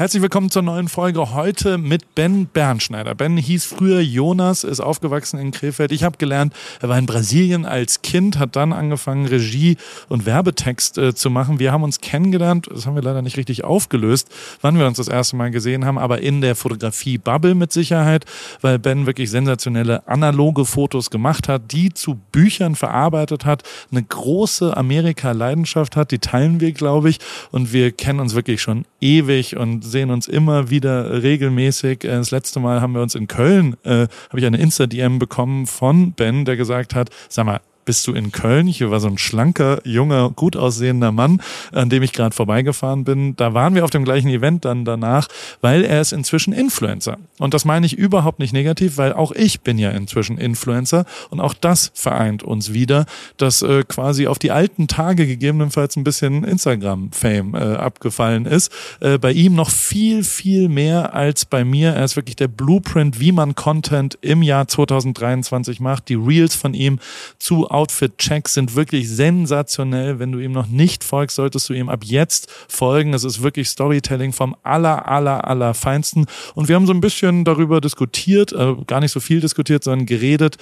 Herzlich 0.00 0.22
willkommen 0.22 0.48
zur 0.48 0.62
neuen 0.62 0.88
Folge 0.88 1.34
heute 1.34 1.76
mit 1.76 2.14
Ben 2.14 2.46
Bernschneider. 2.46 3.14
Ben 3.14 3.36
hieß 3.36 3.66
früher 3.66 4.00
Jonas, 4.00 4.64
ist 4.64 4.80
aufgewachsen 4.80 5.38
in 5.38 5.50
Krefeld. 5.50 5.92
Ich 5.92 6.04
habe 6.04 6.16
gelernt, 6.16 6.54
er 6.80 6.88
war 6.88 6.96
in 6.96 7.04
Brasilien 7.04 7.66
als 7.66 8.00
Kind, 8.00 8.38
hat 8.38 8.56
dann 8.56 8.72
angefangen, 8.72 9.26
Regie 9.26 9.76
und 10.08 10.24
Werbetext 10.24 10.96
äh, 10.96 11.14
zu 11.14 11.28
machen. 11.28 11.58
Wir 11.58 11.72
haben 11.72 11.82
uns 11.82 12.00
kennengelernt, 12.00 12.66
das 12.72 12.86
haben 12.86 12.94
wir 12.94 13.02
leider 13.02 13.20
nicht 13.20 13.36
richtig 13.36 13.62
aufgelöst, 13.62 14.30
wann 14.62 14.78
wir 14.78 14.86
uns 14.86 14.96
das 14.96 15.08
erste 15.08 15.36
Mal 15.36 15.50
gesehen 15.50 15.84
haben, 15.84 15.98
aber 15.98 16.22
in 16.22 16.40
der 16.40 16.56
Fotografie-Bubble 16.56 17.54
mit 17.54 17.70
Sicherheit, 17.70 18.24
weil 18.62 18.78
Ben 18.78 19.04
wirklich 19.04 19.28
sensationelle 19.28 20.08
analoge 20.08 20.64
Fotos 20.64 21.10
gemacht 21.10 21.46
hat, 21.46 21.72
die 21.72 21.92
zu 21.92 22.18
Büchern 22.32 22.74
verarbeitet 22.74 23.44
hat, 23.44 23.64
eine 23.90 24.02
große 24.02 24.74
Amerika-Leidenschaft 24.74 25.94
hat, 25.94 26.10
die 26.10 26.20
teilen 26.20 26.60
wir, 26.60 26.72
glaube 26.72 27.10
ich, 27.10 27.18
und 27.50 27.74
wir 27.74 27.92
kennen 27.92 28.20
uns 28.20 28.34
wirklich 28.34 28.62
schon 28.62 28.86
ewig 29.02 29.58
und 29.58 29.89
sehen 29.90 30.10
uns 30.10 30.26
immer 30.26 30.70
wieder 30.70 31.22
regelmäßig. 31.22 32.04
Äh, 32.04 32.08
das 32.08 32.30
letzte 32.30 32.60
Mal 32.60 32.80
haben 32.80 32.94
wir 32.94 33.02
uns 33.02 33.14
in 33.14 33.26
Köln, 33.26 33.76
äh, 33.84 34.06
habe 34.28 34.38
ich 34.38 34.46
eine 34.46 34.58
Insta-DM 34.58 35.18
bekommen 35.18 35.66
von 35.66 36.12
Ben, 36.12 36.44
der 36.44 36.56
gesagt 36.56 36.94
hat, 36.94 37.10
sag 37.28 37.44
mal, 37.46 37.60
bist 37.84 38.06
du 38.06 38.12
in 38.12 38.32
Köln. 38.32 38.66
Hier 38.66 38.90
war 38.90 39.00
so 39.00 39.08
ein 39.08 39.18
schlanker, 39.18 39.80
junger, 39.84 40.30
gut 40.30 40.56
aussehender 40.56 41.12
Mann, 41.12 41.42
an 41.72 41.90
dem 41.90 42.02
ich 42.02 42.12
gerade 42.12 42.34
vorbeigefahren 42.34 43.04
bin. 43.04 43.36
Da 43.36 43.54
waren 43.54 43.74
wir 43.74 43.84
auf 43.84 43.90
dem 43.90 44.04
gleichen 44.04 44.28
Event 44.28 44.64
dann 44.64 44.84
danach, 44.84 45.28
weil 45.60 45.84
er 45.84 46.00
ist 46.00 46.12
inzwischen 46.12 46.52
Influencer. 46.52 47.18
Und 47.38 47.54
das 47.54 47.64
meine 47.64 47.86
ich 47.86 47.96
überhaupt 47.96 48.38
nicht 48.38 48.52
negativ, 48.52 48.98
weil 48.98 49.12
auch 49.12 49.32
ich 49.32 49.62
bin 49.62 49.78
ja 49.78 49.90
inzwischen 49.90 50.38
Influencer 50.38 51.04
und 51.30 51.40
auch 51.40 51.54
das 51.54 51.90
vereint 51.94 52.42
uns 52.42 52.72
wieder, 52.72 53.06
dass 53.36 53.62
äh, 53.62 53.84
quasi 53.84 54.26
auf 54.26 54.38
die 54.38 54.50
alten 54.50 54.88
Tage 54.88 55.26
gegebenenfalls 55.26 55.96
ein 55.96 56.04
bisschen 56.04 56.44
Instagram-Fame 56.44 57.54
äh, 57.54 57.58
abgefallen 57.76 58.46
ist. 58.46 58.72
Äh, 59.00 59.18
bei 59.18 59.32
ihm 59.32 59.54
noch 59.54 59.70
viel, 59.70 60.24
viel 60.24 60.68
mehr 60.68 61.14
als 61.14 61.44
bei 61.44 61.64
mir. 61.64 61.92
Er 61.92 62.04
ist 62.04 62.16
wirklich 62.16 62.36
der 62.36 62.48
Blueprint, 62.48 63.20
wie 63.20 63.32
man 63.32 63.54
Content 63.54 64.18
im 64.20 64.42
Jahr 64.42 64.68
2023 64.68 65.80
macht. 65.80 66.08
Die 66.08 66.14
Reels 66.14 66.54
von 66.54 66.74
ihm 66.74 66.98
zu 67.38 67.69
Outfit-Checks 67.70 68.54
sind 68.54 68.74
wirklich 68.74 69.08
sensationell. 69.08 70.18
Wenn 70.18 70.32
du 70.32 70.38
ihm 70.38 70.52
noch 70.52 70.66
nicht 70.66 71.04
folgst, 71.04 71.36
solltest 71.36 71.68
du 71.68 71.72
ihm 71.72 71.88
ab 71.88 72.04
jetzt 72.04 72.50
folgen. 72.68 73.14
Es 73.14 73.24
ist 73.24 73.42
wirklich 73.42 73.68
Storytelling 73.68 74.32
vom 74.32 74.56
aller, 74.62 75.08
aller, 75.08 75.46
aller 75.46 75.74
Feinsten. 75.74 76.26
Und 76.54 76.68
wir 76.68 76.76
haben 76.76 76.86
so 76.86 76.92
ein 76.92 77.00
bisschen 77.00 77.44
darüber 77.44 77.80
diskutiert, 77.80 78.52
äh, 78.52 78.74
gar 78.86 79.00
nicht 79.00 79.12
so 79.12 79.20
viel 79.20 79.40
diskutiert, 79.40 79.84
sondern 79.84 80.06
geredet, 80.06 80.56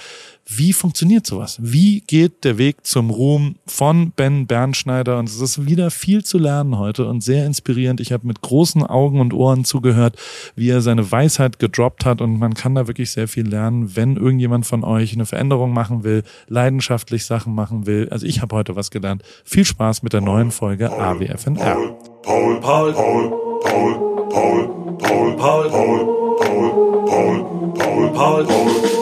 wie 0.51 0.73
funktioniert 0.73 1.27
sowas? 1.27 1.59
Wie 1.61 2.01
geht 2.01 2.43
der 2.43 2.57
Weg 2.57 2.87
zum 2.87 3.11
Ruhm 3.11 3.57
von 3.67 4.13
Ben 4.13 4.47
Bernschneider? 4.47 5.19
Und 5.19 5.29
es 5.29 5.41
ist 5.43 5.67
wieder 5.67 5.91
viel 5.91 6.25
zu 6.25 6.39
lernen 6.39 6.79
heute 6.79 7.07
und 7.07 7.23
sehr 7.23 7.45
inspirierend. 7.45 8.01
Ich 8.01 8.13
habe 8.13 8.27
mit 8.27 8.41
großen 8.41 8.83
Augen 8.83 9.21
und 9.21 9.35
Ohren 9.35 9.67
zugehört, 9.67 10.17
wie 10.57 10.71
er 10.71 10.81
seine 10.81 11.13
Weisheit 11.13 11.59
gedroppt 11.59 12.07
hat 12.07 12.23
und 12.23 12.39
man 12.39 12.55
kann 12.55 12.75
da 12.75 12.87
wirklich 12.87 13.11
sehr 13.11 13.29
viel 13.29 13.47
lernen, 13.47 13.95
wenn 13.95 14.17
irgendjemand 14.17 14.65
von 14.65 14.85
euch 14.85 15.13
eine 15.13 15.27
Veränderung 15.27 15.75
machen 15.75 16.03
will, 16.03 16.23
leidenschaftlich 16.49 17.27
Sachen 17.27 17.55
machen 17.55 17.87
will. 17.87 18.09
Also 18.11 18.25
ich 18.25 18.41
habe 18.41 18.57
heute 18.57 18.75
was 18.75 18.91
gelernt. 18.91 19.23
Viel 19.45 19.67
Spaß 19.67 20.03
mit 20.03 20.15
der 20.15 20.23
neuen 20.23 20.51
Folge 20.51 20.91
AWFNR. 20.91 21.77
Paul, 22.23 22.61
Paul, 22.61 22.93
Paul, 22.95 23.31
Paul, 23.63 24.29
Paul, 24.31 24.99
Paul, 24.99 25.37
Paul, 25.37 25.37
Paul, 25.37 25.69
Paul, 25.69 26.09
Paul, 26.39 27.05
Paul, 27.07 28.13
Paul, 28.13 28.47
Paul, 28.47 28.98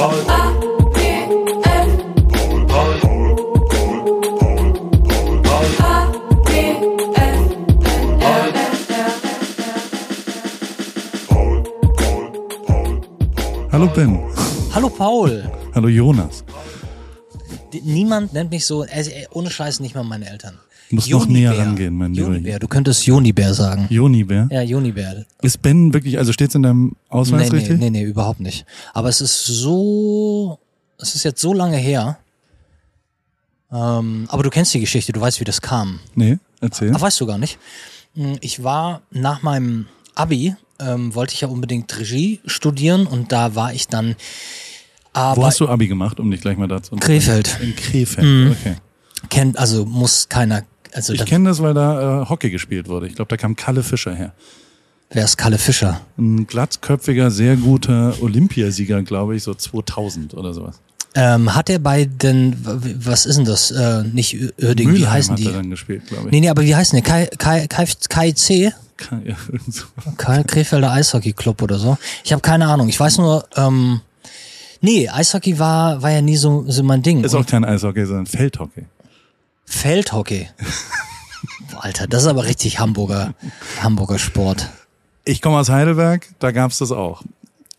Hallo 0.00 0.08
Ben. 13.94 14.18
Hallo 14.72 14.88
Paul. 14.88 15.44
Hallo 15.74 15.88
Jonas. 15.88 16.44
Niemand 17.82 18.32
nennt 18.32 18.50
mich 18.50 18.64
so, 18.64 18.86
also, 18.90 19.10
ohne 19.32 19.50
Scheiß 19.50 19.80
nicht 19.80 19.94
mal 19.94 20.04
meine 20.04 20.30
Eltern. 20.30 20.58
Du 20.90 20.96
musst 20.96 21.08
noch 21.08 21.26
näher 21.26 21.56
rangehen, 21.56 21.94
mein 21.94 22.14
Lieber. 22.14 22.26
Jonibär, 22.26 22.58
du 22.58 22.66
könntest 22.66 23.06
Jonibär 23.06 23.54
sagen. 23.54 23.86
Jonibär? 23.90 24.48
Ja, 24.50 24.60
Jonibär. 24.62 25.24
Ist 25.40 25.62
Ben 25.62 25.94
wirklich, 25.94 26.18
also 26.18 26.32
steht's 26.32 26.56
in 26.56 26.64
deinem 26.64 26.96
Ausweis 27.08 27.52
nee, 27.52 27.58
richtig? 27.58 27.78
Nee, 27.78 27.90
nee, 27.90 28.02
nee, 28.02 28.10
überhaupt 28.10 28.40
nicht. 28.40 28.66
Aber 28.92 29.08
es 29.08 29.20
ist 29.20 29.44
so, 29.44 30.58
es 30.98 31.14
ist 31.14 31.22
jetzt 31.22 31.40
so 31.40 31.54
lange 31.54 31.76
her. 31.76 32.18
Ähm, 33.70 34.26
aber 34.30 34.42
du 34.42 34.50
kennst 34.50 34.74
die 34.74 34.80
Geschichte, 34.80 35.12
du 35.12 35.20
weißt, 35.20 35.38
wie 35.38 35.44
das 35.44 35.62
kam. 35.62 36.00
Nee, 36.16 36.38
erzähl. 36.60 36.90
Ach, 36.92 37.00
weißt 37.00 37.20
du 37.20 37.26
gar 37.26 37.38
nicht. 37.38 37.60
Hm, 38.14 38.38
ich 38.40 38.64
war 38.64 39.02
nach 39.12 39.44
meinem 39.44 39.86
Abi, 40.16 40.56
ähm, 40.80 41.14
wollte 41.14 41.34
ich 41.34 41.42
ja 41.42 41.46
unbedingt 41.46 41.96
Regie 42.00 42.40
studieren 42.46 43.06
und 43.06 43.30
da 43.30 43.54
war 43.54 43.72
ich 43.72 43.86
dann 43.86 44.16
aber 45.12 45.42
Wo 45.42 45.46
hast 45.46 45.60
du 45.60 45.68
Abi 45.68 45.86
gemacht, 45.86 46.18
um 46.18 46.30
dich 46.32 46.40
gleich 46.40 46.56
mal 46.56 46.68
dazu 46.68 46.96
Krefeld. 46.96 47.58
In 47.62 47.76
Krefeld, 47.76 48.26
mhm. 48.26 48.56
okay. 48.58 48.76
Kennt, 49.28 49.56
also 49.56 49.84
muss 49.84 50.28
keiner 50.28 50.62
also 50.92 51.12
ich 51.12 51.24
kenne 51.24 51.48
das, 51.48 51.62
weil 51.62 51.74
da 51.74 52.22
äh, 52.22 52.28
Hockey 52.28 52.50
gespielt 52.50 52.88
wurde. 52.88 53.06
Ich 53.06 53.14
glaube, 53.14 53.28
da 53.28 53.36
kam 53.36 53.56
Kalle 53.56 53.82
Fischer 53.82 54.14
her. 54.14 54.32
Wer 55.12 55.24
ist 55.24 55.36
Kalle 55.36 55.58
Fischer? 55.58 56.00
Ein 56.18 56.46
glattköpfiger, 56.46 57.30
sehr 57.30 57.56
guter 57.56 58.14
Olympiasieger, 58.20 59.02
glaube 59.02 59.36
ich, 59.36 59.42
so 59.42 59.54
2000 59.54 60.34
oder 60.34 60.54
sowas. 60.54 60.80
Ähm, 61.16 61.56
hat 61.56 61.68
er 61.68 61.80
bei 61.80 62.04
den, 62.04 62.56
was 62.64 63.26
ist 63.26 63.36
denn 63.36 63.44
das? 63.44 63.72
Äh, 63.72 64.04
nicht 64.04 64.36
Örding, 64.62 64.94
wie 64.94 65.08
heißen 65.08 65.34
die? 65.34 65.46
Hat 65.46 65.54
er 65.54 65.56
dann 65.58 65.70
gespielt, 65.70 66.06
glaube 66.06 66.26
ich. 66.26 66.30
Nee, 66.30 66.40
nee, 66.40 66.48
aber 66.48 66.62
wie 66.62 66.76
heißen 66.76 66.96
die? 66.96 67.02
Kai, 67.02 67.26
Kai, 67.38 67.66
Kai? 67.66 67.86
Kai, 68.08 68.32
ja, 69.24 69.34
so. 69.68 69.84
Kai 70.16 70.44
Krefelder 70.44 70.92
Eishockey 70.92 71.32
Club 71.32 71.62
oder 71.62 71.78
so. 71.78 71.98
Ich 72.22 72.32
habe 72.32 72.42
keine 72.42 72.68
Ahnung. 72.68 72.88
Ich 72.88 73.00
weiß 73.00 73.18
nur, 73.18 73.44
ähm, 73.56 74.02
nee, 74.80 75.08
Eishockey 75.08 75.58
war, 75.58 76.00
war 76.02 76.12
ja 76.12 76.20
nie 76.20 76.36
so, 76.36 76.64
so 76.68 76.84
mein 76.84 77.02
Ding. 77.02 77.24
Ist 77.24 77.34
auch 77.34 77.46
kein 77.46 77.64
Eishockey, 77.64 78.06
sondern 78.06 78.26
Feldhockey. 78.26 78.84
Feldhockey. 79.70 80.48
Alter, 81.76 82.06
das 82.06 82.22
ist 82.22 82.28
aber 82.28 82.44
richtig 82.44 82.78
Hamburger, 82.78 83.34
Hamburger 83.80 84.18
Sport. 84.18 84.68
Ich 85.24 85.40
komme 85.40 85.58
aus 85.58 85.70
Heidelberg, 85.70 86.28
da 86.38 86.50
gab's 86.50 86.78
das 86.78 86.92
auch. 86.92 87.22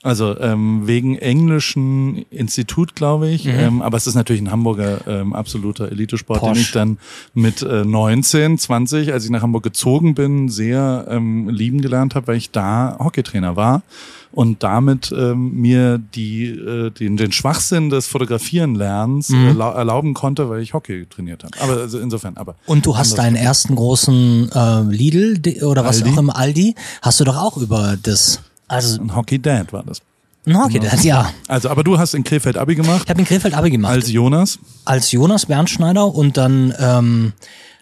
Also 0.03 0.37
ähm, 0.39 0.87
wegen 0.87 1.17
englischen 1.17 2.25
Institut, 2.31 2.95
glaube 2.95 3.29
ich. 3.29 3.45
Mhm. 3.45 3.51
Ähm, 3.51 3.81
aber 3.81 3.97
es 3.97 4.07
ist 4.07 4.15
natürlich 4.15 4.41
ein 4.41 4.49
Hamburger 4.49 5.01
ähm, 5.07 5.33
absoluter 5.33 5.91
Elitesport, 5.91 6.39
Porsche. 6.39 6.53
den 6.55 6.61
ich 6.61 6.71
dann 6.71 6.97
mit 7.35 7.61
äh, 7.61 7.85
19, 7.85 8.57
20, 8.57 9.13
als 9.13 9.25
ich 9.25 9.29
nach 9.29 9.43
Hamburg 9.43 9.63
gezogen 9.63 10.15
bin, 10.15 10.49
sehr 10.49 11.05
ähm, 11.09 11.49
lieben 11.49 11.81
gelernt 11.81 12.15
habe, 12.15 12.27
weil 12.27 12.37
ich 12.37 12.49
da 12.49 12.97
Hockeytrainer 12.99 13.55
war 13.55 13.83
und 14.31 14.63
damit 14.63 15.13
ähm, 15.15 15.59
mir 15.59 15.97
die, 15.97 16.45
äh, 16.47 16.89
den, 16.91 17.17
den 17.17 17.31
Schwachsinn 17.31 17.89
des 17.89 18.07
Fotografieren-Lernens 18.07 19.29
mhm. 19.29 19.47
erla 19.47 19.73
erlauben 19.73 20.13
konnte, 20.13 20.49
weil 20.49 20.61
ich 20.61 20.73
Hockey 20.73 21.05
trainiert 21.05 21.43
habe. 21.43 21.53
Aber 21.59 21.81
also 21.81 21.99
insofern, 21.99 22.37
aber. 22.37 22.55
Und 22.65 22.85
du 22.85 22.97
hast 22.97 23.17
deinen 23.17 23.35
ersten 23.35 23.75
großen 23.75 24.49
äh, 24.51 24.81
Lidl 24.83 25.63
oder 25.63 25.85
was 25.85 26.01
Aldi? 26.01 26.13
auch 26.13 26.17
im 26.17 26.29
Aldi, 26.29 26.75
hast 27.01 27.19
du 27.19 27.23
doch 27.23 27.37
auch 27.37 27.57
über 27.57 27.97
das. 28.01 28.41
Also 28.71 29.01
ein 29.01 29.15
Hockey 29.15 29.39
Dad 29.39 29.73
war 29.73 29.83
das. 29.83 30.01
Ein 30.45 30.57
Hockey 30.57 30.79
Dad, 30.79 30.91
genau. 30.91 31.03
ja. 31.03 31.33
Also, 31.47 31.69
aber 31.69 31.83
du 31.83 31.99
hast 31.99 32.13
in 32.13 32.23
Krefeld 32.23 32.57
Abi 32.57 32.75
gemacht? 32.75 33.03
Ich 33.03 33.09
habe 33.09 33.19
in 33.19 33.25
Krefeld 33.25 33.53
Abi 33.53 33.69
gemacht. 33.69 33.91
Als 33.91 34.11
Jonas? 34.11 34.59
Als 34.85 35.11
Jonas 35.11 35.45
Bernschneider 35.45 36.05
und 36.07 36.37
dann 36.37 36.73
ähm, 36.79 37.33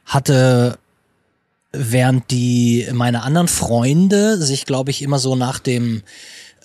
hatte 0.06 0.78
während 1.72 2.32
die 2.32 2.88
meine 2.94 3.24
anderen 3.24 3.48
Freunde 3.48 4.38
sich, 4.42 4.66
glaube 4.66 4.92
ich, 4.92 5.02
immer 5.02 5.20
so 5.20 5.36
nach 5.36 5.60
dem 5.60 6.02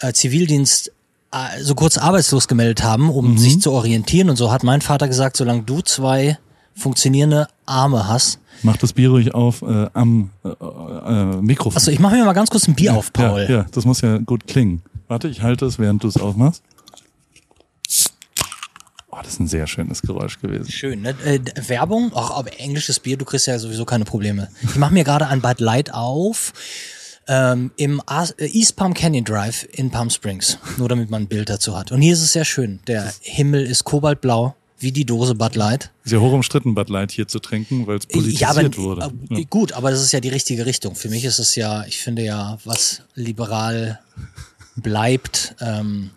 äh, 0.01 0.13
Zivildienst 0.13 0.91
äh, 1.31 1.63
so 1.63 1.75
kurz 1.75 1.99
arbeitslos 1.99 2.49
gemeldet 2.49 2.83
haben, 2.83 3.11
um 3.11 3.33
mhm. 3.33 3.39
sich 3.39 3.61
zu 3.61 3.73
orientieren. 3.73 4.31
Und 4.31 4.37
so 4.37 4.51
hat 4.51 4.65
mein 4.65 4.81
Vater 4.81 5.09
gesagt, 5.09 5.37
solange 5.37 5.63
du 5.63 5.83
zwei 5.83 6.39
funktionierende 6.75 7.49
Arme 7.67 8.09
hast. 8.09 8.39
Mach 8.65 8.79
das 8.79 8.95
Bier 8.95 9.11
ruhig 9.11 9.35
auf 9.35 9.61
äh, 9.61 9.89
am 9.93 10.31
äh, 10.43 10.49
äh, 10.49 11.37
Mikrofon. 11.43 11.77
Achso, 11.77 11.91
ich 11.91 12.01
mache 12.01 12.17
mir 12.17 12.25
mal 12.25 12.33
ganz 12.33 12.49
kurz 12.49 12.67
ein 12.67 12.75
Bier 12.75 12.93
ja, 12.93 12.97
auf, 12.97 13.13
Paul. 13.13 13.43
Ja, 13.43 13.51
ja, 13.51 13.67
das 13.71 13.85
muss 13.85 14.01
ja 14.01 14.17
gut 14.17 14.47
klingen. 14.47 14.83
Warte, 15.07 15.29
ich 15.29 15.43
halte 15.43 15.67
es, 15.67 15.79
während 15.79 16.03
du 16.03 16.09
es 16.09 16.17
aufmachst. 16.17 16.63
Oh, 19.11 19.19
das 19.23 19.35
ist 19.35 19.41
ein 19.41 19.49
sehr 19.49 19.67
schönes 19.67 20.01
Geräusch 20.01 20.41
gewesen. 20.41 20.73
Schön, 20.73 21.03
ne? 21.03 21.15
Äh, 21.27 21.41
Werbung, 21.69 22.11
ach, 22.15 22.31
aber 22.31 22.59
englisches 22.59 23.01
Bier, 23.01 23.19
du 23.19 23.27
kriegst 23.27 23.47
ja 23.47 23.59
sowieso 23.59 23.85
keine 23.85 24.07
Probleme. 24.07 24.49
Ich 24.63 24.77
mache 24.77 24.95
mir 24.95 25.05
gerade 25.05 25.29
ein 25.29 25.43
Bud 25.43 25.61
Light 25.61 25.93
auf 25.93 26.55
ähm, 27.29 27.71
im 27.77 28.01
äh, 28.11 28.47
East 28.47 28.77
Palm 28.77 28.95
Canyon 28.95 29.25
Drive 29.25 29.69
in 29.73 29.91
Palm 29.91 30.09
Springs, 30.09 30.59
nur 30.79 30.89
damit 30.89 31.11
man 31.11 31.25
ein 31.25 31.29
Bild 31.29 31.51
dazu 31.51 31.77
hat. 31.77 31.93
Und 31.93 32.01
hier 32.01 32.15
ist 32.15 32.23
es 32.23 32.33
sehr 32.33 32.47
schön. 32.47 32.81
Der 32.87 33.13
Himmel 33.21 33.67
ist 33.67 33.85
kobaltblau, 33.85 34.55
wie 34.79 34.93
die 34.93 35.05
Dose 35.05 35.35
Bud 35.35 35.55
Light. 35.55 35.93
Sehr 36.05 36.21
hoch 36.21 36.33
umstritten, 36.33 36.75
Bud 36.75 36.89
Light 36.89 37.13
hier 37.13 37.29
zu 37.29 37.39
trinken, 37.39 37.87
weil 37.87 37.99
es 37.99 38.07
politisiert 38.07 38.41
ja, 38.41 38.51
aber, 38.51 38.77
wurde. 38.77 39.13
Äh. 39.31 39.45
Gut, 39.45 39.73
aber 39.73 39.91
das 39.91 40.03
ist 40.03 40.13
ja 40.13 40.21
die 40.21 40.29
richtige 40.29 40.67
Richtung. 40.67 40.95
Für 40.95 41.09
mich 41.09 41.25
ist 41.25 41.39
es 41.39 41.55
ja, 41.57 41.85
ich 41.87 41.99
finde 41.99 42.23
ja, 42.23 42.59
was 42.65 43.03
liberal 43.15 44.01
bleibt, 44.77 45.57
ähm, 45.61 46.11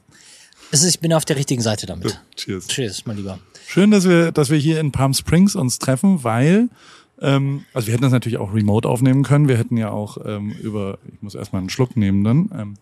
es 0.69 0.83
ist, 0.83 0.95
ich 0.95 0.99
bin 0.99 1.13
auf 1.13 1.23
der 1.23 1.37
richtigen 1.37 1.61
Seite 1.61 1.85
damit. 1.85 2.19
Cheers. 2.35 2.67
Cheers, 2.67 3.05
mein 3.05 3.15
Lieber. 3.17 3.39
Schön, 3.67 3.89
dass 3.89 4.07
wir, 4.07 4.33
dass 4.33 4.49
wir 4.49 4.57
hier 4.57 4.81
in 4.81 4.91
Palm 4.91 5.13
Springs 5.13 5.55
uns 5.55 5.79
treffen, 5.79 6.23
weil 6.23 6.69
Ähm, 7.19 7.65
also 7.73 7.87
wir 7.87 7.93
hätten 7.93 8.03
das 8.03 8.11
natürlich 8.11 8.37
auch 8.37 8.53
remote 8.53 8.87
aufnehmen 8.87 9.23
können. 9.23 9.47
Wir 9.47 9.57
hätten 9.57 9.75
ja 9.75 9.89
auch 9.89 10.17
ähm, 10.23 10.51
über, 10.51 10.99
ich 11.11 11.21
muss 11.21 11.33
erstmal 11.33 11.61
einen 11.61 11.69
Schluck 11.69 11.97
nehmen 11.97 12.23
dann. 12.23 12.51
Ähm, 12.53 12.73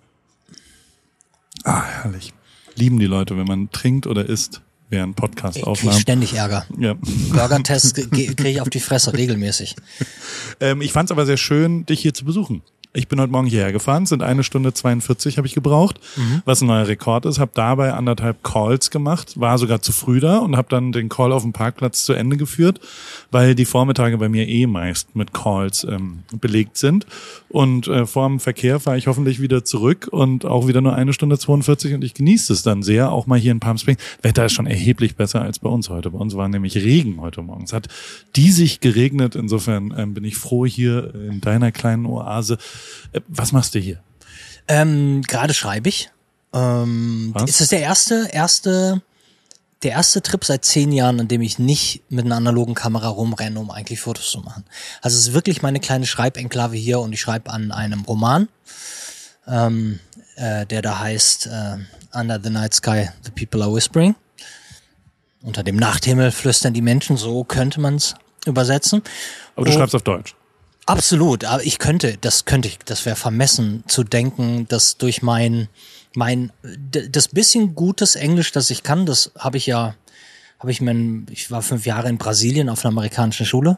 ah, 1.64 1.84
herrlich. 1.84 2.34
Lieben 2.76 3.00
die 3.00 3.06
Leute, 3.06 3.38
wenn 3.38 3.48
man 3.48 3.72
trinkt 3.72 4.08
oder 4.08 4.26
isst 4.26 4.62
während 4.90 5.12
Ich 5.12 5.16
krieg 5.16 5.32
Podcast-Aufnahmen. 5.32 6.00
ständig 6.00 6.34
Ärger. 6.34 6.66
Ja. 6.78 6.96
Burger-Tests 7.30 7.94
kriege 8.12 8.50
ich 8.50 8.62
auf 8.62 8.70
die 8.70 8.80
Fresse 8.80 9.14
regelmäßig. 9.14 9.76
Ähm, 10.62 10.82
ich 10.82 10.94
fand 10.94 11.08
es 11.10 11.12
aber 11.12 11.26
sehr 11.26 11.36
schön, 11.36 11.86
dich 11.86 12.00
hier 12.00 12.14
zu 12.14 12.24
besuchen. 12.24 12.62
Ich 12.96 13.10
bin 13.10 13.20
heute 13.20 13.32
Morgen 13.32 13.48
hierher 13.48 13.74
gefahren, 13.74 14.06
sind 14.06 14.24
eine 14.24 14.44
Stunde 14.46 14.74
42 14.74 15.38
habe 15.38 15.46
ich 15.46 15.54
gebraucht, 15.54 16.00
was 16.46 16.62
ein 16.62 16.68
neuer 16.68 16.88
Rekord 16.88 17.26
ist. 17.26 17.40
Habe 17.40 17.52
dabei 17.54 17.94
anderthalb 17.94 18.42
Calls 18.42 18.90
gemacht, 18.90 19.38
war 19.38 19.58
sogar 19.58 19.82
zu 19.82 19.92
früh 19.92 20.22
da 20.22 20.38
und 20.38 20.56
habe 20.56 20.70
dann 20.70 20.94
den 20.94 21.10
Call 21.10 21.34
auf 21.34 21.42
dem 21.42 21.52
Parkplatz 21.52 22.06
zu 22.06 22.14
Ende 22.14 22.38
geführt, 22.38 22.80
weil 23.32 23.54
die 23.54 23.66
Vormittage 23.66 24.18
bei 24.18 24.30
mir 24.30 24.48
eh 24.48 24.66
meist 24.66 25.14
mit 25.14 25.34
Calls 25.34 25.84
ähm, 25.84 26.20
belegt 26.40 26.78
sind. 26.78 27.06
Und 27.50 27.88
äh, 27.88 28.06
vor 28.06 28.30
dem 28.30 28.40
Verkehr 28.40 28.80
fahre 28.80 28.98
ich 28.98 29.08
hoffentlich 29.08 29.42
wieder 29.42 29.66
zurück 29.66 30.08
und 30.10 30.46
auch 30.46 30.68
wieder 30.68 30.80
nur 30.80 30.96
eine 30.96 31.12
Stunde 31.12 31.38
42 31.38 31.96
und 31.96 32.04
ich 32.04 32.14
genieße 32.14 32.54
es 32.54 32.64
dann 32.64 32.82
sehr, 32.82 33.12
auch 33.12 33.28
mal 33.28 33.38
hier 33.38 33.52
in 33.52 33.60
Palm 33.60 33.78
Springs. 33.78 34.02
Wetter 34.22 34.46
ist 34.46 34.54
schon 34.54 34.68
erheblich 34.68 35.18
besser 35.18 35.42
als 35.42 35.60
bei 35.60 35.70
uns 35.70 35.90
heute. 35.90 36.12
Bei 36.12 36.18
uns 36.18 36.36
war 36.36 36.48
nämlich 36.48 36.78
Regen 36.78 37.20
heute 37.20 37.42
Morgen. 37.42 37.66
Es 37.66 37.74
hat 37.74 37.90
diesig 38.38 38.80
geregnet. 38.80 39.36
Insofern 39.36 39.94
ähm, 39.98 40.14
bin 40.14 40.24
ich 40.24 40.38
froh 40.38 40.66
hier 40.66 41.14
in 41.14 41.42
deiner 41.42 41.74
kleinen 41.74 42.06
Oase. 42.06 42.58
Äh, 43.12 43.22
was 43.28 43.52
machst 43.52 43.76
du 43.76 43.80
hier? 43.80 44.02
Ähm, 44.68 45.22
Gerade 45.28 45.54
schreibe 45.54 45.90
ich. 45.90 46.10
Ähm, 46.54 47.32
Was? 47.34 47.50
ist 47.50 47.62
das 47.62 47.68
der 47.70 47.82
erste, 47.82 48.30
erste, 48.32 49.02
der 49.84 49.92
erste 49.92 50.22
Trip 50.22 50.44
seit 50.46 50.64
zehn 50.66 50.92
Jahren, 50.92 51.20
an 51.20 51.28
dem 51.28 51.42
ich 51.42 51.60
nicht 51.60 52.02
mit 52.10 52.26
einer 52.26 52.36
analogen 52.38 52.74
Kamera 52.74 53.10
rumrenne, 53.10 53.60
um 53.60 53.70
eigentlich 53.72 54.00
Fotos 54.00 54.32
zu 54.32 54.40
machen. 54.40 54.64
Also 55.02 55.18
es 55.18 55.28
ist 55.28 55.34
wirklich 55.34 55.62
meine 55.62 55.80
kleine 55.80 56.06
Schreibenklave 56.08 56.76
hier 56.78 57.00
und 57.00 57.14
ich 57.14 57.20
schreibe 57.22 57.52
an 57.52 57.72
einem 57.72 58.02
Roman, 58.02 58.48
ähm, 59.48 60.00
äh, 60.38 60.66
der 60.66 60.82
da 60.82 61.00
heißt 61.00 61.48
äh, 61.48 61.78
Under 62.14 62.40
the 62.42 62.50
Night 62.50 62.74
Sky, 62.74 63.10
The 63.24 63.32
People 63.32 63.62
Are 63.64 63.74
Whispering. 63.76 64.16
Unter 65.42 65.62
dem 65.62 65.76
Nachthimmel 65.76 66.32
flüstern 66.32 66.74
die 66.74 66.82
Menschen, 66.82 67.18
so 67.18 67.44
könnte 67.44 67.80
man 67.80 67.96
es 67.96 68.16
übersetzen. 68.48 69.04
Aber 69.56 69.66
du 69.66 69.72
Oh. 69.72 69.76
schreibst 69.76 69.94
auf 69.96 70.02
Deutsch. 70.02 70.34
Absolut, 70.86 71.46
aber 71.46 71.64
ich 71.64 71.80
könnte, 71.80 72.18
das 72.22 72.46
könnte 72.46 72.68
ich, 72.68 72.78
das 72.80 73.06
wäre 73.06 73.16
vermessen 73.16 73.84
zu 73.88 74.04
denken, 74.04 74.68
dass 74.68 74.98
durch 74.98 75.22
mein 75.22 75.68
mein 76.14 76.52
das 77.12 77.28
bisschen 77.30 77.76
gutes 77.76 78.16
Englisch, 78.16 78.52
das 78.52 78.70
ich 78.70 78.84
kann, 78.84 79.06
das 79.06 79.32
habe 79.38 79.58
ich 79.58 79.66
ja, 79.66 79.96
habe 80.60 80.72
ich 80.72 80.80
mein, 80.82 81.26
ich 81.30 81.52
war 81.52 81.62
fünf 81.62 81.86
Jahre 81.86 82.08
in 82.08 82.18
Brasilien 82.18 82.70
auf 82.70 82.86
einer 82.86 82.94
amerikanischen 82.94 83.46
Schule 83.46 83.78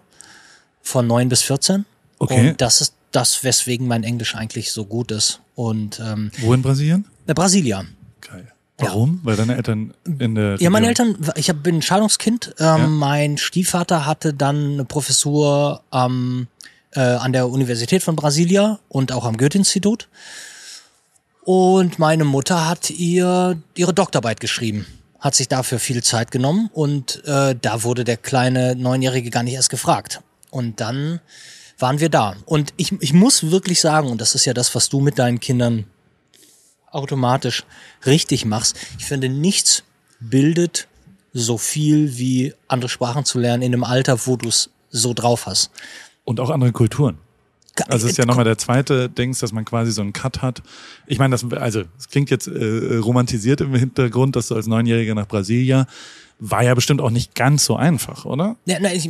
von 0.82 1.08
neun 1.08 1.30
bis 1.30 1.42
14 1.44 1.86
Okay. 2.20 2.50
und 2.50 2.62
das 2.62 2.82
ist 2.82 2.94
das, 3.12 3.44
weswegen 3.44 3.88
mein 3.88 4.04
Englisch 4.04 4.36
eigentlich 4.36 4.72
so 4.72 4.86
gut 4.86 5.12
ist 5.12 5.40
und 5.56 6.00
ähm, 6.00 6.32
Wo 6.40 6.54
in 6.54 6.62
Brasilien? 6.62 7.06
äh, 7.26 7.34
Brasilia. 7.34 7.86
Geil. 8.22 8.52
Warum? 8.80 9.22
Weil 9.24 9.36
deine 9.36 9.56
Eltern 9.56 9.94
in 10.20 10.36
der 10.36 10.58
Ja, 10.60 10.70
meine 10.70 10.88
Eltern, 10.88 11.18
ich 11.36 11.50
hab, 11.50 11.64
bin 11.64 11.78
ein 11.78 11.82
Scheidungskind. 11.82 12.54
Ähm, 12.60 12.98
Mein 12.98 13.38
Stiefvater 13.40 14.06
hatte 14.06 14.36
dann 14.36 14.74
eine 14.74 14.86
Professur 14.86 15.82
am, 15.90 16.48
äh, 16.94 17.00
an 17.00 17.34
der 17.34 17.50
Universität 17.50 18.04
von 18.04 18.16
Brasilia 18.16 18.80
und 18.90 19.12
auch 19.12 19.26
am 19.26 19.38
Goethe-Institut. 19.38 20.08
Und 21.44 21.98
meine 22.00 22.26
Mutter 22.26 22.68
hat 22.68 22.90
ihr 22.90 23.58
ihre 23.76 23.94
Doktorarbeit 23.94 24.40
geschrieben, 24.40 24.86
hat 25.20 25.36
sich 25.36 25.48
dafür 25.48 25.80
viel 25.80 26.04
Zeit 26.04 26.32
genommen 26.32 26.70
und 26.74 27.24
äh, 27.26 27.56
da 27.60 27.84
wurde 27.84 28.04
der 28.04 28.18
kleine 28.18 28.76
Neunjährige 28.76 29.30
gar 29.30 29.44
nicht 29.44 29.54
erst 29.54 29.70
gefragt. 29.70 30.22
Und 30.50 30.82
dann 30.82 31.22
waren 31.80 32.00
wir 32.00 32.10
da. 32.10 32.36
Und 32.46 32.74
ich, 32.78 32.92
ich 33.02 33.14
muss 33.14 33.52
wirklich 33.52 33.80
sagen, 33.80 34.10
und 34.10 34.20
das 34.20 34.36
ist 34.36 34.46
ja 34.46 34.54
das, 34.54 34.74
was 34.76 34.90
du 34.90 35.00
mit 35.00 35.20
deinen 35.20 35.40
Kindern 35.40 35.86
automatisch 36.92 37.64
richtig 38.06 38.46
machst. 38.46 38.76
Ich 38.98 39.06
finde, 39.06 39.30
nichts 39.30 39.84
bildet 40.20 40.88
so 41.34 41.58
viel 41.58 42.18
wie 42.18 42.54
andere 42.68 42.90
Sprachen 42.90 43.26
zu 43.26 43.40
lernen 43.40 43.62
in 43.62 43.74
einem 43.74 43.84
Alter, 43.84 44.26
wo 44.26 44.36
du 44.38 44.50
es 44.50 44.70
so 44.90 45.14
drauf 45.14 45.46
hast. 45.46 45.70
Und 46.28 46.42
auch 46.42 46.50
andere 46.50 46.74
Kulturen. 46.74 47.20
Also 47.88 48.06
es 48.06 48.12
ist 48.12 48.18
ja 48.18 48.26
nochmal 48.26 48.44
der 48.44 48.58
zweite 48.58 49.08
Dings, 49.08 49.40
dass 49.40 49.54
man 49.54 49.64
quasi 49.64 49.94
so 49.94 50.02
einen 50.02 50.12
Cut 50.12 50.42
hat. 50.42 50.62
Ich 51.06 51.20
meine, 51.20 51.32
das, 51.32 51.50
also 51.54 51.84
es 51.98 52.10
klingt 52.10 52.30
jetzt 52.30 52.48
äh, 52.48 52.98
romantisiert 52.98 53.62
im 53.62 53.74
Hintergrund, 53.74 54.36
dass 54.36 54.50
du 54.50 54.56
als 54.56 54.68
Neunjähriger 54.68 55.16
nach 55.16 55.28
Brasilia 55.28 55.88
war 56.40 56.64
ja 56.64 56.76
bestimmt 56.76 57.02
auch 57.02 57.10
nicht 57.10 57.34
ganz 57.34 57.64
so 57.66 57.78
einfach, 57.78 58.26
oder? 58.26 58.58
Ja, 58.66 58.78
na, 58.80 58.94
ich, 58.94 59.10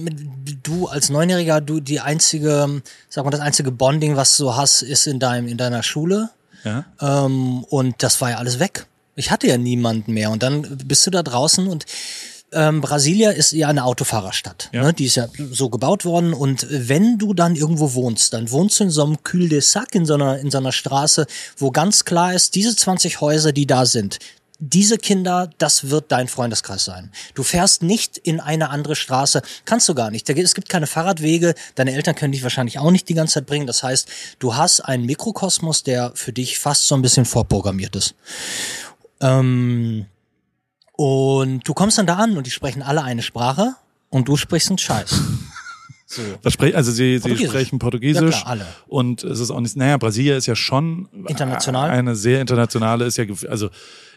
du 0.64 0.88
als 0.88 1.10
Neunjähriger, 1.10 1.60
du 1.60 1.80
die 1.80 2.00
einzige, 2.00 2.82
sag 3.10 3.26
mal, 3.26 3.32
das 3.32 3.42
einzige 3.42 3.72
Bonding, 3.72 4.16
was 4.16 4.38
du 4.38 4.56
hast, 4.56 4.82
ist 4.84 5.08
in 5.08 5.20
deinem 5.20 5.48
in 5.48 5.58
deiner 5.58 5.82
Schule. 5.82 6.30
Ja. 6.64 6.86
Ähm, 7.02 7.64
und 7.66 7.96
das 8.04 8.22
war 8.22 8.30
ja 8.30 8.38
alles 8.38 8.60
weg. 8.60 8.86
Ich 9.16 9.32
hatte 9.32 9.48
ja 9.48 9.58
niemanden 9.58 10.14
mehr. 10.14 10.30
Und 10.30 10.44
dann 10.44 10.78
bist 10.86 11.06
du 11.08 11.12
da 11.12 11.24
draußen 11.24 11.68
und 11.68 11.86
ähm, 12.54 12.82
Brasilia 12.82 13.32
ist 13.32 13.52
ja 13.52 13.68
eine 13.68 13.84
Autofahrerstadt. 13.84 14.70
Ja. 14.72 14.84
Ne? 14.84 14.94
Die 14.94 15.06
ist 15.06 15.16
ja 15.16 15.28
so 15.52 15.70
gebaut 15.70 16.06
worden. 16.06 16.34
Und 16.34 16.66
wenn 16.70 17.18
du 17.18 17.34
dann 17.34 17.56
irgendwo 17.56 17.94
wohnst, 17.94 18.34
dann 18.34 18.50
wohnst 18.52 18.80
du 18.80 18.86
in 18.86 18.90
so 18.90 19.04
einem 19.04 19.22
Cul 19.24 19.50
de 19.50 19.60
Sac, 19.60 19.96
in 19.96 20.06
so 20.06 20.14
einer, 20.14 20.40
in 20.40 20.50
so 20.50 20.58
einer 20.58 20.72
Straße, 20.72 21.28
wo 21.58 21.72
ganz 21.72 22.06
klar 22.06 22.34
ist, 22.34 22.56
diese 22.56 22.76
20 22.76 23.20
Häuser, 23.22 23.52
die 23.52 23.68
da 23.68 23.86
sind, 23.86 24.20
diese 24.60 24.98
Kinder, 24.98 25.52
das 25.60 25.90
wird 25.90 26.12
dein 26.12 26.28
Freundeskreis 26.28 26.84
sein. 26.84 27.12
Du 27.36 27.44
fährst 27.44 27.84
nicht 27.84 28.18
in 28.18 28.40
eine 28.40 28.70
andere 28.70 28.96
Straße, 28.96 29.42
kannst 29.66 29.88
du 29.88 29.94
gar 29.94 30.10
nicht. 30.10 30.28
Es 30.30 30.56
gibt 30.56 30.70
keine 30.70 30.88
Fahrradwege, 30.88 31.54
deine 31.76 31.94
Eltern 31.94 32.16
können 32.16 32.32
dich 32.32 32.42
wahrscheinlich 32.44 32.80
auch 32.80 32.90
nicht 32.90 33.08
die 33.08 33.14
ganze 33.14 33.36
Zeit 33.36 33.46
bringen. 33.46 33.68
Das 33.68 33.84
heißt, 33.84 34.10
du 34.40 34.56
hast 34.56 34.80
einen 34.82 35.06
Mikrokosmos, 35.06 35.84
der 35.84 36.12
für 36.16 36.34
dich 36.34 36.58
fast 36.58 36.88
so 36.88 36.96
ein 36.96 37.04
bisschen 37.04 37.26
vorprogrammiert 37.26 37.96
ist. 37.96 38.16
Ähm, 39.22 40.08
und 40.98 41.66
du 41.68 41.74
kommst 41.74 41.98
dann 41.98 42.08
da 42.08 42.18
an 42.18 42.38
und 42.38 42.46
die 42.46 42.52
sprechen 42.52 42.82
alle 42.82 43.04
eine 43.04 43.22
Sprache 43.22 43.76
und 44.10 44.28
du 44.28 44.36
sprichst 44.36 44.70
einen 44.70 44.78
Scheiß. 44.78 45.22
So. 46.10 46.22
Sprech, 46.50 46.74
also 46.74 46.90
sie, 46.90 47.18
sie 47.18 47.36
sprechen 47.36 47.80
Portugiesisch. 47.80 48.36
Ja, 48.36 48.42
klar, 48.42 48.48
alle. 48.52 48.66
Und 48.88 49.26
es 49.26 49.42
ist 49.42 49.52
auch 49.52 49.60
nicht, 49.60 49.76
naja, 49.76 49.98
Brasilia 49.98 50.38
ist 50.38 50.46
ja 50.46 50.56
schon 50.56 51.10
International. 51.28 51.90
Eine 51.90 52.16
sehr 52.16 52.40
internationale 52.40 53.04
ist 53.04 53.18
ja, 53.18 53.26
also 53.50 53.70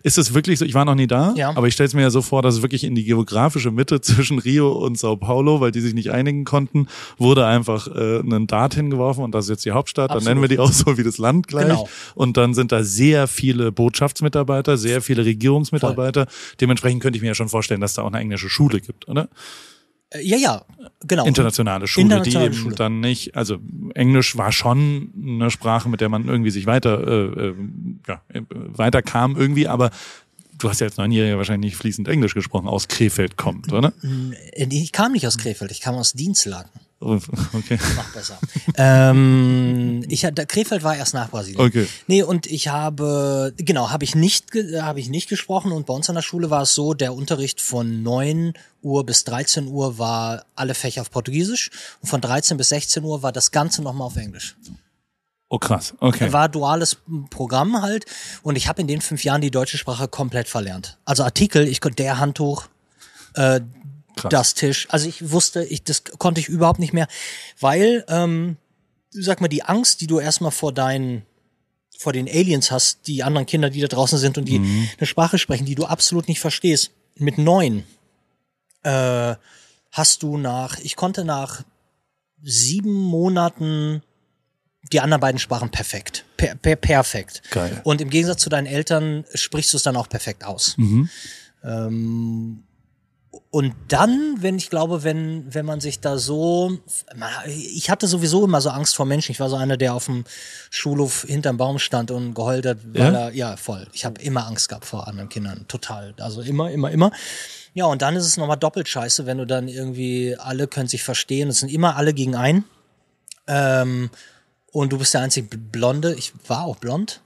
ist 0.04 0.16
es 0.16 0.32
wirklich 0.32 0.60
so, 0.60 0.64
ich 0.64 0.74
war 0.74 0.84
noch 0.84 0.94
nie 0.94 1.08
da, 1.08 1.34
Ja. 1.36 1.50
aber 1.56 1.66
ich 1.66 1.74
stelle 1.74 1.88
es 1.88 1.94
mir 1.94 2.02
ja 2.02 2.10
so 2.10 2.22
vor, 2.22 2.42
dass 2.42 2.54
es 2.54 2.62
wirklich 2.62 2.84
in 2.84 2.94
die 2.94 3.02
geografische 3.02 3.72
Mitte 3.72 4.00
zwischen 4.00 4.38
Rio 4.38 4.70
und 4.70 5.00
Sao 5.00 5.16
Paulo, 5.16 5.60
weil 5.60 5.72
die 5.72 5.80
sich 5.80 5.92
nicht 5.92 6.12
einigen 6.12 6.44
konnten, 6.44 6.86
wurde 7.18 7.44
einfach 7.44 7.88
äh, 7.88 8.20
ein 8.20 8.46
Dart 8.46 8.74
hingeworfen 8.74 9.24
und 9.24 9.34
das 9.34 9.46
ist 9.46 9.50
jetzt 9.50 9.64
die 9.64 9.72
Hauptstadt, 9.72 10.10
dann 10.10 10.18
Absolut. 10.18 10.28
nennen 10.36 10.42
wir 10.42 10.48
die 10.48 10.60
auch 10.60 10.70
so 10.72 10.96
wie 10.96 11.02
das 11.02 11.18
Land 11.18 11.48
gleich. 11.48 11.66
Genau. 11.66 11.88
Und 12.14 12.36
dann 12.36 12.54
sind 12.54 12.70
da 12.70 12.84
sehr 12.84 13.26
viele 13.26 13.72
Botschaftsmitarbeiter, 13.72 14.78
sehr 14.78 15.02
viele 15.02 15.24
Regierungsmitarbeiter. 15.24 16.28
Dementsprechend 16.60 17.02
könnte 17.02 17.16
ich 17.16 17.22
mir 17.22 17.28
ja 17.28 17.34
schon 17.34 17.48
vorstellen, 17.48 17.80
dass 17.80 17.94
da 17.94 18.02
auch 18.02 18.06
eine 18.06 18.20
englische 18.20 18.48
Schule 18.48 18.80
gibt, 18.80 19.08
oder? 19.08 19.28
Äh, 20.10 20.22
Ja, 20.22 20.36
ja, 20.36 20.64
genau. 21.06 21.24
internationale 21.26 21.86
Schule, 21.86 22.04
Internationale 22.04 22.50
die 22.50 22.56
eben 22.56 22.62
Schule. 22.62 22.74
dann 22.74 23.00
nicht, 23.00 23.36
also 23.36 23.58
Englisch 23.94 24.36
war 24.36 24.52
schon 24.52 25.12
eine 25.22 25.50
Sprache, 25.50 25.88
mit 25.88 26.00
der 26.00 26.08
man 26.08 26.28
irgendwie 26.28 26.50
sich 26.50 26.66
weiter, 26.66 27.06
äh, 27.06 27.48
äh, 27.48 27.54
ja, 28.06 28.22
äh, 28.28 28.42
weiter 28.50 29.02
kam 29.02 29.36
irgendwie, 29.36 29.68
aber 29.68 29.90
du 30.58 30.68
hast 30.68 30.80
ja 30.80 30.86
als 30.86 30.96
Neunjähriger 30.96 31.38
wahrscheinlich 31.38 31.72
nicht 31.72 31.80
fließend 31.80 32.08
Englisch 32.08 32.34
gesprochen, 32.34 32.68
aus 32.68 32.88
Krefeld 32.88 33.36
kommt, 33.36 33.72
oder? 33.72 33.92
Ich 34.56 34.92
kam 34.92 35.12
nicht 35.12 35.26
aus 35.26 35.38
Krefeld, 35.38 35.70
ich 35.70 35.80
kam 35.80 35.94
aus 35.94 36.12
Dienstlaken. 36.12 36.80
Okay. 37.00 37.78
Noch 37.96 38.12
besser. 38.12 38.38
ähm, 38.76 40.04
ich 40.08 40.24
hatte 40.26 40.44
Krefeld 40.44 40.82
war 40.82 40.96
erst 40.96 41.14
nach 41.14 41.30
Brasilien. 41.30 41.60
Okay. 41.60 41.88
Nee, 42.06 42.22
und 42.22 42.46
ich 42.46 42.68
habe 42.68 43.54
genau, 43.56 43.90
habe 43.90 44.04
ich 44.04 44.14
nicht 44.14 44.48
habe 44.80 45.00
ich 45.00 45.08
nicht 45.08 45.28
gesprochen 45.28 45.72
und 45.72 45.86
bei 45.86 45.94
uns 45.94 46.10
an 46.10 46.16
der 46.16 46.22
Schule 46.22 46.50
war 46.50 46.62
es 46.62 46.74
so, 46.74 46.92
der 46.92 47.14
Unterricht 47.14 47.62
von 47.62 48.02
9 48.02 48.52
Uhr 48.82 49.06
bis 49.06 49.24
13 49.24 49.68
Uhr 49.68 49.98
war 49.98 50.44
alle 50.54 50.74
Fächer 50.74 51.00
auf 51.00 51.10
Portugiesisch 51.10 51.70
und 52.02 52.08
von 52.08 52.20
13 52.20 52.58
bis 52.58 52.68
16 52.68 53.02
Uhr 53.02 53.22
war 53.22 53.32
das 53.32 53.50
ganze 53.50 53.82
nochmal 53.82 54.06
auf 54.06 54.16
Englisch. 54.16 54.56
Oh 55.48 55.58
krass, 55.58 55.94
okay. 56.00 56.32
War 56.34 56.50
duales 56.50 56.98
Programm 57.30 57.80
halt 57.80 58.04
und 58.42 58.56
ich 58.56 58.68
habe 58.68 58.82
in 58.82 58.86
den 58.86 59.00
fünf 59.00 59.24
Jahren 59.24 59.40
die 59.40 59.50
deutsche 59.50 59.78
Sprache 59.78 60.06
komplett 60.06 60.48
verlernt. 60.48 60.98
Also 61.06 61.24
Artikel, 61.24 61.66
ich 61.66 61.80
konnte 61.80 61.96
der 61.96 62.18
Handtuch, 62.18 62.66
äh, 63.34 63.60
Krass. 64.22 64.30
das 64.30 64.54
Tisch. 64.54 64.86
Also 64.90 65.08
ich 65.08 65.30
wusste, 65.30 65.64
ich 65.64 65.84
das 65.84 66.02
konnte 66.18 66.40
ich 66.40 66.48
überhaupt 66.48 66.78
nicht 66.78 66.92
mehr, 66.92 67.08
weil 67.58 68.04
ähm, 68.08 68.56
sag 69.10 69.40
mal 69.40 69.48
die 69.48 69.62
Angst, 69.62 70.00
die 70.00 70.06
du 70.06 70.18
erstmal 70.18 70.52
vor 70.52 70.72
deinen 70.72 71.24
vor 71.98 72.12
den 72.14 72.28
Aliens 72.28 72.70
hast, 72.70 73.06
die 73.08 73.22
anderen 73.22 73.46
Kinder, 73.46 73.68
die 73.68 73.80
da 73.82 73.86
draußen 73.86 74.18
sind 74.18 74.38
und 74.38 74.46
die 74.46 74.56
eine 74.96 75.06
Sprache 75.06 75.36
sprechen, 75.36 75.66
die 75.66 75.74
du 75.74 75.84
absolut 75.84 76.28
nicht 76.28 76.40
verstehst. 76.40 76.92
Mit 77.16 77.36
neun 77.36 77.84
äh, 78.84 79.34
hast 79.90 80.22
du 80.22 80.38
nach, 80.38 80.78
ich 80.78 80.96
konnte 80.96 81.26
nach 81.26 81.62
sieben 82.42 82.94
Monaten 82.94 84.02
die 84.92 85.00
anderen 85.00 85.20
beiden 85.20 85.38
Sprachen 85.38 85.70
perfekt. 85.70 86.24
Per, 86.36 86.54
per, 86.54 86.76
perfekt. 86.76 87.42
Geil. 87.50 87.80
Und 87.84 88.00
im 88.00 88.08
Gegensatz 88.08 88.40
zu 88.40 88.48
deinen 88.48 88.66
Eltern 88.66 89.24
sprichst 89.34 89.72
du 89.72 89.76
es 89.76 89.82
dann 89.82 89.96
auch 89.96 90.08
perfekt 90.08 90.44
aus. 90.44 90.76
Mhm. 90.78 91.10
Ähm, 91.62 92.62
und 93.50 93.74
dann, 93.88 94.36
wenn 94.40 94.56
ich 94.56 94.70
glaube, 94.70 95.04
wenn, 95.04 95.52
wenn 95.54 95.64
man 95.64 95.80
sich 95.80 96.00
da 96.00 96.18
so, 96.18 96.78
ich 97.46 97.88
hatte 97.88 98.08
sowieso 98.08 98.44
immer 98.44 98.60
so 98.60 98.70
Angst 98.70 98.96
vor 98.96 99.06
Menschen. 99.06 99.30
Ich 99.32 99.40
war 99.40 99.48
so 99.48 99.56
einer, 99.56 99.76
der 99.76 99.94
auf 99.94 100.06
dem 100.06 100.24
Schulhof 100.70 101.24
hinterm 101.28 101.56
Baum 101.56 101.78
stand 101.78 102.10
und 102.10 102.34
geheult 102.34 102.66
hat, 102.66 102.78
weil 102.92 103.12
Ja? 103.12 103.28
er, 103.28 103.34
ja, 103.34 103.56
voll. 103.56 103.86
Ich 103.92 104.04
habe 104.04 104.20
immer 104.22 104.46
Angst 104.46 104.68
gehabt 104.68 104.84
vor 104.84 105.06
anderen 105.06 105.28
Kindern. 105.28 105.64
Total. 105.68 106.14
Also 106.18 106.42
immer, 106.42 106.70
immer, 106.70 106.90
immer. 106.90 107.12
Ja, 107.74 107.86
und 107.86 108.02
dann 108.02 108.16
ist 108.16 108.26
es 108.26 108.36
nochmal 108.36 108.56
doppelt 108.56 108.88
scheiße, 108.88 109.26
wenn 109.26 109.38
du 109.38 109.46
dann 109.46 109.68
irgendwie, 109.68 110.36
alle 110.36 110.66
können 110.66 110.88
sich 110.88 111.04
verstehen. 111.04 111.48
Es 111.48 111.60
sind 111.60 111.70
immer 111.70 111.96
alle 111.96 112.14
gegen 112.14 112.34
einen. 112.34 112.64
Ähm, 113.46 114.10
und 114.72 114.92
du 114.92 114.98
bist 114.98 115.14
der 115.14 115.20
einzige 115.20 115.56
Blonde. 115.56 116.14
Ich 116.14 116.32
war 116.48 116.64
auch 116.64 116.76
blond. 116.76 117.20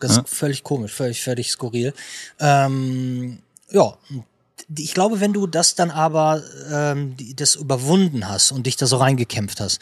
Das 0.00 0.12
ist 0.16 0.28
völlig 0.28 0.62
komisch, 0.62 0.92
völlig, 0.92 1.22
völlig 1.22 1.50
skurril. 1.50 1.92
Ähm, 2.38 3.40
ja, 3.70 3.96
ich 4.76 4.94
glaube, 4.94 5.20
wenn 5.20 5.32
du 5.32 5.46
das 5.46 5.74
dann 5.74 5.90
aber 5.90 6.42
ähm, 6.70 7.16
das 7.36 7.54
überwunden 7.54 8.28
hast 8.28 8.52
und 8.52 8.66
dich 8.66 8.76
da 8.76 8.86
so 8.86 8.98
reingekämpft 8.98 9.60
hast, 9.60 9.80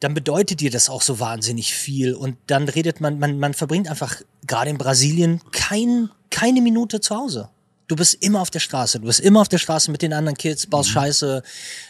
dann 0.00 0.14
bedeutet 0.14 0.60
dir 0.60 0.70
das 0.70 0.88
auch 0.88 1.02
so 1.02 1.20
wahnsinnig 1.20 1.74
viel. 1.74 2.14
Und 2.14 2.36
dann 2.46 2.68
redet 2.68 3.00
man, 3.00 3.18
man, 3.18 3.38
man 3.38 3.54
verbringt 3.54 3.88
einfach 3.88 4.20
gerade 4.46 4.70
in 4.70 4.78
Brasilien 4.78 5.40
kein, 5.50 6.10
keine 6.30 6.60
Minute 6.60 7.00
zu 7.00 7.16
Hause. 7.16 7.50
Du 7.88 7.96
bist 7.96 8.22
immer 8.22 8.40
auf 8.40 8.50
der 8.50 8.60
Straße. 8.60 9.00
Du 9.00 9.06
bist 9.06 9.20
immer 9.20 9.40
auf 9.40 9.48
der 9.48 9.58
Straße 9.58 9.90
mit 9.90 10.02
den 10.02 10.12
anderen 10.12 10.36
Kids, 10.36 10.66
baust 10.66 10.90
Scheiße, 10.90 11.42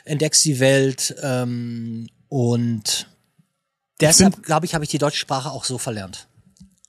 entdeckst 0.05 0.45
die 0.45 0.61
Welt. 0.61 1.15
Ähm, 1.23 2.07
und 2.29 3.09
deshalb, 4.01 4.43
glaube 4.43 4.65
ich, 4.65 4.75
habe 4.75 4.85
ich 4.85 4.91
die 4.91 4.99
deutsche 4.99 5.19
Sprache 5.19 5.51
auch 5.51 5.65
so 5.65 5.77
verlernt. 5.77 6.28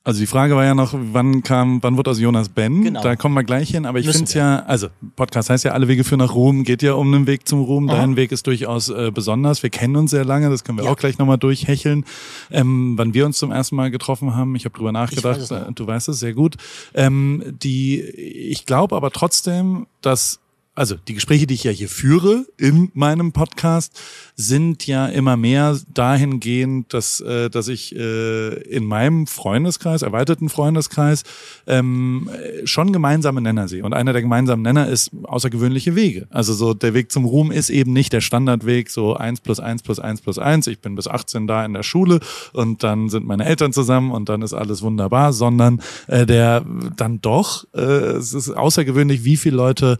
Also 0.06 0.22
die 0.22 0.28
Frage 0.28 0.56
war 0.56 0.64
ja 0.64 0.74
noch, 0.74 0.94
wann 0.98 1.44
kam, 1.44 1.84
wann 1.84 1.98
wurde 1.98 2.10
aus 2.12 2.20
Jonas 2.20 2.48
Ben? 2.50 2.84
Genau. 2.84 3.04
Da 3.04 3.18
kommen 3.18 3.36
wir 3.36 3.44
gleich 3.44 3.70
hin, 3.72 3.86
aber 3.86 4.00
ich 4.00 4.08
finde 4.08 4.24
es 4.24 4.34
ja, 4.34 4.60
also 4.66 4.88
Podcast 5.18 5.50
heißt 5.50 5.66
ja, 5.66 5.74
alle 5.74 5.90
Wege 5.90 6.06
führen 6.06 6.20
nach 6.20 6.34
Ruhm, 6.34 6.64
geht 6.64 6.82
ja 6.82 6.94
um 6.94 7.14
einen 7.14 7.28
Weg 7.28 7.48
zum 7.48 7.62
Ruhm. 7.62 7.88
Dein 7.88 8.16
Weg 8.16 8.32
ist 8.32 8.48
durchaus 8.48 8.88
äh, 8.90 9.12
besonders. 9.14 9.62
Wir 9.62 9.70
kennen 9.70 9.98
uns 9.98 10.12
sehr 10.12 10.24
lange, 10.24 10.50
das 10.50 10.64
können 10.64 10.78
wir 10.78 10.86
Ja. 10.86 10.92
auch 10.92 10.96
gleich 10.98 11.18
nochmal 11.18 11.38
durchhecheln. 11.38 12.06
Ähm, 12.50 12.94
wann 12.98 13.14
wir 13.14 13.26
uns 13.26 13.38
zum 13.40 13.52
ersten 13.52 13.76
Mal 13.76 13.92
getroffen 13.92 14.36
haben, 14.36 14.56
ich 14.56 14.64
habe 14.64 14.76
drüber 14.76 14.94
nachgedacht, 14.94 15.42
weiß 15.42 15.52
äh, 15.52 15.72
du 15.76 15.86
weißt 15.86 16.08
es 16.10 16.20
sehr 16.22 16.34
gut. 16.34 16.56
Ähm, 16.94 17.44
die, 17.62 18.00
ich 18.02 18.66
glaube 18.66 18.96
aber 18.96 19.12
trotzdem, 19.12 19.86
dass 20.02 20.40
also 20.80 20.96
die 20.96 21.14
Gespräche, 21.14 21.46
die 21.46 21.56
ich 21.56 21.66
ja 21.66 21.72
hier 21.72 21.90
führe 21.90 22.46
in 22.56 22.90
meinem 22.94 23.34
Podcast, 23.34 24.00
sind 24.38 24.88
ja 24.88 25.08
immer 25.08 25.36
mehr 25.36 25.78
dahingehend, 25.94 26.94
dass, 26.94 27.20
äh, 27.20 27.50
dass 27.50 27.68
ich 27.68 27.94
äh, 27.94 28.54
in 28.62 28.86
meinem 28.86 29.28
Freundeskreis, 29.28 30.04
erweiterten 30.04 30.48
Freundeskreis, 30.48 31.24
ähm, 31.68 32.30
äh, 32.32 32.66
schon 32.66 32.94
gemeinsame 32.94 33.42
Nenner 33.42 33.68
sehe. 33.68 33.84
Und 33.84 33.94
einer 33.94 34.14
der 34.14 34.22
gemeinsamen 34.22 34.62
Nenner 34.62 34.88
ist 34.88 35.12
außergewöhnliche 35.24 35.96
Wege. 35.96 36.28
Also 36.30 36.54
so 36.54 36.74
der 36.74 36.94
Weg 36.94 37.12
zum 37.12 37.26
Ruhm 37.26 37.52
ist 37.52 37.70
eben 37.70 37.92
nicht 37.92 38.14
der 38.14 38.22
Standardweg, 38.22 38.90
so 38.90 39.16
eins 39.16 39.42
plus 39.42 39.60
eins 39.60 39.84
plus 39.84 40.00
eins 40.00 40.22
plus 40.22 40.40
eins. 40.40 40.66
Ich 40.68 40.80
bin 40.80 40.96
bis 40.96 41.10
18 41.10 41.46
da 41.46 41.66
in 41.66 41.74
der 41.74 41.84
Schule 41.84 42.22
und 42.54 42.84
dann 42.84 43.10
sind 43.10 43.28
meine 43.28 43.44
Eltern 43.44 43.74
zusammen 43.74 44.12
und 44.12 44.30
dann 44.30 44.42
ist 44.44 44.54
alles 44.54 44.82
wunderbar, 44.82 45.34
sondern 45.34 45.82
äh, 46.08 46.26
der 46.26 46.64
dann 46.96 47.20
doch, 47.20 47.68
äh, 47.76 47.82
es 47.82 48.34
ist 48.34 48.50
außergewöhnlich, 48.50 49.26
wie 49.26 49.36
viele 49.36 49.58
Leute 49.58 50.00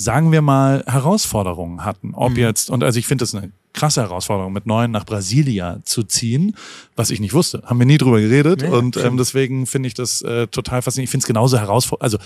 sagen 0.00 0.30
wir 0.30 0.42
mal, 0.42 0.84
Herausforderungen 0.86 1.84
hatten. 1.84 2.14
Ob 2.14 2.38
jetzt, 2.38 2.70
und 2.70 2.84
also 2.84 3.00
ich 3.00 3.08
finde 3.08 3.22
das 3.22 3.34
eine 3.34 3.50
krasse 3.72 4.00
Herausforderung, 4.00 4.52
mit 4.52 4.64
neun 4.64 4.92
nach 4.92 5.04
Brasilia 5.04 5.80
zu 5.84 6.04
ziehen, 6.04 6.54
was 6.94 7.10
ich 7.10 7.18
nicht 7.18 7.34
wusste. 7.34 7.62
Haben 7.66 7.80
wir 7.80 7.86
nie 7.86 7.98
drüber 7.98 8.20
geredet. 8.20 8.62
Nee, 8.62 8.68
und 8.68 8.96
ähm, 8.96 9.16
deswegen 9.16 9.66
finde 9.66 9.88
ich 9.88 9.94
das 9.94 10.22
äh, 10.22 10.46
total 10.46 10.82
faszinierend. 10.82 11.08
Ich 11.08 11.10
finde 11.10 11.24
es 11.24 11.26
genauso 11.26 11.58
herausfordernd. 11.58 12.04
Also 12.04 12.18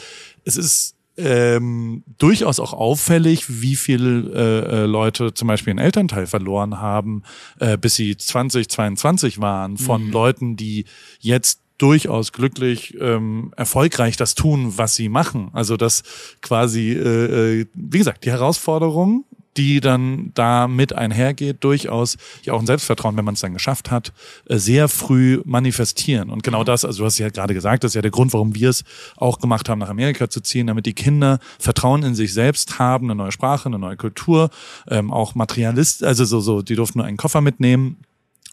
es 0.45 0.57
ist 0.57 0.97
ähm, 1.17 2.05
durchaus 2.19 2.61
auch 2.61 2.75
auffällig, 2.75 3.45
wie 3.49 3.77
viele 3.77 4.31
äh, 4.35 4.83
äh, 4.83 4.85
Leute 4.85 5.33
zum 5.33 5.49
Beispiel 5.49 5.71
einen 5.71 5.79
Elternteil 5.79 6.27
verloren 6.27 6.79
haben, 6.79 7.23
äh, 7.59 7.79
bis 7.79 7.95
sie 7.95 8.19
20, 8.19 8.69
22 8.69 9.41
waren, 9.41 9.79
von 9.79 10.11
Leuten, 10.11 10.57
die 10.57 10.85
jetzt 11.21 11.62
durchaus 11.79 12.33
glücklich, 12.33 12.97
ähm, 13.01 13.53
erfolgreich 13.57 14.17
das 14.17 14.35
tun, 14.35 14.75
was 14.77 14.95
sie 14.95 15.09
machen. 15.09 15.51
Also 15.53 15.77
das 15.77 16.03
quasi, 16.41 16.93
äh, 16.93 17.61
äh, 17.61 17.67
wie 17.75 17.99
gesagt, 17.99 18.25
die 18.25 18.31
Herausforderung, 18.31 19.25
die 19.57 19.81
dann 19.81 20.31
da 20.35 20.67
mit 20.69 20.95
einhergeht, 20.95 21.59
durchaus 21.61 22.17
ja 22.43 22.55
auch 22.55 22.61
ein 22.61 22.67
Selbstvertrauen, 22.67 23.17
wenn 23.17 23.25
man 23.25 23.35
es 23.35 23.41
dann 23.41 23.53
geschafft 23.53 23.91
hat, 23.91 24.13
äh, 24.49 24.57
sehr 24.57 24.89
früh 24.89 25.43
manifestieren. 25.45 26.31
Und 26.31 26.43
genau 26.43 26.65
das, 26.65 26.85
also 26.85 27.01
du 27.01 27.05
hast 27.05 27.19
ja 27.19 27.29
gerade 27.29 27.55
gesagt, 27.55 27.85
das 27.85 27.91
ist 27.91 27.95
ja 27.97 28.03
der 28.03 28.11
Grund, 28.11 28.33
warum 28.33 28.55
wir 28.55 28.71
es 28.71 28.85
auch 29.17 29.39
gemacht 29.39 29.69
haben, 29.69 29.79
nach 29.79 29.91
Amerika 29.91 30.31
zu 30.31 30.41
ziehen, 30.41 30.67
damit 30.67 30.87
die 30.87 30.95
Kinder 30.95 31.39
Vertrauen 31.59 32.03
in 32.03 32.15
sich 32.15 32.33
selbst 32.33 32.79
haben, 32.79 33.07
eine 33.07 33.15
neue 33.15 33.33
Sprache, 33.33 33.67
eine 33.67 33.79
neue 33.79 33.97
Kultur, 33.97 34.51
ähm, 34.89 35.11
auch 35.13 35.35
Materialist, 35.35 36.03
also 36.05 36.25
so, 36.25 36.41
so, 36.41 36.63
die 36.63 36.77
durften 36.77 36.99
nur 36.99 37.07
einen 37.07 37.17
Koffer 37.17 37.41
mitnehmen. 37.41 37.99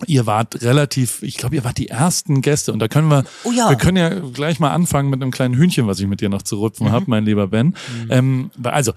Ihr 0.07 0.25
wart 0.25 0.61
relativ, 0.61 1.23
ich 1.23 1.35
glaube, 1.37 1.55
ihr 1.55 1.63
wart 1.63 1.77
die 1.77 1.89
ersten 1.89 2.41
Gäste 2.41 2.71
und 2.71 2.79
da 2.79 2.87
können 2.87 3.09
wir, 3.09 3.25
Oh 3.43 3.51
ja. 3.51 3.69
wir 3.69 3.75
können 3.75 3.97
ja 3.97 4.09
gleich 4.09 4.59
mal 4.59 4.71
anfangen 4.71 5.09
mit 5.09 5.21
einem 5.21 5.31
kleinen 5.31 5.55
Hühnchen, 5.55 5.87
was 5.87 5.99
ich 5.99 6.07
mit 6.07 6.21
dir 6.21 6.29
noch 6.29 6.41
zu 6.41 6.55
rupfen 6.57 6.87
Mhm. 6.87 6.91
hab, 6.91 7.07
mein 7.07 7.25
lieber 7.25 7.47
Ben. 7.47 7.75
Ähm, 8.09 8.49
also, 8.63 8.93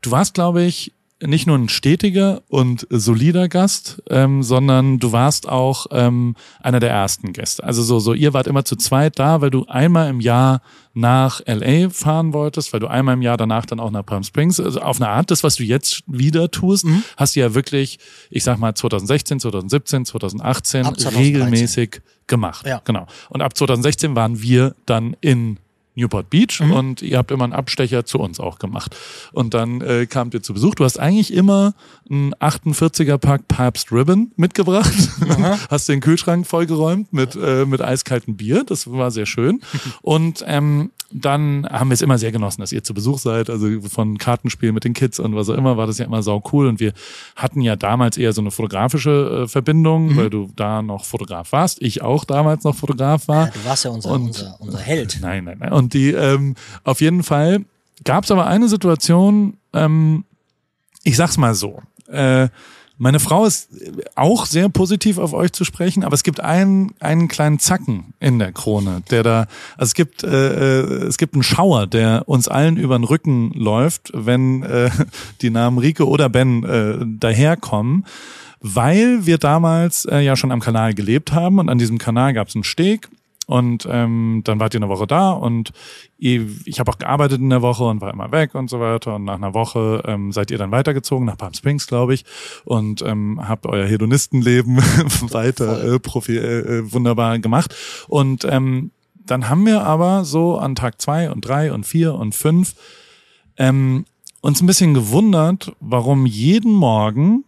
du 0.00 0.10
warst, 0.10 0.34
glaube 0.34 0.62
ich, 0.62 0.92
nicht 1.22 1.46
nur 1.46 1.56
ein 1.56 1.70
stetiger 1.70 2.42
und 2.48 2.86
solider 2.90 3.48
Gast, 3.48 4.02
ähm, 4.10 4.42
sondern 4.42 4.98
du 4.98 5.12
warst 5.12 5.48
auch 5.48 5.86
ähm, 5.90 6.36
einer 6.60 6.78
der 6.78 6.90
ersten 6.90 7.32
Gäste. 7.32 7.64
Also 7.64 7.82
so, 7.82 7.98
so, 8.00 8.12
ihr 8.12 8.34
wart 8.34 8.46
immer 8.46 8.64
zu 8.66 8.76
zweit 8.76 9.18
da, 9.18 9.40
weil 9.40 9.48
du 9.50 9.64
einmal 9.66 10.10
im 10.10 10.20
Jahr 10.20 10.60
nach 10.92 11.40
LA 11.46 11.88
fahren 11.90 12.34
wolltest, 12.34 12.72
weil 12.72 12.80
du 12.80 12.86
einmal 12.86 13.14
im 13.14 13.22
Jahr 13.22 13.36
danach 13.38 13.64
dann 13.64 13.80
auch 13.80 13.90
nach 13.90 14.04
Palm 14.04 14.24
Springs, 14.24 14.60
also 14.60 14.80
auf 14.80 15.00
eine 15.00 15.08
Art, 15.08 15.30
das, 15.30 15.42
was 15.42 15.56
du 15.56 15.62
jetzt 15.64 16.02
wieder 16.06 16.50
tust, 16.50 16.84
Mhm. 16.84 17.02
hast 17.16 17.34
du 17.34 17.40
ja 17.40 17.54
wirklich, 17.54 17.98
ich 18.30 18.44
sag 18.44 18.58
mal 18.58 18.74
2016, 18.74 19.40
2017, 19.40 20.04
2018 20.04 20.84
Ab 20.86 20.98
2013. 21.00 21.22
regelmäßig 21.24 22.02
gemacht. 22.26 22.66
Ja. 22.66 22.82
Genau. 22.84 23.06
Und 23.30 23.40
ab 23.40 23.56
2016 23.56 24.14
waren 24.16 24.42
wir 24.42 24.74
dann 24.84 25.16
in 25.22 25.58
Newport 25.96 26.30
Beach 26.30 26.60
Mhm. 26.60 26.72
und 26.72 27.02
ihr 27.02 27.18
habt 27.18 27.30
immer 27.30 27.44
einen 27.44 27.52
Abstecher 27.52 28.04
zu 28.04 28.18
uns 28.20 28.38
auch 28.38 28.58
gemacht. 28.58 28.94
Und 29.32 29.54
dann 29.54 29.80
äh, 29.80 30.06
kamt 30.06 30.34
ihr 30.34 30.42
zu 30.42 30.54
Besuch. 30.54 30.74
Du 30.76 30.84
hast 30.84 30.98
eigentlich 31.00 31.32
immer 31.32 31.74
einen 32.08 32.34
48er 32.34 33.18
Pack 33.18 33.48
Pabst 33.48 33.90
Ribbon 33.90 34.30
mitgebracht. 34.36 34.92
hast 35.70 35.88
den 35.88 36.00
Kühlschrank 36.00 36.46
vollgeräumt 36.46 37.12
mit, 37.12 37.34
äh, 37.34 37.64
mit 37.64 37.80
eiskaltem 37.82 38.36
Bier. 38.36 38.62
Das 38.64 38.90
war 38.90 39.10
sehr 39.10 39.26
schön. 39.26 39.60
Und 40.02 40.44
ähm, 40.46 40.90
dann 41.12 41.66
haben 41.70 41.88
wir 41.90 41.94
es 41.94 42.02
immer 42.02 42.18
sehr 42.18 42.32
genossen, 42.32 42.60
dass 42.60 42.72
ihr 42.72 42.82
zu 42.82 42.92
Besuch 42.94 43.18
seid. 43.18 43.48
Also 43.48 43.80
von 43.82 44.18
Kartenspielen 44.18 44.74
mit 44.74 44.84
den 44.84 44.92
Kids 44.92 45.18
und 45.20 45.36
was 45.36 45.48
auch 45.48 45.54
immer, 45.54 45.76
war 45.76 45.86
das 45.86 45.98
ja 45.98 46.04
immer 46.04 46.22
sau 46.22 46.42
cool. 46.52 46.66
Und 46.66 46.80
wir 46.80 46.92
hatten 47.36 47.60
ja 47.60 47.76
damals 47.76 48.16
eher 48.16 48.32
so 48.32 48.40
eine 48.40 48.50
fotografische 48.50 49.42
äh, 49.44 49.48
Verbindung, 49.48 50.08
Mhm. 50.12 50.16
weil 50.16 50.30
du 50.30 50.48
da 50.56 50.82
noch 50.82 51.04
Fotograf 51.04 51.52
warst. 51.52 51.80
Ich 51.80 52.02
auch 52.02 52.24
damals 52.24 52.64
noch 52.64 52.74
Fotograf 52.74 53.28
war. 53.28 53.46
Ja, 53.46 53.52
du 53.52 53.64
warst 53.64 53.84
ja 53.84 53.90
unser, 53.90 54.10
Und- 54.10 54.22
unser, 54.26 54.56
unser 54.60 54.78
Held. 54.78 55.18
Nein, 55.20 55.44
nein, 55.44 55.58
nein. 55.60 55.72
Und 55.72 55.94
die, 55.94 56.10
ähm, 56.10 56.54
auf 56.84 57.00
jeden 57.00 57.22
Fall 57.22 57.64
gab 58.04 58.24
es 58.24 58.30
aber 58.30 58.46
eine 58.46 58.68
Situation, 58.68 59.56
ähm, 59.72 60.24
ich 61.04 61.16
sag's 61.16 61.38
mal 61.38 61.54
so, 61.54 61.80
äh, 62.08 62.48
meine 62.98 63.20
Frau 63.20 63.44
ist 63.44 63.68
auch 64.14 64.46
sehr 64.46 64.68
positiv 64.68 65.18
auf 65.18 65.32
euch 65.32 65.52
zu 65.52 65.64
sprechen, 65.64 66.02
aber 66.02 66.14
es 66.14 66.22
gibt 66.22 66.40
einen, 66.40 66.94
einen 67.00 67.28
kleinen 67.28 67.58
Zacken 67.58 68.14
in 68.20 68.38
der 68.38 68.52
Krone, 68.52 69.02
der 69.10 69.22
da, 69.22 69.46
also 69.76 69.90
es 69.90 69.94
gibt, 69.94 70.24
äh, 70.24 70.80
äh, 70.80 71.04
es 71.04 71.18
gibt 71.18 71.34
einen 71.34 71.42
Schauer, 71.42 71.86
der 71.86 72.24
uns 72.26 72.48
allen 72.48 72.76
über 72.76 72.98
den 72.98 73.04
Rücken 73.04 73.52
läuft, 73.52 74.12
wenn 74.14 74.62
äh, 74.62 74.90
die 75.42 75.50
Namen 75.50 75.78
Rike 75.78 76.08
oder 76.08 76.28
Ben 76.28 76.64
äh, 76.64 76.98
daherkommen, 77.04 78.06
weil 78.60 79.26
wir 79.26 79.38
damals 79.38 80.06
äh, 80.06 80.20
ja 80.20 80.34
schon 80.34 80.52
am 80.52 80.60
Kanal 80.60 80.94
gelebt 80.94 81.32
haben 81.32 81.58
und 81.58 81.68
an 81.68 81.78
diesem 81.78 81.98
Kanal 81.98 82.32
gab 82.32 82.48
es 82.48 82.54
einen 82.54 82.64
Steg 82.64 83.08
und 83.46 83.86
ähm, 83.88 84.42
dann 84.44 84.58
wart 84.58 84.74
ihr 84.74 84.78
eine 84.78 84.88
Woche 84.88 85.06
da 85.06 85.30
und 85.30 85.72
ich 86.18 86.80
habe 86.80 86.90
auch 86.90 86.98
gearbeitet 86.98 87.40
in 87.40 87.50
der 87.50 87.62
Woche 87.62 87.84
und 87.84 88.00
war 88.00 88.12
immer 88.12 88.32
weg 88.32 88.54
und 88.54 88.68
so 88.68 88.80
weiter. 88.80 89.14
Und 89.14 89.24
nach 89.24 89.36
einer 89.36 89.54
Woche 89.54 90.02
ähm, 90.06 90.32
seid 90.32 90.50
ihr 90.50 90.58
dann 90.58 90.72
weitergezogen 90.72 91.26
nach 91.26 91.36
Palm 91.36 91.54
Springs, 91.54 91.86
glaube 91.86 92.14
ich, 92.14 92.24
und 92.64 93.02
ähm, 93.02 93.40
habt 93.46 93.66
euer 93.66 93.86
Hedonistenleben 93.86 94.76
weiter 95.30 95.94
äh, 95.94 96.00
profi 96.00 96.36
äh, 96.36 96.78
äh, 96.78 96.92
wunderbar 96.92 97.38
gemacht. 97.38 97.74
Und 98.08 98.44
ähm, 98.44 98.90
dann 99.14 99.48
haben 99.48 99.64
wir 99.64 99.84
aber 99.84 100.24
so 100.24 100.58
an 100.58 100.74
Tag 100.74 101.00
zwei 101.00 101.30
und 101.30 101.42
drei 101.42 101.72
und 101.72 101.86
vier 101.86 102.14
und 102.14 102.34
fünf 102.34 102.74
ähm, 103.58 104.06
uns 104.40 104.60
ein 104.60 104.66
bisschen 104.66 104.94
gewundert, 104.94 105.72
warum 105.80 106.26
jeden 106.26 106.72
Morgen 106.72 107.44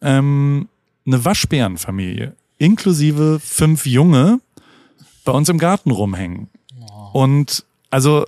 ähm, 0.00 0.68
eine 1.06 1.24
Waschbärenfamilie 1.24 2.34
inklusive 2.58 3.40
fünf 3.40 3.86
Junge 3.86 4.40
bei 5.24 5.32
uns 5.32 5.48
im 5.48 5.58
Garten 5.58 5.90
rumhängen. 5.90 6.48
Und 7.12 7.64
also 7.90 8.26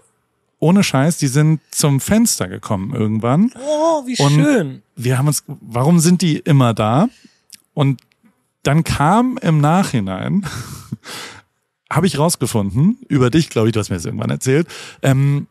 ohne 0.58 0.82
Scheiß, 0.82 1.18
die 1.18 1.26
sind 1.26 1.60
zum 1.70 2.00
Fenster 2.00 2.48
gekommen 2.48 2.94
irgendwann. 2.94 3.52
Oh, 3.56 4.06
wie 4.06 4.16
Und- 4.22 4.32
schön. 4.32 4.82
Wir 4.96 5.18
haben 5.18 5.26
uns, 5.26 5.44
warum 5.46 5.98
sind 5.98 6.22
die 6.22 6.38
immer 6.38 6.72
da? 6.72 7.08
Und 7.74 8.00
dann 8.62 8.82
kam 8.82 9.38
im 9.42 9.60
Nachhinein, 9.60 10.46
habe 11.90 12.06
ich 12.06 12.18
rausgefunden, 12.18 12.98
über 13.08 13.30
dich, 13.30 13.50
glaube 13.50 13.68
ich, 13.68 13.72
du 13.74 13.80
hast 13.80 13.90
mir 13.90 13.96
das 13.96 14.06
irgendwann 14.06 14.30
erzählt, 14.30 14.66
ähm, 15.02 15.46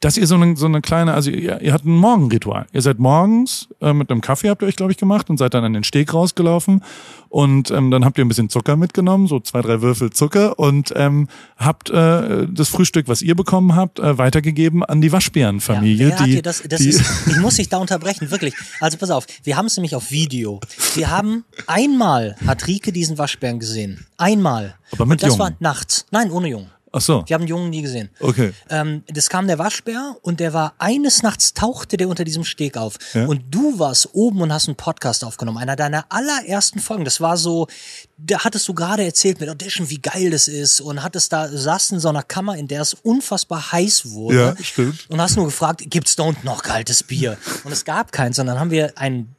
dass 0.00 0.16
ihr 0.16 0.26
so 0.26 0.34
eine, 0.34 0.56
so 0.56 0.64
eine 0.64 0.80
kleine, 0.80 1.12
also 1.12 1.30
ihr, 1.30 1.60
ihr 1.60 1.74
habt 1.74 1.84
ein 1.84 1.94
Morgenritual. 1.94 2.66
Ihr 2.72 2.80
seid 2.80 2.98
morgens 2.98 3.68
äh, 3.82 3.92
mit 3.92 4.10
einem 4.10 4.22
Kaffee, 4.22 4.48
habt 4.48 4.62
ihr 4.62 4.68
euch, 4.68 4.76
glaube 4.76 4.92
ich, 4.92 4.98
gemacht 4.98 5.28
und 5.28 5.36
seid 5.36 5.52
dann 5.52 5.62
an 5.62 5.74
den 5.74 5.84
Steg 5.84 6.14
rausgelaufen 6.14 6.82
und 7.28 7.70
ähm, 7.70 7.90
dann 7.90 8.06
habt 8.06 8.16
ihr 8.16 8.24
ein 8.24 8.28
bisschen 8.28 8.48
Zucker 8.48 8.76
mitgenommen, 8.76 9.26
so 9.26 9.40
zwei, 9.40 9.60
drei 9.60 9.82
Würfel 9.82 10.10
Zucker 10.10 10.58
und 10.58 10.92
ähm, 10.96 11.28
habt 11.58 11.90
äh, 11.90 12.46
das 12.50 12.70
Frühstück, 12.70 13.08
was 13.08 13.20
ihr 13.20 13.34
bekommen 13.34 13.76
habt, 13.76 13.98
äh, 13.98 14.16
weitergegeben 14.16 14.82
an 14.82 15.02
die 15.02 15.12
Waschbärenfamilie. 15.12 16.08
Ja, 16.08 16.24
die, 16.24 16.40
das, 16.40 16.62
das 16.66 16.80
die, 16.80 16.88
ist, 16.88 17.02
ich 17.26 17.36
muss 17.36 17.56
dich 17.56 17.68
da 17.68 17.76
unterbrechen, 17.76 18.30
wirklich. 18.30 18.54
Also 18.80 18.96
pass 18.96 19.10
auf, 19.10 19.26
wir 19.44 19.58
haben 19.58 19.66
es 19.66 19.76
nämlich 19.76 19.94
auf 19.94 20.10
Video. 20.10 20.60
Wir 20.94 21.10
haben 21.10 21.44
einmal 21.66 22.36
hat 22.46 22.66
Rike 22.66 22.90
diesen 22.90 23.18
Waschbären 23.18 23.58
gesehen. 23.58 24.06
Einmal. 24.16 24.76
Aber 24.92 25.04
mit 25.04 25.16
Und 25.16 25.22
das 25.22 25.28
Jungen? 25.36 25.40
war 25.40 25.52
nachts. 25.60 26.06
Nein, 26.10 26.30
ohne 26.30 26.48
Jungen. 26.48 26.68
Ach 26.92 27.00
so. 27.00 27.22
Wir 27.26 27.34
haben 27.34 27.42
den 27.42 27.48
Jungen 27.48 27.70
nie 27.70 27.82
gesehen. 27.82 28.10
Okay. 28.18 28.52
Ähm, 28.68 29.04
das 29.06 29.28
kam 29.28 29.46
der 29.46 29.58
Waschbär 29.58 30.16
und 30.22 30.40
der 30.40 30.52
war 30.52 30.74
eines 30.78 31.22
Nachts 31.22 31.54
tauchte 31.54 31.96
der 31.96 32.08
unter 32.08 32.24
diesem 32.24 32.44
Steg 32.44 32.76
auf. 32.76 32.96
Ja. 33.14 33.26
Und 33.26 33.42
du 33.50 33.78
warst 33.78 34.08
oben 34.12 34.40
und 34.40 34.52
hast 34.52 34.66
einen 34.66 34.76
Podcast 34.76 35.24
aufgenommen. 35.24 35.58
Einer 35.58 35.76
deiner 35.76 36.06
allerersten 36.08 36.80
Folgen. 36.80 37.04
Das 37.04 37.20
war 37.20 37.36
so, 37.36 37.68
da 38.16 38.44
hattest 38.44 38.66
du 38.66 38.74
gerade 38.74 39.04
erzählt 39.04 39.38
mit 39.38 39.48
Audition, 39.48 39.88
wie 39.88 39.98
geil 39.98 40.30
das 40.30 40.48
ist. 40.48 40.80
Und 40.80 41.02
hattest 41.02 41.32
da, 41.32 41.48
saß 41.48 41.92
in 41.92 42.00
so 42.00 42.08
einer 42.08 42.24
Kammer, 42.24 42.56
in 42.56 42.66
der 42.66 42.82
es 42.82 42.94
unfassbar 42.94 43.70
heiß 43.70 44.10
wurde. 44.10 44.36
Ja, 44.36 44.64
stimmt. 44.64 45.06
Und 45.08 45.20
hast 45.20 45.36
nur 45.36 45.44
gefragt, 45.44 45.82
gibt's 45.86 46.16
da 46.16 46.24
unten 46.24 46.44
noch 46.44 46.62
kaltes 46.62 47.04
Bier? 47.04 47.38
Und 47.62 47.70
es 47.70 47.84
gab 47.84 48.10
keins, 48.10 48.36
sondern 48.36 48.58
haben 48.58 48.72
wir 48.72 48.98
ein 48.98 49.34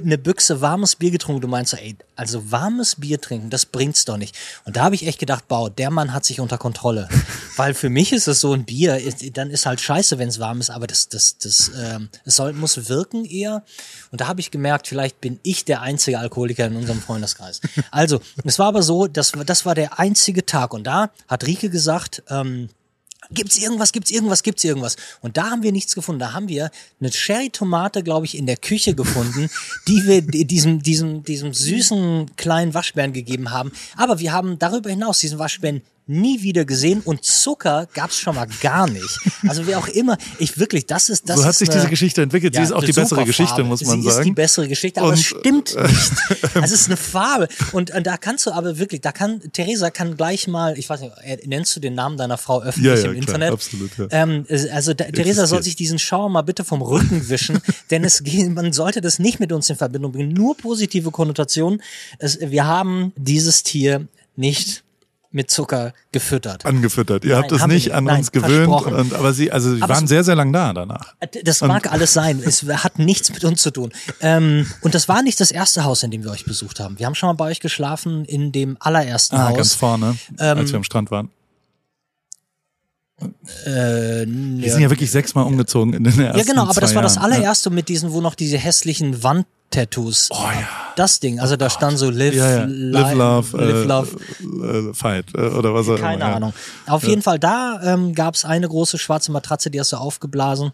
eine 0.00 0.18
Büchse 0.18 0.60
warmes 0.60 0.96
Bier 0.96 1.10
getrunken. 1.10 1.40
Du 1.40 1.48
meinst 1.48 1.72
so, 1.72 1.76
ey, 1.76 1.96
also 2.16 2.50
warmes 2.50 2.96
Bier 2.96 3.20
trinken, 3.20 3.50
das 3.50 3.66
bringt's 3.66 4.04
doch 4.04 4.16
nicht. 4.16 4.36
Und 4.64 4.76
da 4.76 4.84
habe 4.84 4.94
ich 4.94 5.06
echt 5.06 5.18
gedacht, 5.18 5.44
wow, 5.48 5.68
der 5.68 5.90
Mann 5.90 6.12
hat 6.12 6.24
sich 6.24 6.40
unter 6.40 6.58
Kontrolle. 6.58 7.08
Weil 7.56 7.74
für 7.74 7.90
mich 7.90 8.12
ist 8.12 8.28
es 8.28 8.40
so 8.40 8.52
ein 8.52 8.64
Bier, 8.64 8.96
ist, 8.98 9.36
dann 9.36 9.50
ist 9.50 9.66
halt 9.66 9.80
scheiße, 9.80 10.18
wenn 10.18 10.28
es 10.28 10.38
warm 10.38 10.60
ist, 10.60 10.70
aber 10.70 10.86
das, 10.86 11.08
das, 11.08 11.38
das, 11.38 11.70
ähm, 11.76 12.08
es 12.24 12.36
soll, 12.36 12.52
muss 12.52 12.88
wirken 12.88 13.24
eher. 13.24 13.62
Und 14.10 14.20
da 14.20 14.28
habe 14.28 14.40
ich 14.40 14.50
gemerkt, 14.50 14.88
vielleicht 14.88 15.20
bin 15.20 15.38
ich 15.42 15.64
der 15.64 15.82
einzige 15.82 16.18
Alkoholiker 16.18 16.66
in 16.66 16.76
unserem 16.76 17.00
Freundeskreis. 17.00 17.60
Also, 17.90 18.20
es 18.44 18.58
war 18.58 18.68
aber 18.68 18.82
so, 18.82 19.06
das, 19.06 19.32
das 19.44 19.66
war 19.66 19.74
der 19.74 19.98
einzige 19.98 20.46
Tag. 20.46 20.72
Und 20.72 20.84
da 20.86 21.10
hat 21.28 21.46
Rike 21.46 21.68
gesagt, 21.68 22.22
ähm, 22.30 22.68
Gibt's 23.30 23.56
irgendwas, 23.56 23.92
gibt's 23.92 24.10
irgendwas, 24.10 24.42
gibt's 24.42 24.64
irgendwas? 24.64 24.96
Und 25.20 25.36
da 25.36 25.50
haben 25.50 25.62
wir 25.62 25.72
nichts 25.72 25.94
gefunden. 25.94 26.18
Da 26.18 26.32
haben 26.32 26.48
wir 26.48 26.70
eine 27.00 27.10
Cherry-Tomate, 27.10 28.02
glaube 28.02 28.26
ich, 28.26 28.36
in 28.36 28.46
der 28.46 28.56
Küche 28.56 28.94
gefunden, 28.94 29.48
die 29.88 30.04
wir 30.06 30.22
di- 30.22 30.44
diesem, 30.44 30.82
diesem, 30.82 31.22
diesem 31.22 31.54
süßen 31.54 32.34
kleinen 32.36 32.74
Waschbären 32.74 33.12
gegeben 33.12 33.50
haben. 33.50 33.72
Aber 33.96 34.18
wir 34.18 34.32
haben 34.32 34.58
darüber 34.58 34.90
hinaus 34.90 35.20
diesen 35.20 35.38
Waschbären 35.38 35.82
nie 36.06 36.42
wieder 36.42 36.64
gesehen 36.64 37.00
und 37.04 37.24
Zucker 37.24 37.86
gab's 37.94 38.18
schon 38.18 38.34
mal 38.34 38.46
gar 38.60 38.88
nicht. 38.88 39.18
Also 39.46 39.66
wer 39.66 39.78
auch 39.78 39.88
immer, 39.88 40.18
ich 40.38 40.58
wirklich, 40.58 40.86
das 40.86 41.08
ist 41.08 41.28
das 41.28 41.38
so 41.38 41.44
hat 41.44 41.54
sich 41.54 41.68
eine- 41.70 41.78
diese 41.78 41.90
Geschichte 41.90 42.22
entwickelt. 42.22 42.54
Sie 42.54 42.58
ja, 42.58 42.64
ist 42.64 42.72
auch 42.72 42.82
die 42.84 42.92
bessere 42.92 43.24
Geschichte, 43.24 43.62
muss 43.64 43.84
man 43.84 44.02
Sie 44.02 44.08
ist 44.08 44.14
die 44.16 44.22
sagen. 44.24 44.34
bessere 44.34 44.68
Geschichte, 44.68 45.00
aber 45.00 45.10
Und, 45.10 45.14
es 45.14 45.24
stimmt 45.24 45.74
nicht. 45.76 46.12
Also 46.54 46.74
es 46.74 46.80
ist 46.82 46.86
eine 46.88 46.96
Farbe. 46.96 47.48
Und, 47.72 47.92
und 47.92 48.06
da 48.06 48.16
kannst 48.16 48.46
du 48.46 48.50
aber 48.52 48.78
wirklich, 48.78 49.00
da 49.00 49.12
kann, 49.12 49.40
Theresa 49.52 49.90
kann 49.90 50.16
gleich 50.16 50.48
mal, 50.48 50.76
ich 50.78 50.88
weiß 50.90 51.00
nicht, 51.00 51.12
äh, 51.22 51.38
nennst 51.46 51.74
du 51.76 51.80
den 51.80 51.94
Namen 51.94 52.16
deiner 52.16 52.36
Frau 52.38 52.60
öffentlich 52.62 52.92
Ja, 52.92 52.98
ja, 52.98 53.04
im 53.12 53.20
klar, 53.20 53.36
Internet? 53.36 53.52
absolut, 53.52 53.90
ja. 53.98 54.06
Ähm, 54.10 54.44
also 54.72 54.94
da, 54.94 55.04
Theresa 55.04 55.46
soll 55.46 55.62
sich 55.62 55.76
diesen 55.76 55.98
Schauer 55.98 56.28
mal 56.28 56.42
bitte 56.42 56.64
vom 56.64 56.82
Rücken 56.82 57.28
wischen, 57.28 57.60
denn 57.90 58.04
es 58.04 58.22
geht, 58.22 58.50
man 58.50 58.72
sollte 58.72 59.00
das 59.00 59.18
nicht 59.18 59.40
mit 59.40 59.52
uns 59.52 59.70
in 59.70 59.76
Verbindung 59.76 60.12
bringen. 60.12 60.32
Nur 60.32 60.56
positive 60.56 61.10
Konnotationen. 61.10 61.82
Es, 62.18 62.38
wir 62.40 62.66
haben 62.66 63.12
dieses 63.16 63.62
Tier 63.62 64.06
nicht 64.36 64.82
mit 65.32 65.50
Zucker 65.50 65.92
gefüttert. 66.12 66.64
Angefüttert. 66.66 67.24
Ihr 67.24 67.32
Nein, 67.34 67.42
habt 67.42 67.52
es 67.52 67.66
nicht 67.66 67.92
an 67.92 68.04
Nein, 68.04 68.18
uns 68.18 68.32
gewöhnt. 68.32 68.68
Und, 68.86 69.14
aber 69.14 69.32
sie, 69.32 69.50
also 69.50 69.74
sie 69.74 69.82
Aber 69.82 69.94
waren 69.94 70.04
es- 70.04 70.10
sehr, 70.10 70.22
sehr 70.24 70.34
lang 70.36 70.52
da 70.52 70.72
danach. 70.72 71.14
Das 71.44 71.60
mag 71.62 71.90
alles 71.90 72.12
sein. 72.12 72.40
Es 72.44 72.62
hat 72.64 72.98
nichts 72.98 73.32
mit 73.32 73.44
uns 73.44 73.62
zu 73.62 73.70
tun. 73.70 73.92
Ähm, 74.20 74.66
und 74.82 74.94
das 74.94 75.08
war 75.08 75.22
nicht 75.22 75.40
das 75.40 75.50
erste 75.50 75.84
Haus, 75.84 76.02
in 76.02 76.10
dem 76.10 76.22
wir 76.24 76.30
euch 76.30 76.44
besucht 76.44 76.80
haben. 76.80 76.98
Wir 76.98 77.06
haben 77.06 77.14
schon 77.14 77.28
mal 77.28 77.32
bei 77.34 77.46
euch 77.46 77.60
geschlafen 77.60 78.24
in 78.26 78.52
dem 78.52 78.76
allerersten 78.80 79.36
Ah, 79.36 79.48
Haus. 79.48 79.56
ganz 79.56 79.74
vorne, 79.74 80.16
Ähm, 80.38 80.58
als 80.58 80.70
wir 80.70 80.76
am 80.76 80.84
Strand 80.84 81.10
waren. 81.10 81.30
Äh, 83.66 84.26
Wir 84.26 84.72
sind 84.72 84.82
ja 84.82 84.90
wirklich 84.90 85.10
sechsmal 85.10 85.44
umgezogen 85.44 85.92
in 85.94 86.04
den 86.04 86.18
ersten 86.20 86.38
ja, 86.38 86.44
genau, 86.44 86.66
aber 86.68 86.80
das 86.80 86.94
war 86.94 87.02
das 87.02 87.18
allererste 87.18 87.70
mit 87.70 87.88
diesen, 87.88 88.12
wo 88.12 88.20
noch 88.20 88.34
diese 88.34 88.58
hässlichen 88.58 89.22
Wandtattoos. 89.76 90.28
Oh 90.30 90.36
ja. 90.36 90.68
Das 90.96 91.20
Ding, 91.20 91.40
also 91.40 91.56
da 91.56 91.70
stand 91.70 91.98
so 91.98 92.10
Live, 92.10 92.34
Ja, 92.34 92.50
ja. 92.50 92.64
li- 92.64 92.90
Live, 92.90 93.14
Love, 93.14 93.56
live 93.56 93.84
äh, 93.84 93.84
Love. 93.84 94.90
äh, 94.90 94.94
Fight 94.94 95.26
äh, 95.34 95.40
oder 95.48 95.72
was 95.74 95.86
auch 95.88 95.92
immer. 95.96 96.00
Keine. 96.00 96.24
Ahnung. 96.26 96.52
Auf 96.86 97.04
jeden 97.04 97.22
Fall, 97.22 97.38
da 97.38 97.80
ähm, 97.82 98.14
gab 98.14 98.34
es 98.34 98.44
eine 98.44 98.68
große 98.68 98.98
schwarze 98.98 99.32
Matratze, 99.32 99.70
die 99.70 99.80
hast 99.80 99.92
du 99.92 99.96
aufgeblasen, 99.96 100.72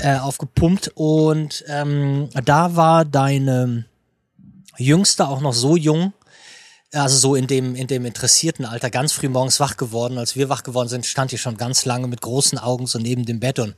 äh, 0.00 0.16
aufgepumpt 0.18 0.90
und 0.94 1.64
ähm, 1.68 2.28
da 2.44 2.74
war 2.74 3.04
deine 3.04 3.84
Jüngste 4.78 5.28
auch 5.28 5.40
noch 5.40 5.54
so 5.54 5.76
jung, 5.76 6.12
also 6.92 7.16
so 7.16 7.34
in 7.36 7.46
dem, 7.46 7.74
in 7.76 7.86
dem 7.86 8.04
interessierten 8.04 8.64
Alter, 8.64 8.90
ganz 8.90 9.12
früh 9.12 9.28
morgens 9.28 9.60
wach 9.60 9.76
geworden. 9.76 10.18
Als 10.18 10.34
wir 10.34 10.48
wach 10.48 10.62
geworden 10.64 10.88
sind, 10.88 11.06
stand 11.06 11.30
die 11.30 11.38
schon 11.38 11.56
ganz 11.56 11.84
lange 11.84 12.08
mit 12.08 12.20
großen 12.20 12.58
Augen 12.58 12.86
so 12.86 12.98
neben 12.98 13.24
dem 13.24 13.38
Bett 13.40 13.58
und 13.60 13.76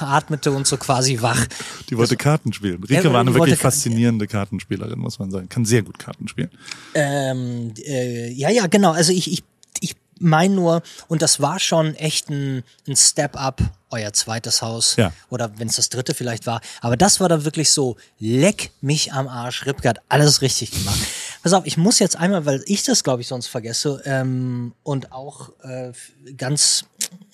atmete 0.00 0.50
uns 0.50 0.68
so 0.68 0.76
quasi 0.76 1.20
wach. 1.20 1.46
Die 1.88 1.96
wollte 1.96 2.16
Karten 2.16 2.52
spielen. 2.52 2.82
Rike 2.82 3.04
Ja, 3.04 3.12
war 3.12 3.20
eine 3.20 3.34
wirklich 3.34 3.58
faszinierende 3.58 4.26
Kartenspielerin, 4.26 4.98
muss 4.98 5.18
man 5.18 5.30
sagen. 5.30 5.48
Kann 5.48 5.64
sehr 5.64 5.82
gut 5.82 5.98
Karten 5.98 6.28
spielen. 6.28 6.50
Ähm, 6.94 7.74
äh, 7.84 8.30
ja, 8.30 8.50
ja, 8.50 8.66
genau. 8.66 8.92
Also 8.92 9.12
ich, 9.12 9.30
ich, 9.30 9.44
ich 9.80 9.96
meine 10.18 10.54
nur, 10.54 10.82
und 11.08 11.22
das 11.22 11.40
war 11.40 11.58
schon 11.58 11.94
echt 11.94 12.30
ein, 12.30 12.62
ein 12.88 12.96
Step-up, 12.96 13.60
euer 13.90 14.12
zweites 14.12 14.62
Haus. 14.62 14.96
Ja. 14.96 15.12
Oder 15.28 15.58
wenn 15.58 15.68
es 15.68 15.76
das 15.76 15.88
dritte 15.88 16.14
vielleicht 16.14 16.46
war. 16.46 16.60
Aber 16.80 16.96
das 16.96 17.20
war 17.20 17.28
dann 17.28 17.44
wirklich 17.44 17.70
so, 17.70 17.96
leck 18.18 18.70
mich 18.80 19.12
am 19.12 19.28
Arsch. 19.28 19.66
Ripke 19.66 19.88
hat 19.88 20.00
alles 20.08 20.42
richtig 20.42 20.70
gemacht. 20.70 21.00
Pass 21.42 21.52
auf, 21.52 21.66
ich 21.66 21.76
muss 21.76 21.98
jetzt 21.98 22.16
einmal, 22.16 22.46
weil 22.46 22.62
ich 22.66 22.82
das, 22.84 23.02
glaube 23.02 23.22
ich, 23.22 23.28
sonst 23.28 23.46
vergesse, 23.46 24.02
ähm, 24.04 24.72
und 24.82 25.12
auch 25.12 25.50
äh, 25.62 25.92
ganz 26.36 26.84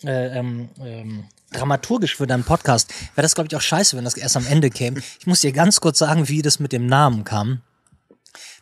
äh, 0.04 0.38
ähm, 0.38 0.68
ähm, 0.80 1.24
dramaturgisch 1.56 2.16
für 2.16 2.26
deinen 2.26 2.44
Podcast, 2.44 2.90
wäre 3.14 3.22
das, 3.22 3.34
glaube 3.34 3.48
ich, 3.50 3.56
auch 3.56 3.60
scheiße, 3.60 3.96
wenn 3.96 4.04
das 4.04 4.16
erst 4.16 4.36
am 4.36 4.46
Ende 4.46 4.70
käme. 4.70 5.00
Ich 5.20 5.26
muss 5.26 5.40
dir 5.40 5.52
ganz 5.52 5.80
kurz 5.80 5.98
sagen, 5.98 6.28
wie 6.28 6.42
das 6.42 6.60
mit 6.60 6.72
dem 6.72 6.86
Namen 6.86 7.24
kam. 7.24 7.60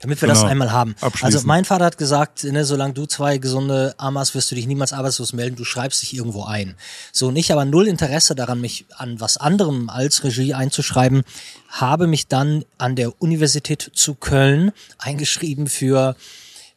Damit 0.01 0.21
wir 0.21 0.29
das 0.29 0.41
Genau. 0.41 0.51
einmal 0.51 0.71
haben. 0.73 0.95
Also 1.23 1.41
mein 1.45 1.65
Vater 1.65 1.87
hat 1.87 1.97
gesagt, 1.99 2.45
ne, 2.45 2.65
solange 2.65 2.93
du 2.93 3.07
zwei 3.07 3.39
gesunde 3.39 3.95
Arme 3.97 4.21
hast, 4.21 4.35
wirst 4.35 4.51
du 4.51 4.55
dich 4.55 4.67
niemals 4.67 4.93
arbeitslos 4.93 5.33
melden, 5.33 5.57
du 5.57 5.65
schreibst 5.65 6.03
dich 6.03 6.15
irgendwo 6.15 6.45
ein. 6.45 6.75
So, 7.11 7.29
und 7.29 7.37
ich 7.37 7.51
aber 7.53 7.65
null 7.65 7.89
Interesse 7.89 8.35
daran, 8.35 8.61
mich 8.61 8.85
an 8.97 9.19
was 9.21 9.37
anderem 9.39 9.89
als 9.89 10.23
Regie 10.23 10.53
einzuschreiben, 10.53 11.23
habe 11.71 12.07
mich 12.07 12.29
dann 12.29 12.65
an 12.77 12.97
der 12.97 13.21
Universität 13.23 13.91
zu 13.95 14.15
Köln 14.15 14.73
eingeschrieben 14.99 15.69
für 15.69 16.17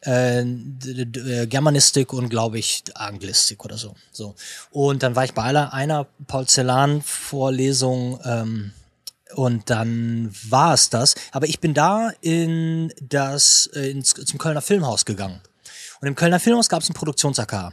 äh, 0.04 0.40
äh, 0.40 1.46
Germanistik 1.46 2.12
und 2.12 2.28
glaube 2.28 2.58
ich 2.58 2.84
Anglistik 2.94 3.64
oder 3.64 3.76
so. 3.76 3.94
So 4.12 4.34
und 4.70 5.02
dann 5.02 5.16
war 5.16 5.24
ich 5.24 5.34
bei 5.34 5.42
einer, 5.42 5.72
einer 5.72 6.06
Paul 6.26 6.46
Celan 6.46 7.02
Vorlesung 7.02 8.20
ähm, 8.24 8.72
und 9.34 9.70
dann 9.70 10.30
war 10.48 10.74
es 10.74 10.90
das. 10.90 11.14
Aber 11.32 11.46
ich 11.46 11.60
bin 11.60 11.74
da 11.74 12.10
in 12.20 12.92
das 13.00 13.68
äh, 13.74 13.90
ins, 13.90 14.10
zum 14.10 14.38
Kölner 14.38 14.62
Filmhaus 14.62 15.04
gegangen. 15.04 15.40
Und 16.00 16.08
im 16.08 16.14
Kölner 16.14 16.40
Filmhaus 16.40 16.68
gab 16.68 16.82
es 16.82 16.88
ein 16.88 16.94
Produktions-AK. 16.94 17.72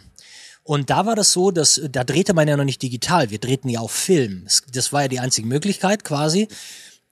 Und 0.64 0.90
da 0.90 1.06
war 1.06 1.16
das 1.16 1.32
so, 1.32 1.52
dass 1.52 1.80
da 1.92 2.04
drehte 2.04 2.34
man 2.34 2.48
ja 2.48 2.58
noch 2.58 2.64
nicht 2.64 2.82
digital, 2.82 3.30
wir 3.30 3.38
drehten 3.38 3.70
ja 3.70 3.82
auf 3.82 3.92
Film. 3.92 4.48
Das 4.74 4.92
war 4.92 5.04
ja 5.04 5.08
die 5.08 5.20
einzige 5.20 5.48
Möglichkeit 5.48 6.04
quasi. 6.04 6.48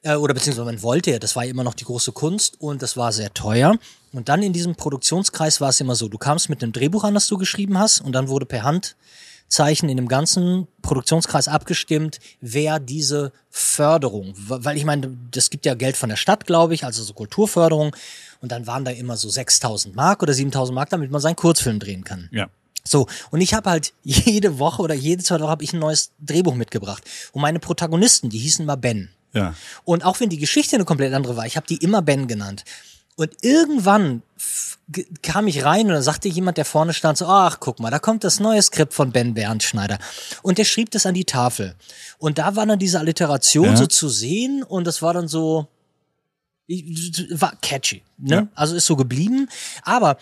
Äh, 0.01 0.15
Oder 0.15 0.33
beziehungsweise 0.33 0.65
man 0.65 0.81
wollte 0.81 1.11
ja, 1.11 1.19
das 1.19 1.35
war 1.35 1.43
ja 1.43 1.51
immer 1.51 1.63
noch 1.63 1.75
die 1.75 1.85
große 1.85 2.13
Kunst 2.13 2.59
und 2.59 2.81
das 2.81 2.97
war 2.97 3.11
sehr 3.11 3.33
teuer. 3.33 3.77
Und 4.13 4.29
dann 4.29 4.43
in 4.43 4.53
diesem 4.53 4.75
Produktionskreis 4.75 5.59
war 5.59 5.69
es 5.69 5.81
immer 5.81 5.95
so, 5.95 6.07
du 6.07 6.17
kamst 6.17 6.49
mit 6.49 6.63
einem 6.63 6.71
Drehbuch 6.71 7.03
an, 7.03 7.15
das 7.15 7.27
du 7.27 7.37
geschrieben 7.37 7.77
hast, 7.77 7.99
und 7.99 8.13
dann 8.13 8.29
wurde 8.29 8.45
per 8.45 8.63
Handzeichen 8.63 9.89
in 9.89 9.97
dem 9.97 10.07
ganzen 10.07 10.67
Produktionskreis 10.81 11.47
abgestimmt, 11.47 12.19
wer 12.39 12.79
diese 12.79 13.33
Förderung, 13.49 14.33
weil 14.35 14.77
ich 14.77 14.85
meine, 14.85 15.17
das 15.31 15.49
gibt 15.49 15.65
ja 15.65 15.73
Geld 15.73 15.97
von 15.97 16.09
der 16.09 16.15
Stadt, 16.15 16.45
glaube 16.45 16.75
ich, 16.75 16.85
also 16.85 17.03
so 17.03 17.13
Kulturförderung. 17.13 17.95
Und 18.41 18.51
dann 18.51 18.67
waren 18.67 18.83
da 18.85 18.91
immer 18.91 19.15
so 19.15 19.29
6000 19.29 19.95
Mark 19.95 20.21
oder 20.21 20.33
7000 20.33 20.75
Mark, 20.75 20.89
damit 20.89 21.09
man 21.09 21.21
seinen 21.21 21.37
Kurzfilm 21.37 21.79
drehen 21.79 22.03
kann. 22.03 22.29
Ja. 22.31 22.49
So, 22.83 23.07
und 23.31 23.41
ich 23.41 23.53
habe 23.53 23.69
halt 23.69 23.93
jede 24.03 24.59
Woche 24.59 24.81
oder 24.81 24.93
jede 24.93 25.23
zweite 25.23 25.43
Woche 25.43 25.51
habe 25.51 25.63
ich 25.63 25.73
ein 25.73 25.79
neues 25.79 26.11
Drehbuch 26.19 26.55
mitgebracht. 26.55 27.03
Und 27.31 27.41
meine 27.41 27.59
Protagonisten, 27.59 28.29
die 28.29 28.39
hießen 28.39 28.65
mal 28.65 28.75
Ben. 28.75 29.09
Ja. 29.33 29.55
Und 29.83 30.05
auch 30.05 30.19
wenn 30.19 30.29
die 30.29 30.37
Geschichte 30.37 30.75
eine 30.75 30.85
komplett 30.85 31.13
andere 31.13 31.35
war, 31.35 31.45
ich 31.45 31.55
habe 31.57 31.65
die 31.65 31.77
immer 31.77 32.01
Ben 32.01 32.27
genannt. 32.27 32.63
Und 33.15 33.31
irgendwann 33.41 34.23
kam 35.21 35.47
ich 35.47 35.63
rein 35.63 35.87
und 35.87 35.93
dann 35.93 36.03
sagte 36.03 36.27
jemand, 36.27 36.57
der 36.57 36.65
vorne 36.65 36.93
stand, 36.93 37.17
so, 37.17 37.25
ach, 37.25 37.59
guck 37.59 37.79
mal, 37.79 37.89
da 37.89 37.99
kommt 37.99 38.23
das 38.23 38.39
neue 38.39 38.61
Skript 38.61 38.93
von 38.93 39.11
Ben 39.11 39.33
Bernschneider. 39.33 39.97
Und 40.41 40.57
der 40.57 40.65
schrieb 40.65 40.91
das 40.91 41.05
an 41.05 41.13
die 41.13 41.25
Tafel. 41.25 41.75
Und 42.17 42.37
da 42.37 42.55
war 42.55 42.65
dann 42.65 42.79
diese 42.79 42.99
Alliteration 42.99 43.65
Ja. 43.65 43.77
so 43.77 43.87
zu 43.87 44.09
sehen 44.09 44.63
und 44.63 44.85
das 44.85 45.01
war 45.01 45.13
dann 45.13 45.27
so, 45.27 45.67
war 47.31 47.55
catchy, 47.61 48.03
ne? 48.17 48.35
Ja. 48.35 48.47
Also 48.55 48.75
ist 48.75 48.85
so 48.85 48.95
geblieben. 48.95 49.49
Aber 49.83 50.17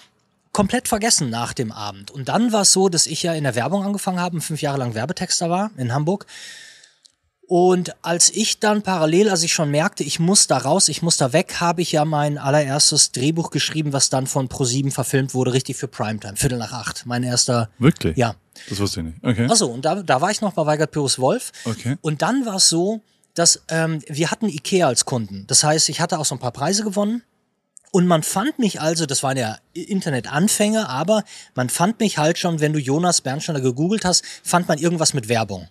komplett 0.52 0.88
vergessen 0.88 1.30
nach 1.30 1.54
dem 1.54 1.72
Abend. 1.72 2.12
Und 2.12 2.30
dann 2.30 2.52
war 2.52 2.62
es 2.62 2.72
so, 2.74 2.90
dass 2.90 3.08
ich 3.08 3.24
ja 3.24 3.34
in 3.34 3.44
der 3.44 3.56
Werbung 3.56 3.84
angefangen 3.86 4.20
habe, 4.20 4.42
fünf 4.42 4.62
Jahre 4.62 4.80
lang 4.80 4.94
Werbetexter 4.94 5.50
war 5.50 5.72
in 5.78 5.94
Hamburg. 5.94 6.26
Und 7.52 8.02
als 8.02 8.30
ich 8.30 8.62
dann 8.62 8.82
parallel, 8.82 9.30
als 9.30 9.44
ich 9.44 9.52
schon 9.52 9.72
merkte, 9.72 10.06
ich 10.06 10.22
muss 10.22 10.48
da 10.48 10.58
raus, 10.58 10.88
ich 10.88 11.02
muss 11.02 11.18
da 11.18 11.34
weg, 11.34 11.56
habe 11.60 11.82
ich 11.82 11.92
ja 11.92 12.06
mein 12.06 12.38
allererstes 12.38 13.12
Drehbuch 13.12 13.50
geschrieben, 13.50 13.92
was 13.92 14.10
dann 14.10 14.26
von 14.26 14.48
Pro7 14.48 14.90
verfilmt 14.90 15.34
wurde, 15.34 15.52
richtig 15.52 15.76
für 15.76 15.90
Primetime, 15.90 16.38
Viertel 16.38 16.60
nach 16.60 16.72
acht. 16.72 17.06
Mein 17.06 17.24
erster. 17.24 17.70
Wirklich? 17.78 18.16
Ja. 18.16 18.36
Das 18.70 18.80
wusste 18.80 19.02
ich 19.02 19.08
nicht. 19.08 19.18
Okay. 19.22 19.48
Achso, 19.50 19.66
und 19.66 19.84
da, 19.84 20.02
da 20.02 20.22
war 20.22 20.32
ich 20.32 20.40
noch 20.40 20.54
bei 20.54 20.66
Weigert 20.66 20.92
Pyrus 20.92 21.20
Wolf. 21.20 21.52
Okay. 21.66 21.98
Und 22.00 22.22
dann 22.22 22.46
war 22.46 22.56
es 22.56 22.70
so, 22.70 23.02
dass 23.34 23.62
ähm, 23.68 24.02
wir 24.08 24.32
hatten 24.32 24.48
Ikea 24.48 24.88
als 24.88 25.04
Kunden. 25.04 25.44
Das 25.48 25.66
heißt, 25.66 25.90
ich 25.90 26.00
hatte 26.00 26.20
auch 26.20 26.26
so 26.26 26.36
ein 26.36 26.40
paar 26.40 26.54
Preise 26.54 26.86
gewonnen. 26.86 27.22
Und 27.92 28.08
man 28.08 28.24
fand 28.24 28.60
mich 28.60 28.80
also, 28.80 29.06
das 29.06 29.24
waren 29.24 29.36
ja 29.36 29.58
Internetanfänge, 29.74 30.88
aber 30.88 31.26
man 31.54 31.68
fand 31.68 32.00
mich 32.00 32.18
halt 32.18 32.38
schon, 32.38 32.62
wenn 32.62 32.72
du 32.72 32.80
Jonas 32.80 33.20
Bernsteiner 33.20 33.60
gegoogelt 33.60 34.06
hast, 34.06 34.24
fand 34.42 34.70
man 34.70 34.78
irgendwas 34.78 35.14
mit 35.14 35.28
Werbung. 35.28 35.68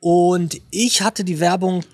Und 0.00 0.60
ich 0.70 1.02
hatte 1.02 1.24
die 1.24 1.40
Werbung, 1.40 1.84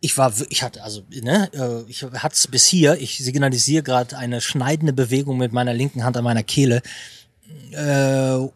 ich 0.00 0.16
war, 0.18 0.32
ich 0.50 0.62
hatte, 0.62 0.82
also, 0.82 1.02
ne, 1.10 1.50
äh, 1.54 1.90
ich 1.90 2.02
hatte 2.02 2.34
es 2.34 2.46
bis 2.46 2.66
hier, 2.66 3.00
ich 3.00 3.18
signalisiere 3.18 3.82
gerade 3.82 4.16
eine 4.16 4.40
schneidende 4.40 4.92
Bewegung 4.92 5.38
mit 5.38 5.52
meiner 5.52 5.74
linken 5.74 6.04
Hand 6.04 6.16
an 6.16 6.24
meiner 6.24 6.42
Kehle. 6.42 6.82
Äh, 7.72 8.46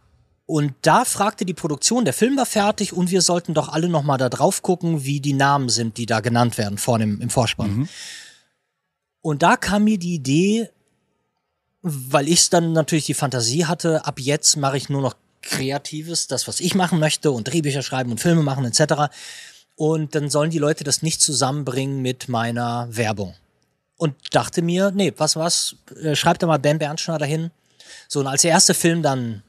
und 0.46 0.74
da 0.82 1.04
fragte 1.04 1.44
die 1.44 1.54
Produktion, 1.54 2.04
der 2.04 2.12
Film 2.12 2.36
war 2.36 2.44
fertig 2.44 2.92
und 2.92 3.10
wir 3.10 3.22
sollten 3.22 3.54
doch 3.54 3.68
alle 3.68 3.88
nochmal 3.88 4.18
da 4.18 4.28
drauf 4.28 4.62
gucken, 4.62 5.04
wie 5.04 5.20
die 5.20 5.32
Namen 5.32 5.68
sind, 5.68 5.96
die 5.96 6.06
da 6.06 6.20
genannt 6.20 6.58
werden 6.58 6.76
vorne 6.76 7.04
im, 7.04 7.20
im 7.20 7.30
Vorspann. 7.30 7.70
Mhm. 7.70 7.88
Und 9.22 9.42
da 9.42 9.56
kam 9.56 9.84
mir 9.84 9.98
die 9.98 10.14
Idee, 10.14 10.68
weil 11.82 12.28
ich 12.28 12.50
dann 12.50 12.72
natürlich 12.72 13.06
die 13.06 13.14
Fantasie 13.14 13.66
hatte, 13.66 14.04
ab 14.04 14.18
jetzt 14.18 14.56
mache 14.56 14.76
ich 14.76 14.88
nur 14.88 15.02
noch 15.02 15.14
Kreatives, 15.42 16.26
das, 16.26 16.46
was 16.48 16.60
ich 16.60 16.74
machen 16.74 16.98
möchte 16.98 17.30
und 17.30 17.44
Drehbücher 17.44 17.82
schreiben 17.82 18.10
und 18.10 18.20
Filme 18.20 18.42
machen 18.42 18.64
etc. 18.64 19.12
Und 19.76 20.14
dann 20.14 20.28
sollen 20.28 20.50
die 20.50 20.58
Leute 20.58 20.84
das 20.84 21.02
nicht 21.02 21.22
zusammenbringen 21.22 22.02
mit 22.02 22.28
meiner 22.28 22.88
Werbung. 22.90 23.34
Und 23.96 24.14
dachte 24.32 24.62
mir, 24.62 24.92
nee, 24.94 25.12
was 25.16 25.36
was, 25.36 25.76
äh, 26.02 26.14
schreibt 26.14 26.42
da 26.42 26.46
mal 26.46 26.58
Ben 26.58 26.78
Bernschneider 26.78 27.26
hin. 27.26 27.50
So, 28.08 28.20
und 28.20 28.26
als 28.26 28.42
der 28.42 28.50
erste 28.50 28.74
Film 28.74 29.02
dann 29.02 29.42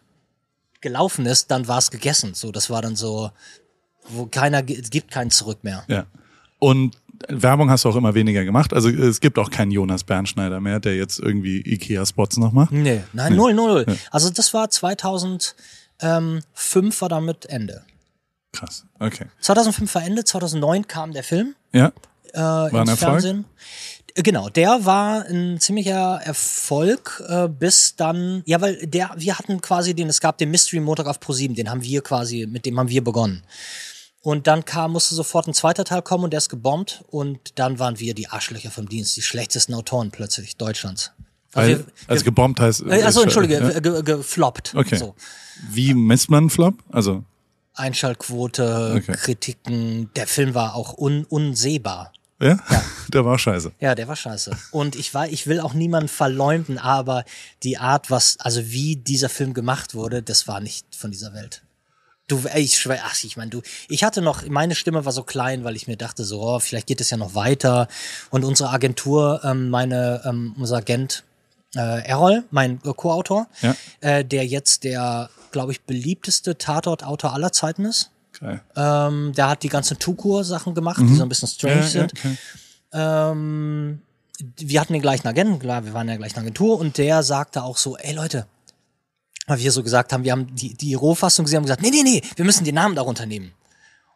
gelaufen 0.81 1.25
ist, 1.25 1.51
dann 1.51 1.67
war 1.67 1.77
es 1.77 1.91
gegessen. 1.91 2.33
So, 2.33 2.51
das 2.51 2.69
war 2.69 2.81
dann 2.81 2.95
so, 2.95 3.31
wo 4.09 4.25
keiner, 4.25 4.63
es 4.69 4.89
gibt 4.89 5.11
keinen 5.11 5.31
Zurück 5.31 5.63
mehr. 5.63 5.83
Ja. 5.87 6.05
Und 6.59 6.95
Werbung 7.27 7.69
hast 7.69 7.85
du 7.85 7.89
auch 7.89 7.95
immer 7.95 8.13
weniger 8.13 8.43
gemacht. 8.43 8.73
Also 8.73 8.89
es 8.89 9.19
gibt 9.19 9.37
auch 9.37 9.49
keinen 9.49 9.71
Jonas 9.71 10.03
Bernschneider 10.03 10.59
mehr, 10.59 10.79
der 10.79 10.95
jetzt 10.95 11.19
irgendwie 11.19 11.61
Ikea-Spots 11.61 12.37
noch 12.37 12.51
macht. 12.51 12.71
Nee, 12.71 13.01
nein, 13.13 13.31
nee. 13.31 13.37
null, 13.37 13.53
null. 13.53 13.85
Ja. 13.87 13.95
Also 14.11 14.29
das 14.29 14.53
war 14.53 14.69
2000, 14.69 15.55
ähm, 16.01 16.41
5 16.53 17.01
war 17.01 17.09
damit 17.09 17.45
Ende. 17.47 17.83
Krass, 18.51 18.85
okay. 18.99 19.27
2005 19.39 19.95
war 19.95 20.03
Ende, 20.03 20.23
2009 20.23 20.87
kam 20.87 21.13
der 21.13 21.23
Film. 21.23 21.55
Ja. 21.71 21.91
Äh, 22.33 22.39
war 22.39 22.73
ein 22.73 22.87
Erfolg? 22.87 22.97
Fernsehen. 22.97 23.45
Äh, 24.15 24.23
genau, 24.23 24.49
der 24.49 24.85
war 24.85 25.25
ein 25.25 25.59
ziemlicher 25.59 26.21
Erfolg, 26.23 27.23
äh, 27.27 27.47
bis 27.47 27.95
dann, 27.95 28.43
ja, 28.45 28.61
weil 28.61 28.85
der, 28.85 29.11
wir 29.15 29.37
hatten 29.37 29.61
quasi 29.61 29.93
den, 29.93 30.09
es 30.09 30.19
gab 30.19 30.37
den 30.37 30.51
Mystery 30.51 30.79
Montag 30.79 31.07
auf 31.07 31.19
Pro7, 31.19 31.55
den 31.55 31.69
haben 31.69 31.83
wir 31.83 32.01
quasi, 32.01 32.45
mit 32.45 32.65
dem 32.65 32.79
haben 32.79 32.89
wir 32.89 33.03
begonnen. 33.03 33.43
Und 34.23 34.45
dann 34.45 34.65
kam, 34.65 34.91
musste 34.91 35.15
sofort 35.15 35.47
ein 35.47 35.53
zweiter 35.53 35.83
Teil 35.83 36.03
kommen 36.03 36.25
und 36.25 36.31
der 36.31 36.37
ist 36.37 36.49
gebombt 36.49 37.03
und 37.09 37.57
dann 37.57 37.79
waren 37.79 37.99
wir 37.99 38.13
die 38.13 38.27
Arschlöcher 38.27 38.69
vom 38.69 38.87
Dienst, 38.87 39.17
die 39.17 39.23
schlechtesten 39.23 39.73
Autoren 39.73 40.11
plötzlich 40.11 40.57
Deutschlands. 40.57 41.11
Also, 41.53 41.79
wir, 41.79 41.85
also 42.07 42.23
gebombt 42.23 42.59
heißt. 42.59 42.83
Äh, 42.83 43.01
also 43.01 43.23
entschuldige, 43.23 43.55
ja? 43.55 43.79
ge, 43.79 44.03
gefloppt. 44.03 44.73
Okay. 44.75 44.97
So. 44.97 45.15
Wie 45.69 45.93
misst 45.93 46.29
man 46.29 46.49
Flop? 46.49 46.75
Also 46.89 47.23
Einschaltquote, 47.73 48.95
okay. 48.97 49.13
Kritiken. 49.13 50.09
Der 50.15 50.27
Film 50.27 50.53
war 50.53 50.75
auch 50.75 50.97
un 50.97 51.25
unsehbar. 51.25 52.11
Ja? 52.39 52.59
ja? 52.69 52.83
Der 53.13 53.25
war 53.25 53.37
scheiße. 53.37 53.73
Ja, 53.79 53.93
der 53.93 54.07
war 54.07 54.15
scheiße. 54.15 54.51
Und 54.71 54.95
ich 54.95 55.13
war, 55.13 55.27
ich 55.27 55.45
will 55.45 55.59
auch 55.59 55.73
niemanden 55.73 56.07
verleumden, 56.07 56.77
aber 56.77 57.25
die 57.61 57.77
Art, 57.77 58.09
was, 58.09 58.39
also 58.39 58.71
wie 58.71 58.95
dieser 58.95 59.27
Film 59.27 59.53
gemacht 59.53 59.95
wurde, 59.95 60.23
das 60.23 60.47
war 60.47 60.61
nicht 60.61 60.85
von 60.95 61.11
dieser 61.11 61.33
Welt. 61.33 61.61
Du, 62.29 62.41
ich 62.55 62.79
schwör, 62.79 62.99
ach, 63.03 63.21
ich 63.21 63.35
meine, 63.35 63.49
du, 63.49 63.61
ich 63.89 64.05
hatte 64.05 64.21
noch, 64.21 64.47
meine 64.47 64.75
Stimme 64.75 65.03
war 65.03 65.11
so 65.11 65.23
klein, 65.23 65.65
weil 65.65 65.75
ich 65.75 65.87
mir 65.87 65.97
dachte, 65.97 66.23
so, 66.23 66.41
oh, 66.41 66.59
vielleicht 66.59 66.87
geht 66.87 67.01
es 67.01 67.09
ja 67.09 67.17
noch 67.17 67.35
weiter. 67.35 67.89
Und 68.29 68.45
unsere 68.45 68.69
Agentur, 68.69 69.41
ähm, 69.43 69.69
meine, 69.69 70.21
ähm, 70.23 70.55
unser 70.57 70.77
Agent, 70.77 71.25
äh, 71.75 72.05
Errol, 72.05 72.43
mein 72.51 72.81
Co-Autor, 72.81 73.47
ja. 73.61 73.75
äh, 74.01 74.25
der 74.25 74.45
jetzt 74.45 74.83
der, 74.83 75.29
glaube 75.51 75.71
ich, 75.71 75.81
beliebteste 75.81 76.57
Tatort-Autor 76.57 77.33
aller 77.33 77.51
Zeiten 77.51 77.85
ist. 77.85 78.11
Okay. 78.35 78.59
Ähm, 78.75 79.33
der 79.35 79.49
hat 79.49 79.63
die 79.63 79.69
ganzen 79.69 79.99
Tukur-Sachen 79.99 80.73
gemacht, 80.73 80.99
mhm. 80.99 81.07
die 81.07 81.15
so 81.15 81.23
ein 81.23 81.29
bisschen 81.29 81.47
strange 81.47 81.81
ja, 81.81 81.87
sind. 81.87 82.13
Okay. 82.13 82.37
Ähm, 82.93 84.01
wir 84.57 84.81
hatten 84.81 84.93
den 84.93 85.01
gleichen 85.01 85.27
Agenten, 85.27 85.59
klar, 85.59 85.85
wir 85.85 85.93
waren 85.93 86.01
in 86.01 86.07
der 86.07 86.17
gleichen 86.17 86.39
Agentur 86.39 86.79
und 86.79 86.97
der 86.97 87.23
sagte 87.23 87.63
auch 87.63 87.77
so, 87.77 87.95
ey 87.97 88.13
Leute, 88.13 88.47
weil 89.47 89.59
wir 89.59 89.71
so 89.71 89.83
gesagt 89.83 90.13
haben, 90.13 90.23
wir 90.23 90.31
haben 90.31 90.55
die, 90.55 90.73
die 90.73 90.93
Rohfassung 90.93 91.45
gesehen 91.45 91.59
und 91.59 91.65
gesagt, 91.65 91.81
nee, 91.81 91.91
nee, 91.91 92.03
nee, 92.03 92.21
wir 92.35 92.45
müssen 92.45 92.63
den 92.63 92.75
Namen 92.75 92.95
darunter 92.95 93.25
nehmen. 93.25 93.53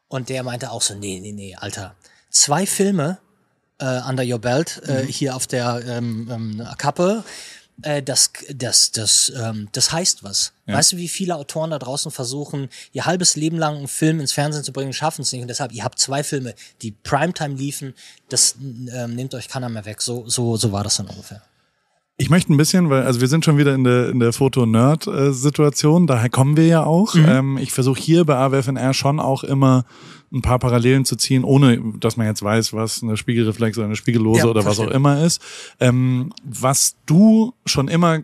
Und 0.07 0.29
der 0.29 0.43
meinte 0.43 0.71
auch 0.71 0.81
so, 0.81 0.95
nee, 0.95 1.19
nee, 1.19 1.31
nee, 1.31 1.55
Alter, 1.55 1.95
zwei 2.29 2.65
Filme 2.65 3.19
äh, 3.79 4.01
Under 4.07 4.23
Your 4.23 4.39
Belt 4.39 4.81
äh, 4.87 5.03
mhm. 5.03 5.07
hier 5.07 5.35
auf 5.35 5.47
der 5.47 5.83
ähm, 5.87 6.29
ähm, 6.31 6.67
Kappe. 6.77 7.23
Äh, 7.81 8.01
das, 8.01 8.31
das, 8.53 8.91
das, 8.91 9.33
ähm, 9.35 9.67
das 9.73 9.91
heißt 9.91 10.23
was. 10.23 10.53
Ja. 10.65 10.75
Weißt 10.75 10.93
du, 10.93 10.97
wie 10.97 11.09
viele 11.09 11.35
Autoren 11.35 11.71
da 11.71 11.79
draußen 11.79 12.09
versuchen, 12.09 12.69
ihr 12.93 13.05
halbes 13.05 13.35
Leben 13.35 13.57
lang 13.57 13.75
einen 13.75 13.87
Film 13.87 14.19
ins 14.19 14.31
Fernsehen 14.31 14.63
zu 14.63 14.71
bringen, 14.71 14.93
schaffen 14.93 15.23
es 15.23 15.31
nicht. 15.33 15.41
Und 15.41 15.49
deshalb, 15.49 15.73
ihr 15.73 15.83
habt 15.83 15.99
zwei 15.99 16.23
Filme, 16.23 16.55
die 16.81 16.91
Primetime 16.91 17.55
liefen, 17.55 17.93
das 18.29 18.55
ähm, 18.61 19.15
nehmt 19.15 19.33
euch 19.35 19.49
keiner 19.49 19.69
mehr 19.69 19.85
weg. 19.85 20.01
So, 20.01 20.23
so, 20.27 20.55
so 20.55 20.71
war 20.71 20.83
das 20.83 20.97
dann 20.97 21.07
ungefähr. 21.07 21.41
Ich 22.17 22.29
möchte 22.29 22.53
ein 22.53 22.57
bisschen, 22.57 22.89
weil, 22.89 23.03
also 23.03 23.19
wir 23.19 23.27
sind 23.27 23.43
schon 23.43 23.57
wieder 23.57 23.75
in 23.75 23.83
der, 23.83 24.07
in 24.07 24.21
der 24.21 24.31
Foto-Nerd-Situation, 24.31 26.07
daher 26.07 26.29
kommen 26.29 26.55
wir 26.55 26.65
ja 26.65 26.83
auch. 26.85 27.13
Mhm. 27.13 27.25
Ähm, 27.27 27.57
ich 27.57 27.73
versuche 27.73 27.99
hier 27.99 28.23
bei 28.23 28.35
AWFNR 28.35 28.93
schon 28.93 29.19
auch 29.19 29.43
immer 29.43 29.83
ein 30.35 30.41
paar 30.41 30.59
Parallelen 30.59 31.05
zu 31.05 31.15
ziehen, 31.15 31.43
ohne 31.43 31.81
dass 31.99 32.17
man 32.17 32.27
jetzt 32.27 32.43
weiß, 32.43 32.73
was 32.73 33.01
eine 33.01 33.17
Spiegelreflex 33.17 33.77
oder 33.77 33.87
eine 33.87 33.95
Spiegellose 33.95 34.41
ja, 34.41 34.45
oder 34.45 34.61
verstehe. 34.61 34.85
was 34.85 34.91
auch 34.91 34.95
immer 34.95 35.23
ist. 35.23 35.41
Ähm, 35.79 36.33
was 36.43 36.97
du 37.05 37.53
schon 37.65 37.87
immer 37.87 38.19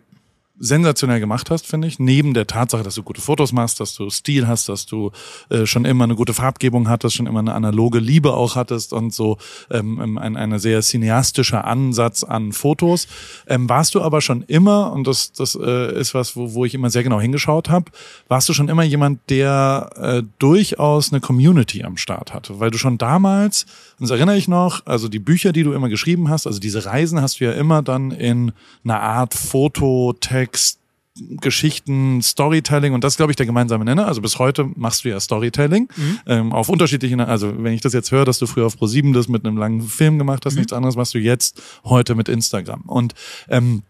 sensationell 0.58 1.18
gemacht 1.18 1.50
hast, 1.50 1.66
finde 1.66 1.88
ich. 1.88 1.98
Neben 1.98 2.34
der 2.34 2.46
Tatsache, 2.46 2.82
dass 2.82 2.94
du 2.94 3.02
gute 3.02 3.20
Fotos 3.20 3.52
machst, 3.52 3.80
dass 3.80 3.94
du 3.94 4.10
Stil 4.10 4.46
hast, 4.46 4.68
dass 4.68 4.86
du 4.86 5.10
äh, 5.48 5.66
schon 5.66 5.84
immer 5.84 6.04
eine 6.04 6.14
gute 6.14 6.34
Farbgebung 6.34 6.88
hattest, 6.88 7.16
schon 7.16 7.26
immer 7.26 7.40
eine 7.40 7.54
analoge 7.54 7.98
Liebe 7.98 8.34
auch 8.34 8.54
hattest 8.54 8.92
und 8.92 9.12
so 9.14 9.38
ähm, 9.70 10.00
ähm 10.02 10.18
ein, 10.18 10.36
eine 10.36 10.58
sehr 10.58 10.80
cineastischer 10.82 11.64
Ansatz 11.64 12.22
an 12.22 12.52
Fotos. 12.52 13.08
Ähm, 13.46 13.68
warst 13.68 13.94
du 13.94 14.02
aber 14.02 14.20
schon 14.20 14.42
immer, 14.42 14.92
und 14.92 15.06
das, 15.06 15.32
das 15.32 15.54
äh, 15.54 15.98
ist 15.98 16.14
was, 16.14 16.36
wo, 16.36 16.54
wo 16.54 16.64
ich 16.64 16.74
immer 16.74 16.90
sehr 16.90 17.02
genau 17.02 17.20
hingeschaut 17.20 17.70
habe, 17.70 17.90
warst 18.28 18.48
du 18.48 18.52
schon 18.52 18.68
immer 18.68 18.84
jemand, 18.84 19.20
der 19.30 19.90
äh, 19.96 20.22
durchaus 20.38 21.12
eine 21.12 21.20
Community 21.20 21.82
am 21.82 21.96
Start 21.96 22.34
hatte, 22.34 22.60
weil 22.60 22.70
du 22.70 22.78
schon 22.78 22.98
damals, 22.98 23.66
das 24.02 24.10
erinnere 24.10 24.36
ich 24.36 24.48
noch, 24.48 24.86
also 24.86 25.08
die 25.08 25.18
Bücher, 25.18 25.52
die 25.52 25.62
du 25.62 25.72
immer 25.72 25.88
geschrieben 25.88 26.28
hast, 26.28 26.46
also 26.46 26.58
diese 26.58 26.84
Reisen 26.84 27.20
hast 27.20 27.40
du 27.40 27.44
ja 27.44 27.52
immer 27.52 27.82
dann 27.82 28.10
in 28.10 28.52
einer 28.84 29.00
Art 29.00 29.34
Fototext 29.34 30.32
Text, 30.32 30.78
Geschichten, 31.14 32.22
Storytelling 32.22 32.94
und 32.94 33.04
das 33.04 33.18
glaube 33.18 33.32
ich 33.32 33.36
der 33.36 33.44
gemeinsame 33.44 33.84
Nenner. 33.84 34.06
Also 34.06 34.22
bis 34.22 34.38
heute 34.38 34.64
machst 34.76 35.04
du 35.04 35.10
ja 35.10 35.20
Storytelling 35.20 35.88
mhm. 35.94 36.18
ähm, 36.26 36.52
auf 36.54 36.70
unterschiedlichen, 36.70 37.20
also 37.20 37.52
wenn 37.62 37.74
ich 37.74 37.82
das 37.82 37.92
jetzt 37.92 38.10
höre, 38.12 38.24
dass 38.24 38.38
du 38.38 38.46
früher 38.46 38.66
auf 38.66 38.76
Pro7 38.76 39.12
das 39.12 39.28
mit 39.28 39.44
einem 39.44 39.58
langen 39.58 39.82
Film 39.82 40.16
gemacht 40.18 40.46
hast, 40.46 40.54
mhm. 40.54 40.60
nichts 40.60 40.72
anderes 40.72 40.96
machst 40.96 41.12
du 41.12 41.18
jetzt 41.18 41.60
heute 41.84 42.14
mit 42.14 42.30
Instagram. 42.30 42.82
Und 42.86 43.14
ähm, 43.50 43.82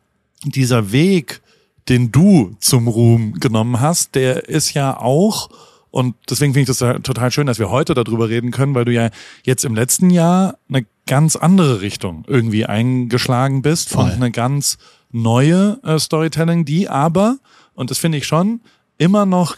dieser 0.45 0.91
Weg, 0.91 1.43
den 1.89 2.11
du 2.11 2.57
zum 2.59 2.89
Ruhm 2.89 3.35
genommen 3.35 3.81
hast, 3.81 4.17
der 4.17 4.49
ist 4.49 4.75
ja 4.75 4.97
auch 4.97 5.49
und 5.93 6.15
deswegen 6.29 6.55
finde 6.55 6.73
ich 6.73 6.79
das 6.79 7.03
total 7.03 7.31
schön, 7.31 7.47
dass 7.47 7.59
wir 7.59 7.69
heute 7.69 7.93
darüber 7.93 8.31
reden 8.31 8.51
können, 8.51 8.75
weil 8.75 8.87
du 8.87 8.93
ja 8.93 9.11
jetzt 9.45 9.63
im 9.65 9.75
letzten 9.75 10.09
Jahr 10.09 10.57
eine 10.69 10.87
ganz 11.07 11.37
andere 11.37 11.83
Richtung 11.83 12.25
irgendwie 12.27 12.65
eingeschlagen 12.65 13.61
bist 13.61 13.91
Voll. 13.91 14.05
und 14.05 14.13
eine 14.13 14.31
ganz 14.31 14.79
neue 15.11 15.79
äh, 15.85 15.99
Storytelling, 15.99 16.65
die 16.65 16.89
aber, 16.89 17.37
und 17.75 17.91
das 17.91 17.99
finde 17.99 18.17
ich 18.17 18.27
schon, 18.27 18.63
immer 18.97 19.27
noch 19.27 19.57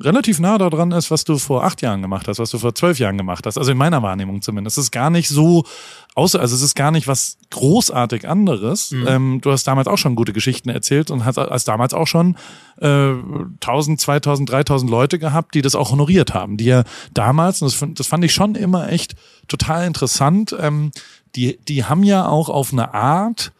relativ 0.00 0.40
nah 0.40 0.58
daran 0.58 0.92
ist, 0.92 1.10
was 1.10 1.24
du 1.24 1.38
vor 1.38 1.64
acht 1.64 1.82
Jahren 1.82 2.02
gemacht 2.02 2.28
hast, 2.28 2.38
was 2.38 2.50
du 2.50 2.58
vor 2.58 2.74
zwölf 2.74 2.98
Jahren 2.98 3.16
gemacht 3.16 3.46
hast. 3.46 3.58
Also 3.58 3.72
in 3.72 3.78
meiner 3.78 4.02
Wahrnehmung 4.02 4.42
zumindest. 4.42 4.78
Es 4.78 4.84
ist 4.84 4.90
gar 4.90 5.10
nicht 5.10 5.28
so, 5.28 5.64
außer, 6.14 6.40
also 6.40 6.54
es 6.54 6.62
ist 6.62 6.74
gar 6.74 6.90
nicht 6.90 7.06
was 7.06 7.38
großartig 7.50 8.28
anderes. 8.28 8.90
Mhm. 8.90 9.06
Ähm, 9.08 9.40
du 9.42 9.50
hast 9.50 9.64
damals 9.64 9.88
auch 9.88 9.98
schon 9.98 10.16
gute 10.16 10.32
Geschichten 10.32 10.68
erzählt 10.68 11.10
und 11.10 11.24
hast, 11.24 11.36
hast 11.36 11.68
damals 11.68 11.94
auch 11.94 12.06
schon 12.06 12.36
äh, 12.80 13.12
1000, 13.62 14.00
2000, 14.00 14.50
3000 14.50 14.90
Leute 14.90 15.18
gehabt, 15.18 15.54
die 15.54 15.62
das 15.62 15.74
auch 15.74 15.90
honoriert 15.92 16.34
haben. 16.34 16.56
Die 16.56 16.66
ja 16.66 16.84
damals, 17.14 17.62
und 17.62 17.72
das, 17.72 17.88
das 17.94 18.06
fand 18.06 18.24
ich 18.24 18.32
schon 18.32 18.54
immer 18.54 18.90
echt 18.90 19.14
total 19.48 19.86
interessant, 19.86 20.54
ähm, 20.58 20.90
die, 21.34 21.58
die 21.68 21.84
haben 21.84 22.02
ja 22.02 22.26
auch 22.26 22.48
auf 22.48 22.72
eine 22.72 22.94
Art 22.94 23.52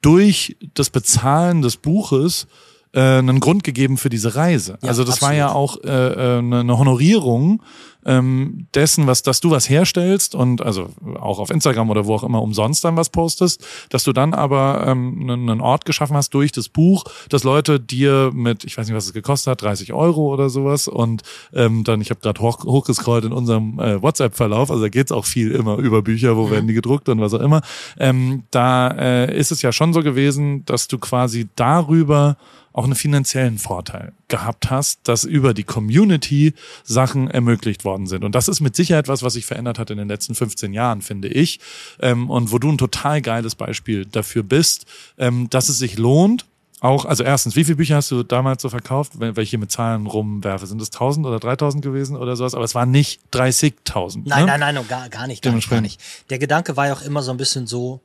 durch 0.00 0.56
das 0.74 0.90
Bezahlen 0.90 1.62
des 1.62 1.76
Buches 1.76 2.46
äh, 2.94 3.00
einen 3.00 3.40
Grund 3.40 3.64
gegeben 3.64 3.96
für 3.96 4.08
diese 4.08 4.36
Reise. 4.36 4.78
Ja, 4.82 4.88
also 4.88 5.04
das 5.04 5.20
war 5.20 5.30
absolut. 5.30 5.38
ja 5.38 5.52
auch 5.52 5.84
äh, 5.84 6.36
äh, 6.36 6.38
eine 6.38 6.60
eine 6.60 6.78
Honorierung 6.78 7.60
ähm, 8.06 8.66
dessen, 8.74 9.06
was, 9.06 9.22
dass 9.22 9.40
du 9.40 9.50
was 9.50 9.68
herstellst 9.68 10.34
und 10.34 10.62
also 10.62 10.90
auch 11.18 11.38
auf 11.38 11.50
Instagram 11.50 11.90
oder 11.90 12.06
wo 12.06 12.14
auch 12.14 12.22
immer 12.22 12.42
umsonst 12.42 12.84
dann 12.84 12.96
was 12.96 13.08
postest, 13.08 13.64
dass 13.88 14.04
du 14.04 14.12
dann 14.12 14.34
aber 14.34 14.84
ähm, 14.86 15.18
einen, 15.22 15.48
einen 15.48 15.60
Ort 15.60 15.84
geschaffen 15.84 16.16
hast 16.16 16.30
durch 16.34 16.52
das 16.52 16.68
Buch, 16.68 17.04
dass 17.28 17.44
Leute 17.44 17.80
dir 17.80 18.30
mit, 18.34 18.64
ich 18.64 18.76
weiß 18.76 18.86
nicht, 18.86 18.96
was 18.96 19.06
es 19.06 19.12
gekostet 19.12 19.52
hat, 19.52 19.62
30 19.62 19.92
Euro 19.92 20.32
oder 20.32 20.50
sowas 20.50 20.88
und 20.88 21.22
ähm, 21.52 21.84
dann, 21.84 22.00
ich 22.00 22.10
habe 22.10 22.20
gerade 22.20 22.40
hoch, 22.40 22.64
hochgescrollt 22.64 23.24
in 23.24 23.32
unserem 23.32 23.78
äh, 23.78 24.02
WhatsApp-Verlauf, 24.02 24.70
also 24.70 24.82
da 24.82 24.88
geht's 24.88 25.12
auch 25.12 25.24
viel 25.24 25.52
immer 25.52 25.78
über 25.78 26.02
Bücher, 26.02 26.36
wo 26.36 26.50
werden 26.50 26.68
die 26.68 26.74
gedruckt 26.74 27.08
und 27.08 27.20
was 27.20 27.34
auch 27.34 27.40
immer. 27.40 27.62
Ähm, 27.98 28.44
da 28.50 28.88
äh, 28.88 29.36
ist 29.36 29.52
es 29.52 29.62
ja 29.62 29.72
schon 29.72 29.92
so 29.92 30.02
gewesen, 30.02 30.64
dass 30.66 30.88
du 30.88 30.98
quasi 30.98 31.48
darüber 31.56 32.36
auch 32.74 32.84
einen 32.84 32.96
finanziellen 32.96 33.58
Vorteil 33.58 34.12
gehabt 34.26 34.68
hast, 34.68 34.98
dass 35.04 35.22
über 35.22 35.54
die 35.54 35.62
Community 35.62 36.54
Sachen 36.82 37.30
ermöglicht 37.30 37.84
worden 37.84 38.06
sind. 38.06 38.24
Und 38.24 38.34
das 38.34 38.48
ist 38.48 38.60
mit 38.60 38.74
Sicherheit 38.74 39.06
was, 39.06 39.22
was 39.22 39.34
sich 39.34 39.46
verändert 39.46 39.78
hat 39.78 39.90
in 39.90 39.96
den 39.96 40.08
letzten 40.08 40.34
15 40.34 40.72
Jahren, 40.72 41.00
finde 41.00 41.28
ich. 41.28 41.60
Ähm, 42.00 42.28
und 42.28 42.50
wo 42.50 42.58
du 42.58 42.70
ein 42.70 42.76
total 42.76 43.22
geiles 43.22 43.54
Beispiel 43.54 44.04
dafür 44.04 44.42
bist, 44.42 44.86
ähm, 45.18 45.48
dass 45.50 45.68
es 45.68 45.78
sich 45.78 45.96
lohnt, 45.98 46.46
auch, 46.80 47.06
also 47.06 47.22
erstens, 47.24 47.56
wie 47.56 47.64
viele 47.64 47.76
Bücher 47.76 47.96
hast 47.96 48.10
du 48.10 48.24
damals 48.24 48.60
so 48.60 48.68
verkauft, 48.68 49.12
wenn 49.18 49.36
wenn 49.36 49.42
ich 49.42 49.50
hier 49.50 49.58
mit 49.58 49.70
Zahlen 49.70 50.06
rumwerfe? 50.06 50.66
Sind 50.66 50.82
es 50.82 50.90
1000 50.90 51.24
oder 51.24 51.38
3000 51.38 51.82
gewesen 51.82 52.16
oder 52.16 52.36
sowas? 52.36 52.54
Aber 52.54 52.64
es 52.64 52.74
waren 52.74 52.90
nicht 52.90 53.22
30.000. 53.32 54.24
Nein, 54.26 54.40
ne? 54.40 54.46
nein, 54.46 54.60
nein, 54.60 54.74
no, 54.74 54.84
gar, 54.86 55.08
gar 55.08 55.26
nicht, 55.26 55.42
gar 55.42 55.52
nicht, 55.54 55.70
gar 55.70 55.80
nicht. 55.80 55.98
Der 56.28 56.38
Gedanke 56.38 56.76
war 56.76 56.88
ja 56.88 56.92
auch 56.92 57.02
immer 57.02 57.22
so 57.22 57.30
ein 57.30 57.38
bisschen 57.38 57.66
so, 57.66 58.02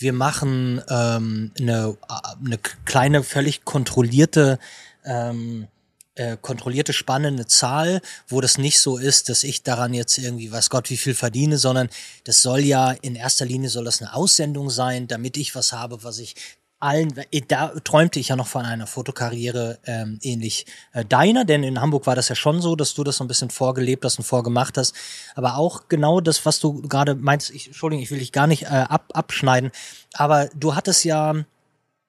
wir 0.00 0.12
machen 0.14 0.82
ähm, 0.88 1.52
eine, 1.60 1.96
eine 2.44 2.58
kleine, 2.86 3.22
völlig 3.22 3.64
kontrollierte, 3.64 4.58
ähm, 5.04 5.68
äh, 6.14 6.38
kontrollierte 6.40 6.92
spannende 6.94 7.46
Zahl, 7.46 8.00
wo 8.26 8.40
das 8.40 8.56
nicht 8.56 8.80
so 8.80 8.96
ist, 8.96 9.28
dass 9.28 9.44
ich 9.44 9.62
daran 9.62 9.92
jetzt 9.92 10.16
irgendwie, 10.16 10.50
weiß 10.50 10.70
Gott, 10.70 10.88
wie 10.90 10.96
viel 10.96 11.14
verdiene, 11.14 11.58
sondern 11.58 11.90
das 12.24 12.40
soll 12.40 12.60
ja 12.60 12.92
in 12.92 13.14
erster 13.14 13.44
Linie 13.44 13.68
soll 13.68 13.84
das 13.84 14.00
eine 14.00 14.14
Aussendung 14.14 14.70
sein, 14.70 15.06
damit 15.06 15.36
ich 15.36 15.54
was 15.54 15.72
habe, 15.72 16.02
was 16.02 16.18
ich 16.18 16.34
allen, 16.80 17.14
da 17.48 17.68
träumte 17.84 18.18
ich 18.18 18.28
ja 18.28 18.36
noch 18.36 18.46
von 18.46 18.64
einer 18.64 18.86
Fotokarriere 18.86 19.78
ähm, 19.84 20.18
ähnlich 20.22 20.66
äh, 20.92 21.04
deiner, 21.04 21.44
denn 21.44 21.62
in 21.62 21.80
Hamburg 21.80 22.06
war 22.06 22.16
das 22.16 22.28
ja 22.28 22.34
schon 22.34 22.60
so, 22.60 22.74
dass 22.74 22.94
du 22.94 23.04
das 23.04 23.18
so 23.18 23.24
ein 23.24 23.28
bisschen 23.28 23.50
vorgelebt 23.50 24.04
hast 24.04 24.18
und 24.18 24.24
vorgemacht 24.24 24.76
hast, 24.78 24.94
aber 25.34 25.56
auch 25.56 25.88
genau 25.88 26.20
das, 26.20 26.46
was 26.46 26.58
du 26.58 26.82
gerade 26.82 27.14
meinst, 27.14 27.50
ich, 27.50 27.68
Entschuldigung, 27.68 28.02
ich 28.02 28.10
will 28.10 28.18
dich 28.18 28.32
gar 28.32 28.46
nicht 28.46 28.64
äh, 28.64 28.86
ab, 28.88 29.10
abschneiden, 29.12 29.70
aber 30.14 30.48
du 30.54 30.74
hattest 30.74 31.04
ja, 31.04 31.34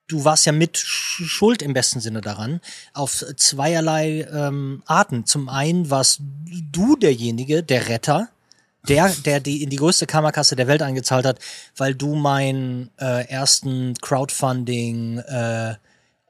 du 0.07 0.25
warst 0.25 0.45
ja 0.45 0.51
mit 0.51 0.77
Sch- 0.77 1.25
Schuld 1.25 1.61
im 1.61 1.73
besten 1.73 1.99
Sinne 1.99 2.21
daran, 2.21 2.61
auf 2.93 3.25
zweierlei 3.37 4.27
ähm, 4.31 4.83
Arten. 4.85 5.25
Zum 5.25 5.47
einen 5.49 5.89
warst 5.89 6.21
du 6.71 6.95
derjenige, 6.95 7.63
der 7.63 7.87
Retter, 7.87 8.29
der, 8.87 9.09
der 9.09 9.39
die 9.39 9.63
in 9.63 9.69
die 9.69 9.77
größte 9.77 10.07
Kammerkasse 10.07 10.55
der 10.55 10.67
Welt 10.67 10.81
eingezahlt 10.81 11.25
hat, 11.25 11.39
weil 11.77 11.95
du 11.95 12.15
meinen 12.15 12.89
äh, 12.99 13.27
ersten 13.27 13.93
Crowdfunding 14.01 15.19
äh, 15.19 15.75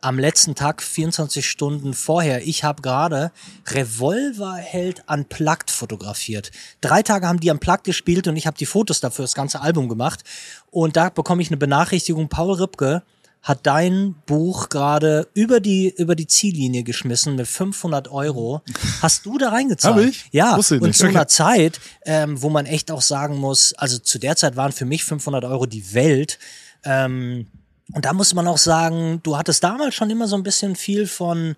am 0.02 0.18
letzten 0.18 0.56
Tag, 0.56 0.82
24 0.82 1.48
Stunden 1.48 1.94
vorher, 1.94 2.46
ich 2.46 2.64
habe 2.64 2.82
gerade 2.82 3.32
Revolverheld 3.68 5.04
Unplugged 5.08 5.70
fotografiert. 5.70 6.52
Drei 6.82 7.04
Tage 7.04 7.28
haben 7.28 7.40
die 7.40 7.52
Unplugged 7.52 7.84
gespielt 7.84 8.28
und 8.28 8.36
ich 8.36 8.48
habe 8.48 8.58
die 8.58 8.66
Fotos 8.66 9.00
dafür, 9.00 9.24
das 9.24 9.36
ganze 9.36 9.62
Album 9.62 9.88
gemacht. 9.88 10.24
Und 10.72 10.98
da 10.98 11.10
bekomme 11.10 11.44
ich 11.44 11.50
eine 11.50 11.58
Benachrichtigung, 11.58 12.30
Paul 12.30 12.56
Ripke 12.56 13.04
hat 13.44 13.66
dein 13.66 14.16
Buch 14.28 14.70
gerade 14.70 15.28
über 15.34 15.60
die 15.60 15.90
über 15.98 16.16
die 16.16 16.28
Ziellinie 16.28 16.84
geschmissen 16.84 17.36
mit 17.36 17.48
500 17.48 18.08
Euro. 18.10 18.62
Hast 19.02 19.26
du 19.26 19.38
da 19.40 19.50
reingezahlt? 19.50 19.96
Hab 19.96 20.04
ich? 20.04 20.26
Ja. 20.32 20.58
Wusste 20.58 20.76
ich 20.76 20.82
und 20.82 20.90
nicht. 20.90 21.00
zu 21.00 21.08
einer 21.08 21.22
Okay. 21.22 21.28
Zeit, 21.30 21.80
ähm, 22.06 22.42
wo 22.42 22.50
man 22.50 22.66
echt 22.68 22.92
auch 22.92 23.02
sagen 23.02 23.38
muss, 23.38 23.74
also 23.74 23.98
zu 23.98 24.20
der 24.20 24.36
Zeit 24.36 24.56
waren 24.56 24.72
für 24.72 24.86
mich 24.86 25.04
500 25.04 25.44
Euro 25.46 25.66
die 25.66 25.94
Welt. 25.96 26.38
Ähm, 26.84 27.48
und 27.94 28.06
da 28.06 28.14
muss 28.14 28.34
man 28.34 28.48
auch 28.48 28.58
sagen, 28.60 29.20
du 29.24 29.38
hattest 29.38 29.64
damals 29.64 29.96
schon 29.96 30.10
immer 30.12 30.28
so 30.28 30.36
ein 30.36 30.44
bisschen 30.44 30.76
viel 30.76 31.08
von 31.08 31.56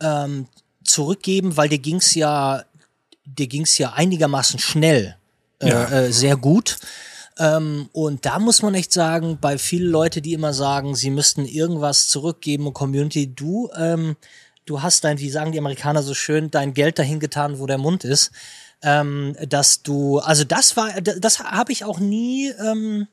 ähm, 0.00 0.46
zurückgeben, 0.82 1.56
weil 1.58 1.68
dir 1.68 1.78
ging's 1.78 2.14
ja, 2.14 2.64
dir 3.26 3.46
ging's 3.46 3.76
ja 3.78 3.92
einigermaßen 3.92 4.58
schnell, 4.58 5.16
äh, 5.60 5.68
Ja. 5.68 5.84
äh, 5.90 6.12
sehr 6.12 6.36
gut. 6.36 6.78
Ähm, 7.38 7.88
und 7.92 8.26
da 8.26 8.38
muss 8.38 8.62
man 8.62 8.74
echt 8.74 8.92
sagen, 8.92 9.38
bei 9.40 9.58
vielen 9.58 9.90
Leute, 9.90 10.20
die 10.20 10.32
immer 10.32 10.52
sagen, 10.52 10.94
sie 10.94 11.10
müssten 11.10 11.44
irgendwas 11.44 12.08
zurückgeben 12.08 12.66
und 12.66 12.74
Community, 12.74 13.32
du, 13.32 13.70
ähm, 13.76 14.16
du 14.66 14.82
hast 14.82 15.04
dein, 15.04 15.18
wie 15.20 15.30
sagen 15.30 15.52
die 15.52 15.58
Amerikaner 15.58 16.02
so 16.02 16.14
schön, 16.14 16.50
dein 16.50 16.74
Geld 16.74 16.98
dahin 16.98 17.20
getan, 17.20 17.58
wo 17.60 17.66
der 17.66 17.78
Mund 17.78 18.04
ist. 18.04 18.32
Ähm, 18.82 19.36
dass 19.48 19.82
du, 19.82 20.18
also 20.18 20.44
das 20.44 20.76
war, 20.76 21.00
das 21.00 21.40
habe 21.40 21.72
ich 21.72 21.84
auch 21.84 21.98
nie, 21.98 22.48
ähm, 22.50 23.08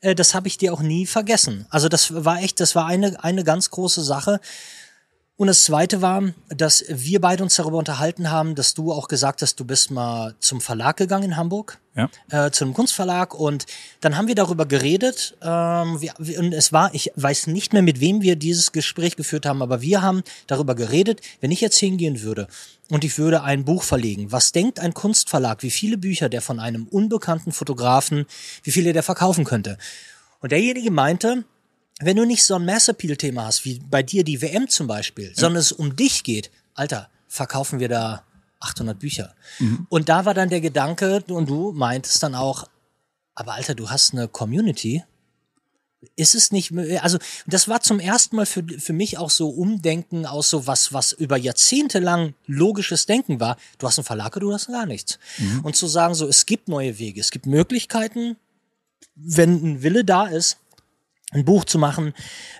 äh, 0.00 0.14
das 0.14 0.34
habe 0.34 0.48
ich 0.48 0.58
dir 0.58 0.72
auch 0.72 0.80
nie 0.80 1.06
vergessen. 1.06 1.66
Also 1.70 1.88
das 1.88 2.24
war 2.24 2.40
echt, 2.40 2.60
das 2.60 2.74
war 2.74 2.86
eine, 2.86 3.22
eine 3.22 3.44
ganz 3.44 3.70
große 3.70 4.02
Sache. 4.02 4.40
Und 5.38 5.48
das 5.48 5.64
Zweite 5.64 6.00
war, 6.00 6.22
dass 6.48 6.82
wir 6.88 7.20
beide 7.20 7.42
uns 7.42 7.56
darüber 7.56 7.76
unterhalten 7.76 8.30
haben, 8.30 8.54
dass 8.54 8.72
du 8.72 8.90
auch 8.90 9.06
gesagt 9.06 9.42
hast, 9.42 9.60
du 9.60 9.66
bist 9.66 9.90
mal 9.90 10.34
zum 10.40 10.62
Verlag 10.62 10.96
gegangen 10.96 11.24
in 11.24 11.36
Hamburg, 11.36 11.78
Ja. 11.94 12.08
äh, 12.30 12.50
zu 12.50 12.64
einem 12.64 12.72
Kunstverlag. 12.72 13.34
Und 13.34 13.66
dann 14.00 14.16
haben 14.16 14.28
wir 14.28 14.34
darüber 14.34 14.64
geredet. 14.64 15.36
Ähm, 15.42 16.00
wir, 16.00 16.14
wir, 16.18 16.38
und 16.38 16.54
es 16.54 16.72
war, 16.72 16.94
ich 16.94 17.12
weiß 17.16 17.48
nicht 17.48 17.74
mehr, 17.74 17.82
mit 17.82 18.00
wem 18.00 18.22
wir 18.22 18.36
dieses 18.36 18.72
Gespräch 18.72 19.16
geführt 19.16 19.44
haben, 19.44 19.60
aber 19.60 19.82
wir 19.82 20.00
haben 20.00 20.22
darüber 20.46 20.74
geredet, 20.74 21.20
wenn 21.42 21.50
ich 21.50 21.60
jetzt 21.60 21.76
hingehen 21.78 22.22
würde 22.22 22.48
und 22.88 23.04
ich 23.04 23.18
würde 23.18 23.42
ein 23.42 23.66
Buch 23.66 23.82
verlegen, 23.82 24.32
was 24.32 24.52
denkt 24.52 24.80
ein 24.80 24.94
Kunstverlag, 24.94 25.62
wie 25.62 25.70
viele 25.70 25.98
Bücher 25.98 26.30
der 26.30 26.40
von 26.40 26.60
einem 26.60 26.86
unbekannten 26.88 27.52
Fotografen, 27.52 28.24
wie 28.62 28.70
viele 28.70 28.94
der 28.94 29.02
verkaufen 29.02 29.44
könnte. 29.44 29.76
Und 30.40 30.52
derjenige 30.52 30.90
meinte, 30.90 31.44
wenn 32.00 32.16
du 32.16 32.24
nicht 32.24 32.44
so 32.44 32.56
ein 32.56 32.64
Mass-Appeal-Thema 32.64 33.46
hast, 33.46 33.64
wie 33.64 33.78
bei 33.78 34.02
dir 34.02 34.22
die 34.24 34.42
WM 34.42 34.68
zum 34.68 34.86
Beispiel, 34.86 35.32
sondern 35.34 35.60
es 35.60 35.72
um 35.72 35.96
dich 35.96 36.24
geht, 36.24 36.50
Alter, 36.74 37.08
verkaufen 37.28 37.80
wir 37.80 37.88
da 37.88 38.22
800 38.60 38.98
Bücher. 38.98 39.34
Und 39.88 40.08
da 40.08 40.24
war 40.24 40.34
dann 40.34 40.50
der 40.50 40.60
Gedanke, 40.60 41.22
und 41.28 41.48
du 41.48 41.72
meintest 41.72 42.22
dann 42.22 42.34
auch, 42.34 42.68
aber 43.34 43.54
Alter, 43.54 43.74
du 43.74 43.90
hast 43.90 44.12
eine 44.12 44.28
Community. 44.28 45.04
Ist 46.14 46.34
es 46.34 46.52
nicht, 46.52 46.72
also 47.02 47.18
das 47.46 47.68
war 47.68 47.80
zum 47.80 47.98
ersten 47.98 48.36
Mal 48.36 48.46
für, 48.46 48.62
für 48.78 48.92
mich 48.92 49.18
auch 49.18 49.30
so 49.30 49.48
Umdenken 49.48 50.24
aus 50.26 50.50
so 50.50 50.66
was, 50.66 50.92
was 50.92 51.12
über 51.12 51.36
Jahrzehnte 51.36 51.98
lang 51.98 52.34
logisches 52.46 53.06
Denken 53.06 53.40
war. 53.40 53.56
Du 53.78 53.86
hast 53.86 53.98
einen 53.98 54.04
Verlag, 54.04 54.38
du 54.38 54.52
hast 54.52 54.68
gar 54.68 54.86
nichts. 54.86 55.18
Und 55.62 55.74
zu 55.76 55.86
sagen 55.86 56.14
so, 56.14 56.28
es 56.28 56.46
gibt 56.46 56.68
neue 56.68 56.98
Wege, 56.98 57.20
es 57.20 57.30
gibt 57.30 57.46
Möglichkeiten, 57.46 58.36
wenn 59.14 59.54
ein 59.64 59.82
Wille 59.82 60.04
da 60.04 60.26
ist, 60.26 60.58
ein 61.36 61.44
Buch 61.44 61.64
zu 61.64 61.78
machen 61.78 62.14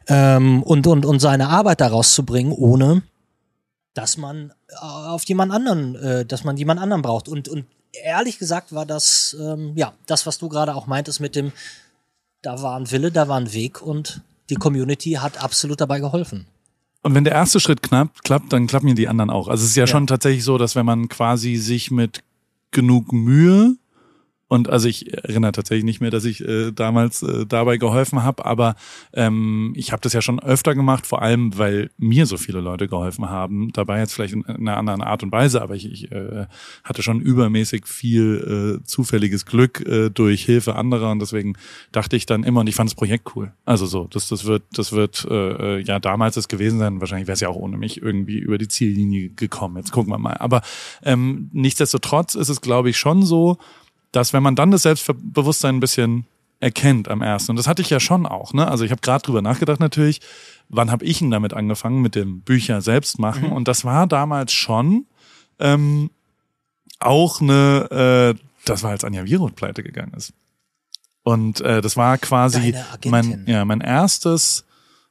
ähm, 0.07 0.63
und, 0.63 0.87
und, 0.87 1.05
und 1.05 1.21
seine 1.21 1.49
Arbeit 1.49 1.81
daraus 1.81 2.15
zu 2.15 2.25
bringen, 2.25 2.53
ohne 2.53 3.03
dass 3.95 4.17
man 4.17 4.53
äh, 4.69 4.75
auf 4.77 5.25
jemand 5.25 5.53
anderen, 5.53 5.97
äh, 5.97 6.25
dass 6.25 6.45
man 6.45 6.57
jemand 6.57 6.81
anderen 6.81 7.03
braucht. 7.03 7.29
Und, 7.29 7.49
und 7.49 7.65
ehrlich 7.93 8.39
gesagt 8.39 8.73
war 8.73 8.87
das, 8.87 9.37
ähm, 9.41 9.73
ja, 9.75 9.93
das, 10.07 10.27
was 10.27 10.39
du 10.39 10.49
gerade 10.49 10.75
auch 10.75 10.87
meintest 10.87 11.21
mit 11.21 11.35
dem, 11.35 11.53
da 12.43 12.63
war 12.63 12.79
ein 12.79 12.91
Wille, 12.91 13.11
da 13.11 13.29
war 13.29 13.39
ein 13.39 13.53
Weg 13.53 13.83
und 13.83 14.21
die 14.51 14.57
Community 14.57 15.13
hat 15.13 15.43
absolut 15.43 15.81
dabei 15.81 15.99
geholfen. 15.99 16.47
Und 17.03 17.15
wenn 17.15 17.25
der 17.25 17.35
erste 17.35 17.61
Schritt 17.61 17.83
knappt, 17.83 18.25
klappt, 18.25 18.53
dann 18.53 18.67
klappen 18.67 18.89
ja 18.89 18.95
die 18.95 19.09
anderen 19.09 19.31
auch. 19.31 19.49
Also 19.49 19.65
es 19.65 19.71
ist 19.71 19.77
ja, 19.77 19.87
schon 19.87 20.07
tatsächlich 20.07 20.45
so, 20.45 20.59
dass 20.59 20.75
wenn 20.75 20.87
man 20.87 21.09
quasi 21.09 21.57
sich 21.57 21.91
mit 21.91 22.23
genug 22.71 23.13
Mühe 23.13 23.77
und 24.49 24.71
also 24.71 24.89
ich 24.89 25.13
erinnere 25.13 25.51
tatsächlich 25.53 25.85
nicht 25.85 26.01
mehr, 26.01 26.11
dass 26.11 26.25
ich 26.25 26.41
äh, 26.47 26.71
damals 26.71 27.23
äh, 27.23 27.47
dabei 27.47 27.79
geholfen 27.79 28.23
habe, 28.23 28.45
aber 28.45 28.77
ähm, 29.13 29.73
ich 29.75 29.91
habe 29.91 30.01
das 30.03 30.13
ja 30.13 30.23
schon 30.23 30.39
öfter 30.39 30.77
gemacht, 30.77 31.05
vor 31.07 31.21
allem 31.21 31.59
weil 31.59 31.91
mir 31.99 32.27
so 32.27 32.37
viele 32.37 32.61
Leute 32.61 32.87
geholfen 32.87 33.29
haben. 33.29 33.73
Dabei 33.73 33.99
jetzt 33.99 34.15
vielleicht 34.15 34.35
in 34.35 34.45
einer 34.45 34.77
anderen 34.77 35.03
Art 35.03 35.25
und 35.25 35.33
Weise, 35.33 35.63
aber 35.63 35.75
ich, 35.75 35.91
ich 35.91 36.13
äh, 36.13 36.47
hatte 36.85 37.03
schon 37.03 37.21
übermäßig 37.21 37.87
viel 37.87 38.79
äh, 38.81 38.87
zufälliges 38.87 39.47
Glück 39.47 39.81
äh, 39.81 40.11
durch 40.11 40.45
Hilfe 40.45 40.77
anderer 40.77 41.11
und 41.11 41.19
deswegen 41.19 41.55
dachte 41.91 42.15
ich 42.15 42.27
dann 42.27 42.45
immer 42.45 42.61
und 42.61 42.69
ich 42.69 42.77
fand 42.77 42.89
das 42.89 42.95
Projekt 42.95 43.35
cool. 43.35 43.53
Also 43.65 43.87
so, 43.87 44.05
das 44.05 44.29
das 44.29 44.45
wird 44.45 44.63
das 44.73 44.93
wird 44.93 45.27
äh, 45.29 45.79
äh, 45.79 45.81
ja 45.81 45.99
damals 45.99 46.37
es 46.37 46.47
gewesen 46.47 46.79
sein. 46.79 47.01
Wahrscheinlich 47.01 47.27
wäre 47.27 47.35
es 47.35 47.41
ja 47.41 47.49
auch 47.49 47.57
ohne 47.57 47.79
mich 47.79 48.01
irgendwie 48.01 48.39
über 48.39 48.59
die 48.59 48.69
Ziellinie 48.69 49.31
gekommen. 49.31 49.79
Jetzt 49.79 49.91
gucken 49.91 50.13
wir 50.13 50.19
mal. 50.19 50.37
Aber 50.37 50.63
ähm, 51.03 51.51
nichtsdestotrotz 51.53 52.37
ist 52.37 52.49
es 52.49 52.61
glaube 52.61 52.91
ich 52.91 52.97
schon 52.97 53.25
so 53.25 53.59
dass 54.13 54.33
wenn 54.33 54.43
man 54.43 54.57
dann 54.57 54.71
das 54.71 54.83
Selbstbewusstsein 54.83 55.77
ein 55.77 55.81
bisschen 55.81 56.27
erkennt 56.61 57.09
am 57.09 57.23
ersten, 57.23 57.53
und 57.53 57.57
das 57.57 57.67
hatte 57.67 57.83
ich 57.83 57.91
ja 57.91 58.01
schon 58.01 58.27
auch, 58.27 58.53
ne? 58.53 58.69
Also 58.69 58.85
ich 58.85 58.91
habe 58.91 59.01
gerade 59.01 59.23
drüber 59.23 59.43
nachgedacht 59.43 59.81
natürlich, 59.81 60.21
wann 60.69 60.91
habe 60.91 61.05
ich 61.05 61.19
denn 61.19 61.31
damit 61.31 61.55
angefangen 61.55 62.01
mit 62.01 62.15
dem 62.15 62.41
Bücher 62.41 62.81
selbst 62.81 63.19
machen? 63.19 63.53
Und 63.53 63.69
das 63.69 63.85
war 63.85 64.07
damals 64.07 64.53
schon 64.53 65.07
ähm, 65.59 66.11
auch 66.99 67.41
eine, 67.41 68.35
äh, 68.37 68.43
das 68.65 68.83
war 68.83 68.91
als 68.91 69.05
Anja 69.05 69.25
Wiroth 69.25 69.55
pleite 69.55 69.83
gegangen 69.83 70.15
ist. 70.15 70.33
Und 71.23 71.61
äh, 71.61 71.81
das 71.81 71.97
war 71.97 72.19
quasi 72.19 72.75
mein, 73.05 73.45
ja, 73.47 73.65
mein 73.65 73.81
erstes 73.81 74.67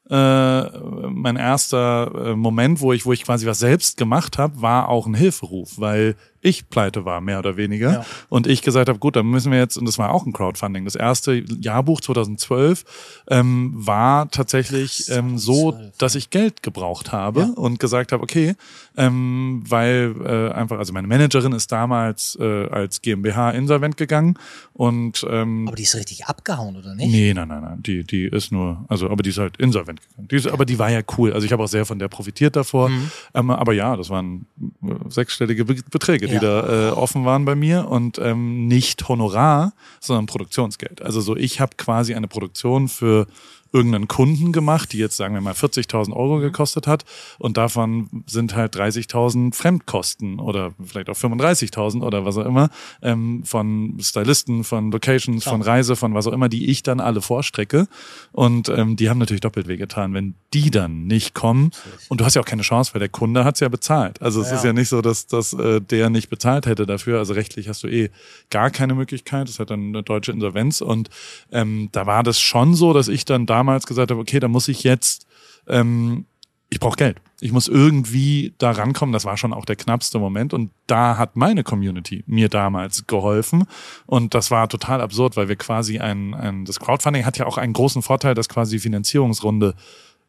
äh, 0.10 0.62
mein 1.10 1.36
erster 1.36 2.12
äh, 2.13 2.36
Moment, 2.36 2.79
wo 2.79 2.93
ich, 2.93 3.05
wo 3.05 3.13
ich 3.13 3.23
quasi 3.23 3.47
was 3.47 3.60
selbst 3.60 3.97
gemacht 3.97 4.38
habe, 4.38 4.62
war 4.62 4.89
auch 4.89 5.08
ein 5.08 5.15
Hilferuf, 5.15 5.79
weil 5.79 6.15
ich 6.45 6.69
pleite 6.69 7.05
war, 7.05 7.21
mehr 7.21 7.39
oder 7.39 7.58
weniger. 7.58 7.91
Ja. 7.91 8.05
Und 8.29 8.47
ich 8.47 8.62
gesagt 8.62 8.89
habe, 8.89 8.99
gut, 8.99 9.15
dann 9.15 9.25
müssen 9.25 9.51
wir 9.51 9.60
jetzt, 9.60 9.77
und 9.77 9.86
das 9.86 9.97
war 9.97 10.12
auch 10.12 10.25
ein 10.25 10.34
Crowdfunding. 10.34 10.86
Das 10.86 10.95
erste 10.95 11.43
Jahrbuch 11.60 12.01
2012 12.01 13.23
ähm, 13.29 13.73
war 13.75 14.29
tatsächlich 14.29 15.10
ähm, 15.10 15.38
so, 15.38 15.77
dass 15.97 16.15
ich 16.15 16.29
Geld 16.29 16.63
gebraucht 16.63 17.12
habe 17.12 17.41
ja. 17.41 17.49
und 17.55 17.79
gesagt 17.79 18.12
habe, 18.12 18.23
okay, 18.23 18.55
ähm, 18.97 19.63
weil 19.67 20.15
äh, 20.23 20.53
einfach, 20.53 20.77
also 20.77 20.93
meine 20.93 21.08
Managerin 21.08 21.51
ist 21.51 21.71
damals 21.71 22.38
äh, 22.39 22.67
als 22.67 23.01
GmbH 23.01 23.51
insolvent 23.51 23.97
gegangen 23.97 24.38
und 24.73 25.25
ähm, 25.29 25.67
Aber 25.67 25.75
die 25.75 25.84
ist 25.84 25.95
richtig 25.95 26.25
abgehauen, 26.25 26.75
oder 26.75 26.95
nicht? 26.95 27.12
Nee, 27.12 27.34
nein, 27.34 27.47
nein, 27.47 27.62
nein. 27.62 27.84
Die, 27.84 28.03
die 28.03 28.25
ist 28.25 28.51
nur, 28.51 28.86
also, 28.88 29.10
aber 29.10 29.23
die 29.23 29.29
ist 29.29 29.38
halt 29.38 29.58
insolvent 29.58 30.01
gegangen. 30.01 30.27
Die 30.27 30.36
ist, 30.36 30.45
ja. 30.45 30.53
Aber 30.53 30.65
die 30.65 30.77
war 30.79 30.89
ja 30.89 31.01
cool. 31.17 31.34
Also 31.34 31.45
ich 31.45 31.51
habe 31.51 31.63
auch 31.63 31.67
sehr 31.67 31.86
von 31.86 31.99
der 31.99 32.08
profitiert 32.08 32.55
davor. 32.55 32.89
Mhm. 32.89 33.12
Ähm, 33.34 33.49
aber 33.51 33.73
ja, 33.73 33.95
das 33.95 34.10
waren 34.10 34.45
äh, 34.84 35.10
sechsstellige 35.10 35.65
Beträge, 35.65 36.27
die 36.27 36.35
da 36.39 36.89
äh, 36.89 36.91
offen 36.91 37.26
waren 37.26 37.45
bei 37.45 37.56
mir 37.56 37.88
und 37.88 38.17
ähm, 38.19 38.67
nicht 38.67 39.08
Honorar, 39.08 39.74
sondern 40.00 40.26
Produktionsgeld. 40.26 41.02
Also 41.02 41.21
so, 41.21 41.36
ich 41.36 41.60
habe 41.60 41.76
quasi 41.78 42.15
eine 42.15 42.28
Produktion 42.28 42.88
für 42.88 43.28
irgendeinen 43.75 44.07
Kunden 44.07 44.53
gemacht, 44.53 44.93
die 44.93 44.97
jetzt 44.97 45.17
sagen 45.17 45.33
wir 45.33 45.41
mal 45.41 45.53
40.000 45.53 46.13
Euro 46.13 46.38
mhm. 46.38 46.41
gekostet 46.41 46.88
hat 46.88 47.03
und 47.38 47.57
davon 47.57 48.23
sind 48.25 48.55
halt 48.55 48.75
30.000 48.75 49.53
Fremdkosten 49.53 50.39
oder 50.39 50.73
vielleicht 50.83 51.09
auch 51.09 51.17
35.000 51.17 52.01
oder 52.01 52.25
was 52.25 52.38
auch 52.38 52.45
immer 52.45 52.69
ähm, 53.01 53.43
von 53.43 53.97
Stylisten, 53.99 54.63
von 54.63 54.91
Locations, 54.91 55.43
von 55.43 55.61
Reise, 55.61 55.95
von 55.95 56.13
was 56.13 56.25
auch 56.25 56.33
immer, 56.33 56.47
die 56.47 56.69
ich 56.69 56.83
dann 56.83 57.01
alle 57.01 57.21
vorstrecke 57.21 57.88
und 58.31 58.69
ähm, 58.69 58.95
die 58.95 59.09
haben 59.09 59.17
natürlich 59.17 59.41
doppelt 59.41 59.67
wehgetan, 59.67 60.13
wenn 60.13 60.35
die 60.53 60.71
dann 60.71 61.05
nicht 61.05 61.33
kommen 61.33 61.71
und 62.07 62.21
du 62.21 62.25
hast 62.25 62.35
ja 62.35 62.41
auch 62.41 62.45
keine 62.45 62.61
Chance, 62.61 62.93
weil 62.93 62.99
der 62.99 63.09
Kunde 63.09 63.43
hat's 63.43 63.59
ja 63.59 63.67
bezahlt. 63.67 64.21
Also 64.21 64.41
es 64.41 64.49
ja. 64.49 64.55
ist 64.55 64.63
ja 64.63 64.73
nicht 64.73 64.89
so, 64.89 65.01
dass, 65.01 65.27
dass 65.27 65.51
äh, 65.53 65.81
der 65.81 66.09
nicht 66.09 66.29
bezahlt 66.29 66.65
hätte 66.65 66.85
dafür. 66.85 67.19
Also 67.19 67.33
rechtlich 67.33 67.67
hast 67.67 67.83
du 67.83 67.88
eh 67.88 68.09
gar 68.49 68.69
keine 68.69 68.95
Möglichkeit. 68.95 69.49
Das 69.49 69.59
hat 69.59 69.69
dann 69.69 69.89
eine 69.89 70.03
deutsche 70.03 70.31
Insolvenz 70.31 70.79
und 70.81 71.09
ähm, 71.51 71.89
da 71.91 72.05
war 72.05 72.23
das 72.23 72.39
schon 72.39 72.73
so, 72.73 72.93
dass 72.93 73.07
ich 73.07 73.25
dann 73.25 73.45
damals 73.45 73.64
damals 73.65 73.86
gesagt 73.86 74.12
habe, 74.12 74.21
okay, 74.21 74.39
da 74.39 74.47
muss 74.47 74.67
ich 74.67 74.84
jetzt, 74.84 75.25
ähm, 75.67 76.25
ich 76.69 76.80
brauche 76.80 76.97
Geld. 76.97 77.17
Ich 77.41 77.51
muss 77.51 77.67
irgendwie 77.67 78.54
da 78.58 78.71
rankommen. 78.71 79.12
Das 79.12 79.25
war 79.25 79.38
schon 79.38 79.54
auch 79.54 79.65
der 79.65 79.75
knappste 79.75 80.19
Moment. 80.19 80.54
Und 80.54 80.71
da 80.88 81.17
hat 81.17 81.36
meine 81.36 81.63
Community 81.63 82.23
mir 82.28 82.49
damals 82.49 83.08
geholfen. 83.08 83.65
Und 84.06 84.34
das 84.34 84.51
war 84.51 84.69
total 84.69 85.01
absurd, 85.01 85.36
weil 85.36 85.47
wir 85.47 85.56
quasi 85.56 85.99
ein, 85.99 86.34
ein 86.34 86.65
das 86.65 86.80
Crowdfunding 86.80 87.25
hat 87.25 87.38
ja 87.38 87.45
auch 87.45 87.58
einen 87.58 87.73
großen 87.73 88.01
Vorteil, 88.01 88.36
dass 88.36 88.49
quasi 88.49 88.80
Finanzierungsrunde 88.80 89.75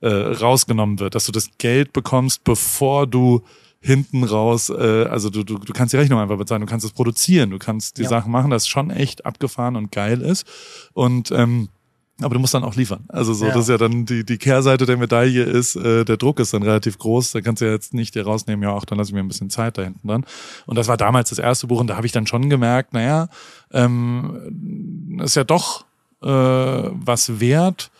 äh, 0.00 0.08
rausgenommen 0.08 0.98
wird, 0.98 1.14
dass 1.14 1.26
du 1.26 1.32
das 1.32 1.50
Geld 1.58 1.92
bekommst, 1.92 2.44
bevor 2.44 3.06
du 3.06 3.42
hinten 3.80 4.24
raus, 4.24 4.68
äh, 4.68 5.04
also 5.04 5.30
du, 5.30 5.44
du, 5.44 5.58
du 5.58 5.72
kannst 5.72 5.92
die 5.92 5.96
Rechnung 5.96 6.18
einfach 6.18 6.36
bezahlen, 6.36 6.60
du 6.60 6.66
kannst 6.66 6.84
es 6.84 6.92
produzieren, 6.92 7.50
du 7.50 7.58
kannst 7.58 7.98
die 7.98 8.02
ja. 8.02 8.08
Sachen 8.08 8.32
machen, 8.32 8.50
das 8.50 8.66
schon 8.66 8.90
echt 8.90 9.24
abgefahren 9.24 9.76
und 9.76 9.92
geil 9.92 10.22
ist. 10.22 10.44
Und 10.92 11.30
ähm, 11.30 11.68
aber 12.22 12.34
du 12.34 12.40
musst 12.40 12.54
dann 12.54 12.64
auch 12.64 12.74
liefern. 12.76 13.04
Also 13.08 13.34
so, 13.34 13.46
ja. 13.46 13.52
das 13.52 13.62
ist 13.64 13.68
ja 13.68 13.76
dann 13.76 14.06
die, 14.06 14.24
die 14.24 14.38
Kehrseite 14.38 14.86
der 14.86 14.96
Medaille 14.96 15.42
ist, 15.42 15.76
äh, 15.76 16.04
der 16.04 16.16
Druck 16.16 16.40
ist 16.40 16.54
dann 16.54 16.62
relativ 16.62 16.98
groß. 16.98 17.32
Da 17.32 17.42
kannst 17.42 17.60
du 17.60 17.66
ja 17.66 17.72
jetzt 17.72 17.92
nicht 17.92 18.14
dir 18.14 18.24
rausnehmen, 18.24 18.62
ja, 18.62 18.70
auch 18.70 18.86
dann 18.86 18.96
lasse 18.96 19.10
ich 19.10 19.14
mir 19.14 19.20
ein 19.20 19.28
bisschen 19.28 19.50
Zeit 19.50 19.76
da 19.76 19.82
hinten 19.82 20.08
dran. 20.08 20.24
Und 20.64 20.76
das 20.76 20.88
war 20.88 20.96
damals 20.96 21.28
das 21.30 21.38
erste 21.38 21.66
Buch 21.66 21.80
und 21.80 21.88
da 21.88 21.96
habe 21.96 22.06
ich 22.06 22.12
dann 22.12 22.26
schon 22.26 22.48
gemerkt, 22.48 22.94
naja, 22.94 23.28
ähm, 23.70 25.20
ist 25.22 25.36
ja 25.36 25.44
doch 25.44 25.84
äh, 26.22 26.28
was 26.28 27.38
wert, 27.40 27.90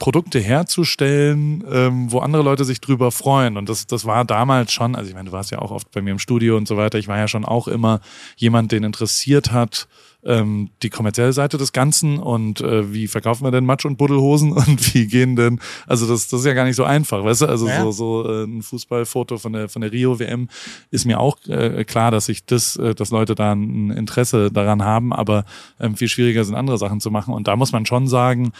Produkte 0.00 0.40
herzustellen, 0.40 1.62
ähm, 1.70 2.10
wo 2.10 2.18
andere 2.18 2.42
Leute 2.42 2.64
sich 2.64 2.80
drüber 2.80 3.12
freuen. 3.12 3.56
Und 3.56 3.68
das, 3.68 3.86
das 3.86 4.06
war 4.06 4.24
damals 4.24 4.72
schon, 4.72 4.96
also 4.96 5.08
ich 5.08 5.14
meine, 5.14 5.28
du 5.28 5.32
warst 5.32 5.52
ja 5.52 5.60
auch 5.60 5.70
oft 5.70 5.92
bei 5.92 6.00
mir 6.02 6.10
im 6.10 6.18
Studio 6.18 6.56
und 6.56 6.66
so 6.66 6.76
weiter. 6.76 6.98
Ich 6.98 7.06
war 7.06 7.18
ja 7.18 7.28
schon 7.28 7.44
auch 7.44 7.68
immer 7.68 8.00
jemand, 8.36 8.72
den 8.72 8.82
interessiert 8.82 9.52
hat, 9.52 9.86
ähm, 10.24 10.70
die 10.82 10.88
kommerzielle 10.90 11.34
Seite 11.34 11.58
des 11.58 11.72
Ganzen 11.72 12.18
und 12.18 12.62
äh, 12.62 12.92
wie 12.92 13.08
verkaufen 13.08 13.44
wir 13.44 13.50
denn 13.50 13.66
Matsch- 13.66 13.86
und 13.86 13.96
Buddelhosen 13.96 14.52
und 14.54 14.94
wie 14.94 15.06
gehen 15.06 15.36
denn, 15.36 15.60
also 15.86 16.06
das, 16.08 16.28
das 16.28 16.40
ist 16.40 16.46
ja 16.46 16.54
gar 16.54 16.64
nicht 16.64 16.76
so 16.76 16.84
einfach, 16.84 17.22
weißt 17.22 17.42
du, 17.42 17.46
also 17.46 17.68
ja. 17.68 17.82
so, 17.82 17.92
so 17.92 18.26
äh, 18.26 18.44
ein 18.44 18.62
Fußballfoto 18.62 19.36
von 19.36 19.52
der, 19.52 19.68
von 19.68 19.82
der 19.82 19.92
Rio-WM 19.92 20.48
ist 20.90 21.04
mir 21.04 21.20
auch 21.20 21.38
äh, 21.46 21.84
klar, 21.84 22.10
dass 22.10 22.28
ich 22.30 22.44
das, 22.46 22.76
äh, 22.76 22.94
dass 22.94 23.10
Leute 23.10 23.34
da 23.34 23.52
ein 23.52 23.90
Interesse 23.90 24.50
daran 24.50 24.82
haben, 24.82 25.12
aber 25.12 25.44
ähm, 25.78 25.94
viel 25.94 26.08
schwieriger 26.08 26.44
sind 26.44 26.54
andere 26.54 26.78
Sachen 26.78 27.00
zu 27.00 27.10
machen 27.10 27.34
und 27.34 27.48
da 27.48 27.56
muss 27.56 27.72
man 27.72 27.84
schon 27.84 28.08
sagen, 28.08 28.52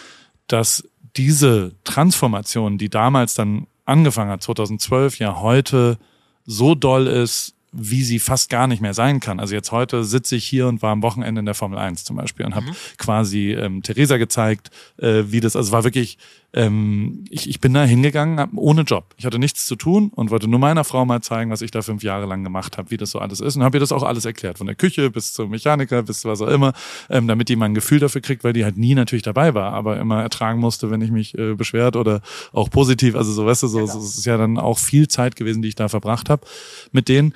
dass 0.53 0.85
diese 1.17 1.73
Transformation, 1.85 2.79
die 2.79 2.89
damals 2.89 3.35
dann 3.35 3.67
angefangen 3.85 4.31
hat, 4.31 4.43
2012, 4.43 5.19
ja 5.19 5.41
heute 5.41 5.99
so 6.47 6.75
doll 6.75 7.07
ist, 7.07 7.55
wie 7.73 8.03
sie 8.03 8.19
fast 8.19 8.51
gar 8.51 8.67
nicht 8.67 8.83
mehr 8.83 8.95
sein 8.95 9.21
kann. 9.21 9.39
Also 9.39 9.55
jetzt 9.55 9.71
heute 9.71 10.03
sitze 10.05 10.35
ich 10.37 10.45
hier 10.45 10.67
und 10.67 10.83
war 10.83 10.91
am 10.91 11.03
Wochenende 11.03 11.39
in 11.39 11.47
der 11.47 11.55
Formel 11.55 11.79
1 11.79 12.05
zum 12.05 12.17
Beispiel 12.17 12.45
und 12.45 12.55
habe 12.55 12.67
mhm. 12.67 12.75
quasi 12.99 13.53
ähm, 13.53 13.83
Theresa 13.83 14.17
gezeigt, 14.17 14.71
äh, 14.99 15.25
wie 15.27 15.41
das, 15.41 15.55
also 15.55 15.71
war 15.71 15.85
wirklich, 15.85 16.19
ähm, 16.53 17.25
ich, 17.31 17.49
ich 17.49 17.61
bin 17.61 17.75
da 17.75 17.85
hingegangen 17.85 18.51
ohne 18.57 18.83
Job. 18.83 19.15
Ich 19.17 19.25
hatte 19.25 19.39
nichts 19.39 19.67
zu 19.67 19.77
tun 19.77 20.11
und 20.15 20.31
wollte 20.31 20.49
nur 20.49 20.59
meiner 20.59 20.85
Frau 20.85 21.05
mal 21.05 21.21
zeigen, 21.21 21.51
was 21.51 21.63
ich 21.63 21.71
da 21.71 21.83
fünf 21.83 22.03
Jahre 22.03 22.27
lang 22.27 22.43
gemacht 22.43 22.77
habe, 22.77 22.91
wie 22.91 22.97
das 22.97 23.13
so 23.13 23.19
alles 23.19 23.41
ist 23.41 23.57
und 23.57 23.63
habe 23.63 23.77
ihr 23.77 23.81
das 23.81 23.93
auch 23.93 24.03
alles 24.03 24.25
erklärt, 24.25 24.59
von 24.59 24.67
der 24.67 24.77
Küche 24.77 25.11
bis 25.11 25.33
zum 25.33 25.51
Mechaniker 25.51 26.03
bis 26.03 26.25
was 26.25 26.43
auch 26.43 26.49
immer, 26.49 26.73
ähm, 27.09 27.29
damit 27.29 27.49
die 27.49 27.57
mal 27.57 27.67
ein 27.67 27.75
Gefühl 27.75 28.01
dafür 28.01 28.21
kriegt, 28.21 28.43
weil 28.43 28.53
die 28.53 28.65
halt 28.65 28.77
nie 28.77 28.95
natürlich 28.95 29.23
dabei 29.23 29.55
war, 29.55 29.73
aber 29.73 29.99
immer 29.99 30.23
ertragen 30.23 30.61
musste, 30.61 30.91
wenn 30.91 31.03
ich 31.03 31.11
mich 31.11 31.39
äh, 31.39 31.55
beschwert 31.55 31.97
oder 31.97 32.21
auch 32.53 32.69
positiv, 32.71 33.15
also 33.15 33.33
so, 33.33 33.47
weißt 33.47 33.63
du, 33.63 33.67
so, 33.69 33.79
genau. 33.81 33.93
so 33.93 33.99
es 34.01 34.19
ist 34.19 34.27
ja 34.27 34.37
dann 34.37 34.59
auch 34.59 34.79
viel 34.79 35.09
Zeit 35.09 35.37
gewesen, 35.37 35.63
die 35.63 35.69
ich 35.69 35.77
da 35.77 35.89
verbracht 35.89 36.29
habe 36.29 36.47
mit 36.93 37.09
denen 37.09 37.35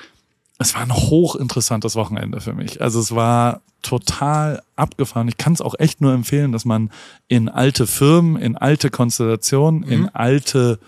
es 0.65 0.75
war 0.75 0.83
ein 0.83 0.95
hochinteressantes 0.95 1.95
Wochenende 1.95 2.41
für 2.41 2.55
mich. 2.55 2.81
Also 2.81 2.99
es 2.99 3.15
war 3.15 3.61
total 3.83 4.63
abgefahren. 4.77 5.29
Ich 5.29 5.37
kann 5.37 5.53
es 5.53 5.61
auch 5.61 5.75
echt 5.79 6.01
nur 6.01 6.13
empfehlen, 6.13 6.53
dass 6.53 6.65
man 6.65 6.91
in 7.29 7.51
alte 7.51 7.87
Firmen, 7.87 8.37
in 8.37 8.57
alte 8.57 8.91
Konstellationen, 8.91 9.81
mhm. 9.81 9.93
in 9.93 10.09
alte 10.09 10.79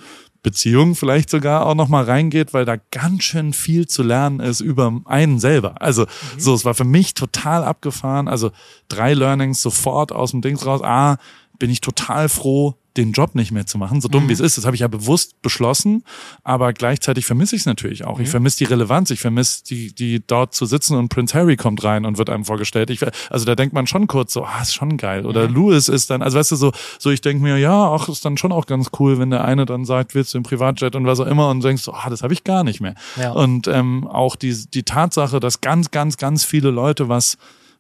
Beziehungen 0.43 0.95
vielleicht 0.95 1.29
sogar 1.29 1.67
auch 1.67 1.75
noch 1.75 1.89
mal 1.89 2.05
reingeht, 2.05 2.55
weil 2.55 2.65
da 2.65 2.77
ganz 2.91 3.25
schön 3.25 3.53
viel 3.53 3.87
zu 3.87 4.03
lernen 4.03 4.41
ist 4.41 4.61
über 4.61 5.03
einen 5.05 5.41
selber. 5.41 5.83
Also 5.83 6.03
mhm. 6.03 6.41
so, 6.41 6.55
es 6.55 6.65
war 6.65 6.75
für 6.75 6.85
mich 6.85 7.13
total 7.13 7.63
abgefahren. 7.63 8.29
Also 8.29 8.53
drei 8.89 9.13
Learnings 9.13 9.61
sofort 9.61 10.11
aus 10.11 10.31
dem 10.31 10.41
Dings 10.41 10.65
raus. 10.65 10.81
Ah, 10.83 11.19
bin 11.59 11.69
ich 11.69 11.83
total 11.83 12.29
froh, 12.31 12.77
den 12.97 13.13
Job 13.13 13.35
nicht 13.35 13.53
mehr 13.53 13.67
zu 13.67 13.79
machen, 13.79 14.01
so 14.01 14.09
dumm 14.09 14.25
mhm. 14.25 14.29
wie 14.29 14.33
es 14.33 14.41
ist. 14.41 14.57
Das 14.57 14.65
habe 14.65 14.75
ich 14.75 14.81
ja 14.81 14.89
bewusst 14.89 15.41
beschlossen, 15.43 16.05
aber 16.45 16.73
gleichzeitig 16.73 17.27
vermisse 17.27 17.57
ich 17.57 17.63
es 17.63 17.67
natürlich 17.67 18.05
auch. 18.05 18.19
Mhm. 18.19 18.25
Ich 18.25 18.31
vermisse 18.31 18.59
die 18.59 18.65
Relevanz, 18.65 19.11
ich 19.11 19.21
vermisse 19.21 19.65
die, 19.65 19.95
die 19.95 20.23
dort 20.27 20.55
zu 20.55 20.67
sitzen 20.67 20.97
und 20.97 21.09
Prince 21.09 21.35
Harry 21.35 21.57
kommt 21.57 21.85
rein 21.85 22.05
und 22.05 22.19
wird 22.19 22.31
einem 22.31 22.45
vorgestellt. 22.45 22.91
Ich, 22.91 23.01
also 23.31 23.45
da 23.45 23.55
denkt 23.55 23.75
man 23.75 23.87
schon 23.87 24.07
kurz 24.07 24.33
so, 24.33 24.45
ah, 24.45 24.63
ist 24.63 24.75
schon 24.75 24.97
geil. 24.97 25.27
Oder 25.27 25.49
mhm. 25.49 25.55
Louis 25.55 25.89
ist 25.89 26.11
dann, 26.11 26.23
also 26.23 26.39
weißt 26.39 26.53
du, 26.53 26.57
so, 26.57 26.73
so 26.99 27.11
ich 27.11 27.21
denke 27.21 27.43
mir, 27.43 27.59
ja, 27.59 27.93
ach, 27.93 28.09
ist 28.09 28.25
dann 28.25 28.37
schon 28.37 28.53
auch 28.53 28.67
ganz 28.67 28.91
cool, 28.99 29.19
wenn 29.19 29.31
der 29.31 29.45
eine 29.45 29.67
dann 29.67 29.85
sagt, 29.85 30.15
willst 30.15 30.35
du 30.35 30.39
im 30.39 30.45
Privatjet 30.45 30.97
und 30.97 31.07
was 31.07 31.21
auch 31.21 31.27
immer 31.27 31.49
und 31.51 31.63
denkst 31.63 31.83
so, 31.83 31.93
ah, 31.93 32.09
das 32.09 32.23
habe 32.23 32.33
ich 32.33 32.45
gar 32.45 32.65
nicht 32.65 32.81
mehr. 32.81 32.95
Ja. 33.17 33.33
Und 33.33 33.69
ähm, 33.69 34.07
auch 34.07 34.37
die, 34.37 34.55
die 34.73 34.83
Tatsache, 34.83 35.41
dass 35.41 35.61
ganz, 35.61 35.91
ganz, 35.91 36.17
ganz 36.17 36.45
viele 36.45 36.71
Leute 36.71 37.09
was 37.09 37.37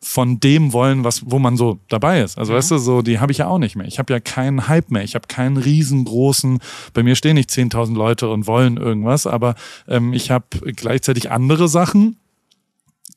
von 0.07 0.39
dem 0.39 0.73
wollen, 0.73 1.03
was, 1.03 1.23
wo 1.27 1.41
man 1.41 1.57
so 1.57 1.81
dabei 1.89 2.23
ist. 2.23 2.39
Also 2.39 2.53
mhm. 2.53 2.59
weißt 2.59 2.71
du, 2.71 2.79
so, 2.79 3.03
die 3.03 3.19
habe 3.19 3.33
ich 3.33 3.39
ja 3.39 3.49
auch 3.49 3.59
nicht 3.59 3.75
mehr. 3.75 3.89
Ich 3.89 3.99
habe 3.99 4.13
ja 4.13 4.21
keinen 4.21 4.69
Hype 4.69 4.93
mehr. 4.93 5.03
Ich 5.03 5.17
habe 5.17 5.27
keinen 5.27 5.57
riesengroßen, 5.57 6.61
bei 6.95 7.03
mir 7.03 7.17
stehen 7.17 7.35
nicht 7.35 7.51
10.000 7.51 7.95
Leute 7.95 8.29
und 8.29 8.47
wollen 8.47 8.77
irgendwas, 8.77 9.27
aber 9.27 9.57
ähm, 9.89 10.13
ich 10.13 10.31
habe 10.31 10.47
gleichzeitig 10.77 11.33
andere 11.33 11.67
Sachen, 11.67 12.19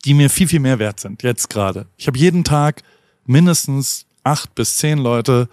die 0.04 0.16
mir 0.16 0.32
viel, 0.32 0.48
viel 0.48 0.60
mehr 0.60 0.80
wert 0.80 1.00
sind, 1.00 1.22
jetzt 1.22 1.52
gerade. 1.52 1.86
Ich 1.96 2.08
habe 2.08 2.18
jeden 2.18 2.44
Tag 2.44 2.82
mindestens 3.26 4.08
acht 4.24 4.56
bis 4.56 4.78
zehn 4.78 4.98
Leute, 4.98 5.48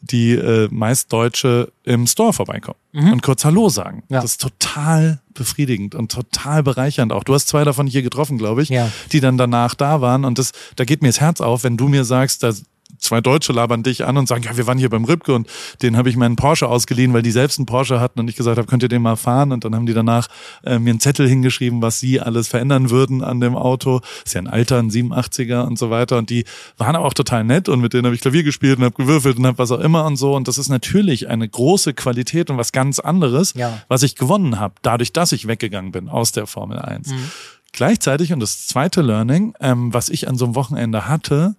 die 0.00 0.32
äh, 0.32 0.68
meist 0.70 1.12
Deutsche 1.12 1.72
im 1.84 2.06
Store 2.06 2.32
vorbeikommen 2.32 2.78
mhm. 2.92 3.12
und 3.12 3.22
kurz 3.22 3.44
Hallo 3.44 3.68
sagen. 3.68 4.02
Ja. 4.08 4.20
Das 4.20 4.32
ist 4.32 4.40
total 4.40 5.20
befriedigend 5.34 5.94
und 5.94 6.10
total 6.10 6.62
bereichernd 6.62 7.12
auch. 7.12 7.24
Du 7.24 7.34
hast 7.34 7.48
zwei 7.48 7.64
davon 7.64 7.86
hier 7.86 8.02
getroffen, 8.02 8.38
glaube 8.38 8.62
ich, 8.62 8.68
ja. 8.70 8.90
die 9.12 9.20
dann 9.20 9.36
danach 9.36 9.74
da 9.74 10.00
waren 10.00 10.24
und 10.24 10.38
das, 10.38 10.52
da 10.76 10.84
geht 10.84 11.02
mir 11.02 11.08
das 11.08 11.20
Herz 11.20 11.40
auf, 11.40 11.64
wenn 11.64 11.76
du 11.76 11.88
mir 11.88 12.04
sagst, 12.04 12.42
da 12.42 12.52
zwei 13.00 13.20
Deutsche 13.20 13.52
labern 13.52 13.82
dich 13.82 14.04
an 14.04 14.16
und 14.16 14.28
sagen, 14.28 14.44
ja, 14.44 14.56
wir 14.56 14.66
waren 14.66 14.78
hier 14.78 14.90
beim 14.90 15.04
Ripke 15.04 15.34
und 15.34 15.48
den 15.82 15.96
habe 15.96 16.08
ich 16.08 16.16
meinen 16.16 16.36
Porsche 16.36 16.68
ausgeliehen, 16.68 17.12
weil 17.12 17.22
die 17.22 17.30
selbst 17.30 17.58
einen 17.58 17.66
Porsche 17.66 18.00
hatten 18.00 18.20
und 18.20 18.28
ich 18.28 18.36
gesagt 18.36 18.58
habe, 18.58 18.66
könnt 18.68 18.82
ihr 18.82 18.88
den 18.88 19.02
mal 19.02 19.16
fahren? 19.16 19.52
Und 19.52 19.64
dann 19.64 19.74
haben 19.74 19.86
die 19.86 19.94
danach 19.94 20.28
äh, 20.64 20.78
mir 20.78 20.90
einen 20.90 21.00
Zettel 21.00 21.28
hingeschrieben, 21.28 21.82
was 21.82 21.98
sie 22.00 22.20
alles 22.20 22.48
verändern 22.48 22.90
würden 22.90 23.22
an 23.22 23.40
dem 23.40 23.56
Auto. 23.56 24.00
Ist 24.24 24.34
ja 24.34 24.40
ein 24.40 24.46
Alter, 24.46 24.78
ein 24.78 24.90
87er 24.90 25.62
und 25.62 25.78
so 25.78 25.90
weiter. 25.90 26.18
Und 26.18 26.30
die 26.30 26.44
waren 26.76 26.94
aber 26.94 27.06
auch 27.06 27.14
total 27.14 27.44
nett 27.44 27.68
und 27.68 27.80
mit 27.80 27.92
denen 27.92 28.04
habe 28.04 28.14
ich 28.14 28.20
Klavier 28.20 28.42
gespielt 28.42 28.78
und 28.78 28.84
habe 28.84 28.94
gewürfelt 28.94 29.38
und 29.38 29.46
habe 29.46 29.58
was 29.58 29.72
auch 29.72 29.80
immer 29.80 30.04
und 30.04 30.16
so. 30.16 30.34
Und 30.34 30.48
das 30.48 30.58
ist 30.58 30.68
natürlich 30.68 31.28
eine 31.28 31.48
große 31.48 31.94
Qualität 31.94 32.50
und 32.50 32.58
was 32.58 32.72
ganz 32.72 32.98
anderes, 32.98 33.54
ja. 33.54 33.82
was 33.88 34.02
ich 34.02 34.14
gewonnen 34.14 34.58
habe, 34.58 34.74
dadurch, 34.82 35.12
dass 35.12 35.32
ich 35.32 35.46
weggegangen 35.46 35.92
bin 35.92 36.08
aus 36.08 36.32
der 36.32 36.46
Formel 36.46 36.78
1. 36.78 37.08
Mhm. 37.08 37.30
Gleichzeitig, 37.72 38.32
und 38.32 38.40
das 38.40 38.66
zweite 38.66 39.00
Learning, 39.00 39.54
ähm, 39.60 39.94
was 39.94 40.08
ich 40.08 40.28
an 40.28 40.36
so 40.36 40.44
einem 40.44 40.54
Wochenende 40.54 41.06
hatte, 41.06 41.54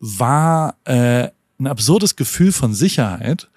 war 0.00 0.76
äh, 0.84 1.28
ein 1.58 1.66
absurdes 1.66 2.16
Gefühl 2.16 2.52
von 2.52 2.74
Sicherheit, 2.74 3.48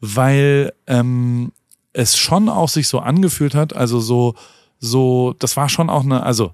weil 0.00 0.72
ähm, 0.86 1.52
es 1.92 2.16
schon 2.16 2.48
auch 2.48 2.68
sich 2.68 2.88
so 2.88 2.98
angefühlt 2.98 3.54
hat, 3.54 3.74
also 3.74 4.00
so, 4.00 4.34
so, 4.78 5.34
das 5.38 5.56
war 5.56 5.68
schon 5.68 5.88
auch 5.88 6.02
eine, 6.04 6.22
also 6.24 6.52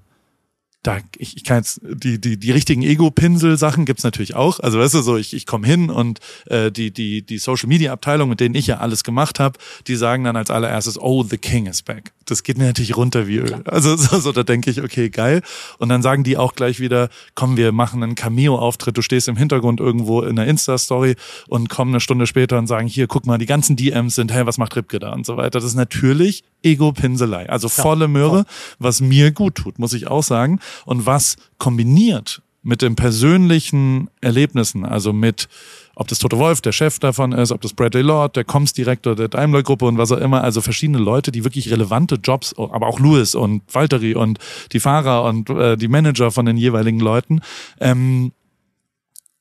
da, 0.88 1.00
ich, 1.18 1.36
ich 1.36 1.44
kann 1.44 1.58
jetzt, 1.58 1.82
die, 1.82 2.18
die, 2.18 2.38
die 2.38 2.50
richtigen 2.50 2.80
Ego-Pinsel-Sachen 2.82 3.84
gibt's 3.84 4.04
natürlich 4.04 4.34
auch. 4.34 4.58
Also 4.60 4.78
weißt 4.78 4.94
du, 4.94 5.02
so, 5.02 5.18
ich, 5.18 5.34
ich 5.34 5.44
komme 5.44 5.66
hin 5.66 5.90
und 5.90 6.18
äh, 6.46 6.72
die, 6.72 6.90
die, 6.90 7.20
die 7.20 7.36
Social-Media-Abteilung, 7.36 8.30
mit 8.30 8.40
denen 8.40 8.54
ich 8.54 8.68
ja 8.68 8.78
alles 8.78 9.04
gemacht 9.04 9.38
habe, 9.38 9.58
die 9.86 9.96
sagen 9.96 10.24
dann 10.24 10.34
als 10.34 10.50
allererstes, 10.50 10.98
oh, 10.98 11.22
the 11.24 11.36
king 11.36 11.66
is 11.66 11.82
back. 11.82 12.12
Das 12.24 12.42
geht 12.42 12.56
mir 12.56 12.64
natürlich 12.64 12.96
runter 12.96 13.26
wie 13.26 13.36
Öl. 13.36 13.48
Klar. 13.48 13.62
Also 13.66 13.96
so, 13.96 14.18
so, 14.18 14.32
da 14.32 14.44
denke 14.44 14.70
ich, 14.70 14.82
okay, 14.82 15.10
geil. 15.10 15.42
Und 15.76 15.90
dann 15.90 16.00
sagen 16.00 16.24
die 16.24 16.38
auch 16.38 16.54
gleich 16.54 16.80
wieder, 16.80 17.10
komm, 17.34 17.58
wir 17.58 17.70
machen 17.72 18.02
einen 18.02 18.14
Cameo-Auftritt, 18.14 18.96
du 18.96 19.02
stehst 19.02 19.28
im 19.28 19.36
Hintergrund 19.36 19.80
irgendwo 19.80 20.22
in 20.22 20.38
einer 20.38 20.46
Insta-Story 20.46 21.16
und 21.48 21.68
kommen 21.68 21.90
eine 21.90 22.00
Stunde 22.00 22.26
später 22.26 22.56
und 22.58 22.66
sagen, 22.66 22.88
hier, 22.88 23.08
guck 23.08 23.26
mal, 23.26 23.36
die 23.36 23.46
ganzen 23.46 23.76
DMs 23.76 24.14
sind, 24.14 24.32
hey, 24.32 24.46
was 24.46 24.56
macht 24.56 24.74
Ripke 24.74 25.00
da 25.00 25.12
und 25.12 25.26
so 25.26 25.36
weiter. 25.36 25.50
Das 25.50 25.64
ist 25.64 25.74
natürlich 25.74 26.44
Ego-Pinselei. 26.62 27.50
Also 27.50 27.68
volle 27.68 28.08
Möhre, 28.08 28.46
was 28.78 29.02
mir 29.02 29.32
gut 29.32 29.56
tut, 29.56 29.78
muss 29.78 29.92
ich 29.92 30.06
auch 30.06 30.22
sagen 30.22 30.60
und 30.84 31.06
was 31.06 31.36
kombiniert 31.58 32.42
mit 32.62 32.82
den 32.82 32.96
persönlichen 32.96 34.10
Erlebnissen, 34.20 34.84
also 34.84 35.12
mit 35.12 35.48
ob 35.94 36.06
das 36.06 36.20
Toto 36.20 36.38
Wolf, 36.38 36.60
der 36.60 36.70
Chef 36.70 37.00
davon 37.00 37.32
ist, 37.32 37.50
ob 37.50 37.60
das 37.60 37.72
Bradley 37.72 38.02
Lord, 38.02 38.36
der 38.36 38.44
Comms-Direktor 38.44 39.16
der 39.16 39.26
Daimler-Gruppe 39.28 39.84
und 39.84 39.98
was 39.98 40.12
auch 40.12 40.18
immer, 40.18 40.44
also 40.44 40.60
verschiedene 40.60 40.98
Leute, 40.98 41.32
die 41.32 41.42
wirklich 41.42 41.70
relevante 41.72 42.16
Jobs, 42.22 42.54
aber 42.56 42.86
auch 42.86 43.00
Louis 43.00 43.34
und 43.34 43.62
Valtteri 43.72 44.14
und 44.14 44.38
die 44.72 44.78
Fahrer 44.78 45.24
und 45.24 45.50
äh, 45.50 45.76
die 45.76 45.88
Manager 45.88 46.30
von 46.30 46.46
den 46.46 46.56
jeweiligen 46.56 47.00
Leuten. 47.00 47.40
Ähm, 47.80 48.32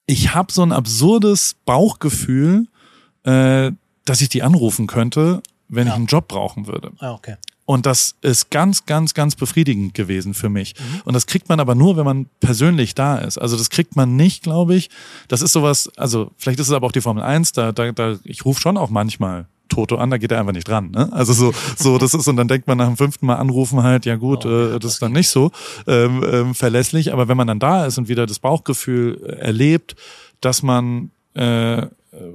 ich 0.07 0.33
habe 0.33 0.51
so 0.51 0.63
ein 0.63 0.71
absurdes 0.71 1.57
Bauchgefühl, 1.65 2.65
äh, 3.23 3.71
dass 4.05 4.21
ich 4.21 4.29
die 4.29 4.41
anrufen 4.41 4.87
könnte, 4.87 5.43
wenn 5.67 5.85
ja. 5.85 5.93
ich 5.93 5.97
einen 5.97 6.07
Job 6.07 6.27
brauchen 6.27 6.65
würde. 6.65 6.91
Ah, 6.99 7.11
okay. 7.11 7.35
Und 7.67 7.85
das 7.85 8.15
ist 8.21 8.49
ganz, 8.49 8.85
ganz, 8.85 9.13
ganz 9.13 9.35
befriedigend 9.35 9.93
gewesen 9.93 10.33
für 10.33 10.47
mich. 10.47 10.73
Mhm. 10.79 11.01
Und 11.03 11.13
das 11.15 11.27
kriegt 11.27 11.49
man 11.49 11.59
aber 11.59 11.75
nur, 11.75 11.97
wenn 11.97 12.05
man 12.05 12.27
persönlich 12.39 12.95
da 12.95 13.17
ist. 13.17 13.37
Also 13.37 13.57
das 13.57 13.69
kriegt 13.69 13.97
man 13.97 14.15
nicht, 14.15 14.41
glaube 14.41 14.73
ich. 14.73 14.89
Das 15.27 15.41
ist 15.41 15.51
sowas, 15.51 15.91
also 15.97 16.31
vielleicht 16.37 16.61
ist 16.61 16.69
es 16.69 16.73
aber 16.73 16.87
auch 16.87 16.93
die 16.93 17.01
Formel 17.01 17.23
1, 17.23 17.51
da, 17.51 17.73
da, 17.73 17.91
da 17.91 18.19
ich 18.23 18.45
rufe 18.45 18.61
schon 18.61 18.77
auch 18.77 18.89
manchmal 18.89 19.47
Toto 19.67 19.97
an, 19.97 20.09
da 20.09 20.17
geht 20.17 20.31
er 20.31 20.39
einfach 20.39 20.53
nicht 20.53 20.69
dran. 20.69 20.91
Ne? 20.91 21.11
Also 21.11 21.33
so, 21.33 21.53
so 21.75 21.97
das 21.97 22.13
ist 22.13 22.29
und 22.29 22.37
dann 22.37 22.47
denkt 22.47 22.67
man 22.67 22.77
nach 22.77 22.87
dem 22.87 22.95
fünften 22.95 23.25
Mal 23.25 23.35
anrufen 23.35 23.83
halt, 23.83 24.05
ja 24.05 24.15
gut, 24.15 24.45
oh, 24.45 24.75
äh, 24.75 24.79
das 24.79 24.93
ist 24.93 25.01
dann 25.01 25.11
nicht 25.11 25.27
so 25.27 25.51
ähm, 25.87 26.23
ähm, 26.23 26.55
verlässlich. 26.55 27.11
Aber 27.11 27.27
wenn 27.27 27.35
man 27.35 27.47
dann 27.47 27.59
da 27.59 27.85
ist 27.85 27.97
und 27.97 28.07
wieder 28.07 28.25
das 28.25 28.39
Bauchgefühl 28.39 29.21
äh, 29.25 29.45
erlebt, 29.45 29.97
dass 30.39 30.63
man 30.63 31.11
äh, 31.33 31.85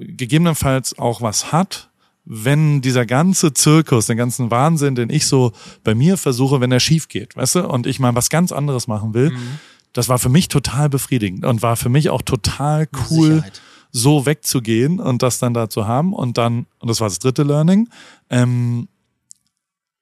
gegebenenfalls 0.00 0.98
auch 0.98 1.22
was 1.22 1.52
hat, 1.52 1.88
wenn 2.24 2.80
dieser 2.80 3.04
ganze 3.04 3.52
Zirkus, 3.52 4.06
den 4.06 4.16
ganzen 4.16 4.50
Wahnsinn, 4.50 4.94
den 4.94 5.10
ich 5.10 5.26
so 5.26 5.52
bei 5.82 5.94
mir 5.94 6.16
versuche, 6.16 6.60
wenn 6.60 6.72
er 6.72 6.80
schief 6.80 7.08
geht, 7.08 7.36
weißt 7.36 7.56
du, 7.56 7.68
und 7.68 7.86
ich 7.86 7.98
mal 7.98 8.14
was 8.14 8.30
ganz 8.30 8.52
anderes 8.52 8.86
machen 8.86 9.14
will, 9.14 9.30
mhm. 9.30 9.58
das 9.92 10.08
war 10.08 10.18
für 10.18 10.28
mich 10.28 10.48
total 10.48 10.88
befriedigend 10.88 11.44
und 11.44 11.62
war 11.62 11.76
für 11.76 11.88
mich 11.88 12.10
auch 12.10 12.22
total 12.22 12.88
cool, 13.10 13.44
so 13.90 14.24
wegzugehen 14.24 15.00
und 15.00 15.22
das 15.22 15.38
dann 15.38 15.52
da 15.52 15.68
zu 15.68 15.86
haben. 15.86 16.14
Und 16.14 16.38
dann, 16.38 16.66
und 16.78 16.88
das 16.88 17.00
war 17.00 17.08
das 17.08 17.18
dritte 17.18 17.42
Learning, 17.42 17.88
ähm, 18.30 18.88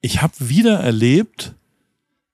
ich 0.01 0.23
habe 0.23 0.33
wieder 0.39 0.79
erlebt, 0.79 1.55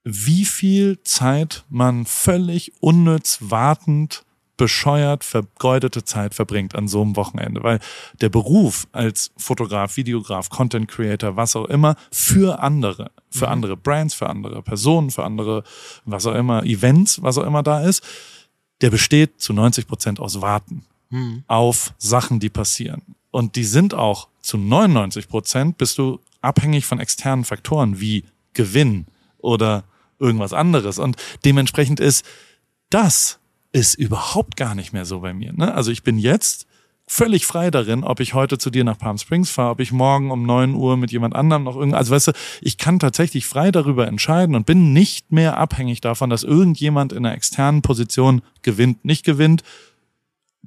wie 0.04 0.44
viel 0.44 1.00
Zeit 1.02 1.64
man 1.68 2.06
völlig 2.06 2.72
unnütz 2.80 3.38
wartend 3.40 4.25
bescheuert 4.56 5.24
vergeudete 5.24 6.04
Zeit 6.04 6.34
verbringt 6.34 6.74
an 6.74 6.88
so 6.88 7.02
einem 7.02 7.16
Wochenende, 7.16 7.62
weil 7.62 7.78
der 8.20 8.28
Beruf 8.28 8.86
als 8.92 9.30
Fotograf, 9.36 9.96
Videograf, 9.96 10.48
Content 10.48 10.88
Creator, 10.88 11.36
was 11.36 11.56
auch 11.56 11.66
immer, 11.66 11.96
für 12.10 12.60
andere, 12.60 13.10
für 13.30 13.46
mhm. 13.46 13.52
andere 13.52 13.76
Brands, 13.76 14.14
für 14.14 14.28
andere 14.28 14.62
Personen, 14.62 15.10
für 15.10 15.24
andere, 15.24 15.62
was 16.04 16.26
auch 16.26 16.34
immer, 16.34 16.64
Events, 16.64 17.22
was 17.22 17.38
auch 17.38 17.44
immer 17.44 17.62
da 17.62 17.80
ist, 17.80 18.02
der 18.80 18.90
besteht 18.90 19.40
zu 19.40 19.52
90 19.52 19.86
Prozent 19.86 20.20
aus 20.20 20.40
Warten 20.40 20.84
mhm. 21.10 21.44
auf 21.46 21.94
Sachen, 21.98 22.40
die 22.40 22.50
passieren. 22.50 23.02
Und 23.30 23.56
die 23.56 23.64
sind 23.64 23.94
auch 23.94 24.28
zu 24.40 24.56
99 24.56 25.28
Prozent 25.28 25.78
bist 25.78 25.98
du 25.98 26.20
abhängig 26.40 26.86
von 26.86 27.00
externen 27.00 27.44
Faktoren 27.44 28.00
wie 28.00 28.24
Gewinn 28.54 29.06
oder 29.38 29.84
irgendwas 30.18 30.52
anderes. 30.52 30.98
Und 30.98 31.16
dementsprechend 31.44 32.00
ist 32.00 32.24
das 32.90 33.38
ist 33.72 33.94
überhaupt 33.94 34.56
gar 34.56 34.74
nicht 34.74 34.92
mehr 34.92 35.04
so 35.04 35.20
bei 35.20 35.34
mir. 35.34 35.52
Ne? 35.52 35.74
Also 35.74 35.90
ich 35.90 36.02
bin 36.02 36.18
jetzt 36.18 36.66
völlig 37.06 37.46
frei 37.46 37.70
darin, 37.70 38.02
ob 38.02 38.20
ich 38.20 38.34
heute 38.34 38.58
zu 38.58 38.70
dir 38.70 38.84
nach 38.84 38.98
Palm 38.98 39.16
Springs 39.18 39.50
fahre, 39.50 39.70
ob 39.70 39.80
ich 39.80 39.92
morgen 39.92 40.30
um 40.30 40.44
neun 40.44 40.74
Uhr 40.74 40.96
mit 40.96 41.12
jemand 41.12 41.36
anderem 41.36 41.64
noch 41.64 41.76
irgend, 41.76 41.94
also 41.94 42.14
weißt 42.14 42.28
du, 42.28 42.32
ich 42.60 42.78
kann 42.78 42.98
tatsächlich 42.98 43.46
frei 43.46 43.70
darüber 43.70 44.08
entscheiden 44.08 44.56
und 44.56 44.66
bin 44.66 44.92
nicht 44.92 45.30
mehr 45.30 45.56
abhängig 45.56 46.00
davon, 46.00 46.30
dass 46.30 46.42
irgendjemand 46.42 47.12
in 47.12 47.24
einer 47.24 47.34
externen 47.34 47.82
Position 47.82 48.42
gewinnt, 48.62 49.04
nicht 49.04 49.24
gewinnt, 49.24 49.62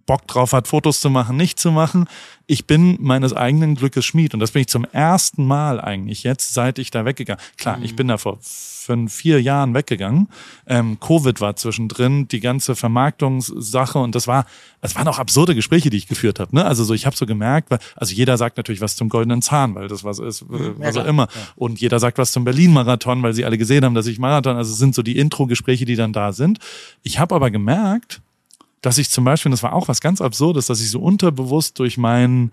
Bock 0.09 0.25
drauf 0.25 0.53
hat, 0.53 0.67
Fotos 0.67 1.01
zu 1.01 1.11
machen, 1.11 1.37
nicht 1.37 1.59
zu 1.59 1.71
machen. 1.71 2.07
Ich 2.47 2.65
bin 2.65 2.97
meines 2.99 3.31
eigenen 3.31 3.75
Glückes 3.75 4.05
Schmied. 4.05 4.33
Und 4.33 4.39
das 4.39 4.49
bin 4.49 4.61
ich 4.61 4.67
zum 4.67 4.83
ersten 4.85 5.45
Mal 5.45 5.79
eigentlich 5.79 6.23
jetzt, 6.23 6.55
seit 6.55 6.79
ich 6.79 6.89
da 6.89 7.05
weggegangen. 7.05 7.39
Klar, 7.57 7.77
mhm. 7.77 7.83
ich 7.83 7.95
bin 7.95 8.07
da 8.07 8.17
vor 8.17 8.39
fünf, 8.41 9.13
vier 9.13 9.39
Jahren 9.39 9.75
weggegangen. 9.75 10.27
Ähm, 10.65 10.99
Covid 10.99 11.41
war 11.41 11.55
zwischendrin, 11.55 12.27
die 12.27 12.39
ganze 12.39 12.75
Vermarktungssache 12.75 13.99
und 13.99 14.15
das 14.15 14.25
war, 14.25 14.47
es 14.81 14.95
waren 14.95 15.07
auch 15.07 15.19
absurde 15.19 15.53
Gespräche, 15.53 15.91
die 15.91 15.97
ich 15.97 16.07
geführt 16.07 16.39
habe. 16.39 16.55
Ne? 16.55 16.65
Also 16.65 16.83
so, 16.83 16.95
ich 16.95 17.05
habe 17.05 17.15
so 17.15 17.27
gemerkt, 17.27 17.69
weil, 17.69 17.77
also 17.95 18.15
jeder 18.15 18.35
sagt 18.37 18.57
natürlich 18.57 18.81
was 18.81 18.95
zum 18.95 19.09
Goldenen 19.09 19.43
Zahn, 19.43 19.75
weil 19.75 19.89
das 19.89 20.03
was 20.03 20.17
ist, 20.17 20.41
äh, 20.41 20.45
was 20.79 20.97
auch 20.97 21.05
immer. 21.05 21.27
Ja. 21.27 21.41
Und 21.55 21.79
jeder 21.79 21.99
sagt 21.99 22.17
was 22.17 22.31
zum 22.31 22.45
Berlin-Marathon, 22.45 23.21
weil 23.21 23.35
sie 23.35 23.45
alle 23.45 23.59
gesehen 23.59 23.85
haben, 23.85 23.93
dass 23.93 24.07
ich 24.07 24.17
Marathon, 24.17 24.57
also 24.57 24.71
es 24.71 24.79
sind 24.79 24.95
so 24.95 25.03
die 25.03 25.19
Intro-Gespräche, 25.19 25.85
die 25.85 25.95
dann 25.95 26.13
da 26.13 26.33
sind. 26.33 26.57
Ich 27.03 27.19
habe 27.19 27.35
aber 27.35 27.51
gemerkt, 27.51 28.23
dass 28.81 28.97
ich 28.97 29.09
zum 29.09 29.23
Beispiel, 29.23 29.51
das 29.51 29.63
war 29.63 29.73
auch 29.73 29.87
was 29.87 30.01
ganz 30.01 30.21
Absurdes, 30.21 30.67
dass 30.67 30.81
ich 30.81 30.89
so 30.89 30.99
unterbewusst 30.99 31.79
durch 31.79 31.97
meinen, 31.97 32.51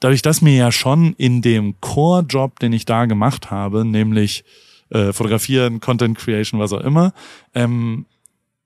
dadurch, 0.00 0.22
dass 0.22 0.42
mir 0.42 0.54
ja 0.54 0.72
schon 0.72 1.14
in 1.14 1.42
dem 1.42 1.80
Core-Job, 1.80 2.58
den 2.60 2.72
ich 2.72 2.84
da 2.84 3.06
gemacht 3.06 3.50
habe, 3.50 3.84
nämlich 3.84 4.44
äh, 4.90 5.12
Fotografieren, 5.12 5.80
Content 5.80 6.18
Creation, 6.18 6.60
was 6.60 6.72
auch 6.72 6.80
immer, 6.80 7.12
ähm, 7.54 8.06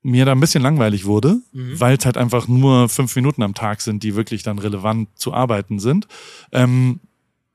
mir 0.01 0.25
da 0.25 0.31
ein 0.31 0.39
bisschen 0.39 0.63
langweilig 0.63 1.05
wurde, 1.05 1.41
mhm. 1.51 1.79
weil 1.79 1.97
es 1.97 2.05
halt 2.05 2.17
einfach 2.17 2.47
nur 2.47 2.87
fünf 2.89 3.15
Minuten 3.15 3.43
am 3.43 3.53
Tag 3.53 3.81
sind, 3.81 4.03
die 4.03 4.15
wirklich 4.15 4.43
dann 4.43 4.59
relevant 4.59 5.09
zu 5.15 5.33
arbeiten 5.33 5.79
sind. 5.79 6.07
Ähm, 6.51 7.01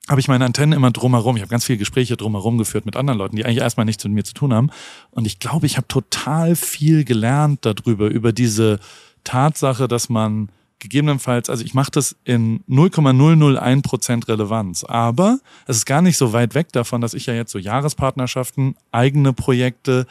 habe 0.08 0.20
ich 0.20 0.28
meine 0.28 0.44
Antennen 0.44 0.74
immer 0.74 0.90
drumherum. 0.90 1.36
Ich 1.36 1.42
habe 1.42 1.50
ganz 1.50 1.64
viele 1.64 1.78
Gespräche 1.78 2.16
drumherum 2.16 2.58
geführt 2.58 2.84
mit 2.84 2.96
anderen 2.96 3.18
Leuten, 3.18 3.36
die 3.36 3.44
eigentlich 3.44 3.58
erstmal 3.58 3.86
nichts 3.86 4.04
mit 4.04 4.12
mir 4.12 4.24
zu 4.24 4.34
tun 4.34 4.52
haben. 4.52 4.70
Und 5.10 5.26
ich 5.26 5.38
glaube, 5.38 5.66
ich 5.66 5.76
habe 5.76 5.88
total 5.88 6.56
viel 6.56 7.04
gelernt 7.04 7.60
darüber, 7.62 8.08
über 8.08 8.32
diese 8.32 8.80
Tatsache, 9.24 9.88
dass 9.88 10.10
man 10.10 10.50
gegebenenfalls, 10.78 11.48
also 11.48 11.64
ich 11.64 11.72
mache 11.72 11.90
das 11.90 12.14
in 12.24 12.62
0,001 12.66 13.82
Prozent 13.82 14.28
Relevanz, 14.28 14.84
aber 14.84 15.38
es 15.66 15.78
ist 15.78 15.86
gar 15.86 16.02
nicht 16.02 16.18
so 16.18 16.34
weit 16.34 16.54
weg 16.54 16.72
davon, 16.72 17.00
dass 17.00 17.14
ich 17.14 17.24
ja 17.24 17.32
jetzt 17.32 17.52
so 17.52 17.58
Jahrespartnerschaften, 17.58 18.76
eigene 18.92 19.32
Projekte, 19.32 20.06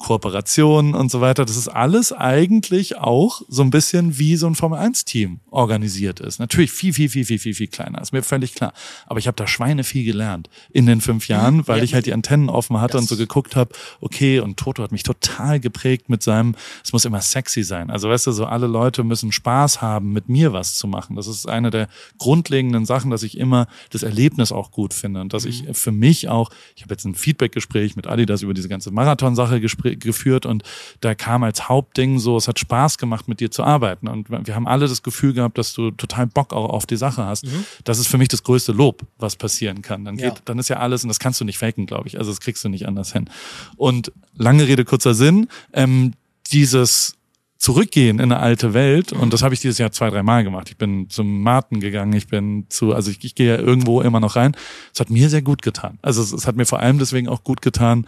Kooperationen 0.00 0.94
und 0.94 1.10
so 1.10 1.20
weiter. 1.20 1.44
Das 1.44 1.56
ist 1.56 1.68
alles 1.68 2.10
eigentlich 2.10 2.96
auch 2.96 3.42
so 3.48 3.62
ein 3.62 3.70
bisschen 3.70 4.18
wie 4.18 4.34
so 4.36 4.46
ein 4.46 4.54
Formel-1-Team 4.54 5.40
organisiert 5.50 6.20
ist. 6.20 6.40
Natürlich 6.40 6.72
viel, 6.72 6.94
viel, 6.94 7.10
viel, 7.10 7.26
viel, 7.26 7.38
viel, 7.38 7.54
viel 7.54 7.66
kleiner. 7.68 8.00
Ist 8.00 8.12
mir 8.12 8.22
völlig 8.22 8.54
klar. 8.54 8.72
Aber 9.06 9.18
ich 9.18 9.26
habe 9.26 9.36
da 9.36 9.46
Schweine 9.46 9.84
viel 9.84 10.04
gelernt 10.04 10.48
in 10.70 10.86
den 10.86 11.02
fünf 11.02 11.28
Jahren, 11.28 11.68
weil 11.68 11.78
ja, 11.78 11.84
ich 11.84 11.94
halt 11.94 12.06
die 12.06 12.14
Antennen 12.14 12.48
offen 12.48 12.80
hatte 12.80 12.96
und 12.96 13.08
so 13.08 13.16
geguckt 13.16 13.56
habe, 13.56 13.74
okay, 14.00 14.40
und 14.40 14.56
Toto 14.56 14.82
hat 14.82 14.90
mich 14.90 15.02
total 15.02 15.60
geprägt 15.60 16.08
mit 16.08 16.22
seinem, 16.22 16.54
es 16.82 16.94
muss 16.94 17.04
immer 17.04 17.20
sexy 17.20 17.62
sein. 17.62 17.90
Also 17.90 18.08
weißt 18.08 18.26
du, 18.26 18.32
so 18.32 18.46
alle 18.46 18.66
Leute 18.66 19.04
müssen 19.04 19.32
Spaß 19.32 19.82
haben, 19.82 20.14
mit 20.14 20.30
mir 20.30 20.54
was 20.54 20.76
zu 20.76 20.88
machen. 20.88 21.16
Das 21.16 21.26
ist 21.26 21.46
eine 21.46 21.70
der 21.70 21.88
grundlegenden 22.16 22.86
Sachen, 22.86 23.10
dass 23.10 23.22
ich 23.22 23.36
immer 23.36 23.66
das 23.90 24.02
Erlebnis 24.02 24.50
auch 24.50 24.70
gut 24.70 24.94
finde 24.94 25.20
und 25.20 25.34
dass 25.34 25.44
ich 25.44 25.64
mhm. 25.64 25.74
für 25.74 25.92
mich 25.92 26.30
auch, 26.30 26.48
ich 26.74 26.82
habe 26.82 26.94
jetzt 26.94 27.04
ein 27.04 27.14
Feedback-Gespräch 27.14 27.96
mit 27.96 28.06
Adidas 28.06 28.40
über 28.40 28.54
diese 28.54 28.70
ganze 28.70 28.90
Marathon-Sache 28.90 29.60
gespräch 29.60 29.89
geführt 29.96 30.46
und 30.46 30.62
da 31.00 31.14
kam 31.14 31.42
als 31.42 31.68
Hauptding 31.68 32.18
so, 32.18 32.36
es 32.36 32.48
hat 32.48 32.58
Spaß 32.58 32.98
gemacht, 32.98 33.28
mit 33.28 33.40
dir 33.40 33.50
zu 33.50 33.64
arbeiten. 33.64 34.08
Und 34.08 34.30
wir 34.30 34.54
haben 34.54 34.66
alle 34.66 34.88
das 34.88 35.02
Gefühl 35.02 35.32
gehabt, 35.32 35.58
dass 35.58 35.72
du 35.72 35.90
total 35.90 36.26
Bock 36.26 36.52
auch 36.52 36.70
auf 36.70 36.86
die 36.86 36.96
Sache 36.96 37.24
hast. 37.24 37.46
Mhm. 37.46 37.64
Das 37.84 37.98
ist 37.98 38.08
für 38.08 38.18
mich 38.18 38.28
das 38.28 38.42
größte 38.42 38.72
Lob, 38.72 39.02
was 39.18 39.36
passieren 39.36 39.82
kann. 39.82 40.04
Dann 40.04 40.16
geht, 40.16 40.34
ja. 40.34 40.40
dann 40.44 40.58
ist 40.58 40.68
ja 40.68 40.78
alles, 40.78 41.02
und 41.04 41.08
das 41.08 41.18
kannst 41.18 41.40
du 41.40 41.44
nicht 41.44 41.58
faken, 41.58 41.86
glaube 41.86 42.08
ich. 42.08 42.18
Also 42.18 42.30
das 42.30 42.40
kriegst 42.40 42.64
du 42.64 42.68
nicht 42.68 42.86
anders 42.86 43.12
hin. 43.12 43.28
Und 43.76 44.12
lange 44.36 44.66
Rede, 44.66 44.84
kurzer 44.84 45.14
Sinn, 45.14 45.48
ähm, 45.72 46.12
dieses 46.52 47.16
zurückgehen 47.60 48.18
in 48.18 48.32
eine 48.32 48.38
alte 48.38 48.72
Welt 48.72 49.12
und 49.12 49.34
das 49.34 49.42
habe 49.42 49.52
ich 49.52 49.60
dieses 49.60 49.76
Jahr 49.76 49.92
zwei, 49.92 50.08
drei 50.08 50.22
Mal 50.22 50.44
gemacht. 50.44 50.70
Ich 50.70 50.78
bin 50.78 51.10
zum 51.10 51.42
Martin 51.42 51.80
gegangen, 51.80 52.14
ich 52.14 52.26
bin 52.26 52.64
zu, 52.70 52.94
also 52.94 53.10
ich, 53.10 53.22
ich 53.22 53.34
gehe 53.34 53.48
ja 53.48 53.60
irgendwo 53.60 54.00
immer 54.00 54.18
noch 54.18 54.34
rein. 54.34 54.56
Es 54.94 55.00
hat 55.00 55.10
mir 55.10 55.28
sehr 55.28 55.42
gut 55.42 55.60
getan. 55.60 55.98
Also 56.00 56.22
es, 56.22 56.32
es 56.32 56.46
hat 56.46 56.56
mir 56.56 56.64
vor 56.64 56.80
allem 56.80 56.98
deswegen 56.98 57.28
auch 57.28 57.44
gut 57.44 57.60
getan, 57.60 58.06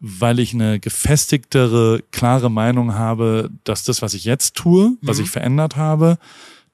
weil 0.00 0.38
ich 0.38 0.54
eine 0.54 0.80
gefestigtere, 0.80 2.02
klare 2.10 2.50
Meinung 2.50 2.94
habe, 2.94 3.50
dass 3.64 3.84
das, 3.84 4.00
was 4.00 4.14
ich 4.14 4.24
jetzt 4.24 4.54
tue, 4.54 4.96
was 5.02 5.18
mhm. 5.18 5.24
ich 5.24 5.30
verändert 5.30 5.76
habe, 5.76 6.18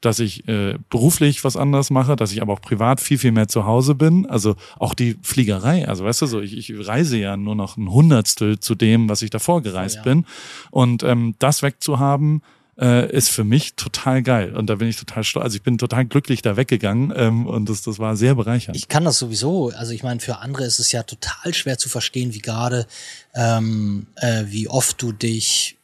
dass 0.00 0.20
ich 0.20 0.46
äh, 0.46 0.78
beruflich 0.90 1.42
was 1.42 1.56
anderes 1.56 1.90
mache, 1.90 2.14
dass 2.14 2.30
ich 2.30 2.40
aber 2.40 2.52
auch 2.52 2.60
privat 2.60 3.00
viel, 3.00 3.18
viel 3.18 3.32
mehr 3.32 3.48
zu 3.48 3.66
Hause 3.66 3.96
bin. 3.96 4.26
Also 4.26 4.54
auch 4.78 4.94
die 4.94 5.16
Fliegerei, 5.22 5.88
also 5.88 6.04
weißt 6.04 6.22
du 6.22 6.26
so, 6.26 6.40
ich, 6.40 6.56
ich 6.56 6.86
reise 6.86 7.18
ja 7.18 7.36
nur 7.36 7.56
noch 7.56 7.76
ein 7.76 7.90
Hundertstel 7.90 8.60
zu 8.60 8.74
dem, 8.74 9.08
was 9.08 9.22
ich 9.22 9.30
davor 9.30 9.62
gereist 9.62 9.96
oh, 9.96 10.06
ja. 10.06 10.14
bin. 10.14 10.26
Und 10.70 11.02
ähm, 11.02 11.34
das 11.38 11.62
wegzuhaben, 11.62 12.42
äh, 12.78 13.10
ist 13.10 13.30
für 13.30 13.44
mich 13.44 13.74
total 13.74 14.22
geil. 14.22 14.54
Und 14.54 14.68
da 14.68 14.76
bin 14.76 14.88
ich 14.88 14.96
total 14.96 15.24
stolz. 15.24 15.44
Also 15.44 15.56
ich 15.56 15.62
bin 15.62 15.78
total 15.78 16.04
glücklich 16.04 16.42
da 16.42 16.56
weggegangen 16.56 17.12
ähm, 17.16 17.46
und 17.46 17.68
das, 17.68 17.82
das 17.82 17.98
war 17.98 18.16
sehr 18.16 18.34
bereichernd. 18.34 18.76
Ich 18.76 18.88
kann 18.88 19.04
das 19.04 19.18
sowieso. 19.18 19.70
Also 19.70 19.92
ich 19.92 20.02
meine, 20.02 20.20
für 20.20 20.38
andere 20.38 20.64
ist 20.64 20.78
es 20.78 20.92
ja 20.92 21.02
total 21.02 21.54
schwer 21.54 21.78
zu 21.78 21.88
verstehen, 21.88 22.34
wie 22.34 22.40
gerade, 22.40 22.86
ähm, 23.34 24.06
äh, 24.16 24.44
wie 24.46 24.68
oft 24.68 25.00
du 25.00 25.12
dich 25.12 25.76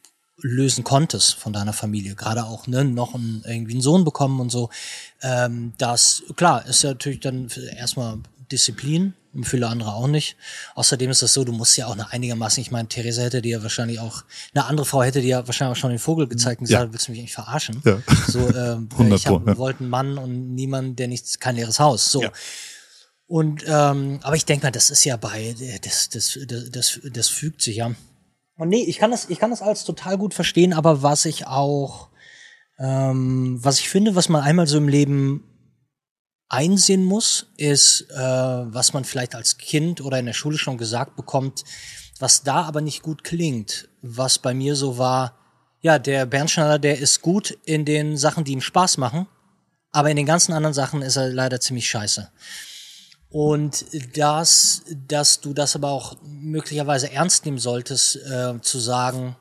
lösen 0.42 0.84
konntest 0.84 1.34
von 1.34 1.52
deiner 1.52 1.72
Familie. 1.72 2.14
Gerade 2.14 2.44
auch 2.44 2.66
ne, 2.66 2.84
noch 2.84 3.14
ein, 3.14 3.42
irgendwie 3.46 3.72
einen 3.72 3.80
Sohn 3.80 4.04
bekommen 4.04 4.40
und 4.40 4.50
so. 4.50 4.70
Ähm, 5.22 5.72
das, 5.78 6.24
klar, 6.36 6.66
ist 6.66 6.82
ja 6.82 6.90
natürlich 6.90 7.20
dann 7.20 7.48
erstmal 7.76 8.18
Disziplin, 8.50 9.14
viele 9.42 9.68
andere 9.68 9.94
auch 9.94 10.08
nicht. 10.08 10.36
Außerdem 10.74 11.10
ist 11.10 11.22
es 11.22 11.32
so, 11.32 11.44
du 11.44 11.52
musst 11.52 11.76
ja 11.76 11.86
auch 11.86 11.92
eine 11.92 12.10
einigermaßen, 12.10 12.60
ich 12.60 12.70
meine, 12.70 12.88
Theresa 12.88 13.22
hätte 13.22 13.40
dir 13.40 13.58
ja 13.58 13.62
wahrscheinlich 13.62 13.98
auch, 13.98 14.24
eine 14.54 14.66
andere 14.66 14.84
Frau 14.86 15.02
hätte 15.02 15.20
dir 15.20 15.28
ja 15.28 15.46
wahrscheinlich 15.46 15.76
auch 15.76 15.80
schon 15.80 15.90
den 15.90 15.98
Vogel 15.98 16.28
gezeigt 16.28 16.60
und 16.60 16.66
gesagt, 16.66 16.86
ja. 16.86 16.92
willst 16.92 17.08
du 17.08 17.12
mich 17.12 17.20
eigentlich 17.20 17.34
verarschen? 17.34 17.82
Ja. 17.84 17.98
So, 18.28 18.48
ähm, 18.54 18.88
ich 19.14 19.26
hab, 19.26 19.46
ja. 19.46 19.56
wollte 19.56 19.80
einen 19.80 19.88
Mann 19.88 20.18
und 20.18 20.54
niemand, 20.54 20.98
der 20.98 21.08
nichts, 21.08 21.38
kein 21.38 21.56
leeres 21.56 21.80
Haus. 21.80 22.10
So. 22.12 22.22
Ja. 22.22 22.32
Und 23.26 23.64
ähm, 23.66 24.20
aber 24.22 24.36
ich 24.36 24.44
denke 24.44 24.66
mal, 24.66 24.70
das 24.72 24.90
ist 24.90 25.04
ja 25.04 25.16
bei, 25.16 25.54
das, 25.82 26.10
das, 26.10 26.38
das, 26.46 26.70
das, 26.70 27.00
das 27.10 27.28
fügt 27.28 27.62
sich 27.62 27.76
ja. 27.76 27.92
Und 28.56 28.68
nee, 28.68 28.84
ich 28.84 28.98
kann 28.98 29.10
das, 29.10 29.30
ich 29.30 29.38
kann 29.38 29.50
das 29.50 29.62
alles 29.62 29.84
total 29.84 30.18
gut 30.18 30.34
verstehen, 30.34 30.74
aber 30.74 31.02
was 31.02 31.24
ich 31.24 31.46
auch, 31.46 32.10
ähm, 32.78 33.58
was 33.62 33.80
ich 33.80 33.88
finde, 33.88 34.14
was 34.14 34.28
man 34.28 34.42
einmal 34.42 34.66
so 34.66 34.76
im 34.76 34.88
Leben 34.88 35.44
einsehen 36.52 37.02
muss, 37.02 37.46
ist, 37.56 38.02
äh, 38.10 38.16
was 38.16 38.92
man 38.92 39.04
vielleicht 39.04 39.34
als 39.34 39.56
Kind 39.56 40.00
oder 40.02 40.18
in 40.18 40.26
der 40.26 40.34
Schule 40.34 40.58
schon 40.58 40.76
gesagt 40.76 41.16
bekommt, 41.16 41.64
was 42.18 42.42
da 42.42 42.62
aber 42.62 42.82
nicht 42.82 43.02
gut 43.02 43.24
klingt. 43.24 43.88
Was 44.02 44.38
bei 44.38 44.52
mir 44.52 44.76
so 44.76 44.98
war, 44.98 45.38
ja, 45.80 45.98
der 45.98 46.26
Bernschneider, 46.26 46.78
der 46.78 46.98
ist 46.98 47.22
gut 47.22 47.58
in 47.64 47.84
den 47.84 48.16
Sachen, 48.16 48.44
die 48.44 48.52
ihm 48.52 48.60
Spaß 48.60 48.98
machen, 48.98 49.26
aber 49.92 50.10
in 50.10 50.16
den 50.16 50.26
ganzen 50.26 50.52
anderen 50.52 50.74
Sachen 50.74 51.02
ist 51.02 51.16
er 51.16 51.30
leider 51.30 51.58
ziemlich 51.58 51.88
scheiße. 51.88 52.30
Und 53.30 53.86
das, 54.14 54.82
dass 55.08 55.40
du 55.40 55.54
das 55.54 55.74
aber 55.74 55.88
auch 55.88 56.16
möglicherweise 56.22 57.10
ernst 57.10 57.46
nehmen 57.46 57.58
solltest, 57.58 58.16
äh, 58.16 58.60
zu 58.60 58.78
sagen, 58.78 59.36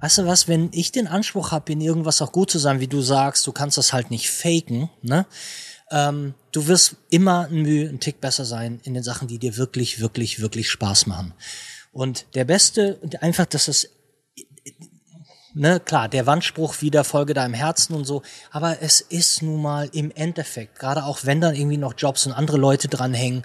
weißt 0.00 0.18
du 0.18 0.26
was, 0.26 0.46
wenn 0.46 0.70
ich 0.72 0.92
den 0.92 1.08
Anspruch 1.08 1.50
habe, 1.50 1.72
in 1.72 1.80
irgendwas 1.80 2.22
auch 2.22 2.30
gut 2.30 2.52
zu 2.52 2.60
sein, 2.60 2.78
wie 2.78 2.86
du 2.86 3.00
sagst, 3.00 3.46
du 3.48 3.52
kannst 3.52 3.78
das 3.78 3.92
halt 3.92 4.12
nicht 4.12 4.30
faken, 4.30 4.90
ne? 5.02 5.26
Ähm, 5.90 6.34
du 6.52 6.66
wirst 6.66 6.96
immer 7.10 7.46
ein 7.46 7.62
Mühe, 7.62 7.88
ein 7.88 8.00
Tick 8.00 8.20
besser 8.20 8.44
sein 8.44 8.80
in 8.84 8.94
den 8.94 9.02
Sachen, 9.02 9.28
die 9.28 9.38
dir 9.38 9.56
wirklich, 9.56 10.00
wirklich, 10.00 10.40
wirklich 10.40 10.70
Spaß 10.70 11.06
machen. 11.06 11.34
Und 11.92 12.26
der 12.34 12.44
beste, 12.44 12.98
einfach, 13.20 13.46
dass 13.46 13.68
es, 13.68 13.90
ne, 15.54 15.80
klar, 15.80 16.08
der 16.08 16.26
Wandspruch 16.26 16.80
wieder 16.80 17.04
Folge 17.04 17.34
deinem 17.34 17.54
Herzen 17.54 17.94
und 17.94 18.04
so, 18.04 18.22
aber 18.50 18.82
es 18.82 19.00
ist 19.00 19.42
nun 19.42 19.62
mal 19.62 19.88
im 19.92 20.10
Endeffekt, 20.10 20.78
gerade 20.78 21.04
auch 21.04 21.20
wenn 21.24 21.40
dann 21.40 21.54
irgendwie 21.54 21.76
noch 21.76 21.94
Jobs 21.96 22.26
und 22.26 22.32
andere 22.32 22.56
Leute 22.56 22.88
dranhängen, 22.88 23.44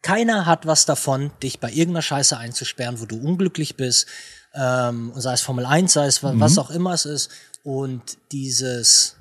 keiner 0.00 0.46
hat 0.46 0.66
was 0.66 0.86
davon, 0.86 1.32
dich 1.42 1.60
bei 1.60 1.70
irgendeiner 1.70 2.02
Scheiße 2.02 2.38
einzusperren, 2.38 3.00
wo 3.00 3.04
du 3.04 3.20
unglücklich 3.20 3.76
bist, 3.76 4.06
ähm, 4.54 5.12
sei 5.16 5.34
es 5.34 5.42
Formel 5.42 5.66
1, 5.66 5.92
sei 5.92 6.06
es 6.06 6.22
was 6.22 6.52
mhm. 6.52 6.58
auch 6.58 6.70
immer 6.70 6.94
es 6.94 7.04
ist. 7.04 7.30
Und 7.62 8.16
dieses, 8.32 9.17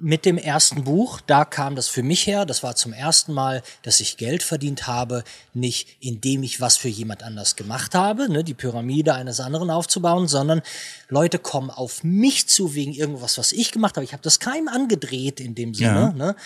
mit 0.00 0.24
dem 0.24 0.38
ersten 0.38 0.84
Buch, 0.84 1.20
da 1.20 1.44
kam 1.44 1.76
das 1.76 1.88
für 1.88 2.02
mich 2.02 2.26
her. 2.26 2.44
Das 2.44 2.62
war 2.62 2.74
zum 2.74 2.92
ersten 2.92 3.32
Mal, 3.32 3.62
dass 3.82 4.00
ich 4.00 4.16
Geld 4.16 4.42
verdient 4.42 4.86
habe, 4.86 5.24
nicht 5.54 5.96
indem 6.00 6.42
ich 6.42 6.60
was 6.60 6.76
für 6.76 6.88
jemand 6.88 7.22
anders 7.22 7.56
gemacht 7.56 7.94
habe, 7.94 8.30
ne, 8.30 8.44
die 8.44 8.54
Pyramide 8.54 9.14
eines 9.14 9.40
anderen 9.40 9.70
aufzubauen, 9.70 10.28
sondern 10.28 10.62
Leute 11.08 11.38
kommen 11.38 11.70
auf 11.70 12.04
mich 12.04 12.48
zu 12.48 12.74
wegen 12.74 12.92
irgendwas, 12.92 13.38
was 13.38 13.52
ich 13.52 13.72
gemacht 13.72 13.96
habe. 13.96 14.04
Ich 14.04 14.12
habe 14.12 14.22
das 14.22 14.40
keinem 14.40 14.68
angedreht 14.68 15.40
in 15.40 15.54
dem 15.54 15.74
Sinne. 15.74 16.12
Ja. 16.16 16.26
Ne? 16.26 16.36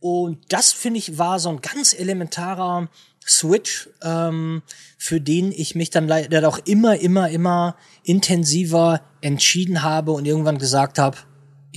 Und 0.00 0.38
das 0.48 0.72
finde 0.72 0.98
ich 0.98 1.18
war 1.18 1.40
so 1.40 1.48
ein 1.48 1.60
ganz 1.60 1.92
elementarer 1.92 2.88
Switch, 3.26 3.90
ähm, 4.02 4.62
für 4.96 5.20
den 5.20 5.52
ich 5.52 5.74
mich 5.74 5.90
dann 5.90 6.08
leider 6.08 6.48
auch 6.48 6.58
immer, 6.64 6.98
immer, 6.98 7.28
immer 7.28 7.76
intensiver 8.02 9.02
entschieden 9.20 9.82
habe 9.82 10.12
und 10.12 10.24
irgendwann 10.24 10.58
gesagt 10.58 10.98
habe, 10.98 11.18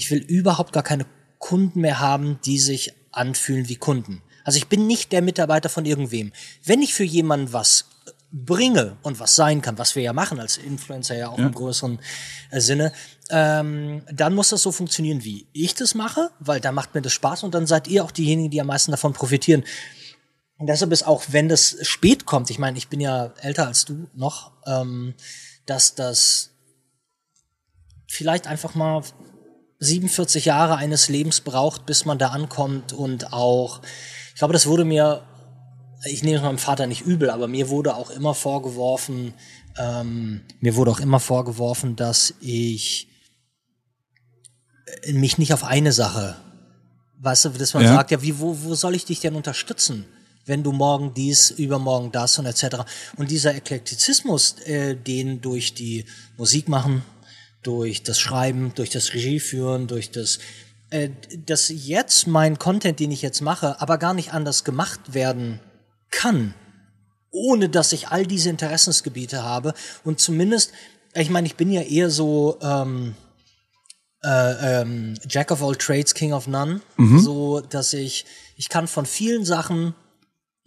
ich 0.01 0.09
will 0.09 0.17
überhaupt 0.17 0.73
gar 0.73 0.81
keine 0.81 1.05
Kunden 1.37 1.81
mehr 1.81 1.99
haben, 1.99 2.39
die 2.43 2.57
sich 2.57 2.93
anfühlen 3.11 3.69
wie 3.69 3.75
Kunden. 3.75 4.23
Also 4.43 4.57
ich 4.57 4.67
bin 4.67 4.87
nicht 4.87 5.11
der 5.11 5.21
Mitarbeiter 5.21 5.69
von 5.69 5.85
irgendwem. 5.85 6.33
Wenn 6.65 6.81
ich 6.81 6.95
für 6.95 7.03
jemanden 7.03 7.53
was 7.53 7.85
bringe 8.31 8.97
und 9.03 9.19
was 9.19 9.35
sein 9.35 9.61
kann, 9.61 9.77
was 9.77 9.95
wir 9.95 10.01
ja 10.01 10.11
machen 10.11 10.39
als 10.39 10.57
Influencer 10.57 11.15
ja 11.15 11.29
auch 11.29 11.37
ja. 11.37 11.45
im 11.45 11.53
größeren 11.53 11.99
äh, 12.49 12.59
Sinne, 12.59 12.93
ähm, 13.29 14.01
dann 14.11 14.33
muss 14.33 14.49
das 14.49 14.63
so 14.63 14.71
funktionieren, 14.71 15.23
wie 15.23 15.45
ich 15.53 15.75
das 15.75 15.93
mache, 15.93 16.31
weil 16.39 16.59
da 16.59 16.71
macht 16.71 16.95
mir 16.95 17.03
das 17.03 17.13
Spaß 17.13 17.43
und 17.43 17.53
dann 17.53 17.67
seid 17.67 17.87
ihr 17.87 18.03
auch 18.03 18.11
diejenigen, 18.11 18.49
die 18.49 18.59
am 18.59 18.67
meisten 18.67 18.89
davon 18.89 19.13
profitieren. 19.13 19.63
Und 20.57 20.65
deshalb 20.65 20.91
ist 20.91 21.05
auch, 21.05 21.25
wenn 21.27 21.47
das 21.47 21.77
spät 21.83 22.25
kommt, 22.25 22.49
ich 22.49 22.57
meine, 22.57 22.79
ich 22.79 22.87
bin 22.87 23.01
ja 23.01 23.33
älter 23.41 23.67
als 23.67 23.85
du 23.85 24.07
noch, 24.15 24.51
ähm, 24.65 25.13
dass 25.67 25.93
das 25.93 26.49
vielleicht 28.07 28.47
einfach 28.47 28.73
mal 28.73 29.03
47 29.81 30.45
Jahre 30.45 30.75
eines 30.77 31.09
Lebens 31.09 31.41
braucht, 31.41 31.85
bis 31.87 32.05
man 32.05 32.19
da 32.19 32.29
ankommt 32.29 32.93
und 32.93 33.33
auch, 33.33 33.81
ich 34.29 34.35
glaube, 34.35 34.53
das 34.53 34.67
wurde 34.67 34.85
mir, 34.85 35.23
ich 36.05 36.23
nehme 36.23 36.37
es 36.37 36.43
meinem 36.43 36.59
Vater 36.59 36.85
nicht 36.85 37.01
übel, 37.01 37.31
aber 37.31 37.47
mir 37.47 37.69
wurde 37.69 37.95
auch 37.95 38.11
immer 38.11 38.35
vorgeworfen, 38.35 39.33
ähm, 39.77 40.41
mir 40.59 40.75
wurde 40.75 40.91
auch 40.91 40.99
immer 40.99 41.19
vorgeworfen, 41.19 41.95
dass 41.95 42.35
ich 42.41 43.07
äh, 45.03 45.13
mich 45.13 45.39
nicht 45.39 45.51
auf 45.51 45.63
eine 45.63 45.91
Sache, 45.91 46.35
weißt 47.19 47.45
du, 47.45 47.49
dass 47.49 47.73
man 47.73 47.83
ja. 47.83 47.95
sagt, 47.95 48.11
ja, 48.11 48.21
wie, 48.21 48.39
wo, 48.39 48.61
wo 48.61 48.75
soll 48.75 48.95
ich 48.95 49.05
dich 49.05 49.19
denn 49.19 49.35
unterstützen? 49.35 50.05
wenn 50.45 50.63
du 50.63 50.71
morgen 50.71 51.13
dies, 51.13 51.51
übermorgen 51.51 52.11
das 52.11 52.39
und 52.39 52.47
etc. 52.47 52.77
Und 53.15 53.29
dieser 53.29 53.53
Eklektizismus, 53.53 54.59
äh, 54.65 54.95
den 54.95 55.39
durch 55.39 55.75
die 55.75 56.05
Musik 56.35 56.67
machen, 56.67 57.03
durch 57.63 58.03
das 58.03 58.19
Schreiben, 58.19 58.73
durch 58.75 58.89
das 58.89 59.13
Regieführen, 59.13 59.87
durch 59.87 60.11
das, 60.11 60.39
äh, 60.89 61.09
dass 61.45 61.69
jetzt 61.69 62.27
mein 62.27 62.59
Content, 62.59 62.99
den 62.99 63.11
ich 63.11 63.21
jetzt 63.21 63.41
mache, 63.41 63.79
aber 63.81 63.97
gar 63.97 64.13
nicht 64.13 64.33
anders 64.33 64.63
gemacht 64.63 65.13
werden 65.13 65.59
kann, 66.09 66.53
ohne 67.31 67.69
dass 67.69 67.93
ich 67.93 68.09
all 68.09 68.25
diese 68.25 68.49
Interessensgebiete 68.49 69.43
habe 69.43 69.73
und 70.03 70.19
zumindest, 70.19 70.71
ich 71.13 71.29
meine, 71.29 71.47
ich 71.47 71.55
bin 71.55 71.71
ja 71.71 71.81
eher 71.81 72.09
so 72.09 72.57
ähm, 72.61 73.15
äh, 74.23 74.81
ähm, 74.81 75.15
Jack 75.27 75.51
of 75.51 75.63
all 75.63 75.75
trades, 75.75 76.13
King 76.13 76.33
of 76.33 76.47
none, 76.47 76.81
mhm. 76.97 77.19
so 77.19 77.61
dass 77.61 77.93
ich 77.93 78.25
ich 78.55 78.69
kann 78.69 78.87
von 78.87 79.05
vielen 79.05 79.45
Sachen 79.45 79.95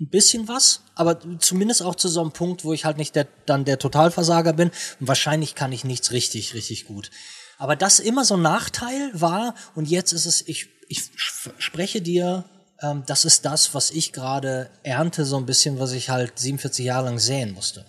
ein 0.00 0.08
bisschen 0.08 0.48
was, 0.48 0.80
aber 0.94 1.18
zumindest 1.38 1.82
auch 1.82 1.94
zu 1.94 2.08
so 2.08 2.20
einem 2.20 2.32
Punkt, 2.32 2.64
wo 2.64 2.72
ich 2.72 2.84
halt 2.84 2.98
nicht 2.98 3.14
der, 3.14 3.28
dann 3.46 3.64
der 3.64 3.78
Totalversager 3.78 4.52
bin. 4.52 4.70
Und 5.00 5.08
wahrscheinlich 5.08 5.54
kann 5.54 5.72
ich 5.72 5.84
nichts 5.84 6.10
richtig, 6.10 6.54
richtig 6.54 6.86
gut. 6.86 7.10
Aber 7.58 7.76
das 7.76 8.00
immer 8.00 8.24
so 8.24 8.34
ein 8.34 8.42
Nachteil 8.42 9.10
war 9.12 9.54
und 9.74 9.88
jetzt 9.88 10.12
ist 10.12 10.26
es, 10.26 10.46
ich, 10.48 10.68
ich 10.88 11.10
spreche 11.58 12.02
dir, 12.02 12.44
ähm, 12.82 13.04
das 13.06 13.24
ist 13.24 13.44
das, 13.44 13.74
was 13.74 13.92
ich 13.92 14.12
gerade 14.12 14.68
ernte, 14.82 15.24
so 15.24 15.36
ein 15.36 15.46
bisschen, 15.46 15.78
was 15.78 15.92
ich 15.92 16.10
halt 16.10 16.38
47 16.38 16.84
Jahre 16.84 17.06
lang 17.06 17.18
säen 17.20 17.52
musste. 17.52 17.86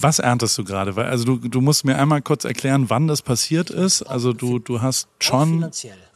Was 0.00 0.20
erntest 0.20 0.56
du 0.58 0.62
gerade? 0.62 0.94
Also 1.04 1.24
du, 1.24 1.48
du 1.48 1.60
musst 1.60 1.84
mir 1.84 1.98
einmal 1.98 2.22
kurz 2.22 2.44
erklären, 2.44 2.88
wann 2.88 3.08
das 3.08 3.22
passiert 3.22 3.68
ist. 3.68 4.02
Also 4.02 4.32
du, 4.32 4.60
du 4.60 4.80
hast 4.80 5.08
schon 5.18 5.68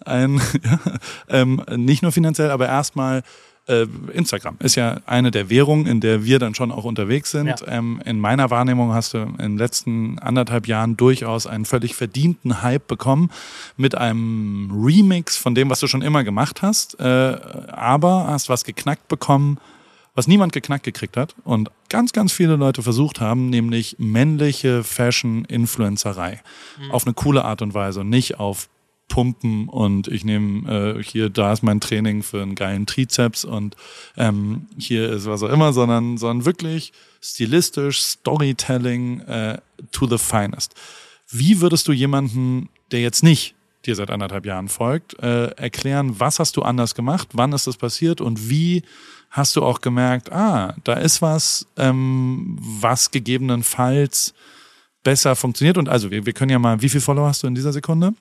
ein, 0.05 0.41
ja, 0.63 0.81
ähm, 1.29 1.65
nicht 1.77 2.03
nur 2.03 2.13
finanziell, 2.13 2.53
aber 2.53 2.69
erstmal 2.69 3.25
äh, 3.67 3.87
Instagram 4.13 4.57
ist 4.59 4.75
ja 4.75 5.01
eine 5.07 5.31
der 5.31 5.51
Währungen, 5.51 5.87
in 5.87 6.01
der 6.01 6.25
wir 6.25 6.39
dann 6.39 6.55
schon 6.55 6.73
auch 6.73 6.85
unterwegs 6.85 7.31
sind. 7.31 7.47
Ja. 7.47 7.57
Ähm, 7.67 8.01
in 8.05 8.19
meiner 8.19 8.51
Wahrnehmung 8.51 8.93
hast 8.93 9.15
du 9.15 9.19
in 9.19 9.37
den 9.37 9.59
letzten 9.59 10.19
anderthalb 10.19 10.67
Jahren 10.67 10.97
durchaus 10.97 11.47
einen 11.47 11.65
völlig 11.65 11.95
verdienten 11.95 12.63
Hype 12.63 12.87
bekommen 12.87 13.31
mit 13.77 13.97
einem 13.97 14.71
Remix 14.73 15.37
von 15.37 15.55
dem, 15.55 15.71
was 15.71 15.81
du 15.81 15.87
schon 15.87 16.03
immer 16.03 16.25
gemacht 16.25 16.63
hast, 16.63 16.99
äh, 17.01 17.05
aber 17.05 18.27
hast 18.29 18.49
was 18.49 18.65
geknackt 18.65 19.09
bekommen, 19.09 19.59
was 20.15 20.27
niemand 20.27 20.53
geknackt 20.53 20.85
gekriegt 20.85 21.17
hat 21.17 21.35
und 21.45 21.71
ganz, 21.89 22.13
ganz 22.13 22.33
viele 22.33 22.57
Leute 22.57 22.83
versucht 22.83 23.21
haben, 23.21 23.49
nämlich 23.51 23.97
männliche 23.99 24.83
Fashion-Influencerei. 24.83 26.41
Mhm. 26.79 26.91
Auf 26.91 27.07
eine 27.07 27.15
coole 27.15 27.45
Art 27.45 27.63
und 27.63 27.75
Weise, 27.75 28.05
nicht 28.05 28.41
auf 28.41 28.69
pumpen 29.11 29.69
und 29.69 30.09
ich 30.09 30.25
nehme 30.25 30.97
äh, 30.97 31.03
hier, 31.03 31.29
da 31.29 31.53
ist 31.53 31.63
mein 31.63 31.81
Training 31.81 32.23
für 32.23 32.41
einen 32.41 32.55
geilen 32.55 32.87
Trizeps 32.87 33.45
und 33.45 33.77
ähm, 34.17 34.69
hier 34.79 35.11
ist 35.11 35.27
was 35.27 35.43
auch 35.43 35.51
immer, 35.51 35.75
sondern, 35.75 36.17
sondern 36.17 36.47
wirklich 36.47 36.95
stilistisch, 37.21 38.01
Storytelling 38.01 39.21
äh, 39.21 39.59
to 39.93 40.07
the 40.07 40.17
finest. 40.17 40.75
Wie 41.29 41.61
würdest 41.61 41.87
du 41.89 41.93
jemanden, 41.93 42.71
der 42.93 43.01
jetzt 43.01 43.23
nicht 43.23 43.55
dir 43.85 43.95
seit 43.95 44.11
anderthalb 44.11 44.47
Jahren 44.47 44.69
folgt, 44.69 45.19
äh, 45.23 45.49
erklären, 45.51 46.19
was 46.19 46.39
hast 46.39 46.57
du 46.57 46.63
anders 46.63 46.95
gemacht, 46.95 47.29
wann 47.33 47.53
ist 47.53 47.67
das 47.67 47.77
passiert 47.77 48.21
und 48.21 48.49
wie 48.49 48.83
hast 49.31 49.57
du 49.57 49.63
auch 49.63 49.81
gemerkt, 49.81 50.33
ah, 50.33 50.75
da 50.85 50.95
ist 50.95 51.21
was, 51.21 51.67
ähm, 51.77 52.57
was 52.61 53.11
gegebenenfalls 53.11 54.35
besser 55.03 55.37
funktioniert. 55.37 55.79
Und 55.79 55.89
also, 55.89 56.11
wir, 56.11 56.27
wir 56.27 56.33
können 56.33 56.51
ja 56.51 56.59
mal, 56.59 56.83
wie 56.83 56.89
viele 56.89 57.01
Follower 57.01 57.29
hast 57.29 57.43
du 57.43 57.47
in 57.47 57.55
dieser 57.55 57.73
Sekunde? 57.73 58.15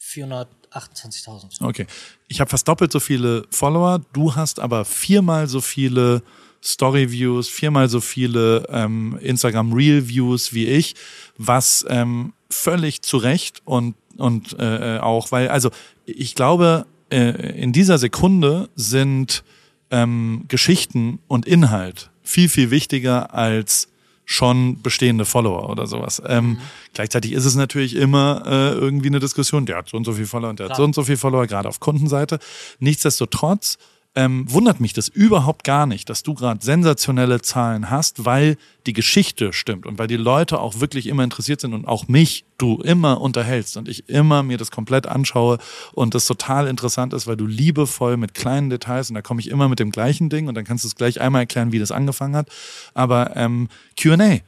428.000. 0.00 1.62
Okay. 1.62 1.86
Ich 2.28 2.40
habe 2.40 2.50
fast 2.50 2.66
doppelt 2.66 2.92
so 2.92 3.00
viele 3.00 3.44
Follower, 3.50 4.00
du 4.12 4.34
hast 4.34 4.60
aber 4.60 4.84
viermal 4.84 5.46
so 5.46 5.60
viele 5.60 6.22
Story-Views, 6.62 7.48
viermal 7.48 7.88
so 7.88 8.00
viele 8.00 8.66
ähm, 8.70 9.18
Instagram-Reel-Views 9.20 10.52
wie 10.52 10.66
ich, 10.66 10.94
was 11.38 11.84
ähm, 11.88 12.32
völlig 12.50 13.02
zu 13.02 13.16
Recht 13.16 13.62
und, 13.64 13.94
und 14.16 14.58
äh, 14.58 14.98
auch, 14.98 15.32
weil, 15.32 15.48
also 15.48 15.70
ich 16.04 16.34
glaube, 16.34 16.86
äh, 17.10 17.60
in 17.60 17.72
dieser 17.72 17.98
Sekunde 17.98 18.68
sind 18.74 19.42
ähm, 19.90 20.44
Geschichten 20.48 21.18
und 21.28 21.46
Inhalt 21.46 22.10
viel, 22.22 22.48
viel 22.48 22.70
wichtiger 22.70 23.34
als 23.34 23.88
schon 24.30 24.80
bestehende 24.80 25.24
Follower 25.24 25.68
oder 25.68 25.88
sowas. 25.88 26.22
Ähm, 26.24 26.50
mhm. 26.50 26.58
Gleichzeitig 26.94 27.32
ist 27.32 27.44
es 27.44 27.56
natürlich 27.56 27.96
immer 27.96 28.44
äh, 28.46 28.70
irgendwie 28.74 29.08
eine 29.08 29.18
Diskussion, 29.18 29.66
der 29.66 29.78
hat 29.78 29.88
so 29.88 29.96
und 29.96 30.04
so 30.04 30.12
viel 30.12 30.26
Follower 30.26 30.50
und 30.50 30.60
der 30.60 30.66
Klar. 30.66 30.76
hat 30.76 30.80
so 30.80 30.84
und 30.84 30.94
so 30.94 31.02
viel 31.02 31.16
Follower, 31.16 31.48
gerade 31.48 31.68
auf 31.68 31.80
Kundenseite. 31.80 32.38
Nichtsdestotrotz 32.78 33.76
ähm, 34.16 34.44
wundert 34.48 34.80
mich 34.80 34.92
das 34.92 35.08
überhaupt 35.08 35.62
gar 35.62 35.86
nicht, 35.86 36.10
dass 36.10 36.22
du 36.24 36.34
gerade 36.34 36.64
sensationelle 36.64 37.42
Zahlen 37.42 37.90
hast, 37.90 38.24
weil 38.24 38.56
die 38.86 38.92
Geschichte 38.92 39.52
stimmt 39.52 39.86
und 39.86 39.98
weil 39.98 40.08
die 40.08 40.16
Leute 40.16 40.60
auch 40.60 40.80
wirklich 40.80 41.06
immer 41.06 41.22
interessiert 41.22 41.60
sind 41.60 41.74
und 41.74 41.86
auch 41.86 42.08
mich 42.08 42.44
du 42.58 42.80
immer 42.82 43.20
unterhältst 43.20 43.76
und 43.76 43.88
ich 43.88 44.08
immer 44.08 44.42
mir 44.42 44.58
das 44.58 44.72
komplett 44.72 45.06
anschaue 45.06 45.58
und 45.92 46.14
das 46.14 46.26
total 46.26 46.66
interessant 46.66 47.14
ist, 47.14 47.28
weil 47.28 47.36
du 47.36 47.46
liebevoll 47.46 48.16
mit 48.16 48.34
kleinen 48.34 48.68
Details 48.68 49.10
und 49.10 49.14
da 49.14 49.22
komme 49.22 49.40
ich 49.40 49.48
immer 49.48 49.68
mit 49.68 49.78
dem 49.78 49.90
gleichen 49.92 50.28
Ding 50.28 50.48
und 50.48 50.56
dann 50.56 50.64
kannst 50.64 50.84
du 50.84 50.88
es 50.88 50.96
gleich 50.96 51.20
einmal 51.20 51.42
erklären, 51.42 51.70
wie 51.70 51.78
das 51.78 51.92
angefangen 51.92 52.34
hat. 52.34 52.48
Aber 52.94 53.36
ähm, 53.36 53.68
Q&A, 54.00 54.40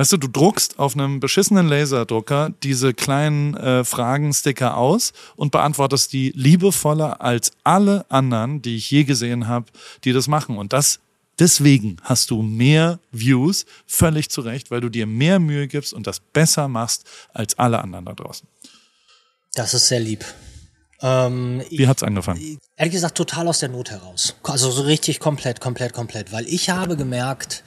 Weißt 0.00 0.12
du, 0.12 0.16
du 0.16 0.28
druckst 0.28 0.78
auf 0.78 0.94
einem 0.94 1.20
beschissenen 1.20 1.68
Laserdrucker 1.68 2.54
diese 2.62 2.94
kleinen 2.94 3.54
äh, 3.54 3.84
Fragensticker 3.84 4.78
aus 4.78 5.12
und 5.36 5.52
beantwortest 5.52 6.14
die 6.14 6.32
liebevoller 6.34 7.20
als 7.20 7.52
alle 7.64 8.06
anderen, 8.10 8.62
die 8.62 8.76
ich 8.76 8.90
je 8.90 9.04
gesehen 9.04 9.46
habe, 9.46 9.66
die 10.04 10.14
das 10.14 10.26
machen. 10.26 10.56
Und 10.56 10.72
das 10.72 11.00
deswegen 11.38 11.98
hast 12.02 12.30
du 12.30 12.40
mehr 12.40 12.98
Views, 13.12 13.66
völlig 13.86 14.30
zu 14.30 14.40
Recht, 14.40 14.70
weil 14.70 14.80
du 14.80 14.88
dir 14.88 15.06
mehr 15.06 15.38
Mühe 15.38 15.68
gibst 15.68 15.92
und 15.92 16.06
das 16.06 16.20
besser 16.20 16.66
machst 16.66 17.04
als 17.34 17.58
alle 17.58 17.82
anderen 17.82 18.06
da 18.06 18.14
draußen. 18.14 18.48
Das 19.52 19.74
ist 19.74 19.88
sehr 19.88 20.00
lieb. 20.00 20.24
Ähm, 21.02 21.62
Wie 21.68 21.86
hat's 21.86 22.02
angefangen? 22.02 22.58
Ehrlich 22.74 22.94
gesagt, 22.94 23.18
total 23.18 23.48
aus 23.48 23.58
der 23.58 23.68
Not 23.68 23.90
heraus. 23.90 24.34
Also 24.44 24.70
so 24.70 24.80
richtig 24.80 25.20
komplett, 25.20 25.60
komplett, 25.60 25.92
komplett. 25.92 26.32
Weil 26.32 26.46
ich 26.48 26.70
habe 26.70 26.96
gemerkt, 26.96 27.64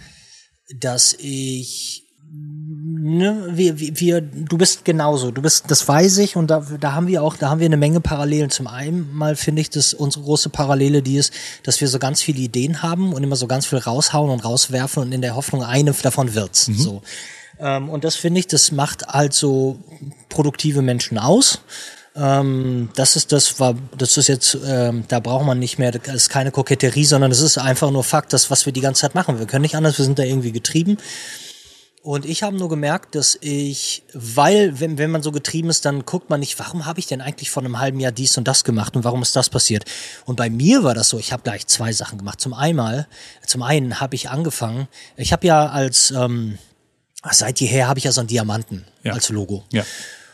dass 0.79 1.13
ich 1.13 2.02
ne, 3.03 3.49
wir, 3.51 3.77
wir, 3.77 4.21
du 4.21 4.57
bist 4.57 4.85
genauso. 4.85 5.31
Du 5.31 5.41
bist, 5.41 5.65
das 5.67 5.87
weiß 5.87 6.19
ich 6.19 6.35
und 6.35 6.47
da, 6.47 6.65
da 6.79 6.93
haben 6.93 7.07
wir 7.07 7.21
auch, 7.21 7.35
da 7.35 7.49
haben 7.49 7.59
wir 7.59 7.65
eine 7.65 7.77
Menge 7.77 7.99
Parallelen. 7.99 8.49
Zum 8.49 8.67
einen 8.67 9.13
mal 9.13 9.35
finde 9.35 9.61
ich, 9.61 9.69
dass 9.69 9.93
unsere 9.93 10.23
große 10.23 10.49
Parallele 10.49 11.01
die 11.01 11.17
ist, 11.17 11.33
dass 11.63 11.81
wir 11.81 11.87
so 11.89 11.99
ganz 11.99 12.21
viele 12.21 12.39
Ideen 12.39 12.81
haben 12.81 13.13
und 13.13 13.21
immer 13.23 13.35
so 13.35 13.47
ganz 13.47 13.65
viel 13.65 13.79
raushauen 13.79 14.31
und 14.31 14.45
rauswerfen 14.45 15.03
und 15.03 15.11
in 15.11 15.21
der 15.21 15.35
Hoffnung, 15.35 15.63
eine 15.63 15.91
davon 15.91 16.33
wird's. 16.33 16.69
Mhm. 16.69 16.77
So. 16.77 17.01
Ähm, 17.59 17.89
und 17.89 18.05
das 18.05 18.15
finde 18.15 18.39
ich, 18.39 18.47
das 18.47 18.71
macht 18.71 19.05
halt 19.07 19.33
so 19.33 19.79
produktive 20.29 20.81
Menschen 20.81 21.17
aus. 21.17 21.59
Ähm, 22.15 22.89
das 22.95 23.15
ist 23.17 23.31
das 23.31 23.59
war, 23.59 23.75
das 23.97 24.17
ist 24.17 24.27
jetzt, 24.27 24.57
ähm, 24.65 25.03
da 25.09 25.19
braucht 25.19 25.45
man 25.45 25.59
nicht 25.59 25.77
mehr, 25.77 25.91
das 25.91 26.15
ist 26.15 26.29
keine 26.29 26.51
Koketterie, 26.51 27.05
sondern 27.05 27.31
es 27.31 27.41
ist 27.41 27.57
einfach 27.57 27.91
nur 27.91 28.03
Fakt, 28.03 28.31
das, 28.31 28.49
was 28.49 28.65
wir 28.65 28.71
die 28.71 28.81
ganze 28.81 29.01
Zeit 29.01 29.15
machen. 29.15 29.39
Wir 29.39 29.45
können 29.45 29.63
nicht 29.63 29.75
anders, 29.75 29.97
wir 29.97 30.05
sind 30.05 30.19
da 30.19 30.23
irgendwie 30.23 30.51
getrieben. 30.51 30.97
Und 32.03 32.25
ich 32.25 32.43
habe 32.43 32.57
nur 32.57 32.67
gemerkt, 32.67 33.15
dass 33.15 33.37
ich, 33.39 34.03
weil, 34.13 34.77
wenn, 34.81 34.97
wenn 34.97 35.09
man 35.09 35.23
so 35.23 35.31
getrieben 35.31 35.69
ist, 35.69 35.85
dann 35.85 36.05
guckt 36.05 36.29
man 36.29 36.41
nicht, 36.41 36.59
warum 36.59 36.85
habe 36.85 36.99
ich 36.99 37.07
denn 37.07 37.21
eigentlich 37.21 37.49
vor 37.49 37.63
einem 37.63 37.79
halben 37.79 38.01
Jahr 38.01 38.11
dies 38.11 38.37
und 38.37 38.45
das 38.45 38.65
gemacht 38.65 38.97
und 38.97 39.05
warum 39.05 39.21
ist 39.21 39.37
das 39.37 39.49
passiert? 39.49 39.85
Und 40.25 40.35
bei 40.35 40.49
mir 40.49 40.83
war 40.83 40.93
das 40.93 41.07
so, 41.07 41.17
ich 41.17 41.31
habe 41.31 41.43
gleich 41.43 41.65
zwei 41.67 41.93
Sachen 41.93 42.17
gemacht. 42.17 42.41
Zum 42.41 42.53
einmal, 42.53 43.07
zum 43.47 43.63
einen 43.63 44.01
habe 44.01 44.15
ich 44.15 44.29
angefangen, 44.29 44.89
ich 45.15 45.31
habe 45.31 45.47
ja 45.47 45.67
als, 45.67 46.11
ähm, 46.11 46.57
seit 47.31 47.61
jeher 47.61 47.87
habe 47.87 47.99
ich 47.99 48.03
ja 48.03 48.11
so 48.11 48.19
einen 48.19 48.27
Diamanten 48.27 48.83
ja. 49.03 49.13
als 49.13 49.29
Logo. 49.29 49.63
Ja. 49.71 49.85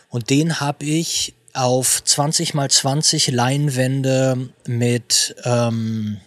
Und 0.09 0.31
den 0.31 0.59
habe 0.59 0.85
ich 0.85 1.35
auf 1.53 2.03
20 2.03 2.55
mal 2.55 2.71
20 2.71 3.27
Leinwände 3.27 4.49
mit, 4.65 5.35
ähm, 5.43 6.17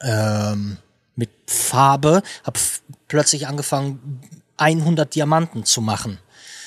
ähm, 0.00 0.76
mit 1.16 1.30
Farbe, 1.48 2.22
habe 2.44 2.60
plötzlich 3.08 3.48
angefangen, 3.48 4.20
100 4.58 5.14
Diamanten 5.14 5.64
zu 5.64 5.80
machen. 5.80 6.18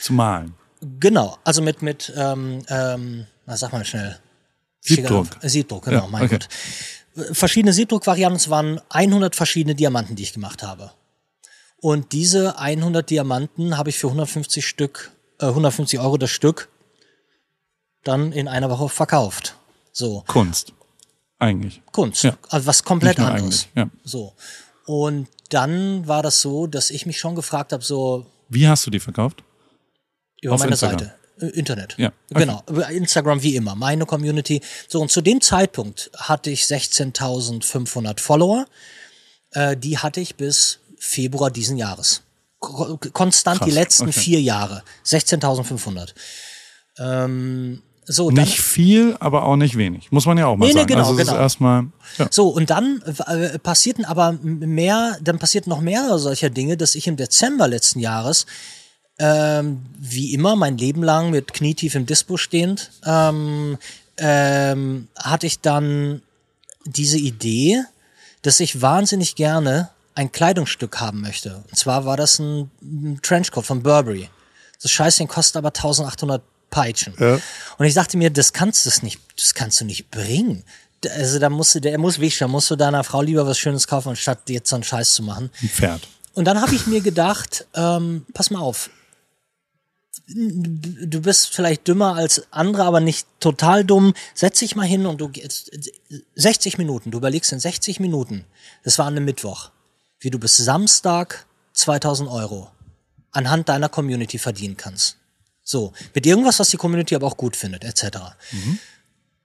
Zu 0.01 0.13
malen. 0.13 0.55
Genau, 0.99 1.37
also 1.43 1.61
mit, 1.61 1.81
mit 1.81 2.11
ähm, 2.15 2.63
ähm, 2.67 3.27
na, 3.45 3.57
sag 3.57 3.71
mal 3.71 3.85
schnell. 3.85 4.17
Siebdruck. 4.79 5.27
Siebdruck, 5.41 5.85
genau, 5.85 6.03
ja, 6.03 6.07
mein 6.07 6.23
okay. 6.23 6.39
Gott. 6.39 7.35
Verschiedene 7.37 7.73
Siebdruckvarianten, 7.73 8.37
es 8.37 8.49
waren 8.49 8.81
100 8.89 9.35
verschiedene 9.35 9.75
Diamanten, 9.75 10.15
die 10.15 10.23
ich 10.23 10.33
gemacht 10.33 10.63
habe. 10.63 10.91
Und 11.77 12.13
diese 12.13 12.57
100 12.57 13.09
Diamanten 13.09 13.77
habe 13.77 13.89
ich 13.89 13.99
für 13.99 14.07
150 14.07 14.65
Stück, 14.65 15.11
äh, 15.39 15.47
150 15.47 15.99
Euro 15.99 16.17
das 16.17 16.29
Stück 16.29 16.69
dann 18.03 18.31
in 18.31 18.47
einer 18.47 18.69
Woche 18.69 18.89
verkauft. 18.89 19.55
So. 19.91 20.23
Kunst. 20.27 20.73
Eigentlich. 21.39 21.81
Kunst. 21.91 22.23
Ja. 22.23 22.37
Also 22.49 22.67
was 22.67 22.83
komplett 22.83 23.19
anderes. 23.19 23.67
Ja. 23.75 23.89
So. 24.03 24.33
Und 24.85 25.27
dann 25.53 26.07
war 26.07 26.23
das 26.23 26.41
so, 26.41 26.67
dass 26.67 26.89
ich 26.89 27.05
mich 27.05 27.19
schon 27.19 27.35
gefragt 27.35 27.73
habe, 27.73 27.83
so. 27.83 28.25
Wie 28.49 28.67
hast 28.67 28.85
du 28.85 28.91
die 28.91 28.99
verkauft? 28.99 29.43
Über 30.41 30.55
Auf 30.55 30.59
meine 30.59 30.71
Instagram. 30.71 30.99
Seite. 30.99 31.13
Internet. 31.55 31.95
Ja. 31.97 32.11
Okay. 32.29 32.45
Genau. 32.45 32.63
Instagram 32.89 33.41
wie 33.41 33.55
immer. 33.55 33.75
Meine 33.75 34.05
Community. 34.05 34.61
So, 34.87 35.01
und 35.01 35.09
zu 35.09 35.21
dem 35.21 35.41
Zeitpunkt 35.41 36.11
hatte 36.15 36.51
ich 36.51 36.63
16.500 36.63 38.19
Follower. 38.19 38.65
Äh, 39.51 39.75
die 39.75 39.97
hatte 39.97 40.21
ich 40.21 40.35
bis 40.35 40.79
Februar 40.97 41.49
diesen 41.49 41.77
Jahres. 41.77 42.21
Konstant 42.59 43.59
Krass. 43.59 43.67
die 43.67 43.73
letzten 43.73 44.09
okay. 44.09 44.19
vier 44.19 44.41
Jahre. 44.41 44.83
16.500. 45.03 46.13
Ähm, 46.99 47.81
so, 48.11 48.29
dann, 48.29 48.43
nicht 48.43 48.61
viel, 48.61 49.15
aber 49.19 49.43
auch 49.43 49.55
nicht 49.55 49.77
wenig. 49.77 50.11
Muss 50.11 50.25
man 50.25 50.37
ja 50.37 50.47
auch 50.47 50.57
mal 50.57 50.65
nee, 50.65 50.73
sagen. 50.73 50.85
Nee, 50.85 50.95
genau, 50.95 51.07
also 51.07 51.15
genau. 51.15 51.35
erstmal. 51.35 51.85
Ja. 52.17 52.27
So, 52.29 52.49
und 52.49 52.69
dann 52.69 53.01
äh, 53.27 53.57
passierten 53.59 54.05
aber 54.05 54.33
mehr, 54.41 55.17
dann 55.21 55.39
passierten 55.39 55.69
noch 55.69 55.81
mehrere 55.81 56.19
solcher 56.19 56.49
Dinge, 56.49 56.77
dass 56.77 56.95
ich 56.95 57.07
im 57.07 57.15
Dezember 57.15 57.67
letzten 57.67 57.99
Jahres 57.99 58.45
ähm, 59.19 59.85
wie 59.99 60.33
immer 60.33 60.55
mein 60.55 60.77
Leben 60.77 61.03
lang 61.03 61.29
mit 61.29 61.53
knietief 61.53 61.95
im 61.95 62.05
Dispo 62.05 62.37
stehend, 62.37 62.91
ähm, 63.05 63.77
ähm, 64.17 65.07
hatte 65.15 65.47
ich 65.47 65.59
dann 65.59 66.21
diese 66.85 67.17
Idee, 67.17 67.83
dass 68.41 68.59
ich 68.59 68.81
wahnsinnig 68.81 69.35
gerne 69.35 69.89
ein 70.15 70.31
Kleidungsstück 70.31 70.99
haben 70.99 71.21
möchte. 71.21 71.63
Und 71.69 71.77
zwar 71.77 72.05
war 72.05 72.17
das 72.17 72.39
ein, 72.39 72.71
ein 72.81 73.19
Trenchcoat 73.21 73.65
von 73.65 73.83
Burberry. 73.83 74.29
Das 74.81 74.91
Scheißding 74.91 75.27
kostet 75.27 75.57
aber 75.57 75.69
1800 75.69 76.41
peitschen. 76.71 77.13
Ja. 77.19 77.39
Und 77.77 77.85
ich 77.85 77.93
dachte 77.93 78.17
mir, 78.17 78.31
das 78.31 78.53
kannst 78.53 78.85
du 78.85 79.05
nicht, 79.05 79.19
das 79.37 79.53
kannst 79.53 79.79
du 79.79 79.85
nicht 79.85 80.09
bringen. 80.09 80.63
Also 81.15 81.37
da 81.37 81.49
musst 81.49 81.75
du, 81.75 81.81
der 81.81 81.97
muss 81.99 82.19
wichtig, 82.19 82.39
da 82.39 82.47
musst 82.47 82.71
du 82.71 82.75
deiner 82.75 83.03
Frau 83.03 83.21
lieber 83.21 83.45
was 83.45 83.59
Schönes 83.59 83.87
kaufen, 83.87 84.09
anstatt 84.09 84.49
jetzt 84.49 84.69
so 84.69 84.75
einen 84.75 84.83
Scheiß 84.83 85.13
zu 85.13 85.23
machen. 85.23 85.51
Ein 85.61 85.69
Pferd. 85.69 86.07
Und 86.33 86.45
dann 86.45 86.61
habe 86.61 86.73
ich 86.73 86.87
mir 86.87 87.01
gedacht, 87.01 87.67
ähm, 87.75 88.25
pass 88.33 88.49
mal 88.49 88.61
auf, 88.61 88.89
du 90.27 91.21
bist 91.21 91.53
vielleicht 91.53 91.87
dümmer 91.87 92.15
als 92.15 92.43
andere, 92.51 92.83
aber 92.83 92.99
nicht 92.99 93.27
total 93.39 93.83
dumm. 93.83 94.13
Setz 94.33 94.59
dich 94.59 94.75
mal 94.75 94.85
hin 94.85 95.05
und 95.05 95.19
du 95.19 95.29
gehst 95.29 95.71
60 96.35 96.77
Minuten, 96.77 97.11
du 97.11 97.17
überlegst 97.17 97.51
in 97.51 97.59
60 97.59 97.99
Minuten, 97.99 98.45
das 98.83 98.97
war 98.97 99.07
an 99.07 99.15
einem 99.15 99.25
Mittwoch, 99.25 99.71
wie 100.19 100.29
du 100.29 100.39
bis 100.39 100.57
Samstag 100.57 101.45
2000 101.73 102.29
Euro 102.29 102.71
anhand 103.31 103.69
deiner 103.69 103.89
Community 103.89 104.37
verdienen 104.37 104.77
kannst. 104.77 105.17
So, 105.71 105.93
mit 106.13 106.25
irgendwas, 106.25 106.59
was 106.59 106.69
die 106.69 106.75
Community 106.75 107.15
aber 107.15 107.27
auch 107.27 107.37
gut 107.37 107.55
findet, 107.55 107.85
etc. 107.85 108.17
Mhm. 108.51 108.77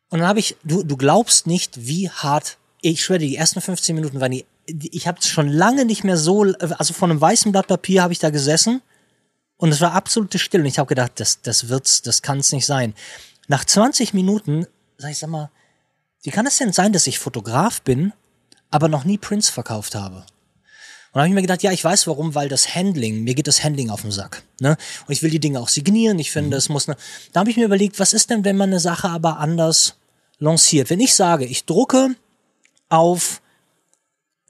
Und 0.09 0.19
dann 0.19 0.27
habe 0.27 0.41
ich, 0.41 0.57
du, 0.65 0.83
du 0.83 0.97
glaubst 0.97 1.47
nicht, 1.47 1.87
wie 1.87 2.11
hart, 2.11 2.59
ich 2.81 3.05
schwöre, 3.05 3.21
die 3.21 3.37
ersten 3.37 3.61
15 3.61 3.95
Minuten 3.95 4.21
waren 4.21 4.33
die, 4.33 4.45
ich 4.67 5.07
habe 5.07 5.23
schon 5.23 5.47
lange 5.47 5.85
nicht 5.85 6.03
mehr 6.03 6.17
so, 6.17 6.43
also 6.43 6.95
von 6.95 7.13
einem 7.13 7.21
weißen 7.21 7.53
Blatt 7.53 7.69
Papier 7.69 8.03
habe 8.03 8.13
ich 8.13 8.19
da 8.19 8.31
gesessen 8.31 8.83
und 9.57 9.71
es 9.71 9.81
war 9.81 9.93
absolute 9.93 10.41
Stille 10.41 10.65
und 10.65 10.69
ich 10.69 10.81
habe 10.81 10.89
gedacht, 10.89 11.13
das, 11.21 11.43
das 11.43 11.69
wird's, 11.69 12.03
das 12.03 12.23
kann 12.23 12.39
es 12.39 12.51
nicht 12.51 12.67
sein. 12.67 12.95
Nach 13.47 13.65
20 13.65 14.13
Minuten, 14.13 14.67
sag 14.99 15.13
ich, 15.13 15.19
sag 15.19 15.31
mal, 15.31 15.51
wie 16.25 16.31
kann 16.31 16.47
es 16.47 16.59
denn 16.59 16.73
sein, 16.73 16.93
dass 16.93 17.07
ich 17.07 17.21
Fotograf 17.21 17.83
bin, 17.83 18.13
aber 18.73 18.89
noch 18.89 19.05
nie 19.05 19.17
Prints 19.17 19.49
verkauft 19.49 19.95
habe? 19.95 20.27
Dann 21.17 21.23
habe 21.23 21.29
ich 21.29 21.35
mir 21.35 21.43
gedacht, 21.43 21.63
ja, 21.63 21.73
ich 21.73 21.83
weiß 21.83 22.07
warum, 22.07 22.35
weil 22.35 22.49
das 22.49 22.75
Handling, 22.75 23.25
mir 23.25 23.35
geht 23.35 23.47
das 23.47 23.65
Handling 23.65 23.91
auf 23.91 24.03
den 24.03 24.11
Sack. 24.11 24.43
Ne? 24.61 24.77
Und 25.07 25.13
ich 25.13 25.23
will 25.23 25.31
die 25.31 25.41
Dinge 25.41 25.61
auch 25.61 25.69
signieren, 25.69 26.19
ich 26.19 26.31
finde, 26.31 26.57
es 26.57 26.69
muss 26.69 26.89
ne. 26.89 26.97
Da 27.33 27.41
habe 27.41 27.51
ich 27.51 27.57
mir 27.57 27.65
überlegt, 27.65 27.99
was 27.99 28.13
ist 28.13 28.31
denn, 28.31 28.45
wenn 28.45 28.57
man 28.57 28.71
eine 28.71 28.81
Sache 28.81 29.09
aber 29.09 29.39
anders 29.39 29.95
lanciert? 30.39 30.91
Wenn 30.91 31.01
ich 31.01 31.15
sage, 31.15 31.45
ich 31.45 31.65
drucke 31.65 32.15
auf 32.89 33.41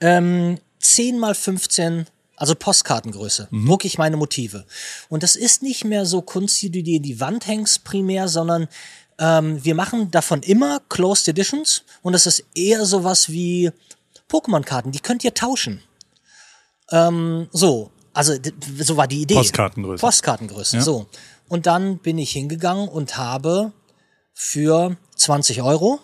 ähm, 0.01 0.59
10 0.79 1.19
mal 1.19 1.35
15 1.35 2.07
also 2.37 2.53
Postkartengröße, 2.53 3.47
mhm. 3.49 3.67
drucke 3.67 3.87
ich 3.87 3.97
meine 3.97 4.15
Motive. 4.15 4.65
Und 5.09 5.23
das 5.23 5.35
ist 5.35 5.63
nicht 5.63 5.83
mehr 5.85 6.05
so 6.05 6.21
Kunst, 6.21 6.61
die 6.61 6.69
du 6.69 6.83
dir 6.83 6.97
in 6.97 7.03
die 7.03 7.19
Wand 7.19 7.47
hängst 7.47 7.83
primär, 7.83 8.27
sondern 8.27 8.67
ähm, 9.19 9.63
wir 9.63 9.73
machen 9.73 10.11
davon 10.11 10.43
immer 10.43 10.81
Closed 10.89 11.27
Editions 11.27 11.83
und 12.03 12.13
das 12.13 12.27
ist 12.27 12.43
eher 12.53 12.85
sowas 12.85 13.29
wie 13.29 13.71
Pokémon-Karten, 14.29 14.91
die 14.91 14.99
könnt 14.99 15.23
ihr 15.23 15.33
tauschen. 15.33 15.81
Ähm, 16.91 17.47
so, 17.51 17.91
also 18.13 18.33
so 18.79 18.97
war 18.97 19.07
die 19.07 19.21
Idee. 19.21 19.35
Postkartengröße. 19.35 20.01
Postkartengröße, 20.01 20.77
ja. 20.77 20.83
so. 20.83 21.07
Und 21.47 21.65
dann 21.65 21.97
bin 21.99 22.17
ich 22.17 22.31
hingegangen 22.31 22.89
und 22.89 23.17
habe 23.17 23.71
für 24.33 24.97
20 25.15 25.61
Euro 25.61 25.99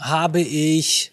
habe 0.00 0.40
ich 0.40 1.12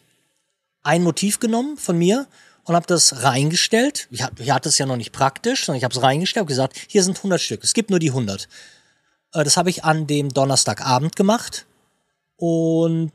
ein 0.83 1.03
Motiv 1.03 1.39
genommen 1.39 1.77
von 1.77 1.97
mir 1.97 2.27
und 2.65 2.75
habe 2.75 2.87
das 2.87 3.23
reingestellt. 3.23 4.07
Ich, 4.11 4.23
ich 4.39 4.51
hatte 4.51 4.69
es 4.69 4.77
ja 4.77 4.85
noch 4.85 4.97
nicht 4.97 5.11
praktisch, 5.11 5.65
sondern 5.65 5.77
ich 5.77 5.83
habe 5.83 5.93
es 5.93 6.01
reingestellt 6.01 6.43
und 6.43 6.47
gesagt, 6.47 6.77
hier 6.87 7.03
sind 7.03 7.17
100 7.17 7.39
Stück. 7.39 7.63
Es 7.63 7.73
gibt 7.73 7.89
nur 7.89 7.99
die 7.99 8.09
100. 8.09 8.47
Äh, 9.33 9.43
das 9.43 9.57
habe 9.57 9.69
ich 9.69 9.83
an 9.83 10.07
dem 10.07 10.29
Donnerstagabend 10.29 11.15
gemacht 11.15 11.65
und 12.37 13.11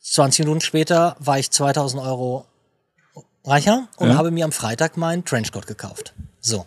20 0.00 0.44
Minuten 0.44 0.60
später 0.60 1.16
war 1.18 1.38
ich 1.38 1.50
2000 1.50 2.02
Euro 2.02 2.46
reicher 3.44 3.88
und 3.96 4.10
ja. 4.10 4.16
habe 4.16 4.30
mir 4.30 4.44
am 4.44 4.52
Freitag 4.52 4.96
meinen 4.96 5.24
Trenchcoat 5.24 5.66
gekauft. 5.66 6.14
So. 6.40 6.66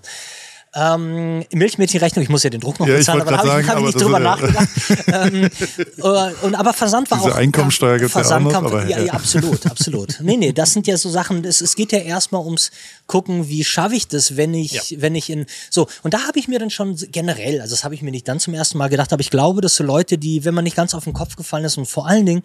Ähm, 0.78 1.46
Milchmädchenrechnung, 1.54 2.22
ich 2.22 2.28
muss 2.28 2.44
ja 2.44 2.50
den 2.50 2.60
Druck 2.60 2.82
noch 2.82 2.88
ja, 2.88 2.98
bezahlen, 2.98 3.22
aber 3.22 3.32
da 3.32 3.38
habe 3.38 3.62
ich, 3.62 3.70
hab 3.70 3.78
ich 3.80 3.86
nicht 3.86 4.02
drüber 4.02 4.20
nachgedacht. 4.20 4.68
ähm, 5.08 5.44
äh, 5.98 6.46
und, 6.46 6.56
aber 6.56 6.74
Versand 6.74 7.10
war 7.10 7.18
Diese 7.18 7.32
auch. 7.32 7.38
Einkommensteuer 7.38 7.98
gibt's 7.98 8.12
Versand 8.12 8.52
ja 8.52 8.58
auch 8.58 8.62
noch, 8.62 8.72
kam, 8.72 8.90
ja, 8.90 9.00
ja, 9.00 9.14
absolut, 9.14 9.66
absolut. 9.66 10.18
Nee, 10.22 10.36
nee, 10.36 10.52
das 10.52 10.74
sind 10.74 10.86
ja 10.86 10.98
so 10.98 11.10
Sachen, 11.10 11.46
es, 11.46 11.62
es 11.62 11.78
geht 11.78 11.94
ja 11.94 12.00
erstmal 12.00 12.44
ums 12.44 12.72
gucken, 13.08 13.48
wie 13.48 13.64
schaffe 13.64 13.96
ich 13.96 14.10
das, 14.10 14.36
wenn 14.36 14.54
ich, 14.54 14.74
ja. 14.74 15.02
wenn 15.02 15.16
ich 15.16 15.30
in. 15.30 15.46
So, 15.70 15.88
und 16.04 16.14
da 16.14 16.28
habe 16.28 16.40
ich 16.40 16.50
mir 16.50 16.60
dann 16.60 16.70
schon 16.70 16.98
generell, 17.10 17.62
also 17.62 17.74
das 17.74 17.86
habe 17.86 17.96
ich 17.96 18.02
mir 18.02 18.12
nicht 18.12 18.28
dann 18.28 18.42
zum 18.42 18.54
ersten 18.54 18.78
Mal 18.78 18.90
gedacht, 18.90 19.14
aber 19.14 19.22
ich 19.22 19.30
glaube, 19.30 19.62
dass 19.62 19.76
so 19.76 19.84
Leute, 19.86 20.18
die, 20.18 20.44
wenn 20.44 20.54
man 20.54 20.66
nicht 20.66 20.76
ganz 20.76 20.94
auf 20.94 21.06
den 21.06 21.14
Kopf 21.14 21.38
gefallen 21.38 21.64
ist 21.64 21.78
und 21.78 21.86
vor 21.86 22.06
allen 22.06 22.26
Dingen, 22.26 22.44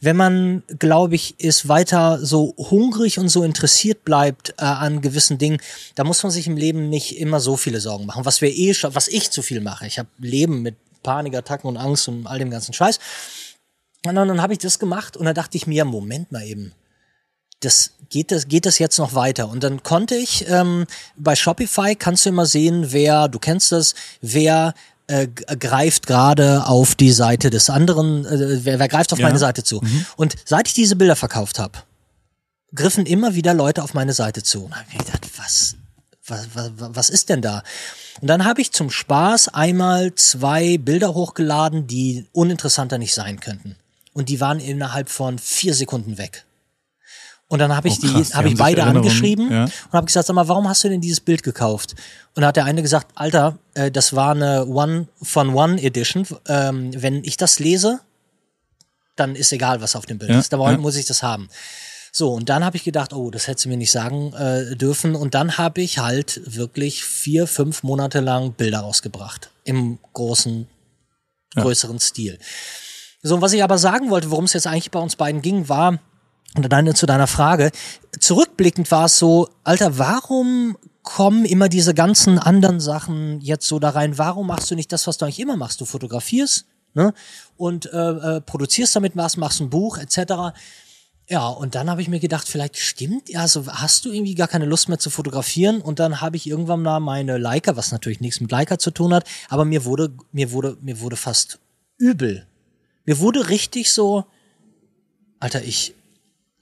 wenn 0.00 0.16
man, 0.16 0.62
glaube 0.78 1.14
ich, 1.14 1.36
ist 1.38 1.68
weiter 1.68 2.18
so 2.22 2.54
hungrig 2.58 3.18
und 3.18 3.28
so 3.28 3.44
interessiert 3.44 4.04
bleibt 4.04 4.50
äh, 4.58 4.64
an 4.64 5.00
gewissen 5.00 5.38
Dingen, 5.38 5.58
da 5.94 6.04
muss 6.04 6.22
man 6.22 6.32
sich 6.32 6.46
im 6.46 6.56
Leben 6.56 6.90
nicht 6.90 7.18
immer 7.18 7.40
so 7.40 7.56
viele 7.62 7.80
Sorgen 7.80 8.06
machen. 8.06 8.24
Was 8.24 8.40
wir 8.40 8.54
eh 8.54 8.74
schon, 8.74 8.94
was 8.94 9.08
ich 9.08 9.30
zu 9.30 9.42
viel 9.42 9.60
mache. 9.60 9.86
Ich 9.86 9.98
habe 9.98 10.08
Leben 10.18 10.62
mit 10.62 10.76
Panikattacken 11.02 11.68
und 11.68 11.76
Angst 11.76 12.08
und 12.08 12.26
all 12.26 12.38
dem 12.38 12.50
ganzen 12.50 12.72
Scheiß. 12.72 12.98
Und 14.04 14.14
dann, 14.14 14.28
dann 14.28 14.42
habe 14.42 14.52
ich 14.52 14.58
das 14.58 14.78
gemacht 14.78 15.16
und 15.16 15.24
dann 15.24 15.34
dachte 15.34 15.56
ich 15.56 15.66
mir, 15.66 15.84
Moment 15.84 16.32
mal 16.32 16.44
eben, 16.44 16.72
das 17.60 17.92
geht 18.10 18.32
das 18.32 18.48
geht 18.48 18.66
das 18.66 18.80
jetzt 18.80 18.98
noch 18.98 19.14
weiter 19.14 19.48
und 19.48 19.62
dann 19.62 19.84
konnte 19.84 20.16
ich 20.16 20.44
ähm, 20.48 20.84
bei 21.16 21.36
Shopify 21.36 21.94
kannst 21.94 22.26
du 22.26 22.30
immer 22.30 22.44
sehen 22.44 22.90
wer 22.90 23.28
du 23.28 23.38
kennst 23.38 23.70
das 23.70 23.94
wer 24.20 24.74
äh, 25.06 25.28
greift 25.28 26.06
gerade 26.06 26.66
auf 26.66 26.94
die 26.94 27.12
Seite 27.12 27.50
des 27.50 27.70
anderen, 27.70 28.24
äh, 28.24 28.64
wer, 28.64 28.78
wer 28.78 28.88
greift 28.88 29.12
auf 29.12 29.18
ja. 29.18 29.26
meine 29.26 29.38
Seite 29.38 29.62
zu. 29.62 29.80
Mhm. 29.82 30.06
Und 30.16 30.36
seit 30.44 30.68
ich 30.68 30.74
diese 30.74 30.96
Bilder 30.96 31.16
verkauft 31.16 31.58
habe, 31.58 31.78
griffen 32.74 33.04
immer 33.04 33.34
wieder 33.34 33.52
Leute 33.52 33.82
auf 33.82 33.94
meine 33.94 34.12
Seite 34.12 34.42
zu. 34.42 34.64
Und 34.64 34.74
habe 34.74 34.86
ich 34.90 34.98
gedacht, 34.98 35.26
was, 35.36 35.76
was, 36.26 36.48
was, 36.54 36.70
was 36.76 37.10
ist 37.10 37.28
denn 37.28 37.42
da? 37.42 37.62
Und 38.20 38.28
dann 38.28 38.44
habe 38.44 38.60
ich 38.60 38.72
zum 38.72 38.90
Spaß 38.90 39.48
einmal 39.48 40.14
zwei 40.14 40.78
Bilder 40.78 41.14
hochgeladen, 41.14 41.86
die 41.86 42.26
uninteressanter 42.32 42.98
nicht 42.98 43.14
sein 43.14 43.40
könnten. 43.40 43.76
Und 44.12 44.28
die 44.28 44.40
waren 44.40 44.60
innerhalb 44.60 45.08
von 45.08 45.38
vier 45.38 45.74
Sekunden 45.74 46.18
weg. 46.18 46.44
Und 47.48 47.58
dann 47.58 47.76
habe 47.76 47.88
ich 47.88 47.98
oh, 48.02 48.06
die, 48.06 48.24
habe 48.34 48.48
ich 48.48 48.56
beide 48.56 48.84
angeschrieben 48.84 49.50
ja. 49.50 49.64
und 49.64 49.92
habe 49.92 50.06
gesagt, 50.06 50.26
sag 50.26 50.34
mal, 50.34 50.48
warum 50.48 50.68
hast 50.68 50.84
du 50.84 50.88
denn 50.88 51.02
dieses 51.02 51.20
Bild 51.20 51.42
gekauft? 51.42 51.94
Und 52.34 52.40
da 52.40 52.48
hat 52.48 52.56
der 52.56 52.64
eine 52.64 52.80
gesagt, 52.80 53.08
Alter, 53.14 53.58
äh, 53.74 53.90
das 53.90 54.14
war 54.14 54.30
eine 54.30 54.66
One 54.66 55.06
von 55.20 55.50
One 55.54 55.82
Edition. 55.82 56.26
Ähm, 56.48 56.90
wenn 56.94 57.22
ich 57.24 57.36
das 57.36 57.58
lese, 57.58 58.00
dann 59.16 59.36
ist 59.36 59.52
egal, 59.52 59.82
was 59.82 59.96
auf 59.96 60.06
dem 60.06 60.16
Bild 60.16 60.30
ja, 60.30 60.38
ist. 60.38 60.52
Da 60.52 60.58
ja. 60.58 60.78
muss 60.78 60.96
ich 60.96 61.04
das 61.04 61.22
haben. 61.22 61.50
So, 62.14 62.30
und 62.32 62.50
dann 62.50 62.62
habe 62.62 62.76
ich 62.76 62.84
gedacht, 62.84 63.14
oh, 63.14 63.30
das 63.30 63.48
hättest 63.48 63.64
du 63.64 63.70
mir 63.70 63.78
nicht 63.78 63.90
sagen 63.90 64.34
äh, 64.34 64.76
dürfen. 64.76 65.14
Und 65.16 65.34
dann 65.34 65.56
habe 65.56 65.80
ich 65.80 65.98
halt 65.98 66.42
wirklich 66.44 67.04
vier, 67.04 67.46
fünf 67.46 67.82
Monate 67.82 68.20
lang 68.20 68.52
Bilder 68.52 68.80
rausgebracht. 68.80 69.50
Im 69.64 69.98
großen, 70.12 70.68
größeren 71.54 71.98
Stil. 71.98 72.38
So, 73.22 73.36
und 73.36 73.40
was 73.40 73.54
ich 73.54 73.64
aber 73.64 73.78
sagen 73.78 74.10
wollte, 74.10 74.30
worum 74.30 74.44
es 74.44 74.52
jetzt 74.52 74.66
eigentlich 74.66 74.90
bei 74.90 75.00
uns 75.00 75.16
beiden 75.16 75.40
ging, 75.40 75.70
war, 75.70 76.00
und 76.54 76.70
dann 76.70 76.94
zu 76.94 77.06
deiner 77.06 77.26
Frage. 77.26 77.70
Zurückblickend 78.20 78.90
war 78.90 79.06
es 79.06 79.18
so, 79.18 79.48
Alter, 79.64 79.98
warum 79.98 80.76
kommen 81.02 81.44
immer 81.44 81.68
diese 81.68 81.94
ganzen 81.94 82.38
anderen 82.38 82.78
Sachen 82.78 83.40
jetzt 83.40 83.66
so 83.66 83.78
da 83.78 83.90
rein? 83.90 84.18
Warum 84.18 84.48
machst 84.48 84.70
du 84.70 84.74
nicht 84.74 84.92
das, 84.92 85.06
was 85.06 85.18
du 85.18 85.24
eigentlich 85.24 85.40
immer 85.40 85.56
machst? 85.56 85.80
Du 85.80 85.84
fotografierst 85.86 86.66
ne? 86.94 87.14
und 87.56 87.86
äh, 87.92 88.36
äh, 88.36 88.40
produzierst 88.42 88.94
damit 88.94 89.16
was, 89.16 89.36
machst 89.36 89.60
ein 89.60 89.70
Buch 89.70 89.96
etc. 89.96 90.54
Ja, 91.32 91.48
und 91.48 91.74
dann 91.74 91.88
habe 91.88 92.02
ich 92.02 92.08
mir 92.08 92.20
gedacht, 92.20 92.46
vielleicht 92.46 92.76
stimmt, 92.76 93.30
ja, 93.30 93.48
so 93.48 93.66
hast 93.66 94.04
du 94.04 94.12
irgendwie 94.12 94.34
gar 94.34 94.48
keine 94.48 94.66
Lust 94.66 94.90
mehr 94.90 94.98
zu 94.98 95.08
fotografieren 95.08 95.80
und 95.80 95.98
dann 95.98 96.20
habe 96.20 96.36
ich 96.36 96.46
irgendwann 96.46 96.82
mal 96.82 97.00
meine 97.00 97.38
Leica, 97.38 97.74
was 97.74 97.90
natürlich 97.90 98.20
nichts 98.20 98.42
mit 98.42 98.50
Leica 98.50 98.78
zu 98.78 98.90
tun 98.90 99.14
hat, 99.14 99.26
aber 99.48 99.64
mir 99.64 99.86
wurde 99.86 100.12
mir 100.32 100.52
wurde 100.52 100.76
mir 100.82 101.00
wurde 101.00 101.16
fast 101.16 101.58
übel. 101.96 102.46
Mir 103.06 103.18
wurde 103.18 103.48
richtig 103.48 103.94
so 103.94 104.26
Alter, 105.40 105.64
ich 105.64 105.94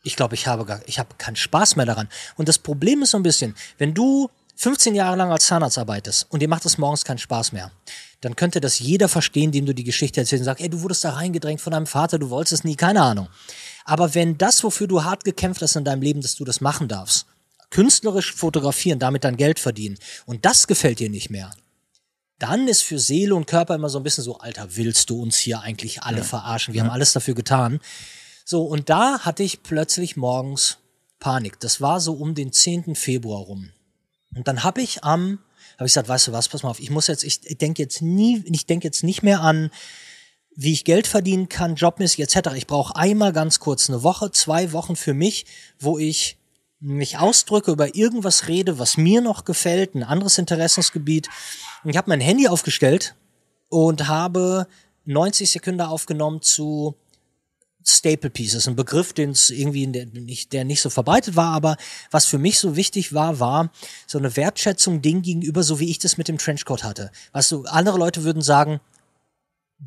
ich 0.05 0.15
glaube, 0.15 0.37
ich 0.37 0.47
habe 0.47 0.65
gar, 0.65 0.81
ich 0.87 1.01
habe 1.01 1.17
keinen 1.19 1.35
Spaß 1.35 1.75
mehr 1.75 1.87
daran. 1.87 2.09
Und 2.37 2.49
das 2.49 2.61
Problem 2.61 3.03
ist 3.03 3.11
so 3.11 3.17
ein 3.17 3.25
bisschen, 3.25 3.57
wenn 3.79 3.93
du 3.93 4.31
15 4.55 4.95
Jahre 4.95 5.17
lang 5.17 5.33
als 5.33 5.47
Zahnarzt 5.47 5.79
arbeitest 5.79 6.29
und 6.31 6.43
dir 6.43 6.49
macht 6.49 6.65
es 6.65 6.79
morgens 6.79 7.05
keinen 7.05 7.19
Spaß 7.19 7.51
mehr, 7.51 7.73
dann 8.21 8.37
könnte 8.37 8.61
das 8.61 8.79
jeder 8.79 9.09
verstehen, 9.09 9.51
dem 9.51 9.67
du 9.67 9.75
die 9.75 9.83
Geschichte 9.83 10.21
erzählst 10.21 10.43
und 10.43 10.45
sagst, 10.45 10.63
ey, 10.63 10.71
du 10.71 10.83
wurdest 10.83 11.03
da 11.03 11.11
reingedrängt 11.11 11.61
von 11.61 11.73
deinem 11.73 11.87
Vater, 11.87 12.21
du 12.21 12.31
wolltest 12.31 12.53
es 12.53 12.65
nie, 12.65 12.77
keine 12.77 13.03
Ahnung. 13.03 13.27
Aber 13.85 14.15
wenn 14.15 14.39
das, 14.39 14.63
wofür 14.65 14.87
du 14.87 15.05
hart 15.05 15.25
gekämpft 15.25 15.63
hast 15.63 15.77
in 15.77 15.85
deinem 15.85 16.03
Leben, 16.03 16.21
dass 16.21 16.35
du 16.35 16.45
das 16.45 16.61
machen 16.61 16.89
darfst, 16.89 17.27
künstlerisch 17.71 18.35
fotografieren, 18.35 18.99
damit 18.99 19.25
dein 19.25 19.37
Geld 19.37 19.59
verdienen, 19.59 19.99
und 20.27 20.45
das 20.45 20.67
gefällt 20.67 20.99
dir 20.99 21.11
nicht 21.11 21.31
mehr, 21.31 21.51
dann 22.39 22.69
ist 22.69 22.83
für 22.83 22.99
Seele 22.99 23.35
und 23.35 23.47
Körper 23.47 23.75
immer 23.75 23.91
so 23.91 23.99
ein 23.99 24.03
bisschen 24.03 24.25
so, 24.25 24.39
Alter, 24.39 24.77
willst 24.77 25.11
du 25.11 25.23
uns 25.23 25.37
hier 25.37 25.61
eigentlich 25.61 26.03
alle 26.03 26.19
ja. 26.19 26.25
verarschen? 26.25 26.73
Wir 26.73 26.79
ja. 26.79 26.85
haben 26.85 26.93
alles 26.93 27.13
dafür 27.13 27.35
getan. 27.35 27.81
So, 28.45 28.65
und 28.65 28.89
da 28.89 29.21
hatte 29.21 29.43
ich 29.43 29.63
plötzlich 29.63 30.17
morgens 30.17 30.79
Panik. 31.21 31.61
Das 31.61 31.83
war 31.83 32.01
so 32.01 32.15
um 32.15 32.35
den 32.35 32.53
10. 32.53 32.97
Februar 32.97 33.43
rum. 33.43 33.71
Und 34.35 34.49
dann 34.49 34.65
habe 34.65 34.81
ich 34.81 35.05
am, 35.05 35.39
habe 35.75 35.87
ich 35.87 35.93
gesagt, 35.93 36.09
weißt 36.09 36.29
du 36.29 36.33
was, 36.33 36.49
pass 36.49 36.63
mal 36.63 36.71
auf, 36.71 36.81
ich 36.81 36.91
muss 36.91 37.09
jetzt, 37.09 37.25
ich, 37.25 37.41
ich 37.45 37.59
denke 37.59 37.83
jetzt 37.83 38.01
nie, 38.01 38.43
ich 38.47 38.67
denke 38.67 38.89
jetzt 38.89 39.05
nicht 39.05 39.23
mehr 39.23 39.43
an, 39.43 39.71
wie 40.63 40.75
ich 40.75 40.85
Geld 40.85 41.07
verdienen 41.07 41.49
kann, 41.49 41.75
jobmäßig 41.75 42.21
etc. 42.21 42.51
Ich 42.55 42.67
brauche 42.67 42.95
einmal 42.95 43.33
ganz 43.33 43.61
kurz 43.61 43.89
eine 43.89 44.03
Woche, 44.03 44.31
zwei 44.31 44.73
Wochen 44.73 44.95
für 44.95 45.15
mich, 45.15 45.47
wo 45.79 45.97
ich 45.99 46.37
mich 46.81 47.17
ausdrücke, 47.17 47.71
über 47.71 47.95
irgendwas 47.95 48.47
rede, 48.47 48.79
was 48.79 48.99
mir 48.99 49.23
noch 49.23 49.47
gefällt, 49.47 49.95
ein 49.95 50.03
anderes 50.03 50.37
Interessensgebiet. 50.37 51.31
Ich 51.85 51.97
habe 51.97 52.11
mein 52.11 52.21
Handy 52.21 52.47
aufgestellt 52.47 53.15
und 53.71 54.07
habe 54.07 54.67
90 55.07 55.51
Sekunden 55.51 55.81
aufgenommen 55.81 56.43
zu 56.43 56.95
Staple 57.83 58.29
Pieces, 58.29 58.69
ein 58.69 58.77
Begriff, 58.77 59.15
den 59.15 59.31
es 59.31 59.49
irgendwie 59.49 59.87
der 59.87 60.05
nicht, 60.05 60.53
der 60.53 60.65
nicht 60.65 60.83
so 60.83 60.91
verbreitet 60.91 61.37
war, 61.37 61.55
aber 61.55 61.79
was 62.11 62.27
für 62.27 62.37
mich 62.37 62.59
so 62.59 62.77
wichtig 62.77 63.15
war, 63.15 63.41
war 63.41 63.73
so 64.07 64.19
eine 64.19 64.37
Wertschätzung 64.37 65.01
Ding 65.01 65.23
gegenüber, 65.23 65.63
so 65.63 65.81
wie 65.81 65.91
ich 65.91 65.99
das 65.99 66.19
mit 66.19 66.29
dem 66.29 66.37
Trenchcoat 66.37 66.85
hatte. 66.85 67.11
Weißt 67.33 67.51
du, 67.51 67.65
andere 67.65 67.97
Leute 67.97 68.25
würden 68.25 68.43
sagen, 68.43 68.81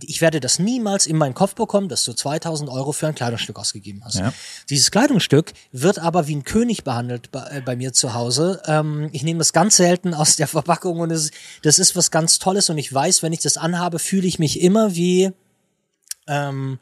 ich 0.02 0.22
werde 0.22 0.40
das 0.40 0.60
niemals 0.60 1.06
in 1.06 1.18
meinen 1.18 1.34
Kopf 1.34 1.56
bekommen, 1.56 1.88
dass 1.88 2.04
du 2.04 2.14
2000 2.14 2.70
Euro 2.70 2.92
für 2.92 3.08
ein 3.08 3.16
Kleidungsstück 3.16 3.60
ausgegeben 3.60 4.02
hast. 4.04 4.16
Ja. 4.16 4.34
Dieses 4.70 4.92
Kleidungsstück 4.92 5.54
wird 5.72 6.00
aber 6.00 6.28
wie 6.28 6.36
ein 6.36 6.44
König 6.44 6.84
behandelt 6.84 7.32
bei, 7.32 7.58
äh, 7.58 7.62
bei 7.62 7.76
mir 7.76 7.94
zu 7.94 8.14
Hause. 8.14 8.62
Ähm, 8.66 9.10
ich 9.12 9.24
nehme 9.24 9.40
das 9.40 9.54
ganz 9.54 9.78
selten 9.78 10.14
aus 10.14 10.36
der 10.36 10.48
Verpackung 10.54 11.00
und 11.00 11.12
es, 11.12 11.32
das 11.62 11.80
ist 11.80 11.96
was 11.96 12.12
ganz 12.12 12.40
Tolles 12.40 12.70
und 12.70 12.78
ich 12.78 12.92
weiß, 12.92 13.24
wenn 13.24 13.34
ich 13.34 13.42
das 13.42 13.58
anhabe, 13.58 14.00
fühle 14.00 14.28
ich 14.28 14.40
mich 14.40 14.62
immer 14.62 14.96
wie 14.96 15.32
ähm, 16.28 16.80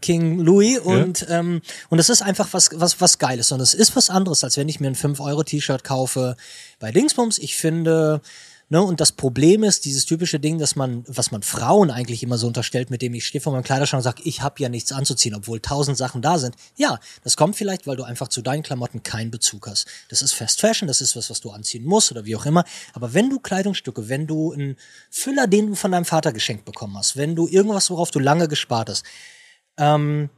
King 0.00 0.40
Louis 0.40 0.78
und 0.80 1.20
ja. 1.20 1.38
ähm, 1.38 1.62
und 1.90 1.98
es 2.00 2.08
ist 2.08 2.20
einfach 2.20 2.48
was 2.52 2.70
was 2.74 3.00
was 3.00 3.18
geiles 3.18 3.52
und 3.52 3.60
es 3.60 3.72
ist 3.72 3.94
was 3.94 4.10
anderes 4.10 4.42
als 4.42 4.56
wenn 4.56 4.68
ich 4.68 4.80
mir 4.80 4.88
ein 4.88 4.96
5 4.96 5.20
Euro 5.20 5.44
T-Shirt 5.44 5.84
kaufe 5.84 6.36
bei 6.80 6.90
Dingsbums 6.90 7.38
ich 7.38 7.56
finde 7.56 8.20
Ne? 8.68 8.82
Und 8.82 9.00
das 9.00 9.12
Problem 9.12 9.62
ist, 9.62 9.84
dieses 9.84 10.06
typische 10.06 10.40
Ding, 10.40 10.58
dass 10.58 10.74
man, 10.74 11.04
was 11.06 11.30
man 11.30 11.42
Frauen 11.42 11.90
eigentlich 11.90 12.22
immer 12.24 12.36
so 12.36 12.48
unterstellt, 12.48 12.90
mit 12.90 13.00
dem 13.00 13.14
ich 13.14 13.26
stehe 13.26 13.40
vor 13.40 13.52
meinem 13.52 13.62
Kleiderschrank 13.62 14.00
und 14.00 14.04
sage, 14.04 14.22
ich 14.24 14.42
habe 14.42 14.60
ja 14.60 14.68
nichts 14.68 14.90
anzuziehen, 14.90 15.34
obwohl 15.36 15.60
tausend 15.60 15.96
Sachen 15.96 16.20
da 16.20 16.38
sind. 16.38 16.56
Ja, 16.76 16.98
das 17.22 17.36
kommt 17.36 17.54
vielleicht, 17.54 17.86
weil 17.86 17.96
du 17.96 18.02
einfach 18.02 18.26
zu 18.26 18.42
deinen 18.42 18.64
Klamotten 18.64 19.04
keinen 19.04 19.30
Bezug 19.30 19.68
hast. 19.68 19.86
Das 20.08 20.20
ist 20.20 20.32
Fast 20.32 20.60
Fashion, 20.60 20.88
das 20.88 21.00
ist 21.00 21.14
was, 21.14 21.30
was 21.30 21.40
du 21.40 21.50
anziehen 21.50 21.84
musst 21.84 22.10
oder 22.10 22.24
wie 22.24 22.34
auch 22.34 22.46
immer. 22.46 22.64
Aber 22.92 23.14
wenn 23.14 23.30
du 23.30 23.38
Kleidungsstücke, 23.38 24.08
wenn 24.08 24.26
du 24.26 24.52
einen 24.52 24.76
Füller, 25.10 25.46
den 25.46 25.68
du 25.68 25.74
von 25.76 25.92
deinem 25.92 26.04
Vater 26.04 26.32
geschenkt 26.32 26.64
bekommen 26.64 26.96
hast, 26.98 27.16
wenn 27.16 27.36
du 27.36 27.46
irgendwas, 27.46 27.90
worauf 27.90 28.10
du 28.10 28.18
lange 28.18 28.48
gespart 28.48 28.90
hast, 28.90 29.04
ähm, 29.78 30.28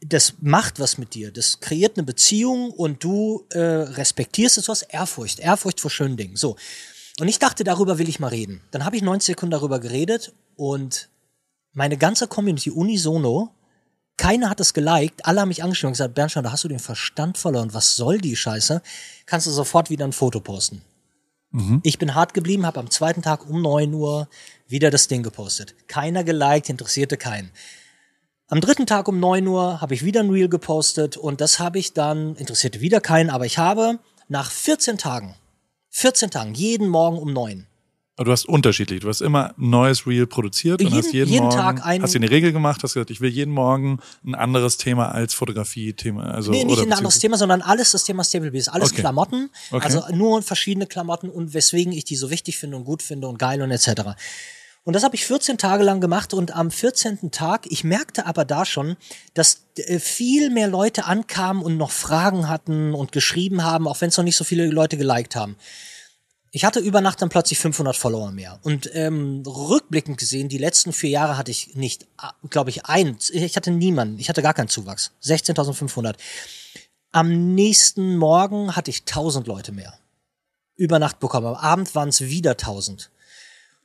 das 0.00 0.34
macht 0.40 0.80
was 0.80 0.98
mit 0.98 1.14
dir. 1.14 1.32
Das 1.32 1.60
kreiert 1.60 1.96
eine 1.96 2.04
Beziehung 2.04 2.70
und 2.70 3.02
du 3.02 3.46
äh, 3.50 3.58
respektierst 3.58 4.58
es, 4.58 4.66
du 4.66 4.72
hast 4.72 4.82
Ehrfurcht. 4.82 5.38
Ehrfurcht 5.38 5.80
vor 5.80 5.90
schönen 5.90 6.16
Dingen. 6.16 6.36
So. 6.36 6.56
Und 7.18 7.28
ich 7.28 7.38
dachte, 7.38 7.64
darüber 7.64 7.98
will 7.98 8.08
ich 8.08 8.20
mal 8.20 8.28
reden. 8.28 8.62
Dann 8.70 8.84
habe 8.84 8.96
ich 8.96 9.02
90 9.02 9.34
Sekunden 9.34 9.50
darüber 9.50 9.80
geredet 9.80 10.32
und 10.56 11.08
meine 11.72 11.96
ganze 11.96 12.26
Community 12.26 12.70
unisono, 12.70 13.50
keiner 14.16 14.50
hat 14.50 14.60
es 14.60 14.74
geliked, 14.74 15.24
alle 15.26 15.40
haben 15.40 15.48
mich 15.48 15.62
angeschrieben 15.62 15.88
und 15.88 15.94
gesagt, 15.94 16.14
Bernstein, 16.14 16.44
da 16.44 16.52
hast 16.52 16.64
du 16.64 16.68
den 16.68 16.78
Verstand 16.78 17.38
verloren, 17.38 17.74
was 17.74 17.96
soll 17.96 18.18
die 18.18 18.36
Scheiße? 18.36 18.82
Kannst 19.26 19.46
du 19.46 19.50
sofort 19.50 19.90
wieder 19.90 20.04
ein 20.04 20.12
Foto 20.12 20.40
posten. 20.40 20.82
Mhm. 21.50 21.80
Ich 21.82 21.98
bin 21.98 22.14
hart 22.14 22.34
geblieben, 22.34 22.66
habe 22.66 22.80
am 22.80 22.90
zweiten 22.90 23.22
Tag 23.22 23.48
um 23.48 23.62
9 23.62 23.92
Uhr 23.92 24.28
wieder 24.68 24.90
das 24.90 25.08
Ding 25.08 25.22
gepostet. 25.22 25.74
Keiner 25.86 26.24
geliked, 26.24 26.68
interessierte 26.68 27.16
keinen. 27.16 27.50
Am 28.48 28.60
dritten 28.60 28.86
Tag 28.86 29.08
um 29.08 29.18
9 29.18 29.46
Uhr 29.46 29.80
habe 29.80 29.94
ich 29.94 30.04
wieder 30.04 30.20
ein 30.20 30.30
Reel 30.30 30.48
gepostet 30.48 31.16
und 31.16 31.40
das 31.40 31.58
habe 31.58 31.78
ich 31.78 31.94
dann, 31.94 32.36
interessierte 32.36 32.80
wieder 32.80 33.00
keinen, 33.00 33.30
aber 33.30 33.46
ich 33.46 33.58
habe 33.58 33.98
nach 34.28 34.50
14 34.50 34.98
Tagen 34.98 35.34
14 35.92 36.30
Tagen, 36.30 36.54
jeden 36.54 36.88
Morgen 36.88 37.18
um 37.18 37.32
neun. 37.32 37.66
Aber 38.16 38.26
du 38.26 38.32
hast 38.32 38.46
unterschiedlich. 38.46 39.00
Du 39.00 39.08
hast 39.08 39.20
immer 39.20 39.50
ein 39.58 39.70
neues 39.70 40.06
Reel 40.06 40.26
produziert 40.26 40.80
jeden, 40.80 40.92
und 40.92 40.98
hast 40.98 41.12
jeden, 41.12 41.30
jeden 41.30 41.44
Morgen, 41.44 41.56
Tag 41.56 41.84
ein, 41.84 42.02
hast 42.02 42.14
dir 42.14 42.18
eine 42.18 42.30
Regel 42.30 42.52
gemacht, 42.52 42.82
hast 42.82 42.94
gesagt, 42.94 43.10
ich 43.10 43.20
will 43.20 43.30
jeden 43.30 43.52
Morgen 43.52 44.00
ein 44.24 44.34
anderes 44.34 44.76
Thema 44.76 45.12
als 45.12 45.32
Fotografie-Thema. 45.34 46.24
Also, 46.24 46.50
nee, 46.50 46.64
nicht 46.64 46.80
ein 46.80 46.92
anderes 46.92 47.18
Thema, 47.18 47.36
sondern 47.36 47.62
alles 47.62 47.92
das 47.92 48.04
Thema 48.04 48.22
Stable 48.24 48.52
Alles 48.70 48.92
okay. 48.92 49.00
Klamotten, 49.00 49.50
okay. 49.70 49.84
also 49.84 50.04
nur 50.14 50.42
verschiedene 50.42 50.86
Klamotten 50.86 51.30
und 51.30 51.54
weswegen 51.54 51.92
ich 51.92 52.04
die 52.04 52.16
so 52.16 52.30
wichtig 52.30 52.58
finde 52.58 52.76
und 52.76 52.84
gut 52.84 53.02
finde 53.02 53.28
und 53.28 53.38
geil 53.38 53.62
und 53.62 53.70
etc. 53.70 54.14
Und 54.84 54.94
das 54.94 55.04
habe 55.04 55.14
ich 55.14 55.24
14 55.26 55.58
Tage 55.58 55.84
lang 55.84 56.00
gemacht 56.00 56.34
und 56.34 56.56
am 56.56 56.70
14. 56.70 57.30
Tag, 57.30 57.66
ich 57.70 57.84
merkte 57.84 58.26
aber 58.26 58.44
da 58.44 58.64
schon, 58.64 58.96
dass 59.32 59.66
äh, 59.76 60.00
viel 60.00 60.50
mehr 60.50 60.66
Leute 60.66 61.04
ankamen 61.04 61.62
und 61.62 61.76
noch 61.76 61.92
Fragen 61.92 62.48
hatten 62.48 62.92
und 62.92 63.12
geschrieben 63.12 63.62
haben, 63.62 63.86
auch 63.86 64.00
wenn 64.00 64.08
es 64.08 64.16
noch 64.16 64.24
nicht 64.24 64.36
so 64.36 64.44
viele 64.44 64.66
Leute 64.66 64.96
geliked 64.96 65.36
haben. 65.36 65.56
Ich 66.54 66.64
hatte 66.64 66.80
über 66.80 67.00
Nacht 67.00 67.22
dann 67.22 67.30
plötzlich 67.30 67.58
500 67.60 67.96
Follower 67.96 68.30
mehr. 68.30 68.58
Und 68.62 68.90
ähm, 68.92 69.42
rückblickend 69.46 70.18
gesehen, 70.18 70.50
die 70.50 70.58
letzten 70.58 70.92
vier 70.92 71.10
Jahre 71.10 71.38
hatte 71.38 71.50
ich 71.50 71.76
nicht, 71.76 72.06
glaube 72.50 72.68
ich, 72.68 72.84
ein, 72.84 73.16
ich 73.30 73.56
hatte 73.56 73.70
niemanden, 73.70 74.18
ich 74.18 74.28
hatte 74.28 74.42
gar 74.42 74.52
keinen 74.52 74.68
Zuwachs. 74.68 75.12
16.500. 75.24 76.16
Am 77.12 77.54
nächsten 77.54 78.16
Morgen 78.16 78.74
hatte 78.74 78.90
ich 78.90 79.00
1000 79.00 79.46
Leute 79.46 79.72
mehr. 79.72 79.94
Über 80.76 80.98
Nacht 80.98 81.20
bekommen. 81.20 81.46
Am 81.46 81.54
Abend 81.54 81.94
waren 81.94 82.08
es 82.08 82.20
wieder 82.20 82.52
1000. 82.52 83.11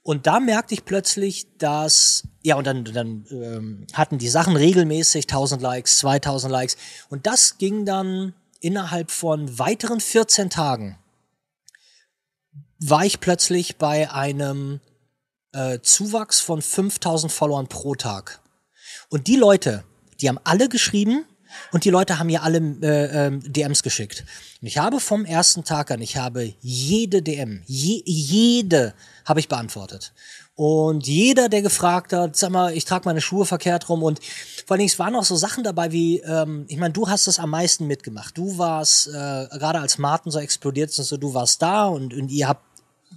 Und 0.08 0.26
da 0.26 0.40
merkte 0.40 0.74
ich 0.74 0.86
plötzlich, 0.86 1.48
dass, 1.58 2.24
ja, 2.42 2.56
und 2.56 2.66
dann, 2.66 2.86
dann 2.86 3.26
ähm, 3.30 3.88
hatten 3.92 4.18
die 4.18 4.30
Sachen 4.30 4.56
regelmäßig 4.56 5.26
1000 5.26 5.62
Likes, 5.62 5.98
2000 5.98 6.50
Likes. 6.50 6.78
Und 7.10 7.28
das 7.28 7.58
ging 7.58 7.84
dann 7.84 8.34
innerhalb 8.62 9.12
von 9.12 9.60
weiteren 9.60 10.00
14 10.00 10.50
Tagen, 10.50 10.98
war 12.80 13.04
ich 13.04 13.20
plötzlich 13.20 13.76
bei 13.76 14.10
einem 14.10 14.80
äh, 15.52 15.80
Zuwachs 15.82 16.40
von 16.40 16.62
5000 16.62 17.30
Followern 17.30 17.68
pro 17.68 17.94
Tag. 17.96 18.40
Und 19.10 19.28
die 19.28 19.36
Leute, 19.36 19.84
die 20.22 20.30
haben 20.30 20.40
alle 20.46 20.70
geschrieben, 20.70 21.26
und 21.72 21.86
die 21.86 21.90
Leute 21.90 22.20
haben 22.20 22.28
mir 22.28 22.44
alle 22.44 22.60
äh, 22.82 23.28
äh, 23.28 23.40
DMs 23.40 23.84
geschickt. 23.84 24.26
Und 24.62 24.68
ich 24.68 24.78
habe 24.78 25.00
vom 25.00 25.26
ersten 25.26 25.64
Tag 25.64 25.92
an, 25.92 26.02
ich 26.02 26.18
habe 26.18 26.54
jede 26.62 27.22
DM, 27.22 27.62
je, 27.66 28.02
jede 28.06 28.94
habe 29.26 29.40
ich 29.40 29.48
beantwortet. 29.48 30.14
Und 30.56 31.06
jeder, 31.08 31.50
der 31.50 31.62
gefragt 31.62 32.14
hat, 32.14 32.36
sag 32.36 32.50
mal, 32.50 32.76
ich 32.76 32.84
trage 32.84 33.06
meine 33.06 33.22
Schuhe 33.22 33.46
verkehrt 33.46 33.90
rum 33.90 34.02
und 34.02 34.20
vor 34.66 34.74
allen 34.74 34.80
Dingen, 34.80 34.90
es 34.90 34.98
waren 34.98 35.16
auch 35.16 35.24
so 35.24 35.36
Sachen 35.36 35.64
dabei 35.64 35.92
wie, 35.92 36.20
ähm, 36.22 36.66
ich 36.68 36.78
meine, 36.78 36.94
du 36.94 37.08
hast 37.08 37.28
das 37.28 37.38
am 37.38 37.52
meisten 37.52 37.86
mitgemacht. 37.86 38.36
Du 38.36 38.58
warst, 38.58 39.08
äh, 39.08 39.12
gerade 39.12 39.80
als 39.80 40.00
Martin 40.00 40.32
so 40.32 40.40
explodiert 40.40 40.90
ist, 40.90 40.96
so, 40.96 41.18
du 41.18 41.36
warst 41.36 41.62
da 41.62 41.86
und, 41.86 42.12
und 42.12 42.32
ihr 42.32 42.48
habt 42.48 42.67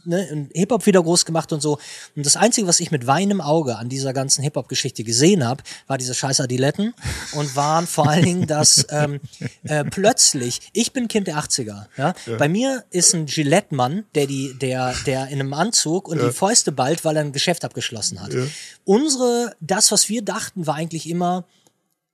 ne, 0.04 0.48
Hip-Hop 0.54 0.86
wieder 0.86 1.02
groß 1.02 1.24
gemacht 1.24 1.52
und 1.52 1.60
so. 1.60 1.78
Und 2.16 2.26
das 2.26 2.36
Einzige, 2.36 2.66
was 2.66 2.80
ich 2.80 2.90
mit 2.90 3.06
weinem 3.06 3.40
Auge 3.40 3.76
an 3.76 3.88
dieser 3.88 4.12
ganzen 4.12 4.42
Hip-Hop-Geschichte 4.42 5.04
gesehen 5.04 5.46
habe, 5.46 5.62
war 5.86 5.98
diese 5.98 6.14
scheiß 6.14 6.40
Adiletten 6.40 6.94
und 7.32 7.56
waren 7.56 7.86
vor 7.86 8.08
allen 8.08 8.24
Dingen, 8.24 8.46
dass 8.46 8.86
ähm, 8.90 9.20
äh, 9.64 9.84
plötzlich, 9.84 10.60
ich 10.72 10.92
bin 10.92 11.08
Kind 11.08 11.26
der 11.26 11.38
80er, 11.38 11.86
ja? 11.96 12.14
ja. 12.26 12.36
bei 12.36 12.48
mir 12.48 12.84
ist 12.90 13.14
ein 13.14 13.26
Gillette-Mann, 13.26 14.04
der 14.14 14.26
die, 14.26 14.54
der, 14.58 14.94
der 15.06 15.28
in 15.28 15.40
einem 15.40 15.54
Anzug 15.54 16.08
und 16.08 16.18
ja. 16.18 16.26
die 16.26 16.32
Fäuste 16.32 16.72
bald, 16.72 17.04
weil 17.04 17.16
er 17.16 17.22
ein 17.22 17.32
Geschäft 17.32 17.64
abgeschlossen 17.64 18.20
hat. 18.20 18.32
Ja. 18.32 18.46
Unsere, 18.84 19.54
das, 19.60 19.92
was 19.92 20.08
wir 20.08 20.22
dachten, 20.22 20.66
war 20.66 20.74
eigentlich 20.74 21.08
immer, 21.08 21.44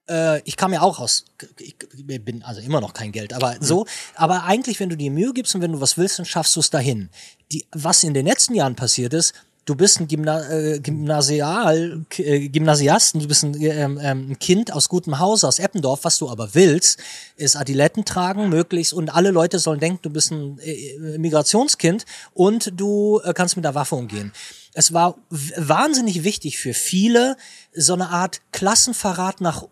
äh, 0.08 0.40
ich 0.42 0.56
kam 0.56 0.72
ja 0.72 0.82
auch 0.82 0.98
aus, 0.98 1.24
ich 1.58 1.76
bin 2.24 2.42
also 2.42 2.60
immer 2.60 2.80
noch 2.80 2.92
kein 2.92 3.12
Geld, 3.12 3.32
aber 3.32 3.56
so, 3.60 3.86
aber 4.14 4.44
eigentlich, 4.44 4.80
wenn 4.80 4.88
du 4.88 4.96
dir 4.96 5.10
Mühe 5.10 5.32
gibst 5.32 5.54
und 5.54 5.62
wenn 5.62 5.72
du 5.72 5.80
was 5.80 5.98
willst, 5.98 6.18
dann 6.18 6.26
schaffst 6.26 6.56
du 6.56 6.60
es 6.60 6.70
dahin. 6.70 7.10
Die, 7.52 7.66
was 7.72 8.02
in 8.02 8.14
den 8.14 8.26
letzten 8.26 8.54
Jahren 8.54 8.76
passiert 8.76 9.14
ist, 9.14 9.34
du 9.66 9.74
bist 9.74 10.00
ein 10.00 10.08
Gymna 10.08 10.48
äh, 10.48 10.80
Gymnasial, 10.80 12.06
äh, 12.18 12.48
Gymnasiast, 12.48 13.16
du 13.16 13.26
bist 13.26 13.42
ein, 13.42 13.60
ähm, 13.60 13.98
ähm, 14.00 14.38
Kind 14.38 14.72
aus 14.72 14.88
gutem 14.88 15.18
Haus, 15.18 15.44
aus 15.44 15.58
Eppendorf, 15.58 16.04
was 16.04 16.18
du 16.18 16.30
aber 16.30 16.54
willst, 16.54 17.00
ist 17.36 17.56
Adiletten 17.56 18.04
tragen, 18.04 18.48
möglichst, 18.48 18.94
und 18.94 19.10
alle 19.10 19.30
Leute 19.32 19.58
sollen 19.58 19.80
denken, 19.80 20.00
du 20.02 20.10
bist 20.10 20.30
ein 20.30 20.58
äh, 20.60 21.18
Migrationskind 21.18 22.06
und 22.32 22.72
du 22.76 23.20
äh, 23.24 23.32
kannst 23.34 23.56
mit 23.56 23.64
der 23.64 23.74
Waffe 23.74 23.96
umgehen. 23.96 24.32
Es 24.72 24.92
war 24.92 25.16
wahnsinnig 25.30 26.22
wichtig 26.22 26.58
für 26.58 26.74
viele, 26.74 27.36
so 27.74 27.94
eine 27.94 28.10
Art 28.10 28.40
Klassenverrat 28.52 29.40
nach 29.40 29.64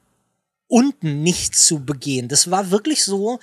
unten 0.69 1.23
nichts 1.23 1.67
zu 1.67 1.85
begehen. 1.85 2.29
Das 2.29 2.51
war 2.51 2.71
wirklich 2.71 3.05
so. 3.05 3.39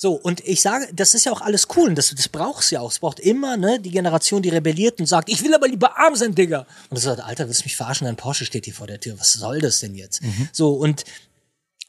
So, 0.00 0.12
und 0.12 0.46
ich 0.46 0.62
sage, 0.62 0.86
das 0.94 1.14
ist 1.14 1.24
ja 1.24 1.32
auch 1.32 1.40
alles 1.40 1.66
cool 1.74 1.88
und 1.88 1.96
das, 1.98 2.14
das 2.14 2.28
braucht's 2.28 2.70
ja 2.70 2.78
auch. 2.78 2.92
Es 2.92 3.00
braucht 3.00 3.18
immer, 3.18 3.56
ne, 3.56 3.80
die 3.80 3.90
Generation, 3.90 4.42
die 4.42 4.48
rebelliert 4.48 5.00
und 5.00 5.06
sagt, 5.06 5.28
ich 5.28 5.42
will 5.42 5.52
aber 5.52 5.66
lieber 5.66 5.98
arm 5.98 6.14
sein, 6.14 6.36
Digga. 6.36 6.60
Und 6.88 6.96
das 6.96 7.02
sagt, 7.02 7.20
Alter, 7.20 7.48
willst 7.48 7.62
du 7.62 7.64
mich 7.64 7.74
verarschen? 7.74 8.04
Dein 8.04 8.14
Porsche 8.14 8.44
steht 8.44 8.66
hier 8.66 8.74
vor 8.74 8.86
der 8.86 9.00
Tür. 9.00 9.18
Was 9.18 9.32
soll 9.32 9.60
das 9.60 9.80
denn 9.80 9.96
jetzt? 9.96 10.22
Mhm. 10.22 10.48
So, 10.52 10.74
und 10.74 11.02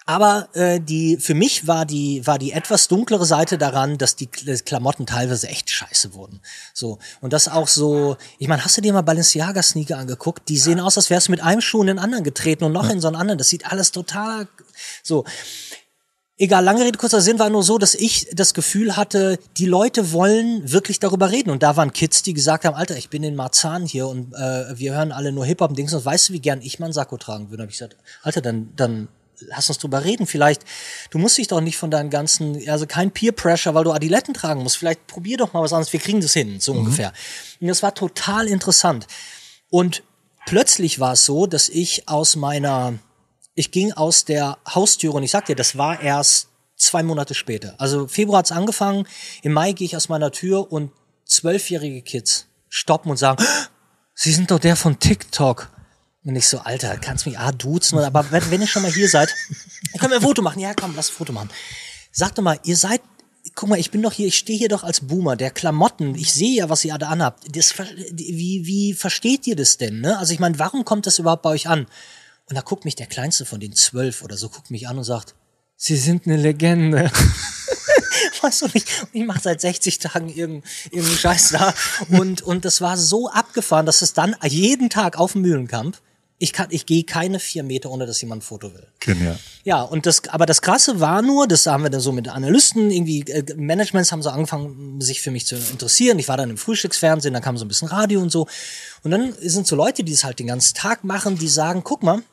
aber 0.09 0.49
äh, 0.53 0.81
die 0.81 1.17
für 1.17 1.35
mich 1.35 1.67
war 1.67 1.85
die 1.85 2.25
war 2.25 2.39
die 2.39 2.51
etwas 2.51 2.87
dunklere 2.87 3.27
Seite 3.27 3.59
daran, 3.59 3.99
dass 3.99 4.15
die 4.15 4.25
Klamotten 4.25 5.05
teilweise 5.05 5.47
echt 5.47 5.69
scheiße 5.69 6.15
wurden. 6.15 6.39
So 6.73 6.97
und 7.21 7.31
das 7.31 7.47
auch 7.47 7.67
so. 7.67 8.17
Ich 8.39 8.47
meine, 8.47 8.65
hast 8.65 8.75
du 8.75 8.81
dir 8.81 8.91
mal 8.91 9.03
Balenciaga 9.03 9.61
Sneaker 9.61 9.99
angeguckt? 9.99 10.49
Die 10.49 10.57
sehen 10.57 10.79
aus, 10.79 10.97
als 10.97 11.11
wärst 11.11 11.27
du 11.27 11.31
mit 11.31 11.43
einem 11.43 11.61
Schuh 11.61 11.81
in 11.81 11.87
den 11.87 11.99
anderen 11.99 12.23
getreten 12.23 12.63
und 12.63 12.71
noch 12.71 12.85
ja. 12.85 12.93
in 12.93 13.01
so 13.01 13.07
einen 13.07 13.17
anderen. 13.17 13.37
Das 13.37 13.49
sieht 13.49 13.71
alles 13.71 13.91
total 13.91 14.47
so. 15.03 15.25
Egal, 16.41 16.63
lange 16.63 16.85
Rede, 16.85 16.97
kurzer 16.97 17.21
Sinn 17.21 17.37
war 17.37 17.49
nur 17.49 17.63
so, 17.63 17.77
dass 17.77 17.93
ich 17.93 18.29
das 18.33 18.53
Gefühl 18.53 18.95
hatte, 18.95 19.37
die 19.57 19.65
Leute 19.65 20.13
wollen 20.13 20.71
wirklich 20.71 20.99
darüber 20.99 21.31
reden. 21.31 21.51
Und 21.51 21.61
da 21.61 21.75
waren 21.75 21.91
Kids, 21.91 22.23
die 22.23 22.33
gesagt 22.33 22.63
haben, 22.63 22.75
Alter, 22.75 22.95
ich 22.95 23.09
bin 23.09 23.23
in 23.23 23.35
Marzahn 23.35 23.85
hier 23.85 24.07
und 24.07 24.33
äh, 24.33 24.75
wir 24.75 24.93
hören 24.95 25.11
alle 25.11 25.33
nur 25.33 25.45
Hip-Hop 25.45 25.71
und 25.71 25.77
Dings 25.77 25.93
und 25.93 26.05
weißt 26.05 26.29
du, 26.29 26.33
wie 26.33 26.39
gern 26.39 26.61
ich 26.61 26.79
mal 26.79 26.85
einen 26.85 26.93
Sakko 26.93 27.17
tragen 27.17 27.49
würde? 27.49 27.61
Und 27.61 27.67
hab 27.67 27.71
ich 27.71 27.77
gesagt, 27.77 27.97
Alter, 28.23 28.39
dann, 28.39 28.71
dann 28.77 29.09
lass 29.41 29.69
uns 29.69 29.77
drüber 29.77 30.03
reden. 30.03 30.27
Vielleicht, 30.27 30.63
du 31.09 31.17
musst 31.17 31.37
dich 31.37 31.47
doch 31.47 31.61
nicht 31.61 31.77
von 31.77 31.91
deinen 31.91 32.09
ganzen, 32.09 32.67
also 32.69 32.85
kein 32.85 33.11
Peer 33.11 33.31
Pressure, 33.31 33.73
weil 33.73 33.83
du 33.83 33.91
Adiletten 33.91 34.33
tragen 34.33 34.63
musst. 34.63 34.77
Vielleicht 34.77 35.07
probier 35.07 35.37
doch 35.37 35.53
mal 35.53 35.61
was 35.61 35.73
anderes. 35.73 35.93
Wir 35.93 35.99
kriegen 35.99 36.21
das 36.21 36.33
hin, 36.33 36.59
so 36.59 36.73
mhm. 36.73 36.79
ungefähr. 36.79 37.13
Und 37.59 37.67
das 37.67 37.83
war 37.83 37.93
total 37.93 38.47
interessant. 38.47 39.07
Und 39.69 40.03
plötzlich 40.45 40.99
war 40.99 41.13
es 41.13 41.25
so, 41.25 41.45
dass 41.45 41.69
ich 41.69 42.07
aus 42.07 42.35
meiner, 42.35 42.93
ich 43.55 43.71
ging 43.71 43.93
aus 43.93 44.25
der 44.25 44.57
Haustüre 44.67 45.13
und 45.13 45.23
ich 45.23 45.31
sag 45.31 45.45
dir, 45.45 45.55
das 45.55 45.77
war 45.77 46.01
erst 46.01 46.47
zwei 46.75 47.03
Monate 47.03 47.33
später. 47.33 47.75
Also 47.77 48.07
Februar 48.07 48.39
hat's 48.39 48.51
angefangen, 48.51 49.07
im 49.43 49.53
Mai 49.53 49.73
gehe 49.73 49.85
ich 49.85 49.95
aus 49.95 50.09
meiner 50.09 50.31
Tür 50.31 50.71
und 50.71 50.91
zwölfjährige 51.25 52.01
Kids 52.01 52.47
stoppen 52.69 53.11
und 53.11 53.17
sagen, 53.17 53.43
Sie 54.21 54.33
sind 54.33 54.51
doch 54.51 54.59
der 54.59 54.75
von 54.75 54.99
TikTok. 54.99 55.69
Und 56.29 56.35
ich 56.35 56.47
so, 56.47 56.59
Alter, 56.59 56.95
kannst 56.99 57.25
mich 57.25 57.39
ah 57.39 57.51
duzen, 57.51 57.97
aber 57.97 58.29
wenn, 58.29 58.51
wenn 58.51 58.61
ihr 58.61 58.67
schon 58.67 58.83
mal 58.83 58.93
hier 58.93 59.09
seid, 59.09 59.33
dann 59.91 59.99
können 59.99 60.11
wir 60.11 60.17
ein 60.17 60.21
Foto 60.21 60.43
machen. 60.43 60.59
Ja, 60.59 60.75
komm, 60.75 60.93
lass 60.95 61.09
ein 61.09 61.13
Foto 61.13 61.33
machen. 61.33 61.49
Sag 62.11 62.35
doch 62.35 62.43
mal, 62.43 62.59
ihr 62.65 62.77
seid, 62.77 63.01
guck 63.55 63.67
mal, 63.67 63.79
ich 63.79 63.89
bin 63.89 64.03
doch 64.03 64.13
hier, 64.13 64.27
ich 64.27 64.37
stehe 64.37 64.59
hier 64.59 64.69
doch 64.69 64.83
als 64.83 64.99
Boomer, 65.07 65.35
der 65.35 65.49
Klamotten, 65.49 66.13
ich 66.13 66.31
sehe 66.31 66.57
ja, 66.57 66.69
was 66.69 66.85
ihr 66.85 66.93
alle 66.93 67.07
anhabt. 67.07 67.45
Das, 67.55 67.73
wie, 68.11 68.67
wie 68.67 68.93
versteht 68.93 69.47
ihr 69.47 69.55
das 69.55 69.77
denn? 69.77 70.01
Ne? 70.01 70.19
Also 70.19 70.31
ich 70.31 70.39
meine, 70.39 70.59
warum 70.59 70.85
kommt 70.85 71.07
das 71.07 71.17
überhaupt 71.17 71.41
bei 71.41 71.49
euch 71.49 71.67
an? 71.67 71.87
Und 72.47 72.55
da 72.55 72.61
guckt 72.61 72.85
mich 72.85 72.95
der 72.95 73.07
Kleinste 73.07 73.43
von 73.43 73.59
den 73.59 73.73
zwölf 73.73 74.21
oder 74.21 74.37
so, 74.37 74.49
guckt 74.49 74.69
mich 74.69 74.87
an 74.87 74.99
und 74.99 75.05
sagt, 75.05 75.33
Sie 75.77 75.97
sind 75.97 76.27
eine 76.27 76.37
Legende. 76.37 77.11
weißt 78.43 78.61
du 78.61 78.67
nicht, 78.73 78.87
ich 79.13 79.25
mache 79.25 79.39
seit 79.41 79.61
60 79.61 79.97
Tagen 79.97 80.29
irgendeinen 80.29 80.63
irgendeinen 80.91 81.17
Scheiß 81.17 81.49
da 81.49 81.73
und 82.09 82.41
und 82.41 82.65
das 82.65 82.81
war 82.81 82.97
so 82.97 83.29
abgefahren, 83.29 83.85
dass 83.85 84.01
es 84.01 84.13
dann 84.13 84.35
jeden 84.43 84.89
Tag 84.89 85.17
auf 85.17 85.33
dem 85.33 85.41
Mühlenkamp 85.41 85.97
ich 86.41 86.53
kann, 86.53 86.67
ich 86.69 86.85
gehe 86.85 87.03
keine 87.03 87.37
vier 87.37 87.63
Meter, 87.63 87.91
ohne 87.91 88.05
dass 88.05 88.21
jemand 88.21 88.39
ein 88.39 88.45
Foto 88.45 88.73
will. 88.73 88.87
Genial. 89.01 89.37
Ja, 89.65 89.81
und 89.81 90.05
das, 90.05 90.25
aber 90.29 90.45
das 90.45 90.61
Krasse 90.61 91.01
war 91.01 91.21
nur, 91.21 91.47
das 91.49 91.67
haben 91.67 91.83
wir 91.83 91.89
dann 91.89 91.99
so 91.99 92.13
mit 92.13 92.29
Analysten, 92.29 92.91
irgendwie, 92.91 93.21
äh, 93.29 93.55
Managements 93.55 94.13
haben 94.13 94.23
so 94.23 94.29
angefangen, 94.29 95.01
sich 95.01 95.21
für 95.21 95.31
mich 95.31 95.45
zu 95.45 95.57
interessieren. 95.57 96.17
Ich 96.17 96.29
war 96.29 96.37
dann 96.37 96.49
im 96.49 96.57
Frühstücksfernsehen, 96.57 97.33
dann 97.33 97.43
kam 97.43 97.57
so 97.57 97.65
ein 97.65 97.67
bisschen 97.67 97.89
Radio 97.89 98.21
und 98.21 98.31
so. 98.31 98.47
Und 99.03 99.11
dann 99.11 99.33
sind 99.41 99.67
so 99.67 99.75
Leute, 99.75 100.05
die 100.05 100.13
es 100.13 100.23
halt 100.23 100.39
den 100.39 100.47
ganzen 100.47 100.75
Tag 100.75 101.03
machen, 101.03 101.37
die 101.37 101.49
sagen, 101.49 101.83
guck 101.83 102.03
mal, 102.03 102.23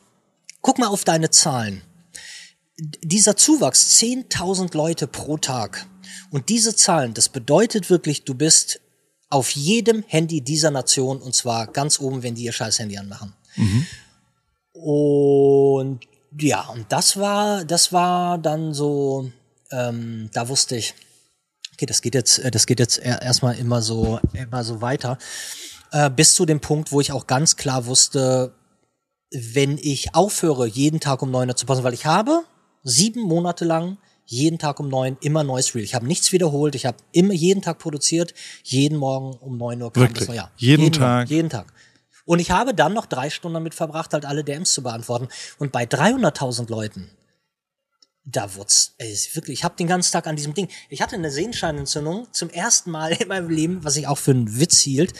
guck 0.62 0.78
mal 0.78 0.86
auf 0.86 1.02
deine 1.02 1.30
Zahlen. 1.30 1.82
Dieser 2.78 3.36
Zuwachs, 3.36 3.98
10.000 4.00 4.76
Leute 4.76 5.08
pro 5.08 5.36
Tag. 5.36 5.84
Und 6.30 6.48
diese 6.48 6.76
Zahlen, 6.76 7.12
das 7.12 7.28
bedeutet 7.28 7.90
wirklich, 7.90 8.22
du 8.24 8.34
bist 8.34 8.80
auf 9.30 9.50
jedem 9.50 10.04
Handy 10.06 10.42
dieser 10.42 10.70
Nation 10.70 11.20
und 11.20 11.34
zwar 11.34 11.66
ganz 11.66 11.98
oben, 11.98 12.22
wenn 12.22 12.36
die 12.36 12.44
ihr 12.44 12.52
scheiß 12.52 12.78
Handy 12.78 12.98
anmachen. 12.98 13.34
Mhm. 13.56 13.86
Und 14.72 16.00
ja, 16.38 16.62
und 16.68 16.86
das 16.90 17.16
war, 17.16 17.64
das 17.64 17.92
war 17.92 18.38
dann 18.38 18.74
so, 18.74 19.30
ähm, 19.70 20.30
da 20.32 20.48
wusste 20.48 20.76
ich, 20.76 20.94
okay, 21.72 21.86
das 21.86 22.02
geht 22.02 22.14
jetzt, 22.14 22.38
äh, 22.38 22.50
das 22.50 22.66
geht 22.66 22.78
jetzt 22.78 22.98
erstmal 22.98 23.56
immer 23.58 23.82
so, 23.82 24.20
immer 24.32 24.64
so 24.64 24.80
weiter. 24.80 25.18
Äh, 25.92 26.10
bis 26.10 26.34
zu 26.34 26.46
dem 26.46 26.60
Punkt, 26.60 26.92
wo 26.92 27.00
ich 27.00 27.12
auch 27.12 27.26
ganz 27.26 27.56
klar 27.56 27.86
wusste, 27.86 28.52
wenn 29.32 29.78
ich 29.78 30.14
aufhöre, 30.14 30.66
jeden 30.66 31.00
Tag 31.00 31.22
um 31.22 31.30
neun 31.30 31.48
Uhr 31.48 31.56
zu 31.56 31.66
passen, 31.66 31.84
weil 31.84 31.94
ich 31.94 32.06
habe 32.06 32.44
sieben 32.82 33.22
Monate 33.22 33.64
lang 33.64 33.98
jeden 34.26 34.58
Tag 34.58 34.80
um 34.80 34.88
neun 34.88 35.16
immer 35.20 35.44
neues 35.44 35.74
Reel. 35.74 35.84
Ich 35.84 35.94
habe 35.94 36.06
nichts 36.06 36.32
wiederholt, 36.32 36.74
ich 36.74 36.84
habe 36.84 36.98
immer 37.12 37.32
jeden 37.32 37.62
Tag 37.62 37.78
produziert, 37.78 38.34
jeden 38.64 38.98
Morgen 38.98 39.36
um 39.40 39.56
neun 39.56 39.80
Uhr 39.80 39.92
kam 39.92 40.02
Wirklich? 40.02 40.26
das. 40.26 40.36
Ja, 40.36 40.50
jeden, 40.56 40.82
jeden 40.82 40.92
Tag. 40.92 41.18
Morgen, 41.18 41.30
jeden 41.30 41.50
Tag. 41.50 41.72
Und 42.26 42.40
ich 42.40 42.50
habe 42.50 42.74
dann 42.74 42.92
noch 42.92 43.06
drei 43.06 43.30
Stunden 43.30 43.54
damit 43.54 43.74
verbracht, 43.74 44.12
halt 44.12 44.26
alle 44.26 44.44
DMs 44.44 44.74
zu 44.74 44.82
beantworten. 44.82 45.28
Und 45.58 45.72
bei 45.72 45.84
300.000 45.84 46.68
Leuten, 46.68 47.10
da 48.24 48.54
wurd's, 48.56 48.94
ey, 48.98 49.16
wirklich, 49.32 49.60
ich 49.60 49.64
habe 49.64 49.76
den 49.76 49.86
ganzen 49.86 50.12
Tag 50.12 50.26
an 50.26 50.36
diesem 50.36 50.52
Ding. 50.52 50.68
Ich 50.90 51.00
hatte 51.00 51.14
eine 51.14 51.30
Sehenscheinentzündung 51.30 52.26
zum 52.32 52.50
ersten 52.50 52.90
Mal 52.90 53.12
in 53.20 53.28
meinem 53.28 53.48
Leben, 53.48 53.84
was 53.84 53.96
ich 53.96 54.08
auch 54.08 54.18
für 54.18 54.32
einen 54.32 54.58
Witz 54.58 54.80
hielt. 54.80 55.14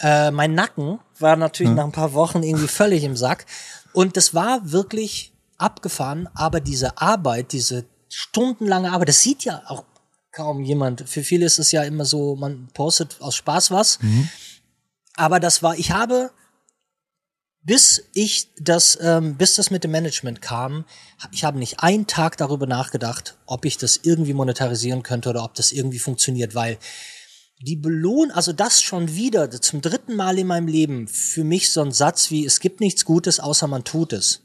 Äh, 0.00 0.32
mein 0.32 0.54
Nacken 0.54 0.98
war 1.18 1.36
natürlich 1.36 1.70
hm. 1.70 1.76
nach 1.76 1.84
ein 1.84 1.92
paar 1.92 2.12
Wochen 2.12 2.42
irgendwie 2.42 2.68
völlig 2.68 3.04
im 3.04 3.16
Sack. 3.16 3.46
Und 3.92 4.16
das 4.16 4.34
war 4.34 4.72
wirklich 4.72 5.32
abgefahren, 5.56 6.28
aber 6.34 6.60
diese 6.60 6.98
Arbeit, 6.98 7.52
diese 7.52 7.84
stundenlange 8.08 8.90
Arbeit, 8.90 9.08
das 9.08 9.22
sieht 9.22 9.44
ja 9.44 9.62
auch 9.66 9.84
kaum 10.32 10.62
jemand. 10.62 11.08
Für 11.08 11.22
viele 11.22 11.46
ist 11.46 11.58
es 11.58 11.70
ja 11.70 11.82
immer 11.82 12.04
so, 12.04 12.34
man 12.34 12.68
postet 12.74 13.20
aus 13.20 13.36
Spaß 13.36 13.70
was. 13.70 14.00
Mhm. 14.00 14.28
Aber 15.14 15.38
das 15.38 15.62
war, 15.62 15.76
ich 15.76 15.90
habe 15.90 16.30
bis 17.62 18.04
ich 18.14 18.48
das, 18.58 18.98
ähm, 19.02 19.36
bis 19.36 19.56
das 19.56 19.70
mit 19.70 19.84
dem 19.84 19.90
Management 19.90 20.40
kam, 20.40 20.86
ich 21.32 21.44
habe 21.44 21.58
nicht 21.58 21.80
einen 21.80 22.06
Tag 22.06 22.36
darüber 22.38 22.66
nachgedacht, 22.66 23.36
ob 23.46 23.64
ich 23.64 23.76
das 23.76 24.00
irgendwie 24.02 24.32
monetarisieren 24.32 25.02
könnte 25.02 25.28
oder 25.28 25.44
ob 25.44 25.54
das 25.54 25.72
irgendwie 25.72 25.98
funktioniert, 25.98 26.54
weil 26.54 26.78
die 27.62 27.76
Belohn, 27.76 28.30
also 28.30 28.54
das 28.54 28.80
schon 28.80 29.14
wieder 29.14 29.50
zum 29.50 29.82
dritten 29.82 30.16
Mal 30.16 30.38
in 30.38 30.46
meinem 30.46 30.66
Leben 30.66 31.08
für 31.08 31.44
mich 31.44 31.70
so 31.70 31.82
ein 31.82 31.92
Satz 31.92 32.30
wie 32.30 32.46
es 32.46 32.60
gibt 32.60 32.80
nichts 32.80 33.04
Gutes, 33.04 33.38
außer 33.38 33.66
man 33.66 33.84
tut 33.84 34.14
es. 34.14 34.42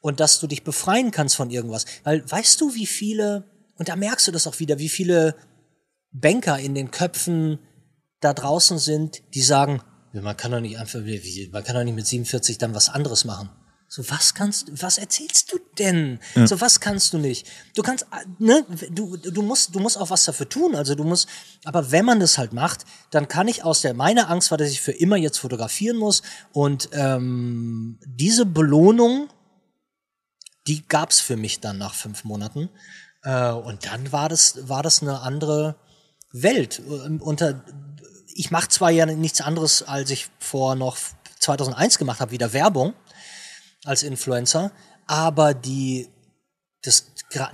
Und 0.00 0.20
dass 0.20 0.40
du 0.40 0.46
dich 0.46 0.62
befreien 0.62 1.10
kannst 1.10 1.36
von 1.36 1.50
irgendwas. 1.50 1.84
Weil 2.04 2.28
weißt 2.30 2.60
du, 2.60 2.74
wie 2.74 2.86
viele, 2.86 3.44
und 3.76 3.88
da 3.88 3.96
merkst 3.96 4.26
du 4.26 4.32
das 4.32 4.46
auch 4.46 4.60
wieder, 4.60 4.78
wie 4.78 4.88
viele 4.88 5.34
Banker 6.12 6.58
in 6.58 6.74
den 6.74 6.90
Köpfen 6.90 7.58
da 8.20 8.32
draußen 8.32 8.78
sind, 8.78 9.22
die 9.34 9.42
sagen, 9.42 9.82
man 10.22 10.36
kann 10.36 10.52
doch 10.52 10.60
nicht 10.60 10.78
einfach, 10.78 11.00
man 11.00 11.64
kann 11.64 11.74
doch 11.76 11.84
nicht 11.84 11.94
mit 11.94 12.06
47 12.06 12.58
dann 12.58 12.74
was 12.74 12.88
anderes 12.88 13.24
machen. 13.24 13.50
So, 13.88 14.08
was 14.10 14.34
kannst, 14.34 14.82
was 14.82 14.98
erzählst 14.98 15.52
du 15.52 15.58
denn? 15.78 16.18
Ja. 16.34 16.46
So, 16.46 16.60
was 16.60 16.80
kannst 16.80 17.12
du 17.12 17.18
nicht? 17.18 17.46
Du 17.76 17.82
kannst, 17.82 18.04
ne, 18.38 18.66
du, 18.90 19.16
du 19.16 19.42
musst, 19.42 19.74
du 19.74 19.78
musst 19.78 19.96
auch 19.96 20.10
was 20.10 20.24
dafür 20.24 20.48
tun. 20.48 20.74
Also 20.74 20.96
du 20.96 21.04
musst, 21.04 21.28
aber 21.64 21.92
wenn 21.92 22.04
man 22.04 22.18
das 22.18 22.36
halt 22.36 22.52
macht, 22.52 22.84
dann 23.10 23.28
kann 23.28 23.46
ich 23.46 23.62
aus 23.62 23.82
der, 23.82 23.94
meine 23.94 24.28
Angst 24.28 24.50
war, 24.50 24.58
dass 24.58 24.70
ich 24.70 24.80
für 24.80 24.90
immer 24.90 25.16
jetzt 25.16 25.38
fotografieren 25.38 25.98
muss 25.98 26.22
und 26.52 26.88
ähm, 26.92 28.00
diese 28.04 28.44
Belohnung, 28.44 29.28
die 30.66 30.86
gab's 30.88 31.20
für 31.20 31.36
mich 31.36 31.60
dann 31.60 31.78
nach 31.78 31.94
fünf 31.94 32.24
Monaten 32.24 32.70
äh, 33.22 33.50
und 33.50 33.86
dann 33.86 34.10
war 34.10 34.28
das, 34.28 34.68
war 34.68 34.82
das 34.82 35.00
eine 35.00 35.20
andere 35.20 35.76
Welt 36.32 36.82
unter 37.20 37.64
ich 38.36 38.50
mache 38.50 38.68
zwar 38.68 38.90
ja 38.90 39.06
nichts 39.06 39.40
anderes, 39.40 39.82
als 39.82 40.10
ich 40.10 40.28
vor 40.38 40.74
noch 40.74 40.96
2001 41.40 41.98
gemacht 41.98 42.20
habe, 42.20 42.30
wieder 42.30 42.52
Werbung 42.52 42.92
als 43.84 44.02
Influencer, 44.02 44.72
aber 45.06 45.54
die, 45.54 46.08
das, 46.82 47.06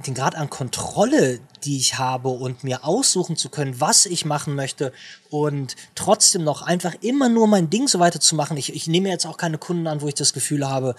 den 0.07 0.15
Grad 0.15 0.35
an 0.35 0.51
Kontrolle, 0.51 1.41
die 1.65 1.77
ich 1.79 1.99
habe 1.99 2.31
und 2.31 2.65
mir 2.65 2.85
aussuchen 2.85 3.37
zu 3.37 3.49
können, 3.49 3.81
was 3.81 4.07
ich 4.07 4.25
machen 4.25 4.55
möchte 4.55 4.93
und 5.31 5.77
trotzdem 5.95 6.45
noch 6.45 6.63
einfach 6.63 6.95
immer 7.01 7.29
nur 7.29 7.47
mein 7.47 7.71
Ding 7.71 7.87
so 7.87 7.99
weiter 7.99 8.21
zu 8.21 8.35
machen. 8.35 8.57
Ich, 8.57 8.75
ich 8.75 8.87
nehme 8.87 9.09
jetzt 9.09 9.27
auch 9.27 9.37
keine 9.37 9.59
Kunden 9.59 9.87
an, 9.87 10.01
wo 10.01 10.09
ich 10.09 10.15
das 10.15 10.33
Gefühl 10.33 10.69
habe, 10.69 10.95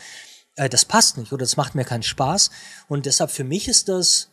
äh, 0.55 0.69
das 0.69 0.85
passt 0.85 1.17
nicht 1.17 1.33
oder 1.33 1.41
das 1.41 1.57
macht 1.57 1.75
mir 1.75 1.85
keinen 1.85 2.03
Spaß. 2.03 2.51
Und 2.87 3.05
deshalb 3.05 3.31
für 3.31 3.43
mich 3.43 3.67
ist 3.67 3.89
das, 3.89 4.29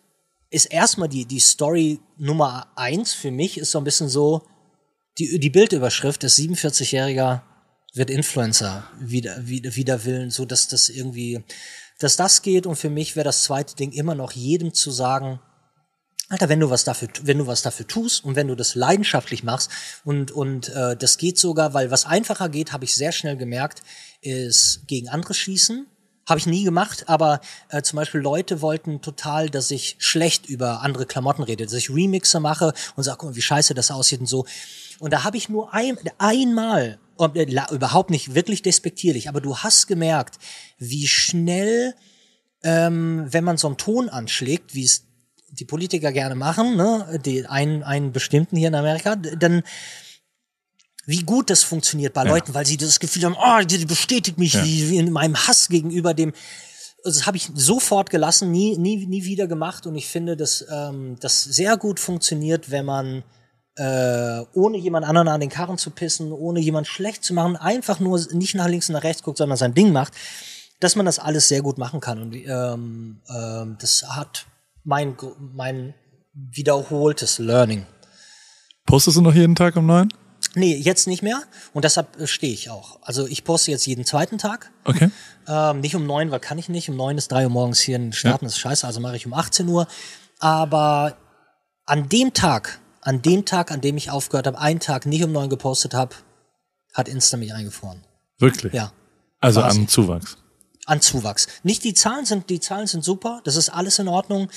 ist 0.51 0.67
erstmal 0.67 1.09
die, 1.09 1.27
die 1.27 1.41
Story 1.41 2.01
Nummer 2.17 2.69
eins 2.77 3.13
für 3.13 3.31
mich 3.31 3.59
ist 3.59 3.71
so 3.71 3.79
ein 3.79 3.85
bisschen 3.85 4.09
so, 4.09 4.43
die, 5.19 5.39
die 5.39 5.51
Bildüberschrift 5.51 6.25
ist 6.25 6.39
47-Jähriger 6.39 7.43
wird 7.95 8.11
Influencer 8.11 8.89
wieder, 9.01 9.47
wieder, 9.47 9.75
wieder 9.75 10.05
willen, 10.05 10.31
so 10.31 10.45
dass 10.45 10.69
das 10.69 10.89
irgendwie, 10.89 11.43
dass 11.99 12.17
das 12.17 12.43
geht 12.43 12.67
und 12.67 12.77
für 12.77 12.91
mich 12.91 13.17
wäre 13.17 13.25
das 13.25 13.43
zweite 13.43 13.75
Ding 13.75 13.93
immer 13.93 14.15
noch 14.15 14.33
jedem 14.33 14.73
zu 14.73 14.91
sagen, 14.91 15.41
Alter, 16.31 16.49
wenn 16.49 16.61
du 16.61 16.71
was 16.71 16.85
dafür, 16.85 17.09
wenn 17.23 17.39
du 17.39 17.49
was 17.49 17.63
dafür 17.63 17.89
tust 17.89 18.25
und 18.25 18.37
wenn 18.37 18.47
du 18.47 18.55
das 18.55 18.77
leidenschaftlich 18.77 19.43
machst 19.43 19.69
und 20.05 20.31
und 20.31 20.69
äh, 20.69 20.97
das 20.97 21.19
geht 21.19 21.39
sogar, 21.39 21.75
weil 21.75 21.91
was 21.91 22.07
einfacher 22.07 22.49
geht, 22.49 22.73
habe 22.73 22.85
ich 22.85 22.95
sehr 22.95 23.11
schnell 23.11 23.37
gemerkt, 23.37 23.83
ist 24.21 24.87
gegen 24.87 25.09
andere 25.09 25.35
schießen. 25.35 25.87
Habe 26.29 26.39
ich 26.39 26.47
nie 26.47 26.63
gemacht, 26.63 27.09
aber 27.09 27.41
äh, 27.71 27.83
zum 27.83 27.97
Beispiel 27.97 28.21
Leute 28.21 28.61
wollten 28.61 29.01
total, 29.01 29.51
dass 29.51 29.73
ich 29.73 29.97
schlecht 29.99 30.47
über 30.47 30.83
andere 30.83 31.05
Klamotten 31.05 31.43
rede, 31.43 31.65
dass 31.65 31.73
ich 31.73 31.91
Remixe 31.91 32.39
mache 32.39 32.73
und 32.95 33.03
sage, 33.03 33.19
guck 33.19 33.31
mal, 33.31 33.37
wie 33.37 33.43
scheiße 33.43 33.75
das 33.75 33.91
aussieht 33.91 34.21
und 34.21 34.27
so. 34.27 34.47
Und 35.01 35.13
da 35.13 35.25
habe 35.25 35.37
ich 35.37 35.49
nur 35.49 35.73
ein, 35.75 35.99
einmal, 36.19 36.99
äh, 37.19 37.47
überhaupt 37.73 38.11
nicht 38.11 38.35
wirklich 38.35 38.63
despektierlich, 38.63 39.29
aber 39.29 39.41
du 39.41 39.59
hast 39.59 39.87
gemerkt, 39.87 40.37
wie 40.79 41.09
schnell, 41.09 41.95
ähm, 42.63 43.27
wenn 43.31 43.43
man 43.43 43.57
so 43.57 43.67
einen 43.67 43.79
Ton 43.79 44.09
anschlägt, 44.09 44.75
wie 44.75 44.85
es 44.85 45.07
die 45.51 45.65
Politiker 45.65 46.13
gerne 46.13 46.35
machen, 46.35 46.77
ne, 46.77 47.21
die 47.25 47.47
einen, 47.47 47.83
einen 47.83 48.13
bestimmten 48.13 48.57
hier 48.57 48.69
in 48.69 48.75
Amerika, 48.75 49.17
dann 49.17 49.63
wie 51.07 51.23
gut 51.23 51.51
das 51.51 51.63
funktioniert 51.63 52.13
bei 52.13 52.25
ja. 52.25 52.31
Leuten, 52.31 52.55
weil 52.55 52.67
sie 52.67 52.77
das 52.77 53.01
Gefühl 53.01 53.25
haben, 53.25 53.37
oh, 53.37 53.65
die 53.65 53.85
bestätigt 53.87 54.39
mich 54.39 54.55
ja. 54.55 54.65
wie, 54.65 54.91
wie 54.91 54.99
in 54.99 55.11
meinem 55.11 55.37
Hass 55.37 55.69
gegenüber 55.69 56.15
dem. 56.15 56.33
Also 57.03 57.19
das 57.19 57.27
habe 57.27 57.39
ich 57.39 57.49
sofort 57.55 58.11
gelassen, 58.11 58.51
nie, 58.51 58.77
nie, 58.77 59.07
nie 59.07 59.25
wieder 59.25 59.47
gemacht 59.47 59.87
und 59.87 59.97
ich 59.97 60.07
finde, 60.07 60.37
dass 60.37 60.65
ähm, 60.71 61.17
das 61.19 61.43
sehr 61.43 61.79
gut 61.79 61.99
funktioniert, 61.99 62.71
wenn 62.71 62.85
man 62.85 63.25
äh, 63.77 64.41
ohne 64.55 64.79
jemand 64.79 65.07
anderen 65.07 65.29
an 65.29 65.41
den 65.41 65.49
Karren 65.49 65.79
zu 65.79 65.91
pissen, 65.91 66.33
ohne 66.33 66.61
jemand 66.61 66.87
schlecht 66.87 67.25
zu 67.25 67.35
machen, 67.35 67.57
einfach 67.57 68.01
nur 68.01 68.21
nicht 68.33 68.55
nach 68.55 68.69
links 68.69 68.89
und 68.89 68.95
nach 68.95 69.05
rechts 69.05 69.23
guckt, 69.23 69.39
sondern 69.39 69.57
sein 69.57 69.75
Ding 69.75 69.93
macht, 69.93 70.13
dass 70.81 70.97
man 70.97 71.07
das 71.07 71.19
alles 71.19 71.49
sehr 71.49 71.63
gut 71.63 71.79
machen 71.79 72.01
kann. 72.01 72.21
Und 72.21 72.35
ähm, 72.35 73.21
ähm, 73.29 73.77
das 73.81 74.05
hat 74.09 74.47
mein, 74.85 75.17
mein 75.39 75.95
wiederholtes 76.33 77.39
Learning. 77.39 77.87
Postest 78.87 79.17
du 79.17 79.23
noch 79.23 79.35
jeden 79.35 79.55
Tag 79.55 79.77
um 79.77 79.87
neun? 79.87 80.09
Nee, 80.55 80.75
jetzt 80.75 81.07
nicht 81.07 81.23
mehr. 81.23 81.43
Und 81.73 81.85
deshalb 81.85 82.19
äh, 82.19 82.27
stehe 82.27 82.53
ich 82.53 82.71
auch. 82.71 82.99
Also 83.03 83.27
ich 83.27 83.45
poste 83.45 83.71
jetzt 83.71 83.87
jeden 83.87 84.05
zweiten 84.05 84.39
Tag. 84.39 84.71
Okay. 84.85 85.11
Ähm, 85.47 85.81
nicht 85.81 85.95
um 85.95 86.07
neun, 86.07 86.31
weil 86.31 86.41
kann 86.41 86.59
ich 86.59 86.69
nicht. 86.69 86.89
Um 86.89 86.97
neun 86.97 87.19
ist 87.19 87.31
drei 87.31 87.45
Uhr 87.45 87.51
morgens 87.51 87.81
hier 87.81 87.97
in 87.97 88.13
Starten, 88.13 88.47
ja. 88.47 88.49
ist 88.49 88.59
scheiße, 88.59 88.87
also 88.87 89.01
mache 89.01 89.17
ich 89.17 89.27
um 89.27 89.35
18 89.35 89.69
Uhr. 89.69 89.87
Aber 90.39 91.17
an 91.87 92.09
dem 92.09 92.33
Tag, 92.33 92.81
an 93.01 93.23
dem 93.23 93.45
Tag, 93.45 93.71
an 93.71 93.81
dem 93.81 93.97
ich 93.97 94.11
aufgehört 94.11 94.47
habe, 94.47 94.59
einen 94.59 94.81
Tag 94.81 95.07
nicht 95.07 95.25
um 95.25 95.33
neun 95.33 95.49
gepostet 95.49 95.95
habe, 95.95 96.15
hat 96.93 97.09
Insta 97.09 97.37
mich 97.37 97.55
eingefroren. 97.55 98.03
Wirklich? 98.39 98.73
Ja. 98.73 98.93
Also 99.41 99.63
an 99.63 99.89
Zuwachs. 99.89 100.37
An 100.87 101.01
Zuwachs. 101.01 101.47
Nicht 101.63 101.85
die 101.85 101.95
Zahlen 101.95 102.27
sind, 102.27 102.51
die 102.51 102.61
Zahlen 102.61 102.87
sind 102.87 103.05
super, 103.05 103.41
das 103.45 103.57
ist 103.57 103.71
alles 103.71 103.99
in 103.99 104.09
Ordnung. 104.09 104.51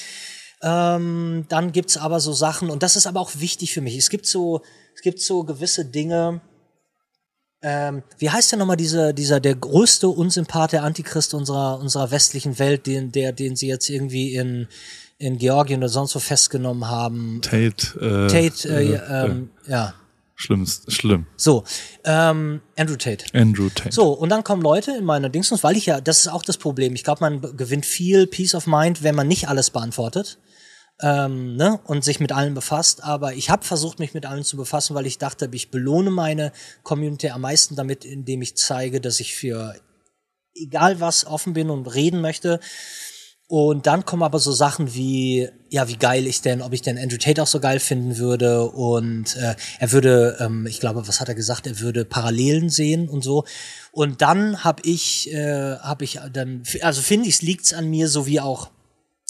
Ähm, 0.62 1.46
dann 1.50 1.72
gibt's 1.72 1.98
aber 1.98 2.20
so 2.20 2.34
Sachen, 2.34 2.70
und 2.70 2.84
das 2.84 2.96
ist 2.96 3.08
aber 3.08 3.20
auch 3.20 3.32
wichtig 3.36 3.74
für 3.74 3.82
mich. 3.82 3.98
Es 3.98 4.10
gibt 4.10 4.26
so, 4.26 4.62
es 4.96 5.02
gibt 5.02 5.22
so 5.22 5.44
gewisse 5.44 5.86
Dinge, 5.86 6.41
ähm, 7.62 8.04
wie 8.18 8.30
heißt 8.30 8.52
der 8.52 8.60
nochmal 8.60 8.76
dieser, 8.76 9.14
dieser, 9.14 9.39
der 9.39 9.56
größte 9.56 10.10
Unsympath, 10.10 10.74
der 10.74 10.84
Antichrist 10.84 11.34
unserer, 11.34 11.80
unserer 11.80 12.12
westlichen 12.12 12.60
Welt, 12.60 12.88
den, 12.88 13.14
der, 13.14 13.32
den 13.32 13.56
sie 13.56 13.68
jetzt 13.68 13.89
irgendwie 13.89 14.36
in, 14.36 14.68
in 15.24 15.38
Georgien 15.38 15.80
oder 15.80 15.89
sonst 15.89 16.15
wo 16.15 16.19
festgenommen 16.19 16.89
haben. 16.89 17.41
Tate. 17.41 17.99
Äh, 17.99 18.28
Tate, 18.28 18.69
äh, 18.69 18.93
äh, 18.93 19.26
ähm, 19.26 19.49
ja. 19.67 19.93
Schlimm, 20.36 20.67
schlimm. 20.88 21.28
So, 21.38 21.63
ähm, 22.03 22.61
Andrew 22.78 22.97
Tate. 22.97 23.26
Andrew 23.34 23.69
Tate. 23.69 23.93
So, 23.93 24.11
und 24.11 24.30
dann 24.30 24.43
kommen 24.43 24.61
Leute 24.61 24.91
in 24.97 25.05
meine 25.05 25.30
Dingsens, 25.30 25.63
weil 25.63 25.78
ich 25.78 25.86
ja, 25.86 26.01
das 26.01 26.21
ist 26.21 26.28
auch 26.28 26.43
das 26.43 26.57
Problem. 26.57 26.95
Ich 26.95 27.03
glaube, 27.03 27.21
man 27.21 27.55
gewinnt 27.55 27.86
viel 27.86 28.28
Peace 28.28 28.53
of 28.53 28.67
Mind, 28.67 29.03
wenn 29.03 29.15
man 29.15 29.28
nicht 29.28 29.47
alles 29.47 29.69
beantwortet 29.69 30.39
ähm, 31.01 31.55
ne, 31.55 31.80
und 31.86 32.03
sich 32.03 32.19
mit 32.19 32.32
allen 32.32 32.53
befasst. 32.53 33.03
Aber 33.03 33.34
ich 33.34 33.49
habe 33.49 33.63
versucht, 33.63 33.99
mich 33.99 34.13
mit 34.13 34.26
allen 34.26 34.43
zu 34.43 34.57
befassen, 34.57 34.95
weil 34.95 35.05
ich 35.05 35.17
dachte, 35.17 35.49
ich 35.53 35.71
belohne 35.71 36.11
meine 36.11 36.51
Community 36.84 37.30
am 37.30 37.41
meisten 37.41 37.76
damit, 37.76 38.03
indem 38.03 38.41
ich 38.41 38.57
zeige, 38.57 38.99
dass 38.99 39.19
ich 39.19 39.36
für 39.36 39.76
egal 40.55 40.99
was 40.99 41.26
offen 41.26 41.53
bin 41.53 41.69
und 41.69 41.88
reden 41.88 42.21
möchte. 42.21 42.59
Und 43.56 43.86
dann 43.86 44.04
kommen 44.04 44.24
aber 44.24 44.39
so 44.39 44.51
Sachen 44.51 44.95
wie, 44.95 45.47
ja, 45.70 45.88
wie 45.88 45.97
geil 45.97 46.26
ich 46.26 46.41
denn, 46.41 46.64
ob 46.64 46.74
ich 46.74 46.82
denn 46.82 46.97
Andrew 46.97 47.18
Tate 47.18 47.39
auch 47.39 47.45
so 47.45 47.60
geil 47.60 47.80
finden 47.80 48.18
würde. 48.18 48.64
Und 48.64 49.36
äh, 49.36 49.54
er 49.78 49.91
würde, 49.91 50.38
ähm, 50.39 50.66
ich 50.66 50.80
glaube, 50.80 51.08
was 51.08 51.22
hat 51.22 51.30
er 51.30 51.36
gesagt? 51.36 51.68
Er 51.68 51.80
würde 51.80 52.04
Parallelen 52.04 52.70
sehen 52.70 53.08
und 53.08 53.24
so. 53.24 53.45
Und 53.91 54.24
dann 54.24 54.64
habe 54.64 54.82
ich, 54.84 55.32
äh, 55.32 55.78
habe 55.78 56.04
ich 56.04 56.20
dann, 56.34 56.64
also 56.82 57.04
finde 57.04 57.30
ich, 57.30 57.36
es 57.36 57.41
liegt's 57.43 57.76
an 57.76 57.91
mir, 57.91 58.08
so 58.08 58.26
wie 58.26 58.39
auch 58.39 58.72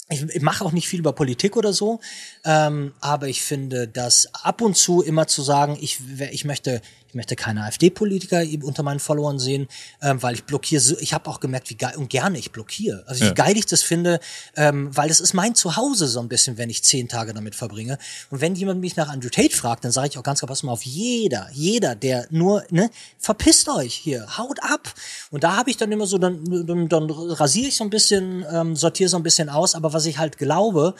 ich, 0.08 0.22
ich 0.22 0.42
mache 0.42 0.64
auch 0.64 0.72
nicht 0.72 0.88
viel 0.88 1.00
über 1.00 1.12
Politik 1.12 1.56
oder 1.56 1.72
so, 1.72 2.00
ähm, 2.44 2.92
aber 3.00 3.28
ich 3.28 3.40
finde, 3.42 3.88
dass 3.88 4.28
ab 4.34 4.60
und 4.60 4.76
zu 4.76 5.00
immer 5.00 5.26
zu 5.26 5.42
sagen, 5.42 5.78
ich, 5.80 5.98
ich 6.30 6.44
möchte, 6.44 6.82
ich 7.08 7.14
möchte 7.14 7.36
keine 7.36 7.62
AfD-Politiker 7.64 8.42
unter 8.62 8.82
meinen 8.82 9.00
Followern 9.00 9.38
sehen, 9.38 9.66
ähm, 10.02 10.22
weil 10.22 10.34
ich 10.34 10.44
blockiere. 10.44 10.82
So, 10.82 10.98
ich 10.98 11.14
habe 11.14 11.30
auch 11.30 11.40
gemerkt, 11.40 11.70
wie 11.70 11.76
geil 11.76 11.94
und 11.96 12.10
gerne 12.10 12.38
ich 12.38 12.52
blockiere. 12.52 13.02
Also 13.06 13.22
wie 13.22 13.28
ja. 13.28 13.32
geil 13.32 13.56
ich 13.56 13.64
das 13.64 13.82
finde, 13.82 14.20
ähm, 14.56 14.94
weil 14.94 15.08
das 15.08 15.20
ist 15.20 15.32
mein 15.32 15.54
Zuhause 15.54 16.06
so 16.06 16.20
ein 16.20 16.28
bisschen, 16.28 16.58
wenn 16.58 16.68
ich 16.68 16.84
zehn 16.84 17.08
Tage 17.08 17.32
damit 17.32 17.54
verbringe. 17.54 17.96
Und 18.28 18.42
wenn 18.42 18.54
jemand 18.54 18.80
mich 18.80 18.96
nach 18.96 19.08
Andrew 19.08 19.30
Tate 19.30 19.56
fragt, 19.56 19.84
dann 19.86 19.92
sage 19.92 20.08
ich 20.08 20.18
auch 20.18 20.22
ganz 20.22 20.40
klar, 20.40 20.48
pass 20.48 20.62
mal 20.62 20.72
auf, 20.72 20.82
jeder, 20.82 21.48
jeder, 21.52 21.94
der 21.94 22.26
nur, 22.28 22.64
ne, 22.68 22.90
verpisst 23.18 23.70
euch 23.70 23.94
hier, 23.94 24.36
haut 24.36 24.62
ab. 24.62 24.92
Und 25.30 25.44
da 25.44 25.56
habe 25.56 25.70
ich 25.70 25.78
dann 25.78 25.90
immer 25.90 26.06
so, 26.06 26.18
dann, 26.18 26.44
dann, 26.66 26.90
dann 26.90 27.10
rasiere 27.10 27.68
ich 27.68 27.76
so 27.76 27.84
ein 27.84 27.90
bisschen, 27.90 28.44
ähm, 28.52 28.76
sortiere 28.76 29.08
so 29.08 29.16
ein 29.16 29.22
bisschen 29.22 29.48
aus. 29.48 29.74
Aber 29.74 29.94
was 29.94 30.04
ich 30.04 30.18
halt 30.18 30.36
glaube, 30.36 30.94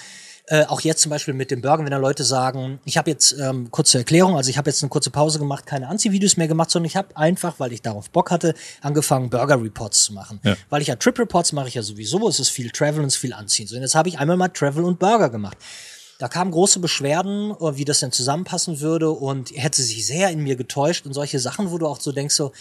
äh, 0.47 0.65
auch 0.67 0.83
jetzt 0.83 1.01
zum 1.01 1.11
Beispiel 1.11 1.33
mit 1.33 1.51
dem 1.51 1.63
Burger, 1.63 1.85
wenn 1.85 1.91
da 1.91 1.97
Leute 1.97 2.23
sagen, 2.23 2.79
ich 2.85 2.99
habe 2.99 3.11
jetzt 3.11 3.33
ähm, 3.39 3.71
kurze 3.71 3.99
Erklärung, 3.99 4.37
also 4.37 4.51
ich 4.51 4.59
habe 4.59 4.69
jetzt 4.69 4.83
eine 4.83 4.91
kurze 4.91 5.11
Pause 5.11 5.39
gemacht, 5.39 5.65
keine 5.65 5.89
Anzi-Videos 5.89 6.37
mehr 6.37 6.49
gemacht, 6.49 6.71
sondern 6.71 6.87
ich 6.87 6.97
habe 6.97 7.17
einfach, 7.17 7.55
weil 7.59 7.73
ich 7.73 7.81
darauf 7.81 8.11
Bock 8.11 8.31
hatte, 8.31 8.55
angefangen, 8.83 9.31
Burger-Reports 9.31 10.05
zu 10.05 10.13
machen. 10.13 10.41
Ja. 10.43 10.57
Weil 10.69 10.83
ich 10.83 10.89
ja 10.89 10.97
Trip-Reports 10.97 11.53
mache 11.53 11.69
ich 11.69 11.75
ja 11.75 11.83
sowieso, 11.83 12.29
es 12.29 12.41
ist 12.41 12.51
viel 12.51 12.71
Travel 12.71 13.01
und 13.01 13.07
es 13.07 13.15
ist 13.15 13.21
viel 13.21 13.33
Anziehen. 13.33 13.67
So, 13.67 13.77
und 13.77 13.83
jetzt 13.83 13.95
habe 13.95 14.09
ich 14.11 14.19
einmal 14.19 14.37
mal 14.37 14.49
Travel 14.49 14.85
und 14.85 14.99
Burger 14.99 15.31
gemacht. 15.31 15.57
Da 16.19 16.29
kamen 16.29 16.51
große 16.51 16.79
Beschwerden, 16.79 17.53
äh, 17.53 17.77
wie 17.77 17.87
das 17.87 18.01
denn 18.01 18.13
zusammenpassen 18.13 18.81
würde 18.81 19.11
und 19.11 19.51
er 19.51 19.63
hätte 19.63 19.83
sich 19.83 20.07
sehr 20.07 20.29
in 20.31 20.41
mir 20.41 20.57
getäuscht 20.57 21.07
und 21.07 21.15
solche 21.15 21.39
Sachen, 21.39 21.71
wo 21.71 21.79
du 21.79 21.87
auch 21.87 22.01
so 22.01 22.13
denkst, 22.13 22.35
so, 22.35 22.53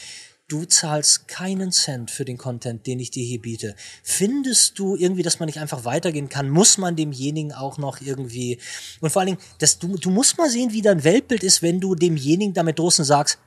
du 0.47 0.65
zahlst 0.65 1.27
keinen 1.27 1.71
Cent 1.71 2.11
für 2.11 2.25
den 2.25 2.37
Content, 2.37 2.85
den 2.85 2.99
ich 2.99 3.11
dir 3.11 3.23
hier 3.23 3.41
biete. 3.41 3.75
Findest 4.03 4.77
du 4.77 4.95
irgendwie, 4.95 5.23
dass 5.23 5.39
man 5.39 5.47
nicht 5.47 5.59
einfach 5.59 5.85
weitergehen 5.85 6.29
kann? 6.29 6.49
Muss 6.49 6.77
man 6.77 6.95
demjenigen 6.95 7.53
auch 7.53 7.77
noch 7.77 8.01
irgendwie, 8.01 8.59
und 9.01 9.09
vor 9.09 9.21
allen 9.21 9.35
Dingen, 9.35 9.41
dass 9.59 9.79
du, 9.79 9.97
du 9.97 10.09
musst 10.09 10.37
mal 10.37 10.49
sehen, 10.49 10.71
wie 10.73 10.81
dein 10.81 11.03
Weltbild 11.03 11.43
ist, 11.43 11.61
wenn 11.61 11.79
du 11.79 11.95
demjenigen 11.95 12.53
damit 12.53 12.79
draußen 12.79 13.05
sagst, 13.05 13.39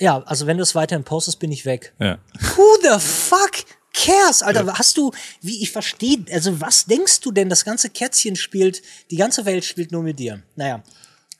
ja, 0.00 0.22
also 0.22 0.46
wenn 0.46 0.56
du 0.56 0.62
es 0.62 0.74
weiterhin 0.74 1.04
postest, 1.04 1.38
bin 1.38 1.52
ich 1.52 1.64
weg. 1.64 1.94
Ja. 2.00 2.18
Who 2.56 2.64
the 2.82 2.98
fuck 2.98 3.64
cares? 3.92 4.42
Alter, 4.42 4.64
ja. 4.64 4.78
hast 4.78 4.96
du, 4.96 5.12
wie 5.42 5.62
ich 5.62 5.70
verstehe, 5.70 6.24
also 6.32 6.60
was 6.60 6.86
denkst 6.86 7.20
du 7.20 7.30
denn, 7.30 7.48
das 7.48 7.64
ganze 7.64 7.90
Kätzchen 7.90 8.36
spielt, 8.36 8.82
die 9.10 9.16
ganze 9.16 9.44
Welt 9.44 9.64
spielt 9.64 9.92
nur 9.92 10.02
mit 10.02 10.18
dir. 10.18 10.42
Naja. 10.56 10.82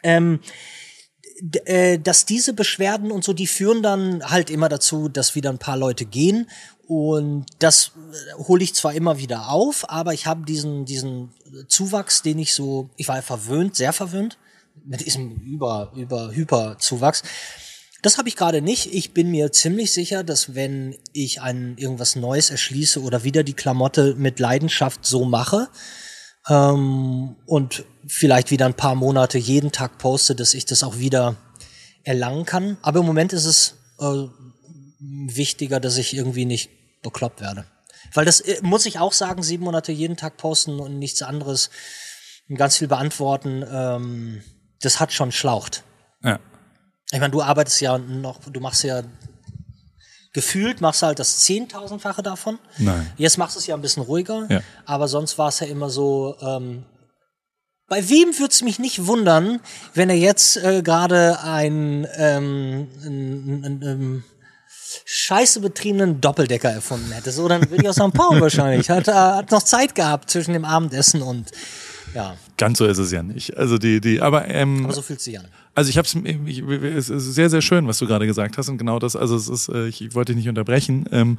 Ähm, 0.02 0.40
äh, 1.64 1.98
dass 1.98 2.26
diese 2.26 2.52
Beschwerden 2.52 3.10
und 3.10 3.24
so, 3.24 3.32
die 3.32 3.46
führen 3.46 3.82
dann 3.82 4.24
halt 4.28 4.50
immer 4.50 4.68
dazu, 4.68 5.08
dass 5.08 5.34
wieder 5.34 5.50
ein 5.50 5.58
paar 5.58 5.76
Leute 5.76 6.04
gehen. 6.04 6.48
Und 6.86 7.46
das 7.58 7.92
äh, 7.96 8.42
hole 8.44 8.62
ich 8.62 8.74
zwar 8.74 8.94
immer 8.94 9.18
wieder 9.18 9.50
auf, 9.50 9.88
aber 9.88 10.12
ich 10.14 10.26
habe 10.26 10.44
diesen, 10.44 10.84
diesen 10.84 11.30
Zuwachs, 11.68 12.22
den 12.22 12.38
ich 12.38 12.54
so, 12.54 12.90
ich 12.96 13.08
war 13.08 13.20
verwöhnt, 13.22 13.76
sehr 13.76 13.92
verwöhnt, 13.92 14.38
mit 14.84 15.04
diesem 15.04 15.36
über, 15.36 15.92
über 15.94 16.32
Hyper-Zuwachs. 16.32 17.22
Das 18.02 18.18
habe 18.18 18.28
ich 18.28 18.36
gerade 18.36 18.62
nicht. 18.62 18.92
Ich 18.92 19.12
bin 19.12 19.30
mir 19.30 19.52
ziemlich 19.52 19.92
sicher, 19.92 20.24
dass 20.24 20.56
wenn 20.56 20.96
ich 21.12 21.40
ein 21.40 21.76
irgendwas 21.78 22.16
Neues 22.16 22.50
erschließe 22.50 23.00
oder 23.00 23.22
wieder 23.22 23.44
die 23.44 23.54
Klamotte 23.54 24.16
mit 24.16 24.40
Leidenschaft 24.40 25.06
so 25.06 25.24
mache, 25.24 25.68
ähm, 26.48 27.36
und 27.46 27.84
vielleicht 28.06 28.50
wieder 28.50 28.66
ein 28.66 28.74
paar 28.74 28.94
Monate 28.94 29.38
jeden 29.38 29.72
Tag 29.72 29.98
poste, 29.98 30.34
dass 30.34 30.54
ich 30.54 30.66
das 30.66 30.82
auch 30.82 30.98
wieder 30.98 31.36
erlangen 32.04 32.44
kann. 32.44 32.76
Aber 32.82 33.00
im 33.00 33.06
Moment 33.06 33.32
ist 33.32 33.44
es 33.44 33.76
äh, 34.00 34.26
wichtiger, 35.00 35.80
dass 35.80 35.98
ich 35.98 36.14
irgendwie 36.14 36.44
nicht 36.44 36.70
bekloppt 37.02 37.40
werde. 37.40 37.64
Weil 38.14 38.24
das 38.24 38.40
äh, 38.40 38.58
muss 38.62 38.86
ich 38.86 38.98
auch 38.98 39.12
sagen, 39.12 39.42
sieben 39.42 39.64
Monate 39.64 39.92
jeden 39.92 40.16
Tag 40.16 40.36
posten 40.36 40.80
und 40.80 40.98
nichts 40.98 41.22
anderes 41.22 41.70
ganz 42.54 42.76
viel 42.76 42.88
beantworten, 42.88 43.64
ähm, 43.70 44.42
das 44.80 45.00
hat 45.00 45.12
schon 45.12 45.32
schlaucht. 45.32 45.84
Ja. 46.22 46.38
Ich 47.10 47.20
meine, 47.20 47.30
du 47.30 47.42
arbeitest 47.42 47.80
ja 47.80 47.98
noch, 47.98 48.40
du 48.40 48.60
machst 48.60 48.84
ja 48.84 49.02
gefühlt 50.32 50.80
machst 50.80 51.02
du 51.02 51.06
halt 51.06 51.18
das 51.18 51.40
Zehntausendfache 51.40 52.22
davon. 52.22 52.58
Nein. 52.78 53.10
Jetzt 53.16 53.38
machst 53.38 53.56
du 53.56 53.60
es 53.60 53.66
ja 53.66 53.74
ein 53.74 53.82
bisschen 53.82 54.02
ruhiger. 54.02 54.46
Ja. 54.48 54.60
Aber 54.86 55.08
sonst 55.08 55.38
war 55.38 55.48
es 55.48 55.60
ja 55.60 55.66
immer 55.66 55.90
so, 55.90 56.36
ähm, 56.40 56.84
bei 57.88 58.08
wem 58.08 58.38
würde 58.38 58.52
es 58.52 58.62
mich 58.62 58.78
nicht 58.78 59.06
wundern, 59.06 59.60
wenn 59.94 60.08
er 60.08 60.16
jetzt 60.16 60.56
äh, 60.56 60.82
gerade 60.82 61.40
ein, 61.42 62.06
ähm, 62.16 62.88
ein, 63.04 63.64
ein, 63.64 63.82
ein 63.82 64.24
scheiße 65.04 65.60
betriebenen 65.60 66.20
Doppeldecker 66.20 66.70
erfunden 66.70 67.12
hätte. 67.12 67.30
So, 67.32 67.48
dann 67.48 67.68
würde 67.70 67.82
ich 67.82 67.88
aus 67.88 67.96
St. 67.96 68.14
Paul 68.14 68.40
wahrscheinlich. 68.40 68.88
Hat, 68.88 69.08
äh, 69.08 69.12
hat 69.12 69.50
noch 69.50 69.62
Zeit 69.62 69.94
gehabt 69.94 70.30
zwischen 70.30 70.54
dem 70.54 70.64
Abendessen 70.64 71.20
und 71.20 71.50
ja. 72.14 72.36
Ganz 72.56 72.78
so 72.78 72.86
ist 72.86 72.98
es 72.98 73.10
ja 73.10 73.22
nicht. 73.22 73.56
Also 73.56 73.78
die, 73.78 74.00
die, 74.00 74.20
aber, 74.20 74.48
ähm, 74.48 74.84
aber 74.84 74.94
so 74.94 75.02
fühlt 75.02 75.20
sich 75.20 75.38
an. 75.38 75.46
Also 75.74 75.88
ich 75.88 75.96
habe 75.96 76.06
es 76.06 77.08
ist 77.08 77.34
sehr 77.34 77.48
sehr 77.48 77.62
schön, 77.62 77.88
was 77.88 77.98
du 77.98 78.06
gerade 78.06 78.26
gesagt 78.26 78.58
hast 78.58 78.68
und 78.68 78.76
genau 78.76 78.98
das. 78.98 79.16
Also 79.16 79.36
es 79.36 79.48
ist, 79.48 79.68
äh, 79.70 79.86
ich, 79.86 80.02
ich 80.02 80.14
wollte 80.14 80.32
dich 80.32 80.40
nicht 80.44 80.48
unterbrechen 80.50 81.06
ähm, 81.10 81.38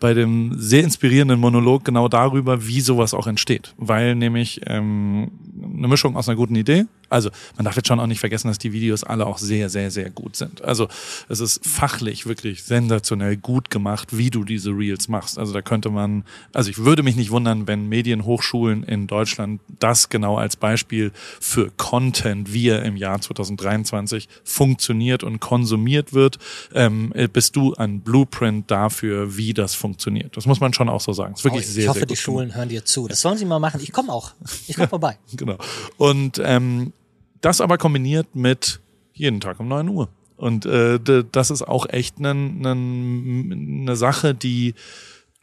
bei 0.00 0.14
dem 0.14 0.54
sehr 0.56 0.82
inspirierenden 0.82 1.38
Monolog 1.38 1.84
genau 1.84 2.08
darüber, 2.08 2.66
wie 2.66 2.80
sowas 2.80 3.12
auch 3.12 3.26
entsteht, 3.26 3.74
weil 3.76 4.14
nämlich 4.14 4.62
ähm, 4.66 5.32
eine 5.76 5.88
Mischung 5.88 6.16
aus 6.16 6.28
einer 6.28 6.36
guten 6.36 6.56
Idee. 6.56 6.86
Also 7.10 7.28
man 7.56 7.66
darf 7.66 7.76
jetzt 7.76 7.86
schon 7.86 8.00
auch 8.00 8.06
nicht 8.06 8.20
vergessen, 8.20 8.48
dass 8.48 8.58
die 8.58 8.72
Videos 8.72 9.04
alle 9.04 9.26
auch 9.26 9.36
sehr 9.36 9.68
sehr 9.68 9.90
sehr 9.90 10.08
gut 10.08 10.36
sind. 10.36 10.64
Also 10.64 10.88
es 11.28 11.40
ist 11.40 11.66
fachlich 11.66 12.24
wirklich 12.24 12.62
sensationell 12.62 13.36
gut 13.36 13.68
gemacht, 13.68 14.16
wie 14.16 14.30
du 14.30 14.44
diese 14.44 14.70
Reels 14.70 15.08
machst. 15.08 15.38
Also 15.38 15.52
da 15.52 15.60
könnte 15.60 15.90
man, 15.90 16.24
also 16.54 16.70
ich 16.70 16.78
würde 16.78 17.02
mich 17.02 17.16
nicht 17.16 17.30
wundern, 17.30 17.66
wenn 17.66 17.86
Medienhochschulen 17.90 18.82
in 18.82 19.06
Deutschland 19.06 19.60
das 19.78 20.08
genau 20.08 20.38
als 20.38 20.56
Beispiel 20.56 21.12
für 21.38 21.70
Content, 21.76 22.54
wie 22.54 22.68
er 22.68 22.82
im 22.82 22.96
Jahr 22.96 23.20
2003 23.20 23.73
2023 23.82 24.28
funktioniert 24.44 25.24
und 25.24 25.40
konsumiert 25.40 26.12
wird, 26.12 26.38
ähm, 26.74 27.12
äh, 27.14 27.28
bist 27.28 27.56
du 27.56 27.74
ein 27.74 28.00
Blueprint 28.00 28.70
dafür, 28.70 29.36
wie 29.36 29.54
das 29.54 29.74
funktioniert. 29.74 30.36
Das 30.36 30.46
muss 30.46 30.60
man 30.60 30.72
schon 30.72 30.88
auch 30.88 31.00
so 31.00 31.12
sagen. 31.12 31.34
ist 31.34 31.44
wirklich 31.44 31.64
oh, 31.64 31.68
ich 31.68 31.74
sehr, 31.74 31.88
hoffe, 31.88 32.00
sehr 32.00 32.06
die 32.06 32.16
Schulen 32.16 32.48
gemacht. 32.48 32.58
hören 32.58 32.68
dir 32.68 32.84
zu. 32.84 33.08
Das 33.08 33.20
sollen 33.20 33.38
sie 33.38 33.44
mal 33.44 33.58
machen. 33.58 33.80
Ich 33.82 33.92
komme 33.92 34.12
auch. 34.12 34.32
Ich 34.66 34.76
komme 34.76 34.88
vorbei. 34.88 35.18
genau. 35.32 35.58
Und 35.96 36.40
ähm, 36.44 36.92
das 37.40 37.60
aber 37.60 37.78
kombiniert 37.78 38.34
mit 38.34 38.80
jeden 39.12 39.40
Tag 39.40 39.60
um 39.60 39.68
9 39.68 39.88
Uhr. 39.88 40.08
Und 40.36 40.66
äh, 40.66 40.98
das 41.30 41.50
ist 41.50 41.62
auch 41.62 41.88
echt 41.88 42.18
eine 42.18 42.34
ne, 42.34 42.74
ne 42.74 43.96
Sache, 43.96 44.34
die 44.34 44.74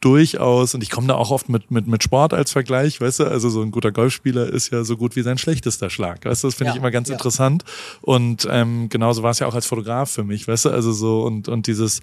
durchaus, 0.02 0.74
und 0.74 0.82
ich 0.82 0.90
komme 0.90 1.06
da 1.06 1.14
auch 1.14 1.30
oft 1.30 1.48
mit, 1.48 1.70
mit, 1.70 1.86
mit 1.86 2.02
Sport 2.02 2.34
als 2.34 2.52
Vergleich, 2.52 3.00
weißt 3.00 3.20
du, 3.20 3.24
also 3.24 3.48
so 3.48 3.62
ein 3.62 3.70
guter 3.70 3.92
Golfspieler 3.92 4.46
ist 4.48 4.70
ja 4.70 4.84
so 4.84 4.96
gut 4.96 5.16
wie 5.16 5.22
sein 5.22 5.38
schlechtester 5.38 5.88
Schlag, 5.88 6.24
weißt 6.24 6.42
du, 6.44 6.48
das 6.48 6.56
finde 6.56 6.70
ja, 6.70 6.74
ich 6.74 6.80
immer 6.80 6.90
ganz 6.90 7.08
ja. 7.08 7.14
interessant. 7.14 7.64
Und 8.00 8.46
ähm, 8.50 8.88
genauso 8.88 9.22
war 9.22 9.30
es 9.30 9.38
ja 9.38 9.46
auch 9.46 9.54
als 9.54 9.66
Fotograf 9.66 10.10
für 10.10 10.24
mich, 10.24 10.46
weißt 10.46 10.66
du, 10.66 10.70
also 10.70 10.92
so 10.92 11.22
und, 11.22 11.48
und 11.48 11.66
dieses 11.66 12.00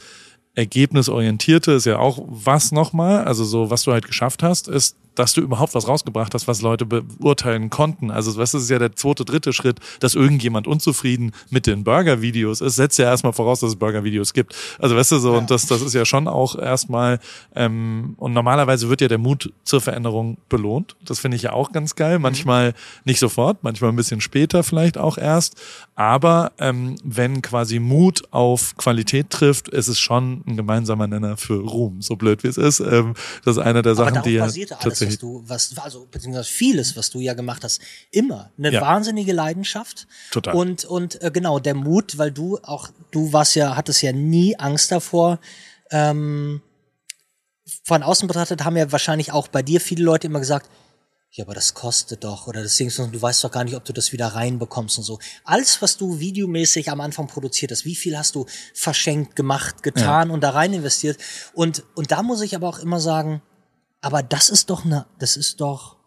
Ergebnisorientierte 0.56 1.74
ist 1.74 1.86
ja 1.86 2.00
auch 2.00 2.24
was 2.28 2.72
nochmal, 2.72 3.26
also 3.26 3.44
so, 3.44 3.70
was 3.70 3.84
du 3.84 3.92
halt 3.92 4.08
geschafft 4.08 4.44
hast, 4.44 4.68
ist 4.68 4.96
dass 5.16 5.34
du 5.34 5.42
überhaupt 5.42 5.76
was 5.76 5.88
rausgebracht 5.88 6.34
hast, 6.34 6.48
was 6.48 6.62
Leute 6.62 6.86
beurteilen 6.86 7.70
konnten. 7.70 8.12
Also, 8.12 8.36
weißt 8.38 8.54
du, 8.54 8.58
das 8.58 8.64
ist 8.64 8.70
ja 8.70 8.80
der 8.80 8.96
zweite, 8.96 9.26
dritte 9.26 9.54
Schritt, 9.54 9.80
dass 10.00 10.16
irgendjemand 10.16 10.68
unzufrieden 10.68 11.32
mit 11.50 11.68
den 11.68 11.84
Burger-Videos 11.84 12.62
ist, 12.62 12.76
setzt 12.76 13.00
ja 13.00 13.06
erstmal 13.06 13.34
voraus, 13.34 13.60
dass 13.60 13.72
es 13.72 13.76
Burger-Videos 13.76 14.34
gibt. 14.34 14.56
Also, 14.80 14.96
weißt 14.96 15.12
du, 15.12 15.20
so, 15.20 15.34
ja. 15.34 15.40
und 15.40 15.52
das, 15.52 15.66
das 15.66 15.82
ist 15.82 15.94
ja 15.94 16.06
schon 16.06 16.28
auch 16.28 16.58
erstmal, 16.58 17.20
ähm, 17.56 18.16
und 18.18 18.34
normalerweise 18.34 18.90
wird 18.90 19.02
ja 19.02 19.08
der 19.08 19.18
Mut 19.18 19.52
zur 19.64 19.82
Veränderung 19.82 20.38
belohnt. 20.48 20.96
Das 21.04 21.20
finde 21.20 21.36
ich 21.36 21.44
ja 21.44 21.54
auch 21.54 21.72
ganz 21.72 21.96
geil. 21.96 22.18
Mhm. 22.18 22.24
Manchmal 22.24 22.74
nicht 23.06 23.20
sofort, 23.20 23.64
manchmal 23.64 23.92
ein 23.92 23.96
bisschen 23.96 24.22
später 24.22 24.64
vielleicht 24.64 24.98
auch 24.98 25.18
erst. 25.18 25.56
Aber 25.96 26.54
ähm, 26.60 26.96
wenn 27.04 27.42
quasi 27.42 27.80
Mut 27.80 28.24
auf 28.32 28.76
Qualität 28.78 29.30
trifft, 29.30 29.68
ist 29.68 29.88
es 29.88 30.00
schon 30.00 30.44
ein 30.48 30.56
gemeinsamer 30.56 31.08
Nenner 31.08 31.38
für 31.38 31.60
Ruhm, 31.60 32.02
so 32.02 32.16
blöd 32.16 32.44
wie 32.44 32.48
es 32.48 32.58
ist. 32.58 32.80
Ähm, 32.80 33.16
das 33.44 33.58
ist 33.58 33.64
eine 33.64 33.82
der 33.82 33.96
Sachen, 33.96 34.22
die 34.24 34.32
ja 34.32 34.48
Tatsächlich. 34.80 35.09
Was 35.10 35.18
du, 35.20 35.44
was, 35.46 35.78
also 35.78 36.08
beziehungsweise 36.10 36.50
vieles, 36.50 36.96
was 36.96 37.10
du 37.10 37.20
ja 37.20 37.34
gemacht 37.34 37.64
hast, 37.64 37.82
immer 38.12 38.52
eine 38.58 38.72
Ja. 38.72 38.82
wahnsinnige 38.82 39.34
Leidenschaft. 39.34 40.08
Total. 40.32 40.56
Und 40.56 40.86
und 40.86 41.22
äh, 41.22 41.32
genau 41.32 41.60
der 41.60 41.76
Mut, 41.76 42.18
weil 42.18 42.32
du 42.32 42.58
auch, 42.64 42.90
du 43.12 43.34
warst 43.34 43.56
ja, 43.56 43.76
hattest 43.76 44.02
ja 44.02 44.12
nie 44.12 44.58
Angst 44.58 44.92
davor. 44.92 45.40
Ähm, 45.92 46.62
von 47.84 48.04
außen 48.04 48.28
betrachtet 48.28 48.64
haben 48.64 48.78
ja 48.78 48.92
wahrscheinlich 48.92 49.32
auch 49.32 49.48
bei 49.48 49.62
dir 49.62 49.80
viele 49.82 50.04
Leute 50.04 50.28
immer 50.28 50.40
gesagt, 50.40 50.70
ja, 51.32 51.46
aber 51.46 51.54
das 51.54 51.76
kostet 51.76 52.24
doch 52.24 52.48
oder 52.48 52.64
das 52.64 52.76
Ding, 52.76 52.90
du 52.90 53.22
weißt 53.22 53.44
doch 53.44 53.52
gar 53.52 53.64
nicht, 53.64 53.76
ob 53.76 53.86
du 53.86 53.94
das 53.94 54.12
wieder 54.12 54.28
reinbekommst 54.30 54.98
und 54.98 55.04
so. 55.04 55.20
Alles, 55.44 55.80
was 55.80 55.96
du 55.96 56.20
videomäßig 56.20 56.90
am 56.90 57.02
Anfang 57.02 57.28
produziert 57.28 57.72
hast, 57.72 57.86
wie 57.86 57.96
viel 57.96 58.18
hast 58.18 58.34
du 58.34 58.48
verschenkt, 58.74 59.36
gemacht, 59.36 59.84
getan 59.84 60.32
und 60.32 60.42
da 60.42 60.50
rein 60.50 60.74
investiert? 60.74 61.20
Und, 61.54 61.84
und 61.94 62.10
da 62.12 62.24
muss 62.24 62.42
ich 62.42 62.56
aber 62.56 62.68
auch 62.68 62.80
immer 62.80 63.00
sagen, 63.00 63.44
aber 64.02 64.24
das 64.24 64.50
ist 64.50 64.70
doch 64.70 64.86
eine, 64.86 65.06
das 65.20 65.38
ist 65.38 65.60
doch, 65.62 65.98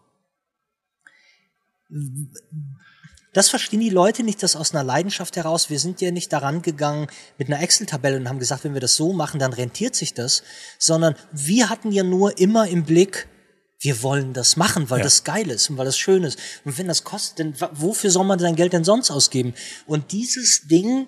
das 3.33 3.49
verstehen 3.49 3.79
die 3.79 3.89
Leute 3.89 4.23
nicht, 4.23 4.41
das 4.43 4.55
aus 4.55 4.73
einer 4.73 4.83
Leidenschaft 4.83 5.35
heraus. 5.35 5.69
Wir 5.69 5.79
sind 5.79 6.01
ja 6.01 6.11
nicht 6.11 6.31
daran 6.31 6.61
gegangen 6.61 7.07
mit 7.37 7.47
einer 7.47 7.61
Excel-Tabelle 7.61 8.17
und 8.17 8.29
haben 8.29 8.39
gesagt, 8.39 8.63
wenn 8.63 8.73
wir 8.73 8.81
das 8.81 8.95
so 8.95 9.13
machen, 9.13 9.39
dann 9.39 9.53
rentiert 9.53 9.95
sich 9.95 10.13
das, 10.13 10.43
sondern 10.77 11.15
wir 11.31 11.69
hatten 11.69 11.91
ja 11.91 12.03
nur 12.03 12.37
immer 12.37 12.67
im 12.67 12.83
Blick, 12.83 13.27
wir 13.79 14.01
wollen 14.01 14.33
das 14.33 14.55
machen, 14.55 14.89
weil 14.89 14.99
Ja. 14.99 15.03
das 15.03 15.23
geil 15.23 15.49
ist 15.49 15.69
und 15.69 15.77
weil 15.77 15.85
das 15.85 15.97
schön 15.97 16.23
ist. 16.23 16.39
Und 16.63 16.77
wenn 16.77 16.87
das 16.87 17.03
kostet, 17.03 17.39
dann 17.39 17.69
wofür 17.73 18.11
soll 18.11 18.23
man 18.23 18.39
sein 18.39 18.55
Geld 18.55 18.73
denn 18.73 18.83
sonst 18.85 19.11
ausgeben? 19.11 19.53
Und 19.85 20.11
dieses 20.11 20.67
Ding, 20.67 21.07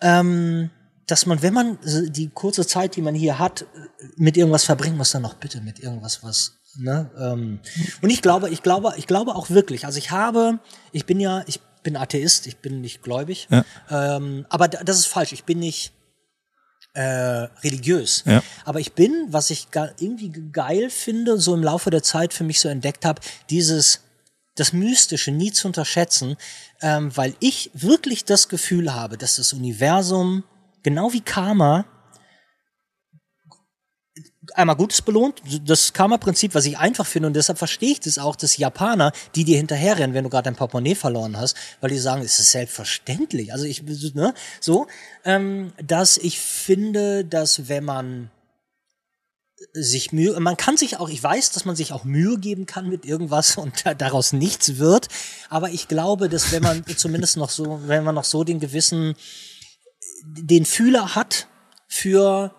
ähm, 0.00 0.70
dass 1.08 1.26
man, 1.26 1.42
wenn 1.42 1.54
man 1.54 1.78
äh, 1.84 2.08
die 2.10 2.28
kurze 2.28 2.64
Zeit, 2.66 2.94
die 2.96 3.02
man 3.02 3.14
hier 3.16 3.38
hat, 3.38 3.62
äh, 3.62 3.66
mit 4.16 4.36
irgendwas 4.36 4.64
verbringen 4.64 4.96
muss, 4.96 5.10
dann 5.10 5.24
auch 5.24 5.34
bitte 5.34 5.60
mit 5.60 5.80
irgendwas, 5.80 6.22
was, 6.22 6.52
ne? 6.76 7.10
Ähm, 7.18 7.60
und 8.02 8.10
ich 8.10 8.22
glaube, 8.22 8.50
ich 8.50 8.62
glaube, 8.62 8.94
ich 8.96 9.06
glaube 9.08 9.34
auch 9.34 9.50
wirklich. 9.50 9.84
Also 9.86 9.98
ich 9.98 10.10
habe, 10.12 10.60
ich 10.92 11.04
bin 11.06 11.18
ja, 11.18 11.42
ich 11.46 11.60
bin 11.82 11.96
Atheist, 11.96 12.46
ich 12.46 12.58
bin 12.58 12.80
nicht 12.80 13.02
gläubig, 13.02 13.48
Ja. 13.50 13.64
ähm, 13.90 14.46
aber 14.48 14.68
da- 14.68 14.84
das 14.84 14.98
ist 14.98 15.06
falsch. 15.06 15.32
Ich 15.32 15.44
bin 15.44 15.58
nicht 15.58 15.92
äh, 16.94 17.02
religiös. 17.62 18.22
Ja. 18.26 18.42
Aber 18.64 18.80
ich 18.80 18.92
bin, 18.94 19.26
was 19.28 19.50
ich 19.50 19.68
irgendwie 20.00 20.30
geil 20.52 20.90
finde, 20.90 21.38
so 21.38 21.54
im 21.54 21.62
Laufe 21.62 21.90
der 21.90 22.02
Zeit 22.02 22.32
für 22.34 22.44
mich 22.44 22.60
so 22.60 22.68
entdeckt 22.68 23.04
habe, 23.04 23.20
dieses 23.50 24.00
das 24.56 24.72
Mystische 24.72 25.30
nie 25.30 25.52
zu 25.52 25.68
unterschätzen, 25.68 26.36
ähm, 26.82 27.16
weil 27.16 27.34
ich 27.38 27.70
wirklich 27.74 28.24
das 28.24 28.48
Gefühl 28.48 28.92
habe, 28.92 29.16
dass 29.16 29.36
das 29.36 29.52
Universum, 29.52 30.42
genau 30.88 31.12
wie 31.12 31.20
Karma, 31.20 31.84
einmal 34.54 34.76
Gutes 34.76 35.02
belohnt, 35.02 35.42
das 35.66 35.92
Karma-Prinzip, 35.92 36.54
was 36.54 36.64
ich 36.64 36.78
einfach 36.78 37.06
finde 37.06 37.26
und 37.26 37.34
deshalb 37.34 37.58
verstehe 37.58 37.92
ich 37.92 38.00
das 38.00 38.16
auch, 38.16 38.36
dass 38.36 38.56
Japaner, 38.56 39.12
die 39.34 39.44
dir 39.44 39.58
hinterherrennen, 39.58 40.14
wenn 40.14 40.24
du 40.24 40.30
gerade 40.30 40.44
dein 40.44 40.56
Portemonnaie 40.56 40.94
verloren 40.94 41.36
hast, 41.36 41.56
weil 41.82 41.90
die 41.90 41.98
sagen, 41.98 42.22
es 42.22 42.38
ist 42.38 42.52
selbstverständlich. 42.52 43.52
Also 43.52 43.66
ich, 43.66 43.82
ne, 44.14 44.32
so, 44.60 44.86
ähm, 45.26 45.72
dass 45.84 46.16
ich 46.16 46.40
finde, 46.40 47.26
dass 47.26 47.68
wenn 47.68 47.84
man 47.84 48.30
sich 49.74 50.12
Mühe, 50.12 50.40
man 50.40 50.56
kann 50.56 50.78
sich 50.78 50.98
auch, 50.98 51.10
ich 51.10 51.22
weiß, 51.22 51.50
dass 51.50 51.66
man 51.66 51.76
sich 51.76 51.92
auch 51.92 52.04
Mühe 52.04 52.38
geben 52.38 52.64
kann 52.64 52.88
mit 52.88 53.04
irgendwas 53.04 53.58
und 53.58 53.84
da- 53.84 53.92
daraus 53.92 54.32
nichts 54.32 54.78
wird, 54.78 55.08
aber 55.50 55.68
ich 55.70 55.88
glaube, 55.88 56.30
dass 56.30 56.52
wenn 56.52 56.62
man 56.62 56.84
zumindest 56.96 57.36
noch 57.36 57.50
so, 57.50 57.80
wenn 57.86 58.04
man 58.04 58.14
noch 58.14 58.24
so 58.24 58.44
den 58.44 58.60
gewissen, 58.60 59.14
den 60.24 60.64
Fühler 60.64 61.14
hat 61.14 61.46
für, 61.86 62.54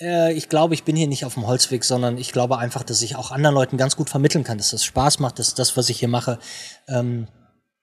äh, 0.00 0.32
ich 0.32 0.48
glaube, 0.48 0.74
ich 0.74 0.84
bin 0.84 0.96
hier 0.96 1.08
nicht 1.08 1.24
auf 1.24 1.34
dem 1.34 1.46
Holzweg, 1.46 1.84
sondern 1.84 2.18
ich 2.18 2.32
glaube 2.32 2.58
einfach, 2.58 2.82
dass 2.82 3.02
ich 3.02 3.16
auch 3.16 3.30
anderen 3.30 3.54
Leuten 3.54 3.76
ganz 3.76 3.96
gut 3.96 4.10
vermitteln 4.10 4.44
kann, 4.44 4.58
dass 4.58 4.70
das 4.70 4.84
Spaß 4.84 5.18
macht, 5.18 5.38
dass 5.38 5.54
das, 5.54 5.76
was 5.76 5.88
ich 5.88 5.98
hier 5.98 6.08
mache, 6.08 6.38
ähm, 6.88 7.28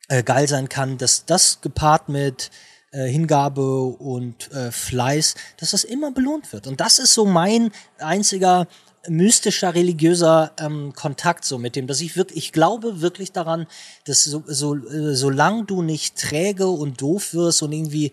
äh, 0.08 0.24
geil 0.24 0.48
sein 0.48 0.70
kann, 0.70 0.98
dass 0.98 1.26
das 1.26 1.62
gepaart 1.62 2.10
mit 2.10 2.52
äh, 2.92 3.08
Hingabe 3.08 3.84
und 3.84 4.52
äh, 4.52 4.72
Fleiß, 4.72 5.36
dass 5.58 5.72
das 5.72 5.84
immer 5.84 6.12
belohnt 6.12 6.54
wird. 6.54 6.68
Und 6.68 6.80
das 6.80 7.00
ist 7.00 7.14
so 7.14 7.26
mein 7.26 7.72
einziger 8.00 8.68
mystischer 9.08 9.76
religiöser 9.76 10.52
ähm, 10.60 10.94
Kontakt 10.94 11.46
so 11.46 11.58
mit 11.58 11.76
dem, 11.76 11.88
dass 11.88 12.02
ich 12.02 12.16
wirklich, 12.16 12.46
ich 12.46 12.52
glaube 12.52 13.02
wirklich 13.02 13.32
daran, 13.32 13.68
dass 14.06 14.24
so, 14.24 14.44
so 14.48 14.76
äh, 14.76 15.16
solange 15.16 15.66
du 15.66 15.82
nicht 15.82 16.18
träge 16.18 16.68
und 16.68 17.02
doof 17.02 17.34
wirst 17.34 17.62
und 17.62 17.72
irgendwie 17.72 18.12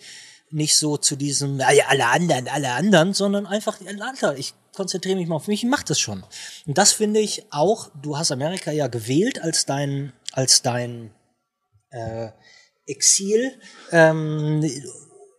nicht 0.52 0.76
so 0.76 0.96
zu 0.96 1.16
diesem 1.16 1.58
ja, 1.58 1.86
alle 1.88 2.06
anderen, 2.06 2.48
alle 2.48 2.72
anderen, 2.72 3.14
sondern 3.14 3.46
einfach 3.46 3.78
Alter, 4.00 4.36
ich 4.36 4.54
konzentriere 4.74 5.16
mich 5.16 5.28
mal 5.28 5.36
auf 5.36 5.48
mich, 5.48 5.64
ich 5.64 5.68
mach 5.68 5.82
das 5.82 5.98
schon. 5.98 6.24
Und 6.66 6.78
das 6.78 6.92
finde 6.92 7.20
ich 7.20 7.44
auch, 7.50 7.90
du 8.00 8.16
hast 8.16 8.32
Amerika 8.32 8.70
ja 8.70 8.86
gewählt 8.88 9.42
als 9.42 9.66
dein 9.66 10.12
als 10.32 10.62
dein 10.62 11.10
äh, 11.90 12.28
Exil 12.86 13.52
ähm, 13.90 14.64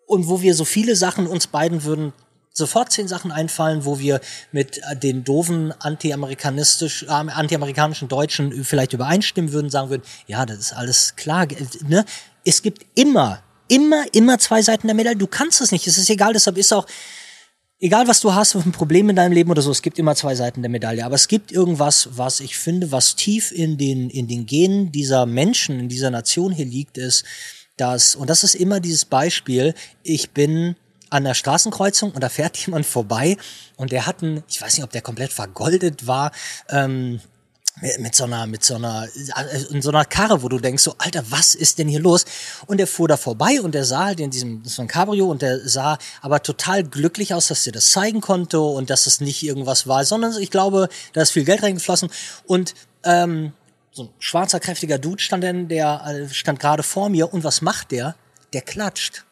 und 0.07 0.27
wo 0.27 0.41
wir 0.41 0.55
so 0.55 0.65
viele 0.65 0.95
Sachen 0.95 1.27
uns 1.27 1.47
beiden 1.47 1.83
würden 1.83 2.13
sofort 2.53 2.91
zehn 2.91 3.07
Sachen 3.07 3.31
einfallen, 3.31 3.83
wo 3.83 3.99
wir 3.99 4.21
mit 4.51 4.77
äh, 4.77 4.95
den 4.95 5.23
doofen 5.23 5.73
anti-amerikanistisch, 5.79 7.03
äh, 7.03 7.07
anti-amerikanischen 7.07 8.07
Deutschen 8.07 8.63
vielleicht 8.63 8.93
übereinstimmen 8.93 9.51
würden, 9.51 9.69
sagen 9.69 9.89
würden, 9.89 10.03
ja, 10.27 10.45
das 10.45 10.59
ist 10.59 10.73
alles 10.73 11.15
klar. 11.15 11.51
äh, 11.51 11.65
Ne? 11.87 12.05
Es 12.45 12.61
gibt 12.61 12.85
immer, 12.95 13.41
immer, 13.73 14.05
immer 14.13 14.37
zwei 14.37 14.61
Seiten 14.61 14.87
der 14.87 14.95
Medaille. 14.95 15.17
Du 15.17 15.27
kannst 15.27 15.61
es 15.61 15.71
nicht. 15.71 15.87
Es 15.87 15.97
ist 15.97 16.09
egal. 16.09 16.33
Deshalb 16.33 16.57
ist 16.57 16.71
auch, 16.71 16.85
egal 17.79 18.07
was 18.07 18.21
du 18.21 18.33
hast, 18.33 18.55
ein 18.55 18.71
Problem 18.71 19.09
in 19.09 19.15
deinem 19.15 19.31
Leben 19.31 19.49
oder 19.49 19.61
so, 19.61 19.71
es 19.71 19.81
gibt 19.81 19.97
immer 19.97 20.15
zwei 20.15 20.35
Seiten 20.35 20.61
der 20.61 20.69
Medaille. 20.69 21.03
Aber 21.03 21.15
es 21.15 21.27
gibt 21.27 21.51
irgendwas, 21.51 22.09
was 22.11 22.39
ich 22.39 22.55
finde, 22.55 22.91
was 22.91 23.15
tief 23.15 23.51
in 23.51 23.77
den, 23.77 24.09
in 24.09 24.27
den 24.27 24.45
Genen 24.45 24.91
dieser 24.91 25.25
Menschen, 25.25 25.79
in 25.79 25.89
dieser 25.89 26.11
Nation 26.11 26.51
hier 26.51 26.65
liegt, 26.65 26.97
ist, 26.97 27.25
dass, 27.77 28.15
und 28.15 28.29
das 28.29 28.43
ist 28.43 28.53
immer 28.53 28.79
dieses 28.79 29.05
Beispiel, 29.05 29.73
ich 30.03 30.31
bin 30.31 30.75
an 31.09 31.23
der 31.23 31.33
Straßenkreuzung 31.33 32.11
und 32.11 32.21
da 32.21 32.29
fährt 32.29 32.57
jemand 32.65 32.85
vorbei 32.85 33.37
und 33.75 33.91
der 33.91 34.05
hat 34.05 34.21
einen, 34.21 34.43
ich 34.47 34.61
weiß 34.61 34.75
nicht, 34.75 34.83
ob 34.83 34.91
der 34.91 35.01
komplett 35.01 35.33
vergoldet 35.33 36.05
war, 36.05 36.31
ähm, 36.69 37.21
mit 37.81 38.13
so 38.15 38.25
einer, 38.25 38.45
mit 38.45 38.63
so 38.63 38.75
einer, 38.75 39.07
äh, 39.15 39.63
in 39.71 39.81
so 39.81 39.89
einer 39.89 40.05
Karre, 40.05 40.43
wo 40.43 40.49
du 40.49 40.59
denkst, 40.59 40.83
so, 40.83 40.95
Alter, 40.99 41.23
was 41.29 41.55
ist 41.55 41.79
denn 41.79 41.87
hier 41.87 41.99
los? 41.99 42.25
Und 42.67 42.79
er 42.79 42.87
fuhr 42.87 43.07
da 43.07 43.17
vorbei 43.17 43.61
und 43.61 43.73
er 43.73 43.83
sah 43.83 44.05
halt 44.05 44.19
in 44.19 44.29
diesem, 44.29 44.63
war 44.63 44.79
ein 44.79 44.87
Cabrio 44.87 45.29
und 45.29 45.41
er 45.41 45.67
sah 45.67 45.97
aber 46.21 46.43
total 46.43 46.83
glücklich 46.83 47.33
aus, 47.33 47.47
dass 47.47 47.65
er 47.65 47.73
das 47.73 47.91
zeigen 47.91 48.21
konnte 48.21 48.59
und 48.59 48.89
dass 48.89 49.07
es 49.07 49.21
nicht 49.21 49.41
irgendwas 49.43 49.87
war, 49.87 50.05
sondern 50.05 50.37
ich 50.39 50.51
glaube, 50.51 50.87
da 51.13 51.21
ist 51.21 51.31
viel 51.31 51.45
Geld 51.45 51.63
reingeflossen 51.63 52.09
und, 52.45 52.75
ähm, 53.03 53.53
so 53.91 54.03
ein 54.03 54.09
schwarzer, 54.19 54.59
kräftiger 54.59 54.97
Dude 54.97 55.21
stand 55.21 55.43
denn, 55.43 55.67
der 55.67 56.03
äh, 56.05 56.33
stand 56.33 56.59
gerade 56.59 56.83
vor 56.83 57.09
mir 57.09 57.31
und 57.33 57.43
was 57.43 57.61
macht 57.61 57.91
der? 57.91 58.15
Der 58.53 58.61
klatscht. 58.61 59.25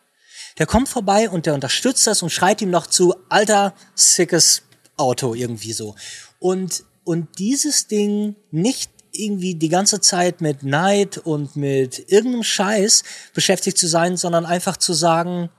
Der 0.58 0.66
kommt 0.66 0.90
vorbei 0.90 1.30
und 1.30 1.46
der 1.46 1.54
unterstützt 1.54 2.06
das 2.08 2.22
und 2.22 2.30
schreit 2.30 2.62
ihm 2.62 2.70
noch 2.70 2.88
zu, 2.88 3.16
alter, 3.30 3.74
sickes 3.96 4.64
Auto, 4.98 5.34
irgendwie 5.34 5.74
so. 5.74 5.96
Und, 6.40 6.84
und 7.12 7.28
dieses 7.40 7.88
Ding 7.88 8.36
nicht 8.52 8.90
irgendwie 9.12 9.56
die 9.56 9.68
ganze 9.68 10.00
Zeit 10.00 10.40
mit 10.40 10.64
Neid 10.64 11.18
und 11.18 11.58
mit 11.58 12.10
irgendeinem 12.10 12.44
Scheiß 12.44 13.04
beschäftigt 13.34 13.78
zu 13.78 13.88
sein, 13.88 14.16
sondern 14.16 14.46
einfach 14.46 14.78
zu 14.78 14.94
sagen, 14.94 15.50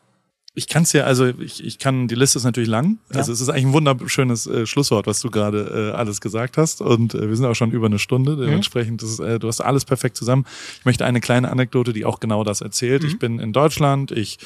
Ich 0.54 0.66
kann 0.66 0.82
es 0.84 0.92
ja, 0.92 1.04
also 1.04 1.26
ich, 1.26 1.62
ich 1.62 1.78
kann, 1.78 2.08
die 2.08 2.14
Liste 2.14 2.38
ist 2.38 2.44
natürlich 2.44 2.68
lang. 2.70 2.98
Also 3.12 3.32
es 3.32 3.42
ist 3.42 3.50
eigentlich 3.50 3.66
ein 3.66 3.72
wunderschönes 3.74 4.46
äh, 4.46 4.66
Schlusswort, 4.66 5.06
was 5.06 5.20
du 5.20 5.30
gerade 5.30 5.90
äh, 5.92 5.96
alles 5.96 6.22
gesagt 6.22 6.56
hast. 6.56 6.80
Und 6.80 7.14
äh, 7.14 7.28
wir 7.28 7.36
sind 7.36 7.44
auch 7.44 7.54
schon 7.54 7.70
über 7.72 7.86
eine 7.86 7.98
Stunde. 7.98 8.36
Dementsprechend, 8.36 9.02
das 9.02 9.10
ist, 9.10 9.20
äh, 9.20 9.38
du 9.38 9.48
hast 9.48 9.60
alles 9.60 9.84
perfekt 9.84 10.16
zusammen. 10.16 10.46
Ich 10.78 10.86
möchte 10.86 11.04
eine 11.04 11.20
kleine 11.20 11.50
Anekdote, 11.50 11.92
die 11.92 12.06
auch 12.06 12.20
genau 12.20 12.44
das 12.44 12.62
erzählt. 12.62 13.04
Ich 13.04 13.18
bin 13.18 13.38
in 13.38 13.52
Deutschland, 13.52 14.10
ich 14.12 14.38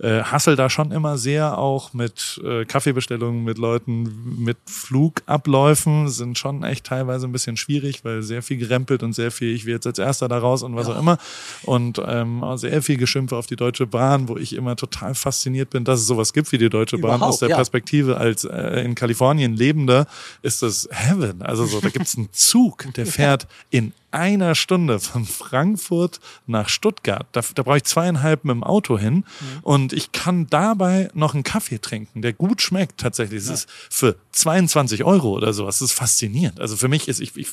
äh, 0.00 0.22
hassel 0.22 0.56
da 0.56 0.70
schon 0.70 0.92
immer 0.92 1.18
sehr 1.18 1.58
auch 1.58 1.92
mit 1.92 2.40
äh, 2.44 2.64
Kaffeebestellungen, 2.64 3.44
mit 3.44 3.58
Leuten, 3.58 4.42
mit 4.42 4.56
Flugabläufen 4.66 6.08
sind 6.08 6.38
schon 6.38 6.62
echt 6.64 6.86
teilweise 6.86 7.26
ein 7.26 7.32
bisschen 7.32 7.56
schwierig, 7.56 8.04
weil 8.04 8.22
sehr 8.22 8.42
viel 8.42 8.56
gerempelt 8.56 9.02
und 9.02 9.12
sehr 9.12 9.30
viel, 9.30 9.54
ich 9.54 9.66
will 9.66 9.74
jetzt 9.74 9.86
als 9.86 9.98
Erster 9.98 10.28
da 10.28 10.38
raus 10.38 10.62
und 10.62 10.74
was 10.74 10.88
auch 10.88 10.98
immer. 10.98 11.18
Und 11.62 12.00
ähm, 12.04 12.42
sehr 12.56 12.82
viel 12.82 12.96
Geschimpfe 12.96 13.36
auf 13.36 13.46
die 13.46 13.56
Deutsche 13.56 13.86
Bahn, 13.86 14.28
wo 14.28 14.36
ich 14.36 14.54
immer 14.54 14.74
total 14.76 15.14
fasziniert 15.14 15.70
bin, 15.70 15.84
dass 15.84 16.00
es 16.00 16.06
sowas 16.06 16.32
gibt 16.32 16.50
wie 16.52 16.58
die 16.58 16.70
Deutsche 16.70 16.96
Bahn. 16.96 17.16
Überhaupt, 17.16 17.34
Aus 17.34 17.38
der 17.40 17.50
ja. 17.50 17.56
Perspektive 17.56 18.16
als 18.16 18.44
äh, 18.44 18.82
in 18.84 18.94
Kalifornien 18.94 19.54
Lebender 19.54 20.06
ist 20.42 20.62
das 20.62 20.88
Heaven. 20.90 21.42
Also 21.42 21.66
so, 21.66 21.80
da 21.80 21.90
gibt's 21.90 22.16
einen 22.16 22.32
Zug, 22.32 22.86
der 22.94 23.06
fährt 23.06 23.46
in 23.70 23.92
einer 24.12 24.54
Stunde 24.54 24.98
von 25.00 25.24
Frankfurt 25.24 26.20
nach 26.46 26.68
Stuttgart. 26.68 27.26
Da, 27.32 27.42
da 27.54 27.62
brauche 27.62 27.78
ich 27.78 27.84
zweieinhalb 27.84 28.44
mit 28.44 28.54
dem 28.54 28.64
Auto 28.64 28.98
hin 28.98 29.24
und 29.62 29.92
ich 29.92 30.12
kann 30.12 30.46
dabei 30.48 31.10
noch 31.14 31.34
einen 31.34 31.42
Kaffee 31.42 31.78
trinken, 31.78 32.22
der 32.22 32.32
gut 32.32 32.62
schmeckt 32.62 32.98
tatsächlich. 33.00 33.38
Es 33.42 33.48
ist 33.50 33.68
für 33.90 34.16
22 34.32 35.04
Euro 35.04 35.30
oder 35.32 35.52
sowas. 35.52 35.78
Das 35.80 35.90
ist 35.90 35.96
faszinierend. 35.96 36.60
Also 36.60 36.76
für 36.76 36.88
mich 36.88 37.08
ist, 37.08 37.20
ich, 37.20 37.36
ich 37.36 37.48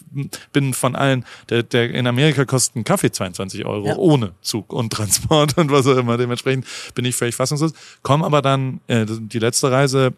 bin 0.53 0.73
von 0.73 0.95
allen, 0.95 1.25
der, 1.49 1.63
der 1.63 1.91
in 1.91 2.07
Amerika 2.07 2.45
kostet 2.45 2.75
ein 2.77 2.83
Kaffee 2.83 3.11
22 3.11 3.65
Euro 3.65 3.87
Ja. 3.87 3.95
ohne 3.97 4.33
Zug 4.41 4.73
und 4.73 4.91
Transport 4.93 5.57
und 5.57 5.71
was 5.71 5.85
auch 5.87 5.97
immer. 5.97 6.17
Dementsprechend 6.17 6.65
bin 6.95 7.05
ich 7.05 7.15
völlig 7.15 7.35
fassungslos. 7.35 7.73
Komm 8.03 8.23
aber 8.23 8.41
dann, 8.41 8.81
äh, 8.87 9.05
die 9.07 9.39
letzte 9.39 9.71
Reise 9.71 10.13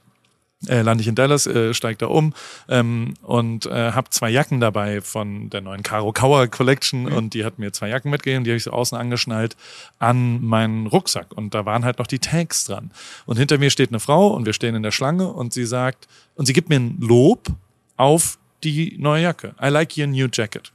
äh, 0.67 0.81
lande 0.81 1.01
ich 1.01 1.07
in 1.07 1.15
Dallas, 1.15 1.47
äh, 1.47 1.73
steige 1.73 1.99
da 1.99 2.05
um 2.07 2.33
ähm, 2.67 3.13
und 3.21 3.65
äh, 3.65 3.91
habe 3.91 4.09
zwei 4.09 4.29
Jacken 4.29 4.59
dabei 4.59 5.01
von 5.01 5.49
der 5.49 5.61
neuen 5.61 5.83
Caro 5.83 6.11
Kauer 6.11 6.47
Collection 6.47 7.03
mhm. 7.03 7.13
und 7.13 7.33
die 7.33 7.45
hat 7.45 7.59
mir 7.59 7.71
zwei 7.71 7.89
Jacken 7.89 8.11
mitgegeben, 8.11 8.43
die 8.43 8.51
habe 8.51 8.57
ich 8.57 8.63
so 8.63 8.71
außen 8.71 8.97
angeschnallt 8.97 9.55
an 9.99 10.43
meinen 10.43 10.87
Rucksack 10.87 11.31
und 11.31 11.53
da 11.53 11.65
waren 11.65 11.85
halt 11.85 11.99
noch 11.99 12.07
die 12.07 12.19
Tags 12.19 12.65
dran. 12.65 12.91
Und 13.25 13.37
hinter 13.37 13.57
mir 13.57 13.69
steht 13.69 13.89
eine 13.89 13.99
Frau 13.99 14.27
und 14.27 14.45
wir 14.45 14.53
stehen 14.53 14.75
in 14.75 14.83
der 14.83 14.91
Schlange 14.91 15.31
und 15.31 15.53
sie 15.53 15.65
sagt, 15.65 16.07
und 16.35 16.45
sie 16.45 16.53
gibt 16.53 16.69
mir 16.69 16.79
ein 16.79 16.97
Lob 16.99 17.47
auf 17.95 18.37
die 18.63 18.97
neue 18.99 19.23
Jacke. 19.23 19.55
I 19.61 19.67
like 19.67 19.97
your 19.97 20.07
new 20.07 20.27
jacket. 20.31 20.71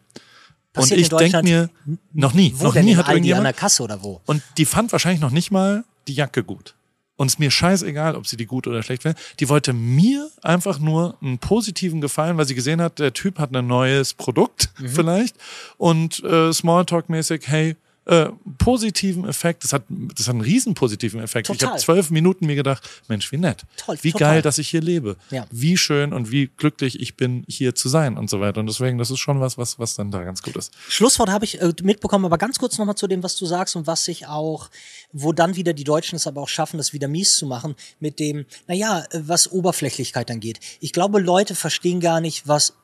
Passiert 0.73 1.13
und 1.13 1.23
ich 1.23 1.31
denke 1.31 1.43
mir, 1.43 1.71
noch 2.13 2.33
nie, 2.33 2.53
wo 2.57 2.65
noch 2.65 2.75
nie 2.75 2.97
hat 2.97 3.09
irgendjemand. 3.09 3.41
an 3.41 3.45
der 3.45 3.53
Kasse 3.53 3.83
oder 3.83 4.03
wo? 4.03 4.21
Und 4.27 4.43
die 4.57 4.65
fand 4.65 4.91
wahrscheinlich 4.93 5.21
noch 5.21 5.31
nicht 5.31 5.51
mal 5.51 5.85
die 6.09 6.15
Jacke 6.15 6.43
gut. 6.43 6.75
Und 7.17 7.29
es 7.29 7.35
ist 7.35 7.39
mir 7.39 7.51
scheißegal, 7.51 8.17
ob 8.17 8.27
sie 8.27 8.37
die 8.37 8.47
gut 8.47 8.67
oder 8.67 8.83
schlecht 8.83 9.03
findet. 9.03 9.21
Die 9.39 9.49
wollte 9.49 9.73
mir 9.73 10.29
einfach 10.43 10.81
nur 10.81 11.17
einen 11.23 11.39
positiven 11.39 12.01
Gefallen, 12.01 12.37
weil 12.37 12.47
sie 12.47 12.57
gesehen 12.57 12.81
hat, 12.81 12.99
der 12.99 13.13
Typ 13.13 13.39
hat 13.39 13.55
ein 13.55 13.67
neues 13.67 14.15
Produkt 14.15 14.71
Mhm. 14.79 14.89
vielleicht 14.95 15.37
und 15.77 16.23
äh, 16.25 16.53
Smalltalk-mäßig, 16.53 17.43
hey, 17.47 17.77
äh, 18.07 18.27
positiven 18.59 19.27
Effekt. 19.27 19.65
Das 19.65 19.73
hat, 19.73 19.85
das 19.89 20.29
hat 20.29 20.35
einen 20.35 20.43
riesen 20.43 20.75
positiven 20.75 21.21
Effekt. 21.21 21.49
Ich 21.49 21.59
Total. 21.59 21.71
habe 21.71 21.81
zwölf 21.81 22.11
Minuten 22.11 22.47
mir 22.47 22.55
gedacht, 22.55 22.89
Mensch, 23.09 23.31
wie 23.33 23.39
nett. 23.39 23.63
Toll, 23.77 23.99
wie 24.03 24.13
total. 24.13 24.35
geil, 24.35 24.43
dass 24.43 24.59
ich 24.59 24.69
hier 24.69 24.83
lebe. 24.83 25.17
Ja. 25.31 25.47
Wie 25.51 25.77
schön 25.77 26.13
und 26.13 26.31
wie 26.31 26.51
glücklich 26.57 27.01
ich 27.01 27.17
bin, 27.17 27.45
hier 27.49 27.75
zu 27.75 27.89
sein 27.89 28.19
und 28.19 28.29
so 28.29 28.41
weiter. 28.41 28.61
Und 28.61 28.67
deswegen, 28.67 28.99
das 28.99 29.11
ist 29.11 29.21
schon 29.21 29.41
was, 29.41 29.57
was, 29.57 29.79
was 29.79 29.95
dann 29.95 30.11
da 30.11 30.23
ganz 30.23 30.43
gut 30.43 30.57
ist. 30.57 30.73
Schlusswort 30.89 31.31
habe 31.31 31.45
ich 31.45 31.61
äh, 31.61 31.73
mitbekommen, 31.83 32.25
aber 32.27 32.39
ganz 32.39 32.59
kurz 32.59 32.79
nochmal 32.79 32.97
zu 32.97 33.07
dem, 33.07 33.23
was 33.23 33.37
du 33.37 33.47
sagst 33.47 33.77
und 33.77 33.87
was 33.87 34.05
sich 34.05 34.27
auch, 34.27 34.69
wo 35.13 35.33
dann 35.33 35.57
wieder 35.57 35.73
die 35.73 35.85
Deutschen 35.85 36.17
es 36.17 36.27
aber 36.27 36.43
auch 36.43 36.49
schaffen, 36.49 36.77
das 36.77 36.93
wieder 36.93 37.09
mies 37.09 37.37
zu 37.37 37.47
machen, 37.47 37.75
mit 38.01 38.19
dem, 38.19 38.45
naja, 38.67 39.05
was 39.13 39.51
Oberflächlichkeit 39.51 40.31
angeht. 40.31 40.61
Ich 40.81 40.93
glaube, 40.93 41.21
Leute 41.21 41.55
verstehen 41.55 42.01
gar 42.01 42.21
nicht, 42.21 42.47
was 42.47 42.75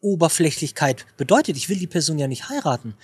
Oberflächlichkeit 0.00 1.06
bedeutet. 1.16 1.56
Ich 1.56 1.68
will 1.68 1.78
die 1.78 1.86
Person 1.86 2.18
ja 2.18 2.28
nicht 2.28 2.48
heiraten. 2.48 2.94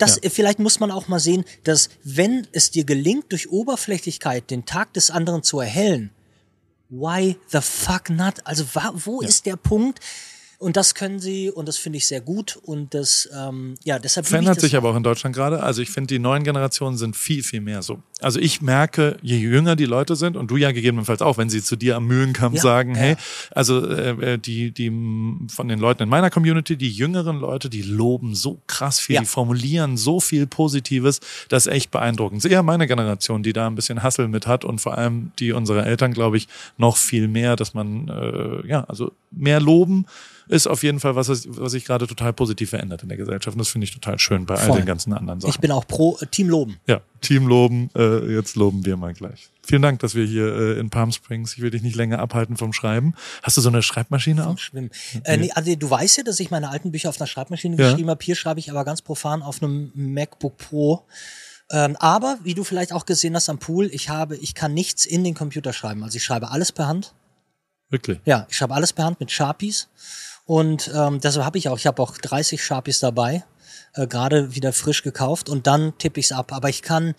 Das, 0.00 0.18
Ja. 0.22 0.30
vielleicht 0.30 0.58
muss 0.58 0.80
man 0.80 0.90
auch 0.90 1.08
mal 1.08 1.20
sehen, 1.20 1.44
dass 1.64 1.90
wenn 2.02 2.46
es 2.52 2.70
dir 2.70 2.84
gelingt, 2.84 3.30
durch 3.32 3.50
Oberflächlichkeit 3.50 4.50
den 4.50 4.64
Tag 4.64 4.92
des 4.94 5.10
anderen 5.10 5.42
zu 5.42 5.60
erhellen, 5.60 6.10
why 6.88 7.36
the 7.48 7.60
fuck 7.60 8.10
not? 8.10 8.34
Also 8.44 8.64
wo 8.94 9.20
ist 9.20 9.46
der 9.46 9.56
Punkt? 9.56 10.00
Und 10.60 10.76
das 10.76 10.94
können 10.94 11.20
sie 11.20 11.50
und 11.50 11.66
das 11.68 11.78
finde 11.78 11.96
ich 11.96 12.06
sehr 12.06 12.20
gut 12.20 12.58
und 12.62 12.92
das 12.92 13.26
ähm, 13.34 13.76
ja 13.82 13.98
deshalb 13.98 14.26
Verändert 14.26 14.60
sich 14.60 14.76
aber 14.76 14.90
auch 14.90 14.96
in 14.96 15.02
Deutschland 15.02 15.34
gerade. 15.34 15.62
Also 15.62 15.80
ich 15.80 15.88
finde, 15.88 16.08
die 16.08 16.18
neuen 16.18 16.44
Generationen 16.44 16.98
sind 16.98 17.16
viel, 17.16 17.42
viel 17.42 17.62
mehr 17.62 17.80
so. 17.80 18.02
Also 18.20 18.38
ich 18.38 18.60
merke, 18.60 19.16
je 19.22 19.38
jünger 19.38 19.74
die 19.74 19.86
Leute 19.86 20.16
sind, 20.16 20.36
und 20.36 20.50
du 20.50 20.58
ja 20.58 20.70
gegebenenfalls 20.72 21.22
auch, 21.22 21.38
wenn 21.38 21.48
sie 21.48 21.62
zu 21.62 21.76
dir 21.76 21.96
am 21.96 22.06
Mühlenkamp 22.06 22.54
Ja, 22.56 22.60
sagen, 22.60 22.94
ja. 22.94 23.00
hey, 23.00 23.16
also 23.52 23.86
äh, 23.88 24.38
die, 24.38 24.70
die 24.70 24.88
m, 24.88 25.46
von 25.50 25.66
den 25.66 25.78
Leuten 25.78 26.02
in 26.02 26.10
meiner 26.10 26.28
Community, 26.28 26.76
die 26.76 26.90
jüngeren 26.90 27.40
Leute, 27.40 27.70
die 27.70 27.80
loben 27.80 28.34
so 28.34 28.60
krass 28.66 29.00
viel, 29.00 29.14
Ja. 29.14 29.20
die 29.22 29.26
formulieren 29.26 29.96
so 29.96 30.20
viel 30.20 30.46
Positives, 30.46 31.20
das 31.48 31.68
ist 31.68 31.72
echt 31.72 31.90
beeindruckend. 31.90 32.44
Eher 32.44 32.62
meine 32.62 32.86
Generation, 32.86 33.42
die 33.42 33.54
da 33.54 33.66
ein 33.66 33.76
bisschen 33.76 34.02
Hassel 34.02 34.28
mit 34.28 34.46
hat 34.46 34.66
und 34.66 34.78
vor 34.82 34.98
allem 34.98 35.32
die 35.38 35.52
unserer 35.52 35.86
Eltern, 35.86 36.12
glaube 36.12 36.36
ich, 36.36 36.48
noch 36.76 36.98
viel 36.98 37.28
mehr, 37.28 37.56
dass 37.56 37.72
man, 37.72 38.08
äh, 38.08 38.68
ja, 38.68 38.84
also 38.84 39.12
mehr 39.30 39.58
loben 39.58 40.04
ist 40.50 40.66
auf 40.66 40.82
jeden 40.82 40.98
Fall 40.98 41.14
was, 41.14 41.28
was 41.28 41.72
sich 41.72 41.84
gerade 41.84 42.08
total 42.08 42.32
positiv 42.32 42.70
verändert 42.70 43.04
in 43.04 43.08
der 43.08 43.16
Gesellschaft. 43.16 43.54
Und 43.54 43.60
das 43.60 43.68
finde 43.68 43.84
ich 43.84 43.92
total 43.94 44.18
schön 44.18 44.46
bei 44.46 44.56
all 44.56 44.66
Voll. 44.66 44.78
den 44.78 44.86
ganzen 44.86 45.12
anderen 45.12 45.40
Sachen. 45.40 45.50
Ich 45.50 45.60
bin 45.60 45.70
auch 45.70 45.86
pro 45.86 46.18
äh, 46.20 46.26
Team 46.26 46.48
Loben. 46.48 46.78
Ja, 46.88 47.00
Team 47.20 47.46
loben, 47.46 47.88
äh, 47.94 48.34
jetzt 48.34 48.56
loben 48.56 48.84
wir 48.84 48.96
mal 48.96 49.14
gleich. 49.14 49.48
Vielen 49.62 49.82
Dank, 49.82 50.00
dass 50.00 50.16
wir 50.16 50.26
hier 50.26 50.46
äh, 50.52 50.80
in 50.80 50.90
Palm 50.90 51.12
Springs, 51.12 51.54
ich 51.54 51.60
will 51.62 51.70
dich 51.70 51.82
nicht 51.82 51.94
länger 51.94 52.18
abhalten 52.18 52.56
vom 52.56 52.72
Schreiben. 52.72 53.14
Hast 53.44 53.56
du 53.56 53.60
so 53.60 53.68
eine 53.68 53.82
Schreibmaschine 53.82 54.46
auch? 54.48 54.58
Schwimmen. 54.58 54.90
Äh, 55.22 55.36
nee, 55.36 55.52
also 55.52 55.72
du 55.76 55.88
weißt 55.88 56.18
ja, 56.18 56.24
dass 56.24 56.40
ich 56.40 56.50
meine 56.50 56.70
alten 56.70 56.90
Bücher 56.90 57.10
auf 57.10 57.20
einer 57.20 57.28
Schreibmaschine 57.28 57.76
Ja. 57.76 57.90
geschrieben 57.90 58.10
habe. 58.10 58.24
Hier 58.24 58.34
schreibe 58.34 58.58
ich 58.58 58.70
aber 58.70 58.84
ganz 58.84 59.02
profan 59.02 59.42
auf 59.42 59.62
einem 59.62 59.92
MacBook 59.94 60.56
Pro. 60.56 61.04
Ähm, 61.70 61.96
aber 62.00 62.40
wie 62.42 62.54
du 62.54 62.64
vielleicht 62.64 62.92
auch 62.92 63.06
gesehen 63.06 63.36
hast 63.36 63.48
am 63.48 63.58
Pool, 63.58 63.86
ich 63.92 64.08
habe, 64.08 64.36
ich 64.36 64.54
kann 64.56 64.74
nichts 64.74 65.06
in 65.06 65.22
den 65.22 65.34
Computer 65.34 65.72
schreiben. 65.72 66.02
Also 66.02 66.16
ich 66.16 66.24
schreibe 66.24 66.50
alles 66.50 66.72
per 66.72 66.88
Hand. 66.88 67.14
Wirklich? 67.90 68.18
Ja, 68.24 68.46
ich 68.50 68.56
schreibe 68.56 68.74
alles 68.74 68.92
per 68.92 69.04
Hand 69.04 69.20
mit 69.20 69.30
Sharpies. 69.30 69.88
Und 70.50 70.90
ähm, 70.92 71.20
deshalb 71.20 71.46
habe 71.46 71.58
ich 71.58 71.68
auch, 71.68 71.78
ich 71.78 71.86
habe 71.86 72.02
auch 72.02 72.18
30 72.18 72.60
Sharpies 72.60 72.98
dabei, 72.98 73.44
äh, 73.94 74.08
gerade 74.08 74.52
wieder 74.52 74.72
frisch 74.72 75.04
gekauft 75.04 75.48
und 75.48 75.68
dann 75.68 75.96
tippe 75.98 76.18
ich's 76.18 76.32
ab. 76.32 76.52
Aber 76.52 76.68
ich 76.68 76.82
kann, 76.82 77.14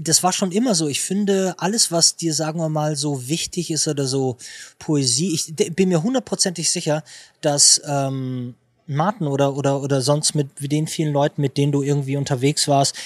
das 0.00 0.24
war 0.24 0.32
schon 0.32 0.50
immer 0.50 0.74
so. 0.74 0.88
Ich 0.88 1.00
finde, 1.00 1.54
alles, 1.58 1.92
was 1.92 2.16
dir, 2.16 2.34
sagen 2.34 2.58
wir 2.58 2.68
mal, 2.68 2.96
so 2.96 3.28
wichtig 3.28 3.70
ist 3.70 3.86
oder 3.86 4.08
so 4.08 4.38
Poesie, 4.80 5.34
ich 5.34 5.54
bin 5.54 5.90
mir 5.90 6.02
hundertprozentig 6.02 6.68
sicher, 6.68 7.04
dass 7.42 7.80
ähm, 7.86 8.56
Martin 8.88 9.28
oder, 9.28 9.54
oder, 9.54 9.80
oder 9.80 10.00
sonst 10.00 10.34
mit 10.34 10.48
den 10.58 10.88
vielen 10.88 11.12
Leuten, 11.12 11.42
mit 11.42 11.56
denen 11.56 11.70
du 11.70 11.84
irgendwie 11.84 12.16
unterwegs 12.16 12.66
warst, 12.66 12.96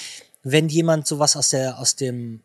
wenn 0.45 0.70
jemand 0.70 1.07
sowas 1.07 1.36
aus 1.36 1.51
der, 1.51 1.78
aus 1.78 1.95
dem, 1.95 2.40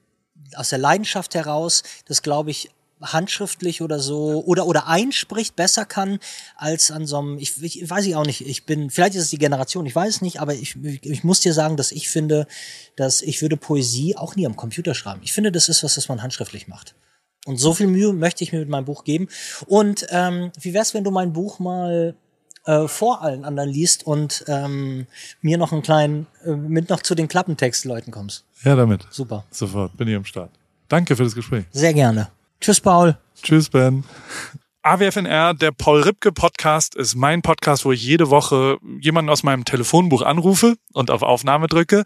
aus 0.56 0.68
der 0.68 0.80
Leidenschaft 0.80 1.36
heraus, 1.36 1.84
das 2.06 2.22
glaube 2.22 2.52
ich 2.52 2.70
handschriftlich 3.04 3.82
oder 3.82 4.00
so 4.00 4.44
oder 4.46 4.66
oder 4.66 4.88
einspricht 4.88 5.56
besser 5.56 5.86
kann 5.86 6.20
als 6.56 6.92
an 6.92 7.06
so 7.06 7.18
einem 7.18 7.38
ich, 7.38 7.62
ich 7.62 7.90
weiß 7.90 8.06
ich 8.06 8.16
auch 8.16 8.26
nicht 8.26 8.42
ich 8.42 8.66
bin 8.66 8.90
vielleicht 8.90 9.16
ist 9.16 9.24
es 9.24 9.30
die 9.30 9.38
Generation 9.38 9.86
ich 9.86 9.96
weiß 9.96 10.16
es 10.16 10.22
nicht 10.22 10.40
aber 10.40 10.54
ich, 10.54 10.76
ich, 10.84 11.06
ich 11.06 11.24
muss 11.24 11.42
dir 11.42 11.54
sagen 11.54 11.78
dass 11.78 11.92
ich 11.92 12.10
finde 12.10 12.48
dass 12.96 13.22
ich 13.22 13.42
würde 13.42 13.58
Poesie 13.58 14.16
auch 14.18 14.36
nie 14.36 14.46
am 14.46 14.56
Computer 14.56 14.94
schreiben. 14.94 15.22
Ich 15.24 15.34
finde 15.34 15.52
das 15.52 15.70
ist 15.70 15.84
was 15.84 15.96
das 15.96 16.10
man 16.10 16.22
handschriftlich 16.22 16.68
macht. 16.68 16.96
Und 17.46 17.58
so 17.58 17.74
viel 17.74 17.88
Mühe 17.88 18.14
möchte 18.14 18.44
ich 18.44 18.54
mir 18.54 18.60
mit 18.60 18.70
meinem 18.70 18.86
Buch 18.86 19.04
geben. 19.04 19.28
Und 19.68 20.06
ähm, 20.10 20.52
wie 20.60 20.74
wär's 20.74 20.94
wenn 20.94 21.04
du 21.04 21.12
mein 21.12 21.34
Buch 21.34 21.60
mal 21.60 22.16
äh, 22.66 22.88
vor 22.88 23.22
allen 23.22 23.44
anderen 23.44 23.70
liest 23.70 24.08
und 24.08 24.46
ähm, 24.48 25.08
mir 25.42 25.58
noch 25.58 25.74
einen 25.74 25.82
kleinen 25.82 26.28
äh, 26.46 26.52
mit 26.52 26.90
noch 26.90 27.02
zu 27.02 27.16
den 27.16 27.28
Klappentextleuten 27.28 28.14
kommst? 28.14 28.46
Ja, 28.64 28.76
damit. 28.76 29.06
super. 29.12 29.44
Sofort, 29.52 29.98
bin 29.98 30.08
ich 30.08 30.16
am 30.16 30.24
Start. 30.24 30.52
Danke 30.88 31.16
für 31.16 31.24
das 31.24 31.36
Gespräch. 31.36 31.66
sehr 31.72 31.94
gerne 31.94 32.30
tschüss 32.64 32.80
Paul 32.80 33.18
Tschüss, 33.42 33.70
Ben. 33.70 34.06
AWFNR, 34.84 35.54
der 35.54 35.72
Paul 35.74 36.02
Ripke 36.02 36.32
Podcast, 36.32 36.96
ist 36.96 37.14
mein 37.14 37.42
Podcast, 37.42 37.84
wo 37.84 37.92
ich 37.92 38.02
jede 38.02 38.30
Woche 38.30 38.78
jemanden 39.02 39.30
aus 39.30 39.44
meinem 39.44 39.66
Telefonbuch 39.66 40.22
anrufe 40.22 40.76
und 40.94 41.12
auf 41.12 41.24
Aufnahme 41.24 41.68
drücke. 41.68 42.06